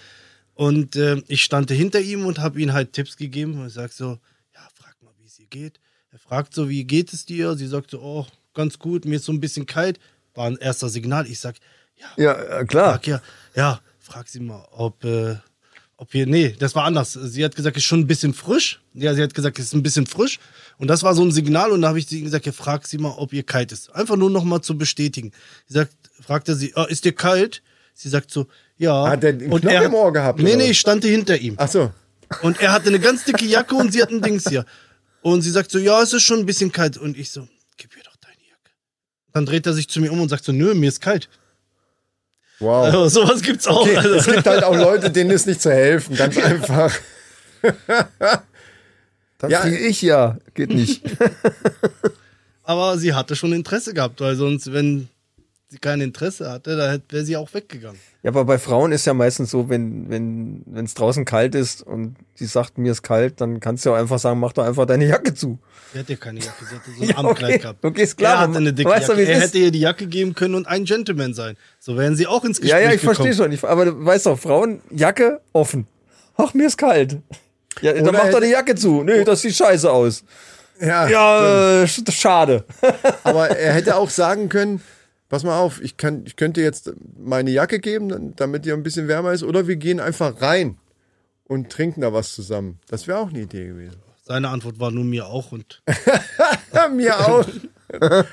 und 0.54 0.96
äh, 0.96 1.22
ich 1.28 1.42
stand 1.42 1.70
hinter 1.70 2.00
ihm 2.00 2.26
und 2.26 2.38
habe 2.38 2.60
ihm 2.60 2.72
halt 2.72 2.92
Tipps 2.92 3.16
gegeben 3.16 3.58
und 3.60 3.68
ich 3.68 3.72
sag 3.72 3.92
so, 3.92 4.18
ja, 4.54 4.60
frag 4.74 4.94
mal, 5.02 5.12
wie 5.18 5.26
es 5.26 5.38
ihr 5.38 5.46
geht. 5.46 5.80
Er 6.10 6.18
fragt 6.18 6.54
so, 6.54 6.68
wie 6.68 6.84
geht 6.84 7.12
es 7.12 7.24
dir? 7.24 7.54
Sie 7.54 7.66
sagt 7.66 7.90
so, 7.90 8.00
oh, 8.00 8.26
ganz 8.54 8.78
gut, 8.78 9.04
mir 9.04 9.16
ist 9.16 9.24
so 9.24 9.32
ein 9.32 9.40
bisschen 9.40 9.66
kalt. 9.66 9.98
War 10.34 10.46
ein 10.46 10.56
erster 10.56 10.88
Signal. 10.88 11.26
Ich 11.26 11.40
sag, 11.40 11.56
ja, 11.96 12.22
Ja, 12.22 12.60
äh, 12.60 12.64
klar. 12.64 12.94
Frag 12.94 13.06
ja, 13.06 13.22
ja, 13.54 13.80
frag 13.98 14.28
sie 14.28 14.40
mal, 14.40 14.66
ob, 14.72 15.04
äh, 15.04 15.36
ob 15.96 16.12
hier, 16.12 16.26
nee, 16.26 16.54
das 16.58 16.74
war 16.74 16.84
anders. 16.84 17.12
Sie 17.12 17.44
hat 17.44 17.56
gesagt, 17.56 17.76
es 17.76 17.82
ist 17.82 17.86
schon 17.86 18.00
ein 18.00 18.06
bisschen 18.06 18.34
frisch. 18.34 18.82
Ja, 18.92 19.14
sie 19.14 19.22
hat 19.22 19.34
gesagt, 19.34 19.58
es 19.58 19.66
ist 19.66 19.74
ein 19.74 19.82
bisschen 19.82 20.06
frisch. 20.06 20.38
Und 20.78 20.88
das 20.88 21.02
war 21.02 21.14
so 21.14 21.22
ein 21.22 21.32
Signal 21.32 21.70
und 21.70 21.82
da 21.82 21.88
habe 21.88 21.98
ich 21.98 22.06
sie 22.06 22.22
gesagt, 22.22 22.44
ja, 22.44 22.52
frag 22.52 22.86
sie 22.86 22.98
mal, 22.98 23.14
ob 23.16 23.32
ihr 23.32 23.42
kalt 23.42 23.72
ist. 23.72 23.90
Einfach 23.94 24.16
nur 24.16 24.30
noch 24.30 24.44
mal 24.44 24.60
zu 24.60 24.76
bestätigen. 24.76 25.32
Sie 25.66 25.74
sagt, 25.74 25.94
fragte 26.20 26.54
sie, 26.54 26.72
oh, 26.76 26.84
ist 26.84 27.04
dir 27.04 27.14
kalt? 27.14 27.62
Sie 27.94 28.08
sagt 28.08 28.30
so, 28.30 28.48
ja. 28.78 29.08
Hat 29.08 29.22
der 29.22 29.30
einen 29.30 29.50
Knopf 29.50 29.64
im 29.84 29.94
Ohr 29.94 30.12
gehabt, 30.12 30.40
Nee, 30.40 30.54
oder 30.54 30.64
nee, 30.64 30.70
ich 30.70 30.80
stand 30.80 31.04
hinter 31.04 31.36
ihm. 31.38 31.54
Ach 31.58 31.68
so. 31.68 31.90
Und 32.42 32.60
er 32.60 32.72
hatte 32.72 32.88
eine 32.88 32.98
ganz 32.98 33.24
dicke 33.24 33.44
Jacke 33.44 33.74
und 33.74 33.92
sie 33.92 34.02
hat 34.02 34.10
ein 34.10 34.22
Dings 34.22 34.48
hier. 34.48 34.64
Und 35.20 35.42
sie 35.42 35.50
sagt 35.50 35.70
so, 35.70 35.78
ja, 35.78 36.02
es 36.02 36.12
ist 36.12 36.22
schon 36.22 36.40
ein 36.40 36.46
bisschen 36.46 36.72
kalt. 36.72 36.96
Und 36.96 37.16
ich 37.16 37.30
so, 37.30 37.46
gib 37.76 37.94
mir 37.94 38.02
doch 38.02 38.16
deine 38.16 38.34
Jacke. 38.48 38.70
Dann 39.32 39.46
dreht 39.46 39.66
er 39.66 39.72
sich 39.74 39.88
zu 39.88 40.00
mir 40.00 40.10
um 40.12 40.20
und 40.20 40.28
sagt 40.28 40.44
so, 40.44 40.52
nö, 40.52 40.74
mir 40.74 40.88
ist 40.88 41.00
kalt. 41.00 41.28
Wow. 42.58 42.84
Also, 42.86 43.08
sowas 43.08 43.42
gibt's 43.42 43.66
auch. 43.66 43.82
Okay, 43.82 43.96
Also. 43.96 44.14
es 44.14 44.26
gibt 44.26 44.46
halt 44.46 44.64
auch 44.64 44.74
Leute, 44.76 45.10
denen 45.10 45.30
ist 45.30 45.46
nicht 45.46 45.60
zu 45.60 45.70
helfen. 45.70 46.16
Ganz 46.16 46.36
einfach. 46.38 46.92
Dann 49.38 49.50
Ja. 49.50 49.66
ich 49.66 50.02
ja. 50.02 50.38
Geht 50.54 50.70
nicht. 50.70 51.02
Aber 52.64 52.96
sie 52.98 53.12
hatte 53.14 53.34
schon 53.36 53.52
Interesse 53.52 53.92
gehabt, 53.92 54.20
weil 54.20 54.36
sonst, 54.36 54.72
wenn 54.72 55.08
sie 55.72 55.78
kein 55.78 56.00
Interesse 56.00 56.50
hatte, 56.50 56.76
da 56.76 56.96
wäre 57.12 57.24
sie 57.24 57.36
auch 57.36 57.52
weggegangen. 57.52 57.98
Ja, 58.22 58.30
aber 58.30 58.44
bei 58.44 58.58
Frauen 58.58 58.92
ist 58.92 59.04
ja 59.06 59.14
meistens 59.14 59.50
so, 59.50 59.68
wenn 59.68 60.08
wenn 60.08 60.62
wenn 60.66 60.84
es 60.84 60.94
draußen 60.94 61.24
kalt 61.24 61.54
ist 61.56 61.82
und 61.82 62.14
sie 62.36 62.46
sagt, 62.46 62.78
mir 62.78 62.92
ist 62.92 63.02
kalt, 63.02 63.40
dann 63.40 63.58
kannst 63.58 63.84
du 63.84 63.88
ja 63.90 63.96
auch 63.96 64.00
einfach 64.00 64.18
sagen, 64.20 64.38
mach 64.38 64.52
doch 64.52 64.64
einfach 64.64 64.86
deine 64.86 65.06
Jacke 65.06 65.34
zu. 65.34 65.58
Sie 65.92 65.98
hatte 65.98 66.12
ja 66.12 66.18
keine 66.18 66.38
Jacke, 66.40 66.64
sie 66.64 66.74
hatte 66.76 66.90
so 66.96 67.02
ein 67.02 67.08
Ja, 67.08 67.16
Abendkleid 67.16 67.50
okay. 67.54 67.58
gehabt. 67.62 67.84
Okay, 67.84 68.02
ist 68.02 68.16
klar, 68.16 68.34
Er 68.34 68.40
hatte 68.40 68.58
eine 68.58 68.72
dicke 68.72 68.88
weißt 68.90 69.08
du, 69.08 69.12
Jacke. 69.12 69.22
es 69.24 69.28
er 69.28 69.40
hätte 69.40 69.58
ihr 69.58 69.70
die 69.72 69.80
Jacke 69.80 70.06
geben 70.06 70.34
können 70.34 70.54
und 70.54 70.66
ein 70.68 70.84
Gentleman 70.84 71.34
sein. 71.34 71.56
So 71.80 71.96
wären 71.96 72.14
sie 72.14 72.26
auch 72.28 72.44
ins 72.44 72.58
Ja, 72.58 72.62
Gespräch 72.76 72.82
ja, 72.84 72.88
ich 72.92 73.00
gekommen. 73.00 73.14
verstehe 73.16 73.34
schon. 73.34 73.52
Ich, 73.52 73.64
aber 73.64 73.84
du 73.86 74.04
weißt 74.04 74.26
doch, 74.26 74.38
Frauen, 74.38 74.80
Jacke 74.90 75.40
offen. 75.52 75.86
Ach, 76.36 76.54
mir 76.54 76.66
ist 76.68 76.78
kalt. 76.78 77.16
Ja, 77.80 77.92
dann 77.94 78.02
Oder 78.02 78.12
mach 78.12 78.20
doch 78.20 78.26
hätte- 78.36 78.40
die 78.42 78.52
Jacke 78.52 78.74
zu. 78.74 79.02
Nee, 79.02 79.24
das 79.24 79.40
sieht 79.42 79.54
scheiße 79.56 79.90
aus. 79.90 80.22
Ja. 80.80 81.08
Ja, 81.08 81.82
äh, 81.82 81.84
sch- 81.84 82.10
schade. 82.10 82.64
Aber 83.24 83.48
er 83.50 83.72
hätte 83.74 83.96
auch 83.96 84.10
sagen 84.10 84.48
können, 84.48 84.80
pass 85.32 85.44
mal 85.44 85.58
auf, 85.58 85.80
ich, 85.80 85.96
kann, 85.96 86.24
ich 86.26 86.36
könnte 86.36 86.60
jetzt 86.60 86.92
meine 87.18 87.50
Jacke 87.50 87.78
geben, 87.78 88.36
damit 88.36 88.66
ihr 88.66 88.74
ein 88.74 88.82
bisschen 88.82 89.08
wärmer 89.08 89.32
ist, 89.32 89.42
oder 89.42 89.66
wir 89.66 89.76
gehen 89.76 89.98
einfach 89.98 90.42
rein 90.42 90.76
und 91.44 91.72
trinken 91.72 92.02
da 92.02 92.12
was 92.12 92.34
zusammen. 92.34 92.78
Das 92.88 93.06
wäre 93.06 93.16
auch 93.16 93.30
eine 93.30 93.40
Idee 93.40 93.68
gewesen. 93.68 93.96
Seine 94.26 94.50
Antwort 94.50 94.78
war 94.78 94.90
nur 94.90 95.04
mir 95.04 95.24
auch 95.28 95.50
und 95.50 95.82
Ja, 96.74 96.88
mir 96.94 97.18
auch. 97.18 97.46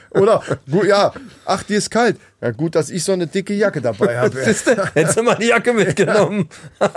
Oder, 0.09 0.43
gut, 0.69 0.87
ja, 0.87 1.13
ach, 1.45 1.63
die 1.63 1.75
ist 1.75 1.89
kalt. 1.89 2.17
Ja, 2.41 2.51
gut, 2.51 2.75
dass 2.75 2.89
ich 2.89 3.01
so 3.01 3.13
eine 3.13 3.27
dicke 3.27 3.53
Jacke 3.53 3.79
dabei 3.79 4.17
habe. 4.19 4.37
Hättest 4.45 5.17
du 5.17 5.23
mal 5.23 5.35
die 5.35 5.47
Jacke 5.47 5.73
mitgenommen. 5.73 6.49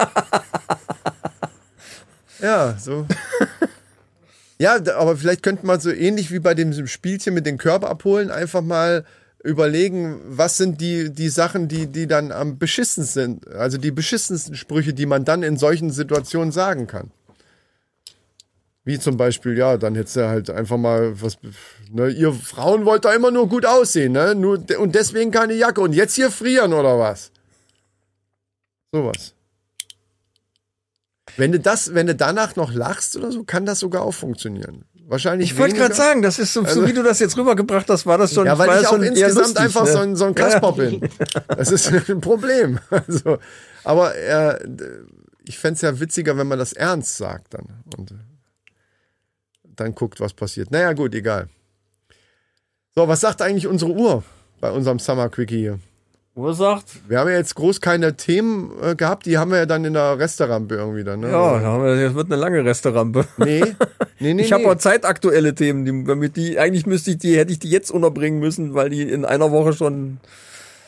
Ja, 2.40 2.76
so. 2.76 3.06
Ja, 4.58 4.74
aber 4.96 5.16
vielleicht 5.16 5.44
könnte 5.44 5.64
man 5.64 5.78
so 5.78 5.92
ähnlich 5.92 6.32
wie 6.32 6.40
bei 6.40 6.54
dem 6.54 6.88
Spielchen 6.88 7.34
mit 7.34 7.46
den 7.46 7.56
Körper 7.56 7.88
abholen, 7.88 8.32
einfach 8.32 8.62
mal 8.62 9.04
überlegen, 9.42 10.20
was 10.24 10.56
sind 10.56 10.80
die, 10.80 11.10
die 11.10 11.28
Sachen, 11.28 11.68
die, 11.68 11.86
die 11.86 12.06
dann 12.06 12.32
am 12.32 12.58
beschissensten 12.58 13.04
sind. 13.04 13.48
Also 13.48 13.78
die 13.78 13.90
beschissensten 13.90 14.54
Sprüche, 14.54 14.94
die 14.94 15.06
man 15.06 15.24
dann 15.24 15.42
in 15.42 15.56
solchen 15.56 15.90
Situationen 15.90 16.52
sagen 16.52 16.86
kann. 16.86 17.10
Wie 18.84 18.98
zum 18.98 19.16
Beispiel, 19.16 19.56
ja, 19.56 19.76
dann 19.76 19.94
hättest 19.94 20.16
du 20.16 20.28
halt 20.28 20.50
einfach 20.50 20.76
mal 20.76 21.20
was, 21.20 21.38
ne, 21.90 22.08
ihr 22.08 22.32
Frauen 22.32 22.84
wollt 22.84 23.04
da 23.04 23.12
immer 23.12 23.30
nur 23.30 23.48
gut 23.48 23.64
aussehen, 23.64 24.12
ne? 24.12 24.34
Nur, 24.34 24.64
und 24.78 24.94
deswegen 24.96 25.30
keine 25.30 25.54
Jacke. 25.54 25.80
Und 25.80 25.92
jetzt 25.92 26.16
hier 26.16 26.32
frieren 26.32 26.72
oder 26.72 26.98
was? 26.98 27.30
Sowas. 28.90 29.34
Wenn 31.36 31.52
du 31.52 31.60
das, 31.60 31.94
wenn 31.94 32.08
du 32.08 32.14
danach 32.14 32.56
noch 32.56 32.72
lachst 32.72 33.16
oder 33.16 33.30
so, 33.30 33.44
kann 33.44 33.66
das 33.66 33.78
sogar 33.78 34.02
auch 34.02 34.12
funktionieren. 34.14 34.84
Wahrscheinlich. 35.12 35.52
Ich 35.52 35.58
wollte 35.58 35.76
gerade 35.76 35.94
sagen, 35.94 36.22
das 36.22 36.38
ist 36.38 36.54
so, 36.54 36.64
so 36.64 36.86
wie 36.86 36.94
du 36.94 37.02
das 37.02 37.18
jetzt 37.18 37.36
rübergebracht 37.36 37.86
hast, 37.90 38.06
war 38.06 38.16
das 38.16 38.32
schon. 38.32 38.46
Ja, 38.46 38.56
weil 38.56 38.80
ich 38.80 38.86
auch 38.86 38.94
insgesamt 38.94 39.34
lustig, 39.36 39.60
einfach 39.60 39.84
ne? 39.84 39.92
so 39.92 39.98
ein, 39.98 40.16
so 40.16 40.24
ein 40.24 40.34
Kasper 40.34 40.72
bin. 40.72 41.06
Das 41.48 41.70
ist 41.70 41.92
ein 42.08 42.22
Problem. 42.22 42.78
Also, 42.88 43.36
aber 43.84 44.16
äh, 44.16 44.58
ich 45.44 45.58
fänd's 45.58 45.82
ja 45.82 46.00
witziger, 46.00 46.38
wenn 46.38 46.46
man 46.46 46.58
das 46.58 46.72
ernst 46.72 47.18
sagt 47.18 47.52
dann. 47.52 47.66
Und 47.98 48.14
dann 49.76 49.94
guckt, 49.94 50.18
was 50.18 50.32
passiert. 50.32 50.70
Naja, 50.70 50.94
gut, 50.94 51.14
egal. 51.14 51.50
So, 52.94 53.06
was 53.06 53.20
sagt 53.20 53.42
eigentlich 53.42 53.66
unsere 53.66 53.90
Uhr 53.90 54.24
bei 54.62 54.70
unserem 54.70 54.98
Summer 54.98 55.28
Quickie 55.28 55.58
hier? 55.58 55.78
Ursacht? 56.34 56.86
Wir 57.08 57.18
haben 57.18 57.28
ja 57.28 57.36
jetzt 57.36 57.54
groß 57.56 57.80
keine 57.82 58.16
Themen 58.16 58.72
äh, 58.82 58.94
gehabt, 58.94 59.26
die 59.26 59.36
haben 59.36 59.50
wir 59.50 59.58
ja 59.58 59.66
dann 59.66 59.84
in 59.84 59.92
der 59.92 60.18
Resterampe 60.18 60.76
irgendwie 60.76 61.04
dann. 61.04 61.20
Ne? 61.20 61.30
Ja, 61.30 61.94
das 61.94 62.14
wird 62.14 62.32
eine 62.32 62.40
lange 62.40 62.64
Resterampe. 62.64 63.26
Nee, 63.36 63.62
nee, 64.18 64.32
nee. 64.32 64.42
Ich 64.42 64.52
habe 64.52 64.62
nee. 64.62 64.70
auch 64.70 64.76
zeitaktuelle 64.76 65.54
Themen, 65.54 65.84
die, 65.84 66.04
damit 66.04 66.36
die, 66.36 66.58
eigentlich 66.58 66.86
müsste 66.86 67.10
ich 67.10 67.18
die, 67.18 67.36
hätte 67.36 67.52
ich 67.52 67.58
die 67.58 67.70
jetzt 67.70 67.90
unterbringen 67.90 68.38
müssen, 68.38 68.72
weil 68.72 68.88
die 68.88 69.02
in 69.02 69.26
einer 69.26 69.50
Woche 69.50 69.74
schon 69.74 70.20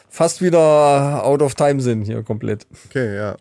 fast 0.08 0.40
wieder 0.40 1.22
out 1.24 1.42
of 1.42 1.54
time 1.54 1.80
sind 1.80 2.04
hier 2.04 2.22
komplett. 2.22 2.66
Okay, 2.86 3.14
ja. 3.14 3.36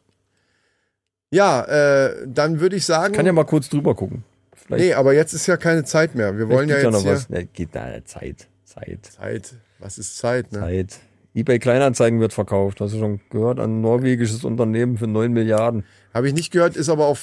Ja, 1.31 1.63
äh, 1.63 2.27
dann 2.27 2.59
würde 2.59 2.75
ich 2.75 2.85
sagen. 2.85 3.13
Kann 3.13 3.25
ja 3.25 3.33
mal 3.33 3.45
kurz 3.45 3.69
drüber 3.69 3.95
gucken. 3.95 4.23
Vielleicht, 4.53 4.83
nee, 4.83 4.93
aber 4.93 5.13
jetzt 5.13 5.33
ist 5.33 5.47
ja 5.47 5.57
keine 5.57 5.83
Zeit 5.83 6.15
mehr. 6.15 6.37
Wir 6.37 6.49
wollen 6.49 6.69
ja 6.69 6.75
jetzt 6.75 6.85
geht 6.85 6.95
hier. 6.95 7.05
noch 7.05 7.11
was. 7.11 7.29
Ne, 7.29 7.45
geht 7.45 7.69
da 7.73 8.03
Zeit, 8.05 8.47
Zeit, 8.65 9.05
Zeit. 9.05 9.53
Was 9.79 9.97
ist 9.97 10.17
Zeit, 10.17 10.51
ne? 10.51 10.59
Zeit. 10.59 10.99
eBay 11.35 11.57
Kleinanzeigen 11.57 12.19
wird 12.19 12.31
verkauft. 12.31 12.79
Hast 12.79 12.93
du 12.93 12.99
schon 12.99 13.19
gehört? 13.31 13.59
Ein 13.59 13.81
norwegisches 13.81 14.43
Unternehmen 14.43 14.97
für 14.97 15.07
9 15.07 15.33
Milliarden. 15.33 15.83
Habe 16.13 16.27
ich 16.27 16.33
nicht 16.35 16.51
gehört, 16.51 16.75
ist 16.75 16.89
aber 16.89 17.07
auch 17.07 17.17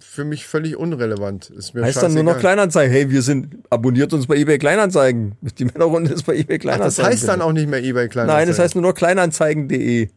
für 0.00 0.24
mich 0.24 0.46
völlig 0.46 0.76
unrelevant. 0.76 1.48
Ist 1.48 1.74
mir 1.74 1.82
Heißt 1.82 2.02
dann 2.02 2.12
nur 2.12 2.24
noch. 2.24 2.38
Kleinanzeigen. 2.38 2.92
Hey, 2.92 3.10
wir 3.10 3.22
sind, 3.22 3.56
abonniert 3.70 4.12
uns 4.12 4.26
bei 4.26 4.36
eBay 4.36 4.58
Kleinanzeigen. 4.58 5.36
Die 5.58 5.64
Männerrunde 5.64 6.12
ist 6.12 6.24
bei 6.24 6.34
eBay 6.36 6.56
Ach, 6.56 6.60
Kleinanzeigen. 6.60 7.10
das 7.10 7.20
heißt 7.20 7.28
dann 7.28 7.40
auch 7.40 7.52
nicht 7.52 7.68
mehr 7.68 7.82
eBay 7.82 8.08
Kleinanzeigen. 8.08 8.46
Nein, 8.46 8.48
es 8.50 8.58
heißt 8.58 8.74
nur 8.74 8.82
noch 8.82 8.94
kleinanzeigen.de. 8.94 10.10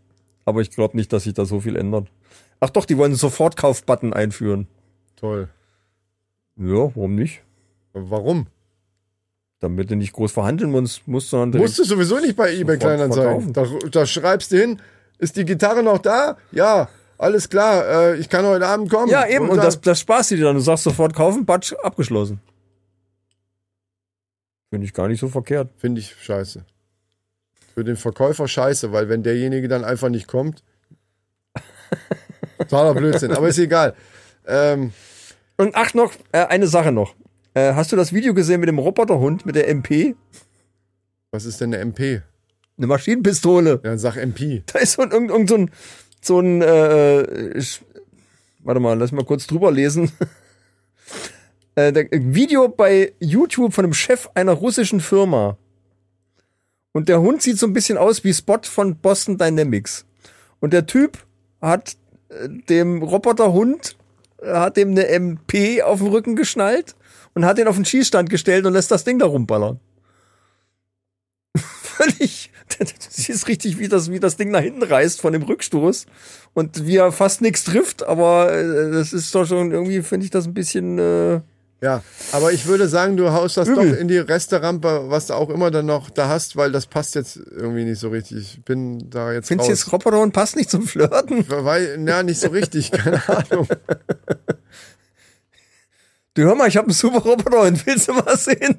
Aber 0.43 0.61
ich 0.61 0.69
glaube 0.71 0.97
nicht, 0.97 1.13
dass 1.13 1.23
sich 1.23 1.33
da 1.33 1.45
so 1.45 1.61
viel 1.61 1.77
ändert. 1.77 2.09
Ach 2.59 2.69
doch, 2.69 2.85
die 2.85 2.97
wollen 2.97 3.11
einen 3.11 3.17
Sofortkauf-Button 3.17 4.11
einführen. 4.13 4.67
Toll. 5.15 5.47
Ja, 6.57 6.91
warum 6.95 7.15
nicht? 7.15 7.43
Warum? 7.93 8.47
Damit 9.59 9.89
du 9.89 9.95
nicht 9.95 10.13
groß 10.13 10.31
verhandeln 10.31 10.69
musst, 10.71 11.07
musst 11.07 11.29
sondern 11.31 11.59
Musst 11.61 11.79
du 11.79 11.83
sowieso 11.83 12.19
nicht 12.19 12.35
bei 12.35 12.53
eBay 12.53 12.77
Kleinanzeigen. 12.77 13.53
Da, 13.53 13.65
da 13.91 14.05
schreibst 14.05 14.51
du 14.51 14.57
hin, 14.59 14.79
ist 15.17 15.35
die 15.35 15.45
Gitarre 15.45 15.81
noch 15.81 15.97
da? 15.97 16.37
Ja, 16.51 16.89
alles 17.17 17.49
klar, 17.49 17.83
äh, 17.87 18.17
ich 18.17 18.29
kann 18.29 18.45
heute 18.45 18.67
Abend 18.67 18.91
kommen. 18.91 19.09
Ja, 19.09 19.27
eben, 19.27 19.49
und 19.49 19.57
dann- 19.57 19.65
das, 19.65 19.81
das 19.81 19.99
sparst 19.99 20.29
du 20.31 20.35
dir 20.35 20.45
dann. 20.45 20.55
Du 20.57 20.61
sagst 20.61 20.83
sofort 20.83 21.15
kaufen, 21.15 21.45
Batsch, 21.45 21.73
abgeschlossen. 21.81 22.39
Finde 24.69 24.85
ich 24.85 24.93
gar 24.93 25.07
nicht 25.07 25.19
so 25.19 25.27
verkehrt. 25.27 25.69
Finde 25.77 26.01
ich 26.01 26.13
scheiße. 26.21 26.63
Für 27.73 27.83
den 27.83 27.95
Verkäufer 27.95 28.47
scheiße, 28.47 28.91
weil 28.91 29.09
wenn 29.09 29.23
derjenige 29.23 29.67
dann 29.67 29.83
einfach 29.83 30.09
nicht 30.09 30.27
kommt. 30.27 30.63
Totaler 32.59 32.93
Blödsinn, 32.93 33.31
aber 33.31 33.47
ist 33.47 33.57
egal. 33.59 33.95
Ähm, 34.45 34.91
Und 35.57 35.75
ach 35.75 35.93
noch, 35.93 36.11
äh, 36.31 36.45
eine 36.45 36.67
Sache 36.67 36.91
noch. 36.91 37.15
Äh, 37.57 37.73
hast 37.73 37.91
du 37.91 37.95
das 37.95 38.13
Video 38.13 38.35
gesehen 38.35 38.59
mit 38.59 38.69
dem 38.69 38.77
Roboterhund, 38.77 39.47
mit 39.47 39.55
der 39.55 39.67
MP? 39.67 40.15
Was 41.31 41.45
ist 41.45 41.59
denn 41.59 41.73
eine 41.73 41.81
MP? 41.83 42.21
Eine 42.77 42.85
Maschinenpistole. 42.85 43.71
Ja, 43.71 43.77
dann 43.77 43.97
sag 43.97 44.15
MP. 44.15 44.61
Da 44.67 44.77
ist 44.77 44.93
so 44.93 45.01
ein, 45.01 45.09
irgend, 45.09 45.49
so 45.49 45.55
ein, 45.55 45.71
so 46.21 46.39
ein 46.39 46.61
äh, 46.61 47.55
Sch- 47.57 47.81
warte 48.59 48.79
mal, 48.79 48.95
lass 48.95 49.11
mal 49.11 49.25
kurz 49.25 49.47
drüber 49.47 49.71
lesen. 49.71 50.11
äh, 51.75 51.91
der, 51.91 52.05
ein 52.11 52.35
Video 52.35 52.69
bei 52.69 53.13
YouTube 53.19 53.73
von 53.73 53.85
dem 53.85 53.93
Chef 53.95 54.29
einer 54.35 54.53
russischen 54.53 54.99
Firma. 54.99 55.57
Und 56.91 57.09
der 57.09 57.21
Hund 57.21 57.41
sieht 57.41 57.57
so 57.57 57.65
ein 57.65 57.73
bisschen 57.73 57.97
aus 57.97 58.23
wie 58.23 58.35
Spot 58.35 58.59
von 58.61 58.97
Boston 58.97 59.39
Dynamics. 59.39 60.05
Und 60.59 60.73
der 60.73 60.85
Typ 60.85 61.25
hat 61.59 61.97
äh, 62.29 62.49
dem 62.69 63.01
Roboterhund, 63.01 63.97
äh, 64.43 64.53
hat 64.53 64.77
dem 64.77 64.91
eine 64.91 65.07
MP 65.07 65.81
auf 65.81 65.97
den 65.97 66.09
Rücken 66.09 66.35
geschnallt 66.35 66.95
und 67.37 67.45
hat 67.45 67.59
ihn 67.59 67.67
auf 67.67 67.75
den 67.75 67.85
Schießstand 67.85 68.31
gestellt 68.31 68.65
und 68.65 68.73
lässt 68.73 68.89
das 68.89 69.03
Ding 69.03 69.19
da 69.19 69.27
rumballern. 69.27 69.79
Völlig, 71.83 72.51
du 72.79 72.85
siehst 73.09 73.47
richtig, 73.47 73.77
wie 73.77 73.87
das, 73.87 74.09
wie 74.09 74.19
das 74.19 74.37
Ding 74.37 74.49
nach 74.49 74.61
hinten 74.61 74.81
reißt 74.81 75.21
von 75.21 75.33
dem 75.33 75.43
Rückstoß 75.43 76.07
und 76.55 76.87
wie 76.87 76.97
er 76.97 77.11
fast 77.11 77.41
nichts 77.41 77.63
trifft, 77.63 78.01
aber 78.01 78.51
äh, 78.51 78.91
das 78.91 79.13
ist 79.13 79.35
doch 79.35 79.45
schon 79.45 79.71
irgendwie, 79.71 80.01
finde 80.01 80.25
ich 80.25 80.31
das 80.31 80.45
ein 80.47 80.55
bisschen, 80.55 80.97
äh, 80.97 81.41
Ja, 81.79 82.01
aber 82.31 82.51
ich 82.53 82.65
würde 82.65 82.87
sagen, 82.87 83.17
du 83.17 83.31
haust 83.31 83.57
das 83.57 83.67
Übel. 83.67 83.91
doch 83.91 83.97
in 83.99 84.07
die 84.07 84.17
Resterampe, 84.17 85.03
was 85.09 85.27
du 85.27 85.35
auch 85.35 85.51
immer 85.51 85.69
dann 85.69 85.85
noch 85.85 86.09
da 86.09 86.29
hast, 86.29 86.55
weil 86.55 86.71
das 86.71 86.87
passt 86.87 87.13
jetzt 87.13 87.37
irgendwie 87.37 87.85
nicht 87.85 87.99
so 87.99 88.09
richtig. 88.09 88.55
Ich 88.57 88.65
bin 88.65 89.11
da 89.11 89.31
jetzt 89.31 89.47
findest 89.49 89.67
du 89.69 89.73
jetzt 89.73 89.91
Roboterhund 89.91 90.33
passt 90.33 90.55
nicht 90.55 90.71
zum 90.71 90.87
Flirten? 90.87 91.45
Weil, 91.47 91.97
na, 91.99 92.23
nicht 92.23 92.39
so 92.39 92.49
richtig, 92.49 92.89
keine 92.91 93.21
Ahnung. 93.29 93.67
Du 96.37 96.43
hör 96.43 96.53
mal, 96.53 96.67
ich 96.67 96.77
habe 96.77 96.85
einen 96.85 96.93
super 96.93 97.17
Roboterhund, 97.17 97.83
willst 97.87 98.07
du 98.07 98.13
mal 98.13 98.37
sehen? 98.37 98.77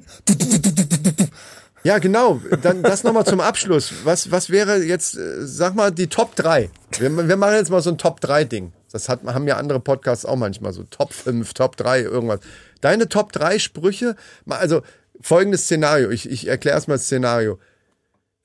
Ja, 1.83 1.97
genau. 1.97 2.39
Dann 2.61 2.83
das 2.83 3.03
nochmal 3.03 3.25
zum 3.25 3.41
Abschluss. 3.41 3.93
Was, 4.05 4.31
was 4.31 4.49
wäre 4.49 4.81
jetzt, 4.83 5.17
äh, 5.17 5.45
sag 5.45 5.75
mal, 5.75 5.91
die 5.91 6.07
Top 6.07 6.37
3? 6.37 6.69
Wir, 6.97 7.27
wir 7.27 7.35
machen 7.35 7.55
jetzt 7.55 7.69
mal 7.69 7.81
so 7.81 7.89
ein 7.89 7.97
Top 7.97 8.21
3 8.21 8.45
Ding. 8.45 8.71
Das 8.93 9.09
hat, 9.09 9.25
haben 9.25 9.45
ja 9.45 9.57
andere 9.57 9.81
Podcasts 9.81 10.25
auch 10.25 10.37
manchmal 10.37 10.71
so. 10.71 10.83
Top 10.83 11.11
5, 11.11 11.53
Top 11.53 11.75
3, 11.75 12.03
irgendwas. 12.03 12.39
Deine 12.79 13.09
Top 13.09 13.33
3 13.33 13.59
Sprüche, 13.59 14.15
also 14.47 14.81
folgendes 15.19 15.63
Szenario. 15.63 16.11
Ich, 16.11 16.29
ich 16.29 16.47
erkläre 16.47 16.75
erstmal 16.75 16.95
das 16.95 17.07
Szenario. 17.07 17.59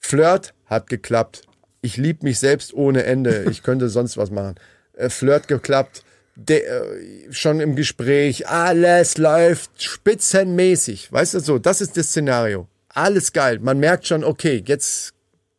Flirt 0.01 0.55
hat 0.67 0.89
geklappt. 0.89 1.43
Ich 1.83 1.97
lieb 1.97 2.25
mich 2.25 2.41
selbst 2.41 2.75
ohne 2.75 3.05
Ende. 3.05 3.47
Ich 3.49 3.63
könnte 3.63 3.89
sonst 3.91 4.17
was 4.17 4.33
machen. 4.33 4.57
Äh, 4.95 5.09
Flirt 5.09 5.47
geklappt. 5.47 6.03
De, 6.37 6.59
äh, 6.59 7.33
schon 7.33 7.61
im 7.61 7.77
Gespräch. 7.77 8.49
Alles 8.49 9.19
läuft 9.19 9.83
spitzenmäßig. 9.83 11.13
Weißt 11.13 11.35
du 11.35 11.41
so? 11.41 11.59
Das 11.59 11.81
ist 11.81 11.97
das 11.97 12.09
Szenario. 12.09 12.67
Alles 12.89 13.33
geil. 13.33 13.61
Man 13.61 13.79
merkt 13.79 14.07
schon, 14.07 14.25
okay, 14.25 14.63
jetzt, 14.67 15.15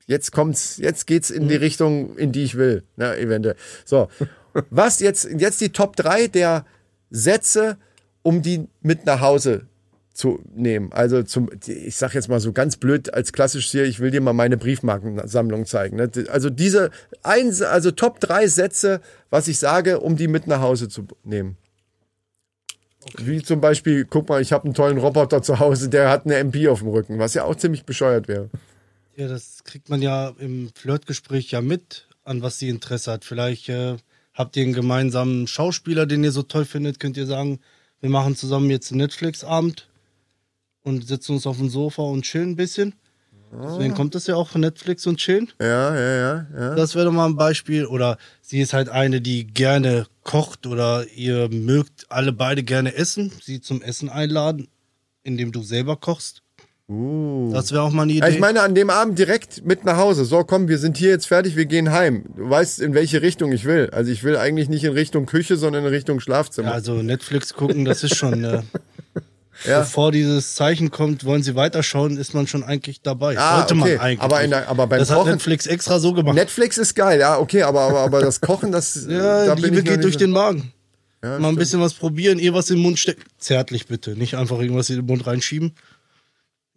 jetzt 0.06 0.32
kommt's, 0.32 0.78
jetzt 0.78 1.08
geht's 1.08 1.30
in 1.30 1.48
die 1.48 1.56
Richtung, 1.56 2.18
in 2.18 2.32
die 2.32 2.44
ich 2.44 2.56
will. 2.56 2.84
Ne, 2.98 3.18
eventuell. 3.18 3.56
So. 3.86 4.10
Was 4.70 5.00
jetzt, 5.00 5.28
jetzt 5.38 5.60
die 5.62 5.70
Top 5.70 5.96
3 5.96 6.28
der 6.28 6.66
Sätze, 7.10 7.78
um 8.22 8.42
die 8.42 8.68
mit 8.82 9.06
nach 9.06 9.22
Hause 9.22 9.68
zu 10.16 10.39
nehmen. 10.55 10.91
Also 10.93 11.24
zum, 11.24 11.49
ich 11.68 11.97
sag 11.97 12.13
jetzt 12.13 12.30
mal 12.30 12.39
so 12.39 12.53
ganz 12.53 12.78
blöd 12.78 13.13
als 13.13 13.34
klassisch 13.34 13.70
hier, 13.70 13.84
ich 13.84 13.99
will 13.99 14.11
dir 14.11 14.22
mal 14.22 14.34
meine 14.34 14.55
Briefmarkensammlung 14.55 15.66
zeigen. 15.66 15.97
Ne? 15.97 16.09
Also 16.30 16.49
diese 16.49 16.89
ein, 17.22 17.53
also 17.63 17.91
Top 17.91 18.22
drei 18.22 18.47
Sätze, 18.47 19.01
was 19.30 19.49
ich 19.49 19.59
sage, 19.59 19.99
um 19.99 20.16
die 20.16 20.30
mit 20.30 20.47
nach 20.47 20.61
Hause 20.61 20.88
zu 20.88 21.05
nehmen. 21.24 21.57
Wie 23.18 23.43
zum 23.43 23.59
Beispiel, 23.61 24.05
guck 24.05 24.30
mal, 24.30 24.41
ich 24.41 24.53
habe 24.53 24.66
einen 24.66 24.74
tollen 24.74 24.97
Roboter 24.97 25.41
zu 25.43 25.59
Hause, 25.59 25.89
der 25.89 26.09
hat 26.09 26.26
eine 26.26 26.38
MP 26.38 26.70
auf 26.70 26.80
dem 26.80 26.88
Rücken, 26.88 27.20
was 27.20 27.34
ja 27.34 27.43
auch 27.43 27.55
ziemlich 27.55 27.84
bescheuert 27.84 28.28
wäre. 28.28 28.49
Ja, 29.18 29.28
das 29.28 29.63
kriegt 29.66 29.89
man 29.89 30.01
ja 30.01 30.34
im 30.39 30.70
Flirtgespräch 30.74 31.51
ja 31.51 31.61
mit, 31.61 32.07
an 32.24 32.41
was 32.41 32.57
sie 32.57 32.70
Interesse 32.70 33.11
hat. 33.11 33.26
Vielleicht 33.26 33.68
äh, 33.68 33.97
habt 34.34 34.55
ihr 34.55 34.63
einen 34.63 34.74
gemeinsamen 34.74 35.45
Schauspieler, 35.45 36.05
den 36.05 36.24
ihr 36.24 36.32
so 36.32 36.41
toll 36.41 36.66
findet, 36.66 36.99
könnt 37.01 37.18
ihr 37.18 37.28
sagen, 37.28 37.59
wir 37.99 38.09
machen 38.09 38.36
zusammen 38.36 38.70
jetzt 38.70 38.91
einen 38.91 39.01
Netflix-Abend 39.01 39.88
und 40.86 41.06
setzen 41.08 41.34
uns 41.34 41.46
auf 41.46 41.58
dem 41.58 41.70
Sofa 41.70 42.04
und 42.04 42.22
chillen 42.24 42.52
ein 42.52 42.56
bisschen. 42.56 42.94
Deswegen 43.64 43.94
kommt 43.94 44.16
das 44.16 44.28
ja 44.28 44.36
auch 44.36 44.50
von 44.50 44.62
Netflix 44.62 45.08
und 45.08 45.18
chillen. 45.18 45.50
Ja, 45.62 45.96
ja, 45.96 46.16
ja, 46.16 46.48
ja. 46.54 46.76
Das 46.76 46.94
wäre 46.96 47.06
doch 47.06 47.12
mal 47.12 47.26
ein 47.26 47.36
Beispiel. 47.36 47.86
Oder 47.86 48.18
sie 48.42 48.60
ist 48.60 48.74
halt 48.74 48.90
eine, 48.90 49.22
die 49.22 49.48
gerne 49.48 50.08
kocht 50.24 50.68
oder 50.68 51.06
ihr 51.16 51.50
mögt 51.50 52.06
alle 52.10 52.34
beide 52.34 52.64
gerne 52.64 52.96
essen. 52.96 53.32
Sie 53.42 53.62
zum 53.62 53.82
Essen 53.82 54.10
einladen, 54.10 54.68
indem 55.24 55.52
du 55.52 55.64
selber 55.64 55.96
kochst. 55.96 56.42
Das 56.88 57.72
wäre 57.72 57.82
auch 57.82 57.92
mal 57.92 58.04
eine 58.04 58.14
Idee. 58.14 58.30
Ich 58.30 58.40
meine, 58.40 58.62
an 58.62 58.76
dem 58.76 58.92
Abend 58.92 59.18
direkt 59.18 59.66
mit 59.66 59.86
nach 59.86 59.98
Hause. 59.98 60.24
So, 60.24 60.44
komm, 60.44 60.68
wir 60.68 60.78
sind 60.78 60.98
hier 60.98 61.10
jetzt 61.10 61.26
fertig, 61.26 61.56
wir 61.56 61.66
gehen 61.66 61.92
heim. 61.92 62.26
Du 62.38 62.48
weißt, 62.48 62.80
in 62.80 62.94
welche 62.94 63.24
Richtung 63.24 63.52
ich 63.52 63.66
will. 63.66 63.90
Also 63.92 64.12
ich 64.12 64.24
will 64.24 64.38
eigentlich 64.38 64.70
nicht 64.70 64.84
in 64.84 64.94
Richtung 64.94 65.26
Küche, 65.26 65.58
sondern 65.58 65.86
in 65.86 65.90
Richtung 65.90 66.20
Schlafzimmer. 66.20 66.70
Ja, 66.70 66.74
also 66.76 67.02
Netflix 67.02 67.56
gucken, 67.56 67.86
das 67.86 68.04
ist 68.04 68.16
schon, 68.16 68.44
äh, 68.44 68.62
Ja. 69.64 69.80
bevor 69.80 70.12
dieses 70.12 70.56
Zeichen 70.56 70.91
kommt, 70.91 71.24
wollen 71.24 71.41
sie 71.43 71.56
weiterschauen, 71.56 72.18
ist 72.18 72.34
man 72.34 72.45
schon 72.47 72.64
eigentlich 72.64 73.01
dabei. 73.01 73.38
Ah, 73.38 73.60
Sollte 73.60 73.76
okay. 73.76 73.91
man 73.95 73.99
eigentlich. 73.99 74.22
Aber 74.22 74.43
in 74.43 74.49
der- 74.49 74.68
aber 74.68 74.88
beim 74.88 74.99
das 74.99 75.10
hat 75.10 75.18
Kochen- 75.20 75.32
Netflix 75.32 75.66
extra 75.66 75.99
so 75.99 76.14
gemacht. 76.14 76.36
Netflix 76.36 76.78
ist 76.78 76.93
geil, 76.95 77.20
ja, 77.20 77.38
okay, 77.39 77.64
aber, 77.64 77.82
aber, 77.82 77.99
aber 78.01 78.20
das 78.22 78.41
Kochen, 78.41 78.72
das. 78.72 79.06
ja, 79.10 79.45
da 79.45 79.53
Liebe 79.53 79.82
geht 79.82 80.03
durch 80.03 80.14
so- 80.14 80.20
den 80.20 80.32
Magen. 80.32 80.74
Ja, 81.24 81.30
mal 81.30 81.36
ein 81.38 81.43
stimmt. 81.43 81.60
bisschen 81.60 81.82
was 81.82 81.93
probieren, 81.93 82.38
ihr 82.38 82.53
was 82.53 82.70
in 82.70 82.76
den 82.76 82.84
Mund 82.84 82.99
stecken. 82.99 83.24
Zärtlich 83.39 83.88
bitte, 83.88 84.12
nicht 84.12 84.36
einfach 84.36 84.60
irgendwas 84.60 84.89
in 84.89 84.97
den 84.97 85.06
Mund 85.06 85.26
reinschieben. 85.26 85.74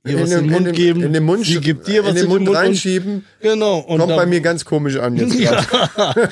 Ihr 0.04 0.20
was 0.20 0.30
in 0.30 0.42
den 0.44 0.50
Mund 0.52 0.66
in, 0.68 0.74
geben. 0.74 1.02
In 1.02 1.12
den 1.12 1.24
Mund, 1.24 1.44
sie 1.44 1.60
gibt 1.60 1.86
dir 1.86 2.02
was 2.02 2.10
in 2.10 2.16
den 2.16 2.28
Mund, 2.28 2.48
und- 2.48 2.54
reinschieben. 2.56 3.24
Genau. 3.40 3.78
Und 3.80 3.98
Kommt 3.98 4.10
dann- 4.10 4.16
bei 4.16 4.26
mir 4.26 4.40
ganz 4.40 4.64
komisch 4.64 4.96
an 4.96 5.16
jetzt 5.16 5.36
gerade. 5.38 6.28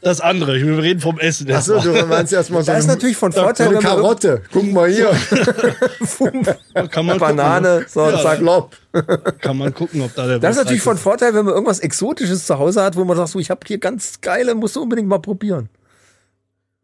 das 0.00 0.20
andere, 0.20 0.54
wir 0.54 0.78
reden 0.82 1.00
vom 1.00 1.18
Essen. 1.18 1.50
Achso, 1.52 1.80
du 1.80 1.92
meinst 2.06 2.32
erstmal 2.32 2.62
so 2.62 2.70
Da 2.72 2.78
ist 2.78 2.84
eine, 2.84 2.94
natürlich 2.94 3.16
von 3.16 3.32
so 3.32 3.40
Vorteil, 3.42 3.66
eine 3.66 3.76
wenn 3.76 3.82
man 3.82 3.92
Karotte. 3.96 4.42
Guck 4.52 4.72
mal 4.72 4.88
hier. 4.90 5.10
kann 6.90 7.06
man 7.06 7.18
Banane, 7.18 7.84
so, 7.88 8.08
Ja, 8.08 8.22
zack, 8.22 8.40
Lob. 8.40 8.76
Gucken, 8.92 9.38
kann 9.40 9.56
man 9.58 9.74
gucken, 9.74 10.02
ob 10.02 10.14
da 10.14 10.26
der 10.26 10.38
Das 10.38 10.52
ist 10.56 10.62
natürlich 10.62 10.82
von 10.82 10.96
Vorteil, 10.96 11.34
wenn 11.34 11.44
man 11.44 11.52
irgendwas 11.54 11.80
Exotisches 11.80 12.46
zu 12.46 12.58
Hause 12.58 12.82
hat, 12.82 12.96
wo 12.96 13.04
man 13.04 13.16
sagt, 13.16 13.30
so, 13.30 13.38
ich 13.38 13.50
habe 13.50 13.60
hier 13.66 13.78
ganz 13.78 14.20
geile, 14.20 14.54
musst 14.54 14.76
du 14.76 14.82
unbedingt 14.82 15.08
mal 15.08 15.18
probieren. 15.20 15.68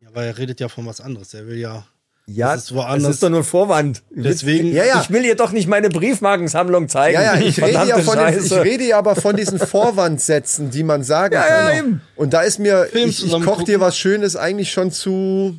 Ja, 0.00 0.08
aber 0.08 0.24
er 0.24 0.36
redet 0.38 0.60
ja 0.60 0.68
von 0.68 0.86
was 0.86 1.00
anderes. 1.00 1.32
Er 1.34 1.46
will 1.46 1.56
ja. 1.58 1.86
Ja, 2.28 2.54
Das 2.54 2.64
ist 2.64 2.74
woanders. 2.74 3.02
das 3.04 3.14
ist 3.16 3.22
doch 3.22 3.28
nur 3.30 3.40
ein 3.40 3.44
Vorwand. 3.44 4.02
Deswegen- 4.10 4.72
ja, 4.72 4.84
ja. 4.84 5.00
Ich 5.00 5.10
will 5.10 5.24
ihr 5.24 5.36
doch 5.36 5.52
nicht 5.52 5.68
meine 5.68 5.88
Briefmarkensammlung 5.90 6.88
zeigen. 6.88 7.14
Ja, 7.14 7.36
ja, 7.36 7.40
ich 7.40 7.56
rede 7.62 7.86
ja, 7.86 7.98
von 8.00 8.18
den, 8.18 8.42
ich 8.44 8.52
rede 8.52 8.84
ja 8.84 8.98
aber 8.98 9.14
von 9.14 9.36
diesen 9.36 9.60
Vorwandsätzen, 9.60 10.70
die 10.70 10.82
man 10.82 11.04
sagen 11.04 11.34
Ja, 11.34 11.42
kann. 11.42 11.72
ja, 11.72 11.78
eben. 11.78 12.00
Und 12.16 12.32
da 12.32 12.40
ist 12.40 12.58
mir, 12.58 12.88
Film 12.90 13.10
ich, 13.10 13.24
ich 13.24 13.40
koche 13.44 13.62
dir 13.64 13.78
was 13.80 13.96
Schönes 13.96 14.34
eigentlich 14.34 14.72
schon 14.72 14.90
zu, 14.90 15.56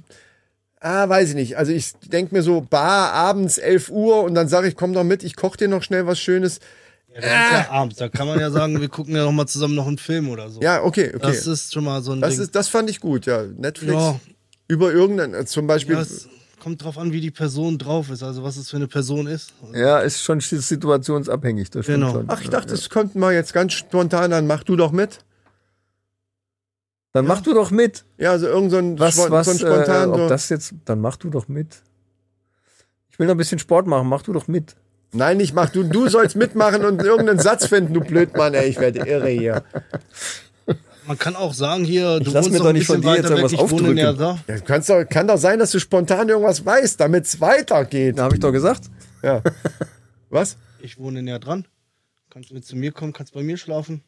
ah, 0.82 1.08
weiß 1.08 1.30
ich 1.30 1.36
nicht. 1.36 1.58
Also 1.58 1.72
ich 1.72 1.94
denke 2.06 2.36
mir 2.36 2.42
so, 2.44 2.60
bar, 2.60 3.14
abends 3.14 3.58
11 3.58 3.90
Uhr 3.90 4.24
und 4.24 4.36
dann 4.36 4.50
sage 4.50 4.68
ich, 4.68 4.76
komm 4.76 4.92
doch 4.94 5.06
mit, 5.06 5.24
ich 5.24 5.38
koche 5.38 5.56
dir 5.58 5.70
noch 5.70 5.84
schnell 5.84 6.06
was 6.06 6.20
Schönes. 6.20 6.60
Ja, 7.16 7.22
das 7.22 7.24
ist 7.32 7.52
ja 7.54 7.72
abends. 7.72 7.96
Da 7.96 8.10
kann 8.10 8.28
man 8.28 8.40
ja 8.42 8.52
sagen, 8.52 8.80
wir 8.82 8.90
gucken 8.90 9.16
ja 9.16 9.24
noch 9.24 9.32
mal 9.32 9.48
zusammen 9.48 9.74
noch 9.76 9.88
einen 9.88 9.98
Film 9.98 10.30
oder 10.30 10.50
so. 10.50 10.60
Ja, 10.62 10.84
okay, 10.84 11.14
okay. 11.16 11.20
Das 11.22 11.48
ist 11.48 11.74
schon 11.74 11.86
mal 11.86 12.02
so 12.04 12.12
ein 12.12 12.20
Das, 12.20 12.34
Ding. 12.36 12.44
ist, 12.44 12.54
das 12.56 12.68
fand 12.68 12.90
ich 12.90 13.00
gut, 13.00 13.26
ja. 13.26 13.44
Netflix 13.58 13.94
Ja. 13.94 14.20
über 14.68 14.92
irgendeinen, 14.92 15.48
zum 15.48 15.66
Beispiel. 15.66 15.96
ja, 15.96 16.02
es 16.02 16.28
kommt 16.60 16.84
drauf 16.84 16.98
an, 16.98 17.12
wie 17.14 17.22
die 17.22 17.32
Person 17.32 17.78
drauf 17.78 18.10
ist, 18.10 18.24
also 18.24 18.44
was 18.44 18.58
es 18.58 18.70
für 18.70 18.78
eine 18.78 18.88
Person 18.88 19.28
ist. 19.28 19.54
Ja, 19.74 20.00
ist 20.00 20.22
schon 20.24 20.40
situationsabhängig. 20.42 21.70
Das 21.70 21.86
Genau. 21.86 22.12
schon. 22.12 22.26
Ach, 22.28 22.42
ich 22.42 22.50
dachte, 22.50 22.68
das 22.72 22.90
könnten 22.90 23.20
wir 23.20 23.32
jetzt 23.32 23.54
ganz 23.54 23.74
spontan, 23.74 24.32
dann 24.32 24.48
mach 24.48 24.64
du 24.64 24.76
doch 24.76 24.92
mit. 24.92 25.20
Dann 27.14 27.26
mach 27.26 27.42
du 27.42 27.54
doch 27.54 27.72
mit. 27.72 28.04
Ja, 28.18 28.32
also 28.32 28.48
irgend 28.48 28.72
so 28.72 28.78
ein, 28.78 29.00
Was, 29.00 29.16
Spon- 29.16 29.32
was, 29.32 29.46
so 29.48 29.52
ein 29.54 29.60
spontan. 29.60 30.10
äh, 30.10 30.12
ob 30.14 30.18
so. 30.20 30.30
das 30.30 30.50
jetzt, 30.50 30.74
dann 30.86 31.00
mach 31.02 31.16
du 31.16 31.30
doch 31.30 31.48
mit. 31.48 31.78
Ich 33.10 33.18
will 33.20 33.26
noch 33.28 33.34
ein 33.34 33.38
bisschen 33.38 33.60
Sport 33.60 33.88
machen, 33.88 34.08
mach 34.08 34.22
du 34.22 34.34
doch 34.34 34.48
mit. 34.48 34.76
Nein, 35.14 35.38
nicht 35.38 35.54
mach 35.56 35.70
du. 35.70 35.84
Du 35.84 36.10
sollst 36.10 36.36
mitmachen 36.36 36.84
und 36.86 37.02
irgendeinen 37.02 37.40
Satz 37.40 37.66
finden, 37.66 37.94
du 37.94 38.02
Blödmann, 38.02 38.54
ey, 38.54 38.68
ich 38.70 38.78
werde 38.80 39.08
irre 39.08 39.30
hier. 39.30 39.64
Man 41.08 41.18
kann 41.18 41.36
auch 41.36 41.54
sagen, 41.54 41.86
hier, 41.86 42.20
du 42.20 42.32
lass 42.32 42.46
wohnst 42.46 42.52
mir 42.52 42.60
doch 42.60 42.74
nicht 42.74 42.86
von 42.86 43.02
dir 43.02 43.16
jetzt 43.16 43.30
irgendwas 43.30 43.54
ich 43.54 43.60
wohne 43.60 43.94
näher 43.94 44.10
aufdrücken. 44.12 44.44
da. 44.48 44.54
Ja, 44.54 44.60
kannst 44.60 44.90
doch, 44.90 45.04
kann 45.06 45.28
doch 45.28 45.38
sein, 45.38 45.58
dass 45.60 45.72
du 45.72 45.80
spontan 45.80 46.28
irgendwas 46.28 46.66
weißt, 46.66 47.00
damit 47.00 47.26
es 47.26 47.40
weitergeht. 47.40 48.18
Da 48.18 48.24
habe 48.24 48.36
ich 48.36 48.42
doch 48.42 48.52
gesagt. 48.52 48.90
Ja. 49.24 49.42
Was? 50.30 50.58
Ich 50.82 50.98
wohne 50.98 51.24
näher 51.24 51.40
dran. 51.40 51.66
Kannst 52.30 52.52
mit 52.52 52.66
zu 52.66 52.76
mir 52.76 52.92
kommen, 52.92 53.14
kannst 53.14 53.34
bei 53.34 53.42
mir 53.42 53.58
schlafen. 53.58 54.04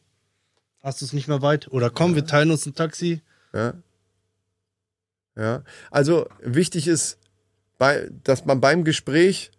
Hast 0.82 1.00
du 1.00 1.04
es 1.06 1.12
nicht 1.12 1.26
mehr 1.26 1.42
weit? 1.42 1.68
Oder 1.72 1.90
komm, 1.90 2.14
wir 2.14 2.26
teilen 2.26 2.50
uns 2.50 2.66
ein 2.66 2.74
Taxi. 2.74 3.22
Ja. 3.54 3.74
Ja. 5.36 5.62
Also 5.90 6.28
wichtig 6.42 6.86
ist, 6.86 7.18
bei, 7.78 8.10
dass 8.24 8.44
man 8.44 8.60
beim 8.60 8.84
Gespräch 8.84 9.50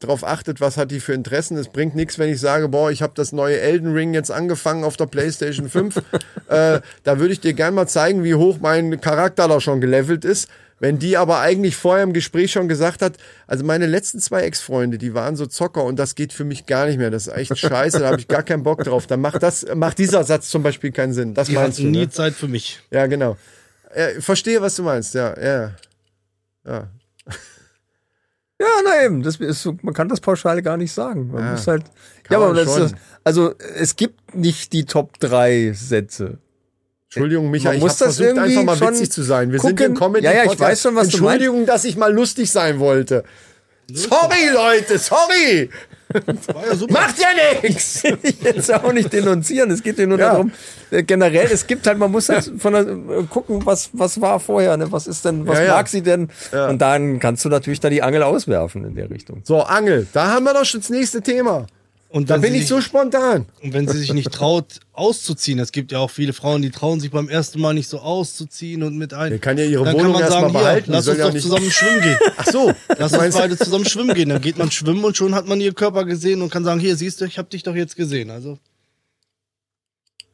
darauf 0.00 0.24
achtet, 0.24 0.60
was 0.60 0.76
hat 0.76 0.90
die 0.90 1.00
für 1.00 1.12
Interessen. 1.12 1.56
Es 1.56 1.68
bringt 1.68 1.94
nichts, 1.94 2.18
wenn 2.18 2.30
ich 2.30 2.40
sage, 2.40 2.68
boah, 2.68 2.90
ich 2.90 3.02
habe 3.02 3.12
das 3.14 3.32
neue 3.32 3.60
Elden 3.60 3.92
Ring 3.92 4.14
jetzt 4.14 4.30
angefangen 4.30 4.84
auf 4.84 4.96
der 4.96 5.06
PlayStation 5.06 5.68
5. 5.68 5.96
äh, 6.48 6.80
da 7.04 7.18
würde 7.18 7.32
ich 7.32 7.40
dir 7.40 7.52
gerne 7.52 7.76
mal 7.76 7.86
zeigen, 7.86 8.24
wie 8.24 8.34
hoch 8.34 8.58
mein 8.60 9.00
Charakter 9.00 9.46
da 9.46 9.60
schon 9.60 9.80
gelevelt 9.80 10.24
ist. 10.24 10.48
Wenn 10.80 10.98
die 10.98 11.18
aber 11.18 11.40
eigentlich 11.40 11.76
vorher 11.76 12.02
im 12.02 12.14
Gespräch 12.14 12.52
schon 12.52 12.66
gesagt 12.66 13.02
hat, 13.02 13.18
also 13.46 13.64
meine 13.64 13.84
letzten 13.84 14.18
zwei 14.18 14.40
Ex-Freunde, 14.42 14.96
die 14.96 15.12
waren 15.12 15.36
so 15.36 15.44
Zocker 15.44 15.84
und 15.84 15.98
das 15.98 16.14
geht 16.14 16.32
für 16.32 16.44
mich 16.44 16.64
gar 16.64 16.86
nicht 16.86 16.96
mehr. 16.96 17.10
Das 17.10 17.26
ist 17.26 17.36
echt 17.36 17.58
scheiße, 17.58 17.98
da 17.98 18.06
habe 18.06 18.18
ich 18.18 18.28
gar 18.28 18.42
keinen 18.42 18.62
Bock 18.62 18.82
drauf. 18.82 19.06
Dann 19.06 19.20
macht 19.20 19.42
das, 19.42 19.66
macht 19.74 19.98
dieser 19.98 20.24
Satz 20.24 20.48
zum 20.48 20.62
Beispiel 20.62 20.90
keinen 20.90 21.12
Sinn. 21.12 21.34
Das 21.34 21.48
Die 21.48 21.54
meinst 21.54 21.78
du, 21.78 21.82
hatten 21.82 21.90
nie 21.90 21.98
ne? 21.98 22.08
Zeit 22.08 22.32
für 22.32 22.48
mich. 22.48 22.80
Ja, 22.90 23.06
genau. 23.06 23.36
Äh, 23.92 24.22
verstehe, 24.22 24.62
was 24.62 24.74
du 24.76 24.82
meinst, 24.82 25.12
ja, 25.12 25.38
ja. 25.38 25.72
Ja. 26.66 26.88
Ja, 28.60 28.66
na 28.84 29.04
eben, 29.04 29.22
das 29.22 29.36
ist, 29.36 29.62
so- 29.62 29.76
man 29.82 29.94
kann 29.94 30.08
das 30.08 30.20
pauschal 30.20 30.60
gar 30.60 30.76
nicht 30.76 30.92
sagen. 30.92 31.30
Man 31.32 31.42
Ja, 31.42 31.50
muss 31.52 31.66
halt, 31.66 31.84
ja, 32.30 32.36
aber 32.38 32.52
das 32.52 32.76
ist, 32.76 32.94
also 33.24 33.54
es 33.76 33.96
gibt 33.96 34.34
nicht 34.36 34.72
die 34.74 34.84
Top 34.84 35.18
3 35.18 35.72
Sätze. 35.74 36.38
Entschuldigung, 37.06 37.50
Micha, 37.50 37.70
Man 37.70 37.76
ich 37.78 37.82
muss 37.82 37.92
habe 38.00 38.04
das 38.10 38.16
versucht, 38.18 38.38
einfach 38.38 38.62
mal 38.62 38.80
witzig 38.80 39.10
zu 39.10 39.22
sein. 39.22 39.50
Wir 39.50 39.58
sind 39.58 39.76
gucken. 39.78 39.94
im 39.94 39.98
comedy 39.98 40.24
Ja, 40.26 40.32
ja, 40.32 40.44
ich 40.52 40.60
weiß 40.60 40.82
schon, 40.82 40.94
was 40.94 41.08
du 41.08 41.16
Entschuldigung, 41.16 41.66
dass 41.66 41.84
ich 41.84 41.96
mal 41.96 42.12
lustig 42.12 42.50
sein 42.52 42.78
wollte. 42.78 43.24
Sorry, 43.94 44.48
Leute, 44.52 44.98
sorry. 44.98 45.70
Ja. 46.12 46.86
Macht 46.90 47.18
ja 47.20 47.28
nichts. 47.62 48.02
ich 48.22 48.40
jetzt 48.42 48.72
auch 48.72 48.92
nicht 48.92 49.12
denunzieren. 49.12 49.70
Es 49.70 49.82
geht 49.82 49.98
ja 49.98 50.06
nur 50.06 50.18
Ja. 50.18 50.32
darum, 50.32 50.52
äh, 50.90 51.02
generell, 51.04 51.48
es 51.52 51.66
gibt 51.66 51.86
halt, 51.86 51.98
man 51.98 52.10
muss 52.10 52.28
halt 52.28 52.50
von 52.58 52.72
der, 52.72 52.82
äh, 52.82 53.22
gucken, 53.28 53.64
was, 53.64 53.90
was 53.92 54.20
war 54.20 54.40
vorher, 54.40 54.76
ne? 54.76 54.90
was 54.90 55.06
ist 55.06 55.24
denn, 55.24 55.46
was 55.46 55.60
ja. 55.60 55.74
mag 55.74 55.86
sie 55.88 56.02
denn? 56.02 56.28
Und 56.68 56.78
dann 56.78 57.20
kannst 57.20 57.44
du 57.44 57.48
natürlich 57.48 57.78
da 57.80 57.90
die 57.90 58.02
Angel 58.02 58.24
auswerfen 58.24 58.84
in 58.84 58.96
der 58.96 59.08
Richtung. 59.08 59.42
So, 59.44 59.62
Angel, 59.62 60.06
da 60.12 60.32
haben 60.32 60.44
wir 60.44 60.52
doch 60.54 60.64
schon 60.64 60.80
das 60.80 60.90
nächste 60.90 61.22
Thema. 61.22 61.66
Und 62.12 62.28
Da 62.28 62.38
bin 62.38 62.52
ich 62.54 62.62
sich- 62.62 62.68
so 62.70 62.80
spontan. 62.80 63.46
Und 63.62 63.72
wenn 63.72 63.86
sie 63.86 63.96
sich 63.96 64.12
nicht 64.12 64.32
traut, 64.32 64.80
auszuziehen, 64.92 65.60
es 65.60 65.70
gibt 65.70 65.92
ja 65.92 66.00
auch 66.00 66.10
viele 66.10 66.32
Frauen, 66.32 66.60
die 66.60 66.70
trauen 66.70 66.98
sich 66.98 67.12
beim 67.12 67.28
ersten 67.28 67.60
Mal 67.60 67.72
nicht 67.72 67.88
so 67.88 68.00
auszuziehen 68.00 68.82
und 68.82 68.98
mit 68.98 69.14
ein. 69.14 69.32
Die 69.32 69.38
kann 69.38 69.56
ja 69.56 69.64
ihre 69.64 69.84
dann 69.84 69.94
Wohnung 69.94 70.06
kann 70.06 70.12
man 70.14 70.20
erst 70.22 70.32
sagen, 70.32 70.52
behalten, 70.52 70.90
lass 70.92 71.06
uns 71.06 71.18
doch 71.18 71.32
nicht- 71.32 71.42
zusammen 71.44 71.70
schwimmen 71.70 72.00
gehen. 72.02 72.18
Ach 72.36 72.46
so, 72.46 72.72
Lass 72.98 73.12
uns 73.12 73.34
beide 73.36 73.56
zusammen 73.56 73.84
schwimmen 73.84 74.14
gehen. 74.14 74.28
Dann 74.28 74.40
geht 74.42 74.58
man 74.58 74.72
schwimmen 74.72 75.04
und 75.04 75.16
schon 75.16 75.36
hat 75.36 75.46
man 75.46 75.60
ihr 75.60 75.72
Körper 75.72 76.04
gesehen 76.04 76.42
und 76.42 76.50
kann 76.50 76.64
sagen, 76.64 76.80
hier, 76.80 76.96
siehst 76.96 77.20
du, 77.20 77.26
ich 77.26 77.38
habe 77.38 77.48
dich 77.48 77.62
doch 77.62 77.76
jetzt 77.76 77.94
gesehen. 77.94 78.30
Also, 78.30 78.58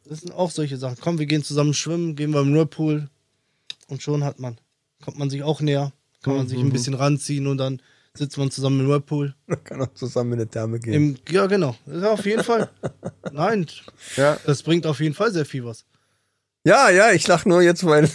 das 0.09 0.21
sind 0.21 0.33
auch 0.33 0.51
solche 0.51 0.77
Sachen. 0.79 0.97
Komm, 1.01 1.19
wir 1.19 1.27
gehen 1.27 1.43
zusammen 1.45 1.75
schwimmen, 1.75 2.17
gehen 2.17 2.31
wir 2.33 2.41
im 2.41 2.55
Whirlpool 2.55 3.09
und 3.89 4.03
schon 4.03 4.25
hat 4.25 4.39
man, 4.41 4.57
kommt 5.05 5.19
man 5.19 5.29
sich 5.31 5.43
auch 5.43 5.61
näher, 5.61 5.93
kann 6.23 6.37
man 6.37 6.49
sich 6.49 6.59
Mhm. 6.59 6.69
ein 6.69 6.73
bisschen 6.73 6.95
ranziehen 6.95 7.47
und 7.47 7.59
dann 7.59 7.83
sitzt 8.19 8.37
man 8.39 8.51
zusammen 8.51 8.81
im 8.81 8.89
Whirlpool. 8.89 9.35
Man 9.47 9.63
kann 9.65 9.83
auch 9.83 9.93
zusammen 9.95 10.35
in 10.35 10.41
eine 10.41 10.49
Therme 10.49 10.79
gehen. 10.81 10.93
Im, 10.93 11.17
ja, 11.31 11.47
genau. 11.47 11.77
Ja, 11.87 12.13
auf 12.13 12.25
jeden 12.27 12.45
Fall. 12.45 12.69
Nein, 13.33 13.67
Ja, 14.17 14.37
das 14.45 14.63
bringt 14.63 14.87
auf 14.87 15.01
jeden 15.01 15.15
Fall 15.15 15.33
sehr 15.33 15.47
viel 15.47 15.65
was. 15.65 15.85
ja, 16.65 16.91
ja, 16.91 17.13
ich 17.13 17.27
lach 17.27 17.45
nur 17.45 17.63
jetzt, 17.63 17.85
weil 17.85 18.05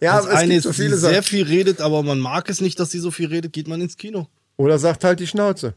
ja 0.00 0.16
Das 0.16 0.26
es 0.26 0.30
eine 0.32 0.54
gibt 0.54 0.58
ist, 0.58 0.62
so 0.64 0.70
die 0.70 0.76
viele 0.76 0.96
sehr 0.96 1.22
viel 1.22 1.46
redet, 1.46 1.80
aber 1.80 2.02
man 2.02 2.18
mag 2.18 2.48
es 2.48 2.60
nicht, 2.60 2.78
dass 2.80 2.90
sie 2.90 2.98
so 2.98 3.10
viel 3.10 3.28
redet, 3.28 3.52
geht 3.52 3.68
man 3.68 3.80
ins 3.80 3.96
Kino. 3.96 4.28
Oder 4.56 4.78
sagt 4.78 5.04
halt 5.04 5.20
die 5.20 5.26
Schnauze. 5.26 5.74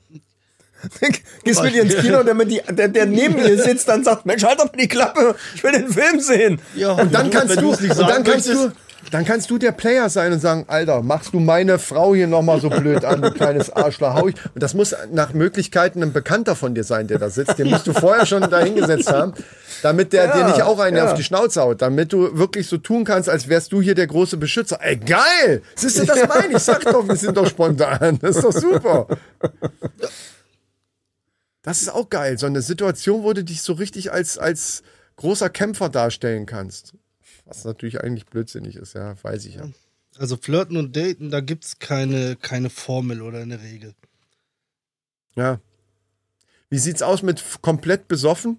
gehst 1.44 1.64
mit 1.64 1.74
ihr 1.74 1.84
ins 1.84 1.96
Kino, 1.98 2.22
der, 2.24 2.34
mit 2.34 2.52
die, 2.52 2.62
der, 2.70 2.90
der 2.90 3.06
neben 3.06 3.38
ihr 3.40 3.62
sitzt, 3.62 3.88
dann 3.88 4.04
sagt, 4.04 4.26
Mensch, 4.26 4.44
halt 4.44 4.60
doch 4.60 4.66
mal 4.66 4.78
die 4.80 4.88
Klappe, 4.88 5.36
ich 5.56 5.64
will 5.64 5.72
den 5.72 5.92
Film 5.92 6.20
sehen. 6.20 6.60
Ja, 6.76 6.92
Und 6.92 7.14
dann 7.14 7.30
kannst 7.32 7.60
du, 7.60 7.72
es 7.72 7.80
nicht 7.80 7.92
und 7.92 8.00
dann 8.02 8.10
sagen 8.10 8.24
kannst 8.24 8.50
du, 8.50 8.72
dann 9.12 9.26
kannst 9.26 9.50
du 9.50 9.58
der 9.58 9.72
Player 9.72 10.10
sein 10.10 10.34
und 10.34 10.40
sagen, 10.40 10.66
Alter, 10.68 11.02
machst 11.02 11.34
du 11.34 11.40
meine 11.40 11.80
Frau 11.80 12.16
hier 12.16 12.28
nochmal 12.28 12.60
so 12.60 12.70
blöd 12.70 13.06
an, 13.06 13.22
du 13.22 13.32
kleines 13.32 13.70
Arschloch, 13.70 14.14
hau 14.14 14.28
ich. 14.28 14.36
Und 14.54 14.62
das 14.62 14.74
muss 14.74 14.96
nach 15.12 15.34
Möglichkeiten 15.34 16.02
ein 16.02 16.14
Bekannter 16.14 16.56
von 16.56 16.76
dir 16.76 16.84
sein, 16.84 17.08
der 17.08 17.20
da 17.20 17.30
sitzt. 17.30 17.60
Den 17.60 17.70
musst 17.70 17.88
du 17.88 17.94
vorher 17.94 18.26
schon 18.26 18.50
da 18.50 18.60
hingesetzt 18.60 19.12
haben, 19.12 19.34
damit 19.84 20.14
der 20.14 20.34
dir 20.34 20.46
nicht 20.46 20.62
auch 20.62 20.80
einen 20.80 20.98
ja. 20.98 21.06
auf 21.06 21.14
die 21.14 21.24
Schnauze 21.24 21.62
haut, 21.62 21.82
damit 21.82 22.14
du 22.14 22.38
wirklich 22.38 22.68
so 22.68 22.78
tun 22.78 23.04
kannst, 23.06 23.30
als 23.30 23.48
wärst 23.48 23.72
du 23.72 23.82
hier 23.82 23.96
der 23.96 24.08
große 24.08 24.38
Beschützer. 24.38 24.80
Ey, 24.82 24.98
geil! 24.98 25.62
Siehst 25.76 26.00
du, 26.00 26.06
das 26.06 26.28
meine 26.28 26.58
ich. 26.58 26.64
Sag 26.64 26.82
doch, 26.86 27.08
wir 27.08 27.16
sind 27.16 27.38
doch 27.38 27.48
spontan. 27.48 28.20
Das 28.22 28.38
ist 28.38 28.44
doch 28.44 28.54
super. 28.54 29.08
Das 31.62 31.82
ist 31.82 31.90
auch 31.90 32.10
geil. 32.10 32.38
So 32.38 32.46
eine 32.46 32.62
Situation, 32.62 33.24
wo 33.24 33.34
du 33.34 33.44
dich 33.44 33.62
so 33.62 33.74
richtig 33.74 34.12
als, 34.12 34.38
als 34.38 34.84
großer 35.16 35.50
Kämpfer 35.50 35.90
darstellen 35.90 36.46
kannst. 36.46 36.94
Was 37.46 37.64
natürlich 37.64 38.02
eigentlich 38.02 38.26
blödsinnig 38.26 38.76
ist, 38.76 38.94
ja, 38.96 39.16
weiß 39.24 39.46
ich 39.46 39.56
ja. 39.56 39.68
Also 40.18 40.38
Flirten 40.38 40.78
und 40.78 40.96
Daten, 40.96 41.30
da 41.30 41.42
gibt 41.42 41.66
es 41.66 41.80
keine, 41.80 42.36
keine 42.38 42.70
Formel 42.70 43.22
oder 43.22 43.40
eine 43.40 43.62
Regel. 43.62 43.94
Ja. 45.36 45.60
Wie 46.70 46.78
sieht's 46.80 47.02
aus 47.02 47.22
mit 47.22 47.44
komplett 47.62 48.08
besoffen? 48.08 48.58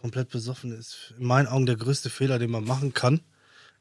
Komplett 0.00 0.28
besoffen 0.30 0.72
ist 0.78 1.14
in 1.18 1.24
meinen 1.26 1.46
Augen 1.48 1.66
der 1.66 1.76
größte 1.76 2.10
Fehler, 2.10 2.38
den 2.38 2.50
man 2.50 2.64
machen 2.64 2.92
kann. 2.92 3.20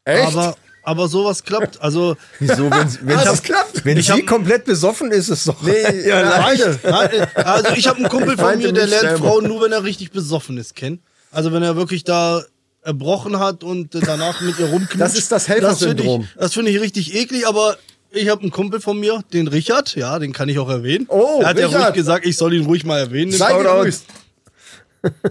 Echt? 0.06 0.28
Aber, 0.28 0.56
aber 0.84 1.08
sowas 1.10 1.44
klappt. 1.44 1.82
Also 1.82 2.16
Wieso, 2.40 2.72
wenn, 2.72 2.98
wenn, 3.08 3.20
ich, 3.34 3.44
klappt. 3.44 3.86
wenn 3.86 3.98
Ich 3.98 4.06
sie 4.08 4.14
hab- 4.14 4.26
komplett 4.26 4.64
besoffen 4.66 5.12
ist, 5.12 5.28
ist 5.30 5.40
es 5.40 5.44
doch. 5.46 5.62
Nee, 5.62 6.08
ja. 6.08 6.24
Nein, 6.40 7.28
also 7.36 7.74
ich 7.76 7.88
habe 7.88 7.98
einen 8.00 8.10
Kumpel 8.10 8.38
von 8.38 8.58
mir, 8.58 8.72
der 8.72 8.88
lernt 8.88 9.02
selber. 9.02 9.18
Frauen 9.28 9.48
nur, 9.48 9.62
wenn 9.62 9.72
er 9.74 9.84
richtig 9.84 10.12
besoffen 10.12 10.58
ist, 10.58 10.76
kennen. 10.76 11.04
Also 11.32 11.52
wenn 11.52 11.64
er 11.64 11.76
wirklich 11.76 12.04
da 12.06 12.44
erbrochen 12.84 13.40
hat 13.40 13.64
und 13.64 13.90
danach 13.94 14.42
mit 14.42 14.60
ihr 14.60 14.68
rumknutscht. 14.68 15.00
Das 15.00 15.16
ist 15.18 15.32
das 15.32 15.48
Helfersyndrom. 15.48 16.22
Das 16.22 16.26
finde 16.26 16.26
ich, 16.26 16.40
das 16.40 16.54
finde 16.54 16.72
ich 16.72 16.80
richtig 16.82 17.16
eklig, 17.16 17.48
aber 17.48 17.78
ich 18.12 18.30
habe 18.30 18.42
einen 18.42 18.52
Kumpel 18.52 18.80
von 18.80 19.00
mir, 19.00 19.24
den 19.34 19.48
Richard, 19.48 19.96
ja, 19.96 20.20
den 20.20 20.34
kann 20.34 20.50
ich 20.50 20.60
auch 20.60 20.70
erwähnen. 20.70 21.06
Oh, 21.10 21.40
er 21.42 21.48
hat 21.50 21.60
ja 21.60 21.68
Richard. 21.68 21.86
ruhig 21.86 21.94
gesagt, 21.96 22.26
ich 22.26 22.38
soll 22.38 22.54
ihn 22.54 22.66
ruhig 22.66 22.86
mal 22.86 23.00
erwähnen. 23.00 23.32
Sei 23.32 23.54
gegrüßt. 23.58 24.06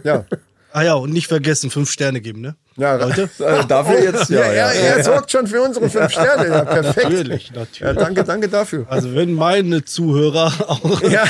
Ja, 0.05 0.27
Ah 0.73 0.83
ja, 0.83 0.95
und 0.95 1.13
nicht 1.13 1.27
vergessen, 1.27 1.71
fünf 1.71 1.91
Sterne 1.91 2.21
geben, 2.21 2.41
ne? 2.41 2.57
Ja, 2.77 2.95
Leute? 3.05 3.29
Also 3.39 3.63
dafür 3.69 4.01
jetzt, 4.05 4.31
ja, 4.31 4.41
ja, 4.47 4.53
ja. 4.53 4.67
er, 4.71 4.97
er 4.99 5.05
sorgt 5.05 5.31
schon 5.31 5.47
für 5.47 5.63
unsere 5.63 5.89
fünf 5.91 6.11
Sterne. 6.13 6.49
Ja, 6.49 6.65
perfekt. 6.65 7.11
Natürlich, 7.11 7.49
Ja, 7.55 7.61
natürlich. 7.61 7.97
danke, 7.99 8.25
danke 8.25 8.49
dafür. 8.49 8.87
Also 8.89 9.15
wenn 9.15 9.35
meine 9.35 9.85
Zuhörer 9.85 10.53
auch 10.69 11.03
Ja. 11.03 11.25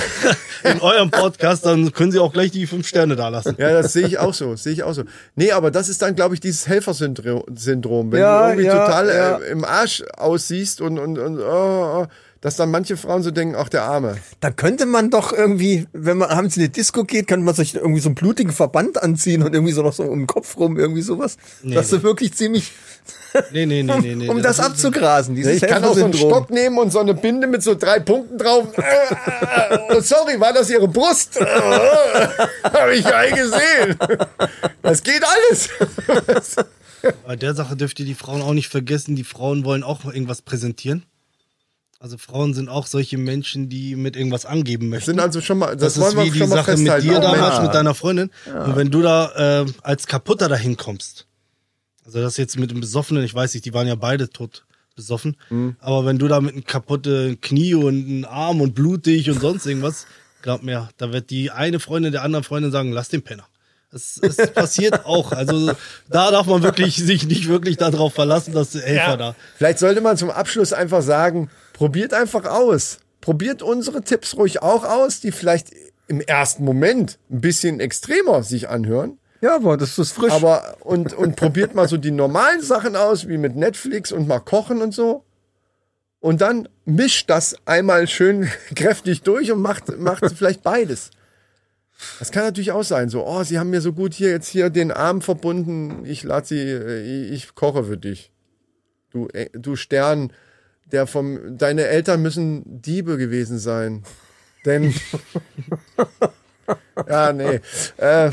in 0.65 0.81
eurem 0.81 1.11
Podcast, 1.11 1.67
dann 1.67 1.93
können 1.93 2.13
sie 2.13 2.19
auch 2.21 2.33
gleich 2.33 2.51
die 2.53 2.67
fünf 2.67 2.87
Sterne 2.87 3.17
da 3.17 3.29
lassen. 3.29 3.57
Ja, 3.59 3.71
das 3.83 3.93
sehe 3.93 4.07
ich 4.07 4.19
auch 4.19 4.35
so, 4.35 4.55
sehe 4.57 4.73
ich 4.73 4.83
auch 4.85 4.93
so. 4.95 5.03
Nee, 5.35 5.53
aber 5.53 5.71
das 5.71 5.89
ist 5.89 6.03
dann, 6.03 6.15
glaube 6.15 6.35
ich, 6.35 6.41
dieses 6.41 6.69
Helfersyndrom, 6.69 7.43
Syndrom. 7.55 8.13
wenn 8.13 8.21
Ja, 8.21 8.43
du 8.43 8.49
irgendwie 8.53 8.67
ja, 8.67 8.87
total 8.87 9.09
ja. 9.09 9.39
Äh, 9.39 9.51
im 9.51 9.65
Arsch 9.65 10.03
aussiehst 10.17 10.81
und, 10.81 10.99
und, 10.99 11.19
und 11.19 11.41
oh, 11.41 12.03
oh, 12.03 12.07
dass 12.43 12.57
dann 12.57 12.71
manche 12.71 12.97
Frauen 12.97 13.23
so 13.23 13.31
denken, 13.31 13.55
ach 13.57 13.71
der 13.71 13.85
Arme. 13.85 14.19
Da 14.41 14.51
könnte 14.51 14.85
man 14.85 15.11
doch 15.11 15.33
irgendwie, 15.33 15.87
wenn 15.93 16.19
man 16.19 16.29
abends 16.29 16.57
in 16.57 16.63
die 16.65 16.69
Disco 16.69 17.05
geht, 17.05 17.29
könnte 17.29 17.47
man 17.47 17.55
sich 17.55 17.75
irgendwie 17.77 18.01
so 18.01 18.09
einen 18.09 18.17
blutigen 18.17 18.53
Verband 18.53 19.03
anziehen 19.03 19.43
und 19.43 19.55
irgendwie 19.55 19.73
so 19.73 19.83
noch 19.83 19.95
so 19.95 20.03
um 20.03 20.21
den 20.21 20.27
Kopf 20.27 20.57
rum, 20.59 20.79
irgendwie 20.79 21.03
sowas. 21.03 21.39
das 21.63 21.93
ist 21.93 22.03
wirklich 22.03 22.35
ziemlich, 22.35 22.73
Nee, 23.51 23.67
nee, 23.67 23.83
nee, 23.83 23.99
nee, 24.01 24.15
nee. 24.15 24.29
um 24.29 24.43
das 24.43 24.61
abzugrasen, 24.61 25.35
dieses 25.35 25.63
Ich 25.63 25.69
kann 25.69 25.83
auch 25.85 25.95
so 25.95 26.05
einen. 26.05 26.13
Stock 26.13 26.51
nehmen 26.51 26.79
und 26.79 26.93
so 26.93 26.99
eine 26.99 27.15
Binde 27.15 27.47
mit 27.47 27.63
so 27.63 27.75
drei 27.75 28.01
Punkten 28.01 28.39
drauf. 28.39 28.69
Äh, 28.83 29.75
äh, 29.75 29.79
oh, 29.97 30.01
sorry, 30.01 30.39
war 30.41 30.53
das 30.53 30.69
ihre 30.69 30.89
Brust? 30.89 31.37
Äh, 31.37 31.45
Habe 32.65 32.95
ich 32.95 33.05
ja 33.05 33.25
gesehen. 33.31 33.97
Das 34.83 35.03
geht 35.03 35.23
alles. 35.23 35.69
Bei 37.27 37.37
der 37.37 37.55
Sache 37.55 37.77
dürft 37.77 38.01
ihr 38.01 38.07
die 38.07 38.15
Frauen 38.15 38.43
auch 38.43 38.53
nicht 38.53 38.69
vergessen. 38.69 39.15
Die 39.17 39.25
Frauen 39.25 39.65
wollen 39.65 39.83
auch 39.83 40.05
irgendwas 40.05 40.43
präsentieren. 40.43 41.05
Also 42.03 42.19
Frauen 42.19 42.53
sind 42.53 42.69
auch 42.69 42.89
solche 42.89 43.17
Menschen, 43.17 43.69
die 43.69 43.95
mit 43.95 44.17
irgendwas 44.17 44.45
angeben 44.45 44.89
möchten. 44.89 45.13
Sind 45.13 45.21
also 45.21 45.41
schon 45.41 45.59
mal, 45.59 45.77
das, 45.77 45.95
das, 45.95 46.01
wollen 46.03 46.19
ist 46.19 46.19
wie 46.19 46.25
wir 46.25 46.33
die 46.33 46.39
schon 46.41 46.49
mal 46.49 46.57
Sache 46.57 46.77
mit 46.77 47.03
dir 47.05 47.21
damals, 47.21 47.41
Männer. 47.41 47.63
mit 47.63 47.75
deiner 47.75 47.95
Freundin. 47.95 48.31
Und 48.67 48.75
wenn 48.75 48.91
du 48.91 49.03
da 49.03 49.61
äh, 49.63 49.67
als 49.83 50.09
Kaputter 50.09 50.49
dahin 50.49 50.77
kommst, 50.77 51.29
also 52.05 52.21
das 52.21 52.37
jetzt 52.39 52.59
mit 52.59 52.73
dem 52.73 52.81
Besoffenen, 52.81 53.23
ich 53.23 53.33
weiß 53.33 53.55
nicht, 53.55 53.65
die 53.67 53.73
waren 53.73 53.87
ja 53.87 53.95
beide 53.95 54.29
tot 54.29 54.65
besoffen, 54.97 55.37
Mhm. 55.49 55.77
aber 55.79 56.05
wenn 56.05 56.19
du 56.19 56.27
da 56.27 56.41
mit 56.41 56.55
einem 56.55 56.65
kaputten 56.65 57.41
Knie 57.41 57.75
und 57.75 58.05
einem 58.05 58.25
Arm 58.25 58.61
und 58.61 58.75
blutig 58.75 59.31
und 59.31 59.41
sonst 59.41 59.65
irgendwas, 59.67 60.07
glaub 60.43 60.65
mir, 60.65 60.89
da 60.97 61.13
wird 61.13 61.31
die 61.31 61.53
eine 61.53 61.79
Freundin 61.79 62.11
der 62.11 62.25
anderen 62.25 62.43
Freundin 62.43 62.73
sagen, 62.73 62.91
lass 62.91 63.11
den 63.11 63.23
Penner. 63.23 63.47
Es, 63.93 64.19
es 64.21 64.37
passiert 64.55 65.07
auch. 65.07 65.31
Also 65.33 65.73
da 66.11 66.31
darf 66.33 66.47
man 66.47 66.63
wirklich 66.65 66.97
sich 66.97 67.27
nicht 67.29 67.47
wirklich 67.47 67.77
darauf 67.77 68.13
verlassen, 68.13 68.55
dass 68.55 68.71
der 68.73 68.83
Helfer 68.83 69.17
da. 69.17 69.37
Vielleicht 69.57 69.79
sollte 69.79 70.01
man 70.01 70.17
zum 70.17 70.31
Abschluss 70.31 70.73
einfach 70.73 71.03
sagen, 71.03 71.49
probiert 71.83 72.15
einfach 72.15 72.45
aus. 72.45 72.99
Probiert 73.21 73.61
unsere 73.61 74.03
Tipps 74.03 74.37
ruhig 74.37 74.63
auch 74.63 74.85
aus, 74.85 75.19
die 75.19 75.33
vielleicht 75.33 75.71
im 76.07 76.21
ersten 76.21 76.65
Moment 76.65 77.19
ein 77.29 77.41
bisschen 77.41 77.81
extremer 77.81 78.45
sich 78.45 78.69
anhören. 78.69 79.19
Ja, 79.41 79.57
aber 79.57 79.77
das 79.77 79.99
ist 79.99 80.13
frisch. 80.13 80.33
Aber 80.33 80.77
und, 80.83 81.13
und 81.13 81.35
probiert 81.35 81.75
mal 81.75 81.89
so 81.89 81.97
die 81.97 82.13
normalen 82.13 82.63
Sachen 82.63 82.95
aus, 82.95 83.27
wie 83.27 83.37
mit 83.37 83.57
Netflix 83.57 84.13
und 84.13 84.29
mal 84.29 84.39
kochen 84.39 84.81
und 84.81 84.95
so. 84.95 85.25
Und 86.21 86.41
dann 86.41 86.69
mischt 86.85 87.29
das 87.29 87.57
einmal 87.65 88.07
schön 88.07 88.49
kräftig 88.77 89.23
durch 89.23 89.51
und 89.51 89.61
macht, 89.61 89.99
macht 89.99 90.23
vielleicht 90.37 90.63
beides. 90.63 91.11
Das 92.21 92.31
kann 92.31 92.45
natürlich 92.45 92.71
auch 92.71 92.85
sein, 92.85 93.09
so, 93.09 93.27
oh, 93.27 93.43
sie 93.43 93.59
haben 93.59 93.71
mir 93.71 93.81
so 93.81 93.93
gut 93.93 94.15
hier 94.15 94.31
jetzt 94.31 94.47
hier 94.47 94.71
den 94.71 94.93
Arm 94.93 95.21
verbunden, 95.21 96.05
ich 96.05 96.23
lade 96.23 96.47
sie, 96.47 96.61
äh, 96.61 97.29
ich 97.35 97.57
koche 97.57 97.83
für 97.83 97.99
dich. 97.99 98.31
Du, 99.11 99.27
äh, 99.33 99.51
du 99.53 99.75
Stern, 99.75 100.33
der 100.91 101.07
vom, 101.07 101.57
deine 101.59 101.87
Eltern 101.87 102.23
müssen 102.23 102.83
Diebe 102.83 103.17
gewesen 103.17 103.59
sein. 103.59 104.03
Denn, 104.65 104.95
ja, 107.09 107.33
nee, 107.33 107.61
äh, 107.97 108.31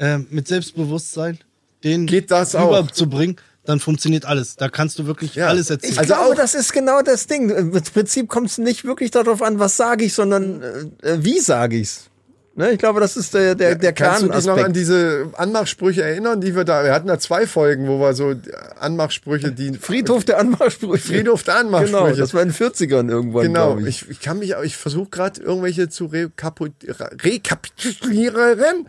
Äh, 0.00 0.18
mit 0.30 0.46
Selbstbewusstsein, 0.46 1.38
den 1.82 2.06
Geht 2.06 2.30
das 2.30 2.54
auch? 2.54 2.68
rüberzubringen, 2.68 3.34
dann 3.64 3.80
funktioniert 3.80 4.26
alles. 4.26 4.54
Da 4.54 4.68
kannst 4.68 4.96
du 5.00 5.06
wirklich 5.06 5.34
Ja. 5.34 5.48
alles 5.48 5.70
erzählen. 5.70 5.92
Ich 5.92 5.98
Also 5.98 6.14
glaube, 6.14 6.30
auch- 6.32 6.36
das 6.36 6.54
ist 6.54 6.72
genau 6.72 7.02
das 7.02 7.26
Ding. 7.26 7.50
Im 7.50 7.72
Prinzip 7.72 8.28
kommt 8.28 8.48
es 8.48 8.58
nicht 8.58 8.84
wirklich 8.84 9.10
darauf 9.10 9.42
an, 9.42 9.58
was 9.58 9.76
sage 9.76 10.04
ich, 10.04 10.14
sondern 10.14 10.62
äh, 10.62 11.08
äh, 11.14 11.24
wie 11.24 11.40
sage 11.40 11.78
ich's. 11.78 12.10
Ne? 12.58 12.72
Ich 12.72 12.78
glaube, 12.78 12.98
das 12.98 13.16
ist 13.16 13.34
der, 13.34 13.54
der, 13.54 13.76
der 13.76 13.92
Kannst 13.92 14.22
du 14.22 14.28
dich 14.28 14.44
noch 14.44 14.58
an 14.58 14.72
diese 14.72 15.30
Anmachsprüche 15.34 16.02
erinnern, 16.02 16.40
die 16.40 16.56
wir 16.56 16.64
da, 16.64 16.82
wir 16.82 16.92
hatten 16.92 17.06
da 17.06 17.20
zwei 17.20 17.46
Folgen, 17.46 17.86
wo 17.86 18.00
wir 18.00 18.14
so 18.14 18.34
Anmachsprüche, 18.80 19.52
die 19.52 19.74
Friedhof 19.74 20.24
der 20.24 20.40
Anmachsprüche. 20.40 21.06
Friedhof 21.06 21.44
der 21.44 21.58
Anmachsprüche. 21.58 22.06
Genau, 22.06 22.16
das 22.16 22.34
war 22.34 22.42
in 22.42 22.48
den 22.48 22.56
40ern 22.56 23.08
irgendwann, 23.08 23.44
Genau, 23.44 23.78
ich. 23.78 24.02
ich, 24.02 24.10
ich 24.10 24.20
kann 24.20 24.40
mich, 24.40 24.56
ich 24.64 24.76
versuche 24.76 25.08
gerade 25.08 25.40
irgendwelche 25.40 25.88
zu 25.88 26.06
rekapitulieren, 26.06 28.88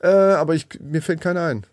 äh, 0.00 0.06
aber 0.06 0.54
ich, 0.54 0.68
mir 0.80 1.02
fällt 1.02 1.20
keiner 1.20 1.42
ein. 1.42 1.66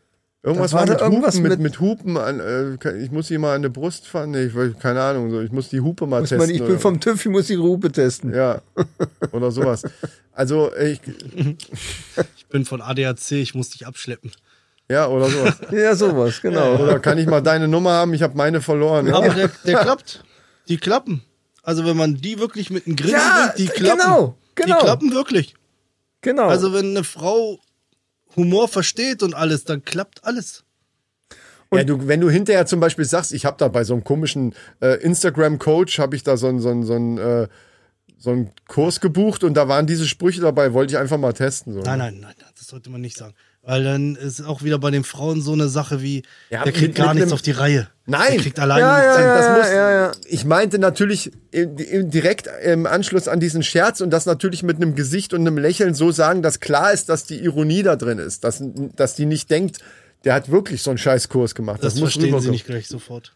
Irgendwas 0.45 0.73
war 0.73 0.81
war, 0.81 0.89
mit 0.93 1.01
irgendwas 1.01 1.35
Hupen, 1.37 1.49
mit, 1.49 1.59
mit- 1.59 1.79
Hupen 1.79 2.17
an, 2.17 2.39
äh, 2.39 2.97
ich 3.03 3.11
muss 3.11 3.27
die 3.29 3.37
mal 3.39 3.55
an 3.55 3.63
der 3.63 3.69
Brust 3.69 4.07
fahren, 4.07 4.31
nee, 4.31 4.43
ich 4.45 4.79
keine 4.79 5.01
Ahnung, 5.01 5.31
so, 5.31 5.41
ich 5.41 5.51
muss 5.51 5.69
die 5.69 5.81
Hupe 5.81 6.05
mal 6.05 6.19
Muss 6.21 6.29
testen. 6.29 6.45
man, 6.47 6.55
ich 6.55 6.61
bin 6.61 6.71
oder- 6.73 6.79
vom 6.79 6.99
TÜV, 6.99 7.25
ich 7.25 7.31
muss 7.31 7.47
die 7.47 7.55
Rupe 7.55 7.91
testen. 7.91 8.33
ja, 8.33 8.61
oder 9.31 9.49
sowas. 9.51 9.83
Also, 10.33 10.71
ich, 10.75 11.01
ich 12.37 12.45
bin 12.47 12.65
von 12.65 12.81
ADAC, 12.81 13.31
ich 13.31 13.55
muss 13.55 13.69
dich 13.71 13.87
abschleppen. 13.87 14.31
ja, 14.89 15.07
oder 15.07 15.29
sowas. 15.29 15.55
Ja, 15.71 15.95
sowas, 15.95 16.39
genau. 16.41 16.75
Oder 16.75 16.99
kann 16.99 17.17
ich 17.17 17.25
mal 17.25 17.41
deine 17.41 17.67
Nummer 17.67 17.93
haben? 17.93 18.13
Ich 18.13 18.21
habe 18.21 18.37
meine 18.37 18.61
verloren. 18.61 19.11
Aber 19.11 19.29
der, 19.29 19.49
der 19.65 19.77
klappt. 19.81 20.23
Die 20.67 20.77
klappen. 20.77 21.21
Also 21.63 21.85
wenn 21.85 21.97
man 21.97 22.15
die 22.15 22.37
wirklich 22.39 22.69
mit 22.69 22.85
einem 22.85 22.95
Grinsen 22.95 23.15
Ja, 23.17 23.51
bringt, 23.55 23.57
die 23.57 23.73
klappen. 23.73 23.97
genau, 23.99 24.37
genau. 24.53 24.77
Die 24.79 24.83
klappen 24.85 25.11
wirklich. 25.13 25.55
Genau. 26.21 26.47
Also 26.47 26.73
wenn 26.73 26.91
eine 26.91 27.03
Frau 27.03 27.59
Humor 28.35 28.67
versteht 28.67 29.23
und 29.23 29.33
alles, 29.33 29.63
dann 29.63 29.83
klappt 29.83 30.23
alles. 30.23 30.63
Ja, 31.73 31.83
du, 31.83 32.07
wenn 32.07 32.21
du 32.21 32.29
hinterher 32.29 32.65
zum 32.65 32.79
Beispiel 32.79 33.05
sagst, 33.05 33.33
ich 33.33 33.45
habe 33.45 33.57
da 33.57 33.67
bei 33.67 33.83
so 33.83 33.93
einem 33.93 34.03
komischen 34.03 34.53
äh, 34.81 35.01
Instagram-Coach, 35.01 35.99
habe 35.99 36.15
ich 36.15 36.23
da 36.23 36.37
so 36.37 36.47
einen 36.47 36.59
so 36.59 36.83
so 36.83 36.93
einen, 36.93 37.17
äh, 37.17 37.47
so 38.17 38.31
einen 38.31 38.51
Kurs 38.67 39.01
gebucht 39.01 39.43
und 39.43 39.55
da 39.55 39.67
waren 39.67 39.87
diese 39.87 40.07
Sprüche 40.07 40.41
dabei, 40.41 40.73
wollte 40.73 40.93
ich 40.93 40.97
einfach 40.97 41.17
mal 41.17 41.33
testen. 41.33 41.73
So. 41.73 41.81
Nein, 41.81 41.99
nein, 41.99 42.19
nein, 42.21 42.33
das 42.57 42.67
sollte 42.67 42.89
man 42.89 43.01
nicht 43.01 43.17
sagen. 43.17 43.33
Weil 43.67 43.83
dann 43.83 44.15
ist 44.15 44.41
auch 44.45 44.61
wieder 44.61 44.77
bei 44.77 44.91
den 44.91 45.03
Frauen 45.03 45.41
so 45.41 45.53
eine 45.53 45.69
Sache 45.69 46.01
wie, 46.03 46.21
Ja, 46.51 46.63
der 46.63 46.71
kriegt 46.71 46.89
mit- 46.89 46.95
gar 46.97 47.07
mit 47.07 47.15
nichts 47.15 47.33
auf 47.33 47.41
die 47.41 47.49
Reihe. 47.51 47.87
Nein. 48.05 48.33
Der 48.33 48.41
kriegt 48.41 48.59
alleine 48.59 48.81
Ja, 48.81 48.99
ja, 49.03 49.07
nichts. 49.33 49.47
das 49.47 49.57
muss, 49.57 49.73
ja, 49.73 49.91
ja. 49.91 50.11
Ich 50.27 50.45
meinte 50.45 50.77
natürlich 50.77 51.31
im, 51.49 51.75
im, 51.77 52.11
direkt 52.11 52.47
im 52.63 52.85
Anschluss 52.85 53.27
an 53.27 53.39
diesen 53.39 53.63
Scherz 53.63 54.01
und 54.01 54.11
das 54.11 54.27
natürlich 54.27 54.61
mit 54.61 54.75
einem 54.75 54.93
Gesicht 54.93 55.33
und 55.33 55.41
einem 55.41 55.57
Lächeln 55.57 55.95
so 55.95 56.11
sagen, 56.11 56.43
dass 56.43 56.59
klar 56.59 56.93
ist, 56.93 57.09
dass 57.09 57.25
die 57.25 57.39
Ironie 57.43 57.81
da 57.81 57.95
drin 57.95 58.19
ist, 58.19 58.43
dass, 58.43 58.61
dass 58.95 59.15
die 59.15 59.25
nicht 59.25 59.49
denkt, 59.49 59.79
der 60.25 60.35
hat 60.35 60.51
wirklich 60.51 60.83
so 60.83 60.91
einen 60.91 60.99
Scheißkurs 60.99 61.55
gemacht. 61.55 61.83
Das, 61.83 61.93
Das, 61.95 62.01
muss 62.01 62.13
verstehen 62.13 62.39
sie 62.39 62.51
nicht 62.51 62.67
gleich 62.67 62.87
sofort. 62.87 63.33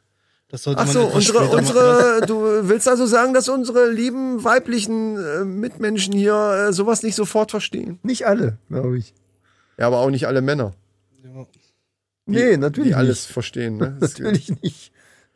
Das 0.51 0.63
sollte 0.63 0.81
Ach 0.81 0.87
so, 0.87 1.05
unsere, 1.05 1.39
unsere, 1.49 2.21
du 2.27 2.67
willst 2.69 2.87
also 2.87 3.05
sagen, 3.07 3.33
dass 3.33 3.49
unsere 3.49 3.89
lieben 3.89 4.43
weiblichen 4.43 5.17
äh, 5.17 5.43
Mitmenschen 5.43 6.13
hier 6.13 6.67
äh, 6.69 6.73
sowas 6.73 7.01
nicht 7.03 7.15
sofort 7.15 7.49
verstehen? 7.51 7.97
Nicht 8.03 8.25
alle, 8.27 8.57
glaube 8.69 8.97
ich. 8.99 9.13
Ja, 9.79 9.87
aber 9.87 9.99
auch 9.99 10.09
nicht 10.09 10.27
alle 10.27 10.41
Männer, 10.41 10.73
Ja. 11.23 11.45
nee, 12.25 12.57
natürlich 12.57 12.89
die 12.89 12.95
alles 12.95 13.23
nicht. 13.23 13.33
verstehen. 13.33 13.77
Ne? 13.77 13.97
Natürlich 14.01 14.61
nicht. 14.61 14.91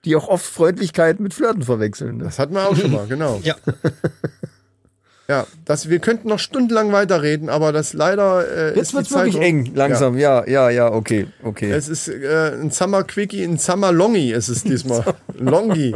Die 0.05 0.15
auch 0.17 0.27
oft 0.27 0.45
Freundlichkeit 0.45 1.19
mit 1.21 1.33
Flirten 1.33 1.63
verwechseln. 1.63 2.17
Ne? 2.17 2.25
das 2.25 2.37
hatten 2.39 2.53
wir 2.53 2.67
auch 2.67 2.75
schon 2.75 2.91
mal, 2.91 3.07
genau. 3.07 3.39
Ja, 3.43 3.55
Ja, 5.29 5.47
das, 5.63 5.87
wir 5.89 5.99
könnten 5.99 6.27
noch 6.27 6.39
stundenlang 6.39 6.91
weiterreden, 6.91 7.47
aber 7.49 7.71
das 7.71 7.93
leider 7.93 8.45
äh, 8.45 8.75
Jetzt 8.75 8.89
ist 8.89 8.93
wird's 8.93 9.07
die 9.07 9.13
Zeit 9.13 9.25
wirklich 9.27 9.41
eng, 9.43 9.71
langsam. 9.73 10.17
Ja, 10.17 10.45
ja, 10.45 10.69
ja, 10.69 10.91
okay, 10.91 11.27
okay. 11.43 11.71
Es 11.71 11.87
ist 11.87 12.09
äh, 12.09 12.51
ein 12.59 12.71
Summer 12.71 13.03
Quickie, 13.05 13.41
ein 13.45 13.57
Summer 13.57 13.93
Longy 13.93 14.33
ist 14.33 14.49
es 14.49 14.63
diesmal. 14.63 15.15
Longy. 15.39 15.95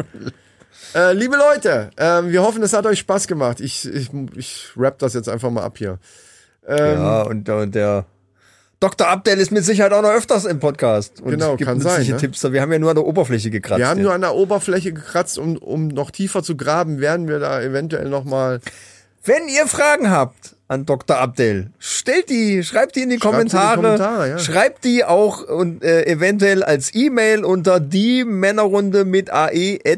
Äh, 0.96 1.12
liebe 1.12 1.36
Leute, 1.36 1.90
äh, 1.98 2.24
wir 2.24 2.42
hoffen, 2.42 2.64
es 2.64 2.72
hat 2.72 2.86
euch 2.86 3.00
Spaß 3.00 3.28
gemacht. 3.28 3.60
Ich, 3.60 3.86
ich, 3.94 4.10
ich 4.38 4.70
rap 4.78 4.98
das 5.00 5.14
jetzt 5.14 5.28
einfach 5.28 5.52
mal 5.52 5.64
ab 5.64 5.78
hier. 5.78 6.00
Ähm, 6.66 6.78
ja, 6.98 7.22
und, 7.24 7.50
und 7.50 7.76
der 7.76 8.06
Dr. 8.80 9.08
Abdel 9.08 9.40
ist 9.40 9.52
mit 9.52 9.66
Sicherheit 9.66 9.92
auch 9.92 10.04
noch 10.04 10.12
öfters 10.12 10.46
im 10.46 10.60
Podcast. 10.60 11.20
Und 11.22 11.32
Genau, 11.32 11.56
gibt 11.56 11.68
kann 11.68 11.82
sein, 11.82 12.06
ne? 12.06 12.18
Tipps. 12.18 12.44
Wir 12.44 12.62
haben 12.62 12.72
ja 12.72 12.78
nur 12.78 12.92
an 12.92 12.96
der 12.96 13.06
Oberfläche 13.06 13.50
gekratzt. 13.50 13.80
Wir 13.80 13.88
haben 13.88 13.98
ja. 13.98 14.04
nur 14.04 14.14
an 14.14 14.22
der 14.22 14.36
Oberfläche 14.36 14.94
gekratzt, 14.94 15.40
um, 15.40 15.58
um 15.58 15.88
noch 15.88 16.12
tiefer 16.12 16.44
zu 16.44 16.56
graben, 16.56 17.00
werden 17.00 17.28
wir 17.28 17.40
da 17.40 17.60
eventuell 17.62 18.08
noch 18.08 18.24
mal 18.24 18.60
Wenn 19.24 19.48
ihr 19.48 19.66
Fragen 19.66 20.12
habt 20.12 20.56
an 20.68 20.86
Dr. 20.86 21.18
Abdel, 21.18 21.72
stellt 21.80 22.30
die, 22.30 22.64
schreibt 22.64 22.96
die 22.96 23.02
in 23.02 23.10
die 23.10 23.18
Schreibt 23.18 23.40
in 23.40 23.48
die 23.48 23.52
Kommentare. 23.56 23.76
Kommentare, 23.82 24.30
ja. 24.30 24.38
Schreibt 24.38 24.84
die 24.84 25.04
auch 25.06 25.42
und 25.44 25.84
äh, 25.84 26.06
eventuell 26.06 26.62
als 26.62 26.94
E-Mail 26.94 27.46
unter 27.46 27.80
die 27.80 28.26
Männerrunde 28.26 29.06
mit 29.06 29.32
ae@web.de. 29.32 29.90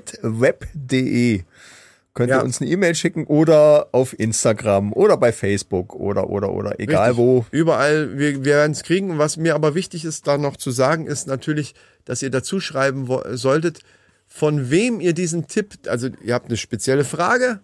Könnt 2.20 2.32
Ja. 2.32 2.40
ihr 2.40 2.44
uns 2.44 2.60
eine 2.60 2.70
E-Mail 2.70 2.96
schicken 2.96 3.24
oder 3.28 3.88
auf 3.94 4.14
Instagram 4.20 4.92
oder 4.92 5.16
bei 5.16 5.32
Facebook 5.32 5.96
oder 5.96 6.30
oder 6.30 6.52
oder 6.52 6.78
egal 6.78 7.12
Richtig. 7.12 7.18
wo. 7.18 7.46
Überall, 7.52 8.18
wir, 8.20 8.44
wir 8.44 8.56
werden 8.56 8.74
es 8.74 8.84
kriegen. 8.84 9.18
Was 9.18 9.38
mir 9.38 9.56
aber 9.56 9.74
wichtig 9.74 10.04
ist, 10.04 10.28
da 10.28 10.38
noch 10.38 10.58
zu 10.58 10.70
sagen, 10.72 11.08
ist 11.08 11.28
natürlich, 11.28 11.76
dass 12.04 12.22
ihr 12.22 12.30
dazu 12.30 12.60
schreiben 12.60 13.08
solltet, 13.38 13.80
von 14.28 14.70
wem 14.70 15.00
ihr 15.00 15.14
diesen 15.14 15.48
Tipp, 15.48 15.76
also 15.88 16.10
ihr 16.22 16.34
habt 16.34 16.48
eine 16.48 16.58
spezielle 16.58 17.06
Frage, 17.06 17.62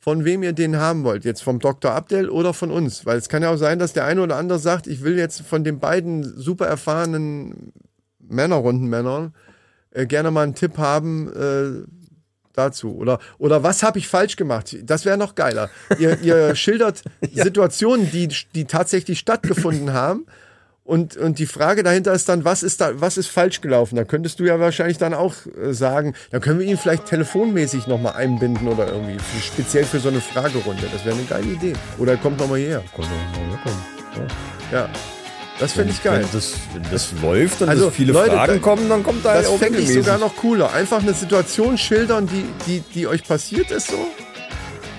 von 0.00 0.24
wem 0.24 0.42
ihr 0.42 0.54
den 0.54 0.76
haben 0.78 1.04
wollt. 1.04 1.26
Jetzt 1.26 1.42
vom 1.42 1.58
Dr. 1.58 1.90
Abdel 1.92 2.30
oder 2.30 2.54
von 2.54 2.70
uns. 2.70 3.04
Weil 3.04 3.18
es 3.18 3.28
kann 3.28 3.42
ja 3.42 3.50
auch 3.52 3.58
sein, 3.58 3.78
dass 3.78 3.92
der 3.92 4.06
eine 4.06 4.22
oder 4.22 4.36
andere 4.36 4.58
sagt, 4.58 4.86
ich 4.86 5.04
will 5.04 5.18
jetzt 5.18 5.42
von 5.42 5.62
den 5.62 5.78
beiden 5.78 6.22
super 6.40 6.66
erfahrenen 6.68 7.74
Männerrundenmännern 8.20 9.34
äh, 9.90 10.06
gerne 10.06 10.30
mal 10.30 10.44
einen 10.44 10.54
Tipp 10.54 10.78
haben, 10.78 11.30
äh, 11.34 11.86
dazu? 12.56 12.96
Oder, 12.96 13.18
oder 13.38 13.62
was 13.62 13.82
habe 13.82 13.98
ich 13.98 14.08
falsch 14.08 14.36
gemacht? 14.36 14.76
Das 14.82 15.04
wäre 15.04 15.16
noch 15.16 15.34
geiler. 15.34 15.70
Ihr, 15.98 16.20
ihr 16.20 16.54
schildert 16.56 17.02
Situationen, 17.32 18.10
die, 18.10 18.28
die 18.54 18.64
tatsächlich 18.64 19.18
stattgefunden 19.18 19.92
haben. 19.92 20.26
Und, 20.86 21.16
und 21.16 21.40
die 21.40 21.46
Frage 21.46 21.82
dahinter 21.82 22.12
ist 22.12 22.28
dann, 22.28 22.44
was 22.44 22.62
ist 22.62 22.80
da, 22.80 23.00
was 23.00 23.16
ist 23.18 23.26
falsch 23.26 23.60
gelaufen? 23.60 23.96
Da 23.96 24.04
könntest 24.04 24.38
du 24.38 24.44
ja 24.44 24.60
wahrscheinlich 24.60 24.98
dann 24.98 25.14
auch 25.14 25.34
äh, 25.60 25.72
sagen, 25.72 26.14
dann 26.30 26.40
können 26.40 26.60
wir 26.60 26.66
ihn 26.66 26.78
vielleicht 26.78 27.06
telefonmäßig 27.06 27.88
nochmal 27.88 28.14
einbinden 28.14 28.68
oder 28.68 28.86
irgendwie, 28.86 29.18
für, 29.18 29.42
speziell 29.42 29.84
für 29.84 29.98
so 29.98 30.08
eine 30.08 30.20
Fragerunde. 30.20 30.84
Das 30.92 31.04
wäre 31.04 31.16
eine 31.16 31.26
geile 31.26 31.46
Idee. 31.46 31.72
Oder 31.98 32.12
er 32.12 32.18
kommt 32.18 32.38
nochmal 32.38 32.60
hierher. 32.60 32.84
Ja. 34.70 34.88
Das 35.58 35.72
finde 35.72 35.92
ich 35.92 36.02
geil. 36.02 36.20
Wenn 36.20 36.28
das, 36.32 36.52
wenn 36.74 36.82
das 36.90 37.08
läuft 37.22 37.62
und 37.62 37.68
Also, 37.70 37.90
viele 37.90 38.12
Leute, 38.12 38.32
Fragen 38.32 38.60
kommen, 38.60 38.88
dann 38.88 39.02
kommt 39.02 39.24
da 39.24 39.34
Das 39.34 39.46
auch 39.46 39.58
fände 39.58 39.78
ich 39.78 39.92
sogar 39.92 40.18
noch 40.18 40.36
cooler. 40.36 40.72
Einfach 40.72 41.00
eine 41.00 41.14
Situation 41.14 41.78
schildern, 41.78 42.26
die, 42.26 42.44
die, 42.66 42.80
die 42.94 43.06
euch 43.06 43.24
passiert 43.24 43.70
ist 43.70 43.88
so. 43.88 44.06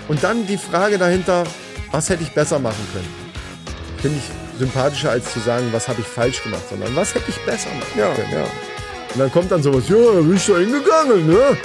Und 0.07 0.23
dann 0.23 0.47
die 0.47 0.57
Frage 0.57 0.97
dahinter, 0.97 1.43
was 1.91 2.09
hätte 2.09 2.23
ich 2.23 2.31
besser 2.31 2.57
machen 2.59 2.87
können? 2.93 3.07
Finde 4.01 4.17
ich 4.17 4.59
sympathischer, 4.59 5.11
als 5.11 5.31
zu 5.31 5.39
sagen, 5.39 5.67
was 5.71 5.87
habe 5.87 6.01
ich 6.01 6.07
falsch 6.07 6.41
gemacht, 6.41 6.63
sondern 6.69 6.95
was 6.95 7.13
hätte 7.13 7.25
ich 7.29 7.37
besser 7.45 7.69
machen 7.69 7.99
Ja, 7.99 8.13
können. 8.13 8.31
ja. 8.31 8.43
Und 9.13 9.19
dann 9.19 9.31
kommt 9.31 9.51
dann 9.51 9.61
sowas, 9.61 9.83
ja, 9.87 9.95
da 9.95 10.19
bin 10.21 10.35
ich 10.35 10.45
da 10.45 10.57
hingegangen, 10.57 11.27
ne? 11.27 11.57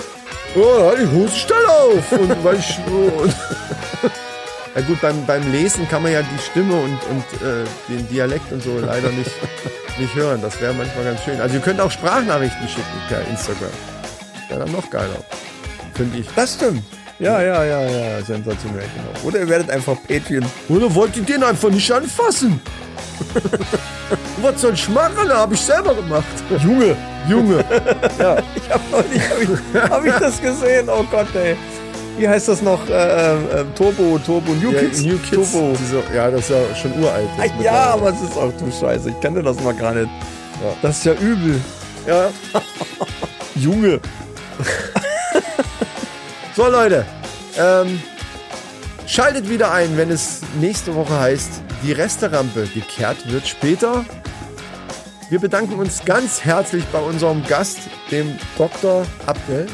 Ja, 0.55 0.63
da 0.79 0.91
hatte 0.91 1.03
ich 1.05 1.11
Hosenstall 1.11 1.65
auf. 1.67 2.13
Und 2.13 2.45
weil 2.45 2.59
ich 2.59 2.79
so. 2.87 3.29
Ja 4.75 4.81
gut, 4.83 5.01
beim, 5.03 5.27
beim 5.27 5.53
Lesen 5.53 5.87
kann 5.89 6.03
man 6.03 6.13
ja 6.13 6.23
die 6.23 6.39
Stimme 6.51 6.75
und, 6.75 6.99
und 7.11 7.47
äh, 7.47 7.65
den 7.89 8.09
Dialekt 8.09 8.51
und 8.53 8.63
so 8.63 8.79
leider 8.79 9.11
nicht, 9.11 9.31
nicht 9.99 10.15
hören. 10.15 10.41
Das 10.41 10.59
wäre 10.61 10.73
manchmal 10.73 11.05
ganz 11.05 11.23
schön. 11.25 11.41
Also 11.41 11.57
ihr 11.57 11.61
könnt 11.61 11.81
auch 11.81 11.91
Sprachnachrichten 11.91 12.67
schicken 12.69 13.01
per 13.09 13.21
Instagram. 13.29 13.71
Wäre 14.49 14.61
dann 14.61 14.73
noch 14.73 14.89
geiler. 14.89 15.23
Finde 15.95 16.19
ich. 16.19 16.27
Das 16.35 16.55
stimmt. 16.55 16.83
Ja, 17.19 17.41
ja, 17.41 17.63
ja, 17.65 17.81
ja, 17.83 18.23
sensationell, 18.23 18.87
genau. 18.97 19.27
Oder 19.29 19.41
ihr 19.41 19.49
werdet 19.49 19.71
einfach 19.71 19.97
Patreon. 20.09 20.45
Oder 20.69 20.93
wollt 20.95 21.17
ihr 21.17 21.23
den 21.23 21.45
einfach 21.45 21.69
nicht 21.69 21.93
anfassen? 21.93 22.61
Was 24.43 24.61
soll 24.61 24.75
ich 24.75 24.89
machen? 24.89 25.29
Habe 25.29 25.55
ich 25.55 25.61
selber 25.61 25.95
gemacht. 25.95 26.25
Junge! 26.63 26.97
Junge. 27.29 27.65
Ich 28.57 28.71
habe 28.71 28.83
neulich 28.91 29.23
hab 29.23 29.41
ich, 29.41 29.91
hab 29.91 30.05
ich 30.05 30.15
das 30.15 30.41
gesehen. 30.41 30.89
Oh 30.89 31.05
Gott, 31.11 31.29
ey. 31.35 31.57
Wie 32.19 32.29
heißt 32.29 32.49
das 32.49 32.63
noch? 32.63 32.89
Äh, 32.89 32.93
äh, 32.93 33.65
Turbo, 33.75 34.19
Turbo, 34.25 34.53
New 34.53 34.71
Ja, 34.71 34.81
Kids. 34.81 35.03
New 35.03 35.19
Kids. 35.19 35.53
Turbo. 35.53 35.77
Diese, 35.79 36.03
ja, 36.15 36.31
das 36.31 36.43
ist 36.43 36.51
ja 36.51 36.75
schon 36.77 36.93
uralt. 37.03 37.29
Das 37.37 37.51
ja, 37.65 37.73
aber 37.95 38.11
es 38.11 38.21
ist 38.21 38.37
auch 38.37 38.53
du 38.59 38.71
Scheiße. 38.71 39.11
Ich 39.11 39.21
kannte 39.21 39.43
das 39.43 39.59
mal 39.61 39.75
gar 39.75 39.95
nicht. 39.95 40.09
Das 40.83 40.99
ist 40.99 41.05
ja 41.05 41.15
übel. 41.15 41.61
Ja. 42.07 42.31
Junge. 43.55 44.01
So, 46.55 46.69
Leute. 46.69 47.07
Ähm, 47.57 47.99
schaltet 49.07 49.49
wieder 49.49 49.73
ein, 49.73 49.97
wenn 49.97 50.11
es 50.11 50.43
nächste 50.61 50.95
Woche 50.95 51.19
heißt, 51.19 51.63
die 51.83 51.93
Resterampe 51.93 52.69
gekehrt 52.75 53.17
wird 53.33 53.49
später. 53.49 54.05
Wir 55.31 55.41
bedanken 55.41 55.79
uns 55.79 56.05
ganz 56.05 56.45
herzlich 56.45 56.85
bei 56.93 56.99
unserem 56.99 57.43
Gast, 57.47 57.79
dem 58.11 58.37
Dr. 58.59 59.07
Abdel. 59.25 59.67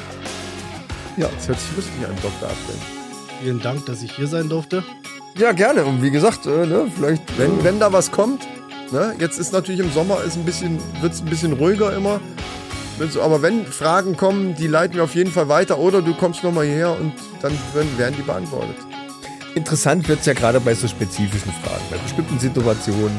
Ja, 1.18 1.28
das 1.34 1.48
hört 1.48 1.58
sich 1.58 1.74
lustig 1.74 1.94
an, 2.08 2.14
Dr. 2.22 2.48
Abdel. 2.48 2.76
Vielen 3.42 3.60
Dank, 3.60 3.86
dass 3.86 4.02
ich 4.02 4.12
hier 4.12 4.28
sein 4.28 4.48
durfte. 4.48 4.84
Ja, 5.36 5.50
gerne. 5.50 5.84
Und 5.84 6.00
wie 6.00 6.12
gesagt, 6.12 6.46
äh, 6.46 6.64
ne, 6.64 6.90
vielleicht. 6.94 7.36
Wenn, 7.36 7.64
wenn 7.64 7.80
da 7.80 7.92
was 7.92 8.12
kommt, 8.12 8.46
ne, 8.92 9.14
jetzt 9.18 9.36
ist 9.38 9.52
natürlich 9.52 9.80
im 9.80 9.90
Sommer 9.92 10.22
ist 10.22 10.36
ein 10.36 10.44
bisschen, 10.44 10.78
wird 11.00 11.12
es 11.12 11.20
ein 11.20 11.26
bisschen 11.26 11.54
ruhiger 11.54 11.94
immer. 11.94 12.20
Aber 13.20 13.42
wenn 13.42 13.64
Fragen 13.66 14.16
kommen, 14.16 14.54
die 14.56 14.66
leiten 14.66 14.96
wir 14.96 15.04
auf 15.04 15.14
jeden 15.14 15.30
Fall 15.30 15.48
weiter 15.48 15.78
oder 15.78 16.02
du 16.02 16.14
kommst 16.14 16.42
nochmal 16.42 16.66
hierher 16.66 16.96
und 16.98 17.12
dann 17.42 17.52
werden, 17.72 17.98
werden 17.98 18.14
die 18.16 18.22
beantwortet. 18.22 18.76
Interessant 19.54 20.08
wird's 20.08 20.26
ja 20.26 20.34
gerade 20.34 20.60
bei 20.60 20.74
so 20.74 20.86
spezifischen 20.86 21.52
Fragen, 21.64 21.82
bei 21.90 21.96
bestimmten 21.98 22.38
Situationen. 22.38 23.16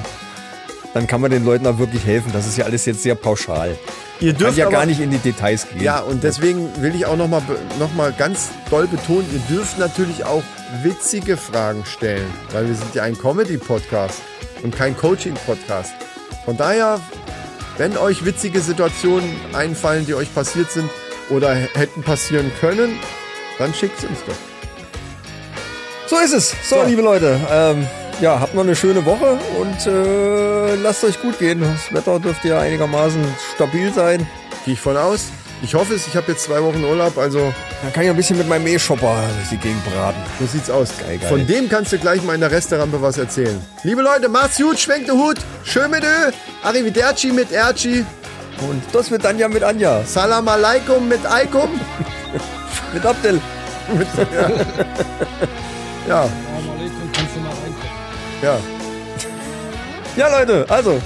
Dann 0.93 1.05
kann 1.07 1.21
man 1.21 1.31
den 1.31 1.45
Leuten 1.45 1.67
auch 1.67 1.77
wirklich 1.80 2.05
helfen. 2.05 2.31
Das 2.34 2.47
ist 2.47 2.57
ja 2.57 2.65
alles 2.65 2.85
jetzt 2.85 3.03
sehr 3.03 3.15
pauschal. 3.15 3.77
Ihr 4.22 4.34
Kann 4.34 4.40
dürft 4.40 4.58
ja 4.58 4.66
aber, 4.66 4.76
gar 4.78 4.86
nicht 4.86 5.00
in 5.00 5.12
die 5.12 5.18
Details 5.18 5.68
gehen. 5.70 5.82
Ja, 5.82 6.00
und 6.00 6.24
deswegen 6.24 6.70
will 6.82 6.94
ich 6.94 7.06
auch 7.06 7.16
nochmal 7.16 7.41
noch 7.80 7.94
mal 7.94 8.12
ganz 8.12 8.50
doll 8.70 8.86
betonen, 8.88 9.26
ihr 9.32 9.56
dürft 9.56 9.80
natürlich 9.80 10.26
auch 10.26 10.44
witzige 10.84 11.38
Fragen 11.38 11.86
stellen, 11.86 12.26
weil 12.52 12.68
wir 12.68 12.76
sind 12.76 12.94
ja 12.96 13.04
ein 13.04 13.18
Comedy-Podcast 13.18 14.22
und 14.62 14.76
kein 14.76 14.96
Coaching-Podcast. 14.98 15.94
Von 16.44 16.58
daher, 16.58 17.00
wenn 17.78 17.98
euch 17.98 18.26
witzige 18.26 18.60
Situationen 18.60 19.30
einfallen, 19.54 20.06
die 20.06 20.14
euch 20.16 20.34
passiert 20.36 20.70
sind 20.70 20.90
oder 21.30 21.54
hätten 21.54 22.04
passieren 22.04 22.52
können, 22.60 23.00
dann 23.58 23.74
schickt 23.74 24.04
uns 24.04 24.20
doch. 24.28 24.36
So 26.08 26.18
ist 26.18 26.34
es. 26.34 26.56
So, 26.68 26.82
So. 26.82 26.84
liebe 26.88 27.02
Leute. 27.02 27.40
Ähm, 27.52 27.88
ja, 28.22 28.40
habt 28.40 28.54
noch 28.54 28.64
eine 28.64 28.76
schöne 28.76 29.06
Woche 29.06 29.38
und 29.60 29.88
äh, 29.88 30.76
lasst 30.76 31.04
euch 31.04 31.22
gut 31.22 31.40
gehen. 31.40 31.62
Das 31.62 31.94
Wetter 31.94 32.20
dürfte 32.20 32.50
ja 32.50 32.60
einigermaßen 32.60 33.24
stabil 33.56 33.94
sein. 33.94 34.28
Gehe 34.66 34.74
ich 34.74 34.82
von 34.82 34.98
aus. 34.98 35.28
Ich 35.62 35.74
hoffe 35.76 35.94
es, 35.94 36.08
ich 36.08 36.16
habe 36.16 36.32
jetzt 36.32 36.44
zwei 36.46 36.62
Wochen 36.64 36.82
Urlaub, 36.86 37.18
also 37.18 37.54
Dann 37.84 37.91
kann 37.91 38.04
ich 38.04 38.10
ein 38.10 38.16
bisschen 38.16 38.38
mit 38.38 38.48
meinem 38.48 38.66
E-Shopper 38.68 39.24
durch 39.38 39.50
die 39.50 39.58
Gegend 39.58 39.84
braten. 39.86 40.22
so 40.40 40.46
sieht's 40.46 40.70
aus. 40.70 40.90
Geil, 41.00 41.18
geil. 41.18 41.28
Von 41.30 41.46
dem 41.46 41.68
kannst 41.68 41.91
du 41.91 41.98
gleich 41.98 42.24
mal 42.24 42.34
in 42.36 42.40
der 42.40 42.50
Resterampe 42.52 43.02
was 43.02 43.18
erzählen. 43.18 43.60
Liebe 43.84 44.02
Leute, 44.02 44.30
macht's 44.30 44.58
gut, 44.58 44.80
schwenkt 44.80 45.10
den 45.10 45.18
Hut, 45.18 45.36
schön 45.66 45.91
mit 45.91 46.04
Ö, 46.04 46.32
Arrivederci 46.64 47.34
mit 47.34 47.52
Erci, 47.52 48.06
Und 48.62 48.82
das 48.94 49.12
wird 49.12 49.26
dann 49.26 49.38
ja 49.38 49.50
mit 49.50 49.64
Anja. 49.64 50.02
Salam 50.06 50.48
alaikum 50.48 51.08
mit 51.10 51.26
Aikum. 51.30 51.70
Mit 52.94 53.06
Abdel. 53.06 53.40
Ja, 56.08 56.22
reinkommen. 56.56 56.78
Ja. 58.41 58.60
Ja, 60.16 60.28
Leute, 60.40 60.66
also. 60.70 61.02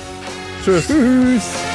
Tschüss. 0.63 0.87
Tschüss. 0.87 1.72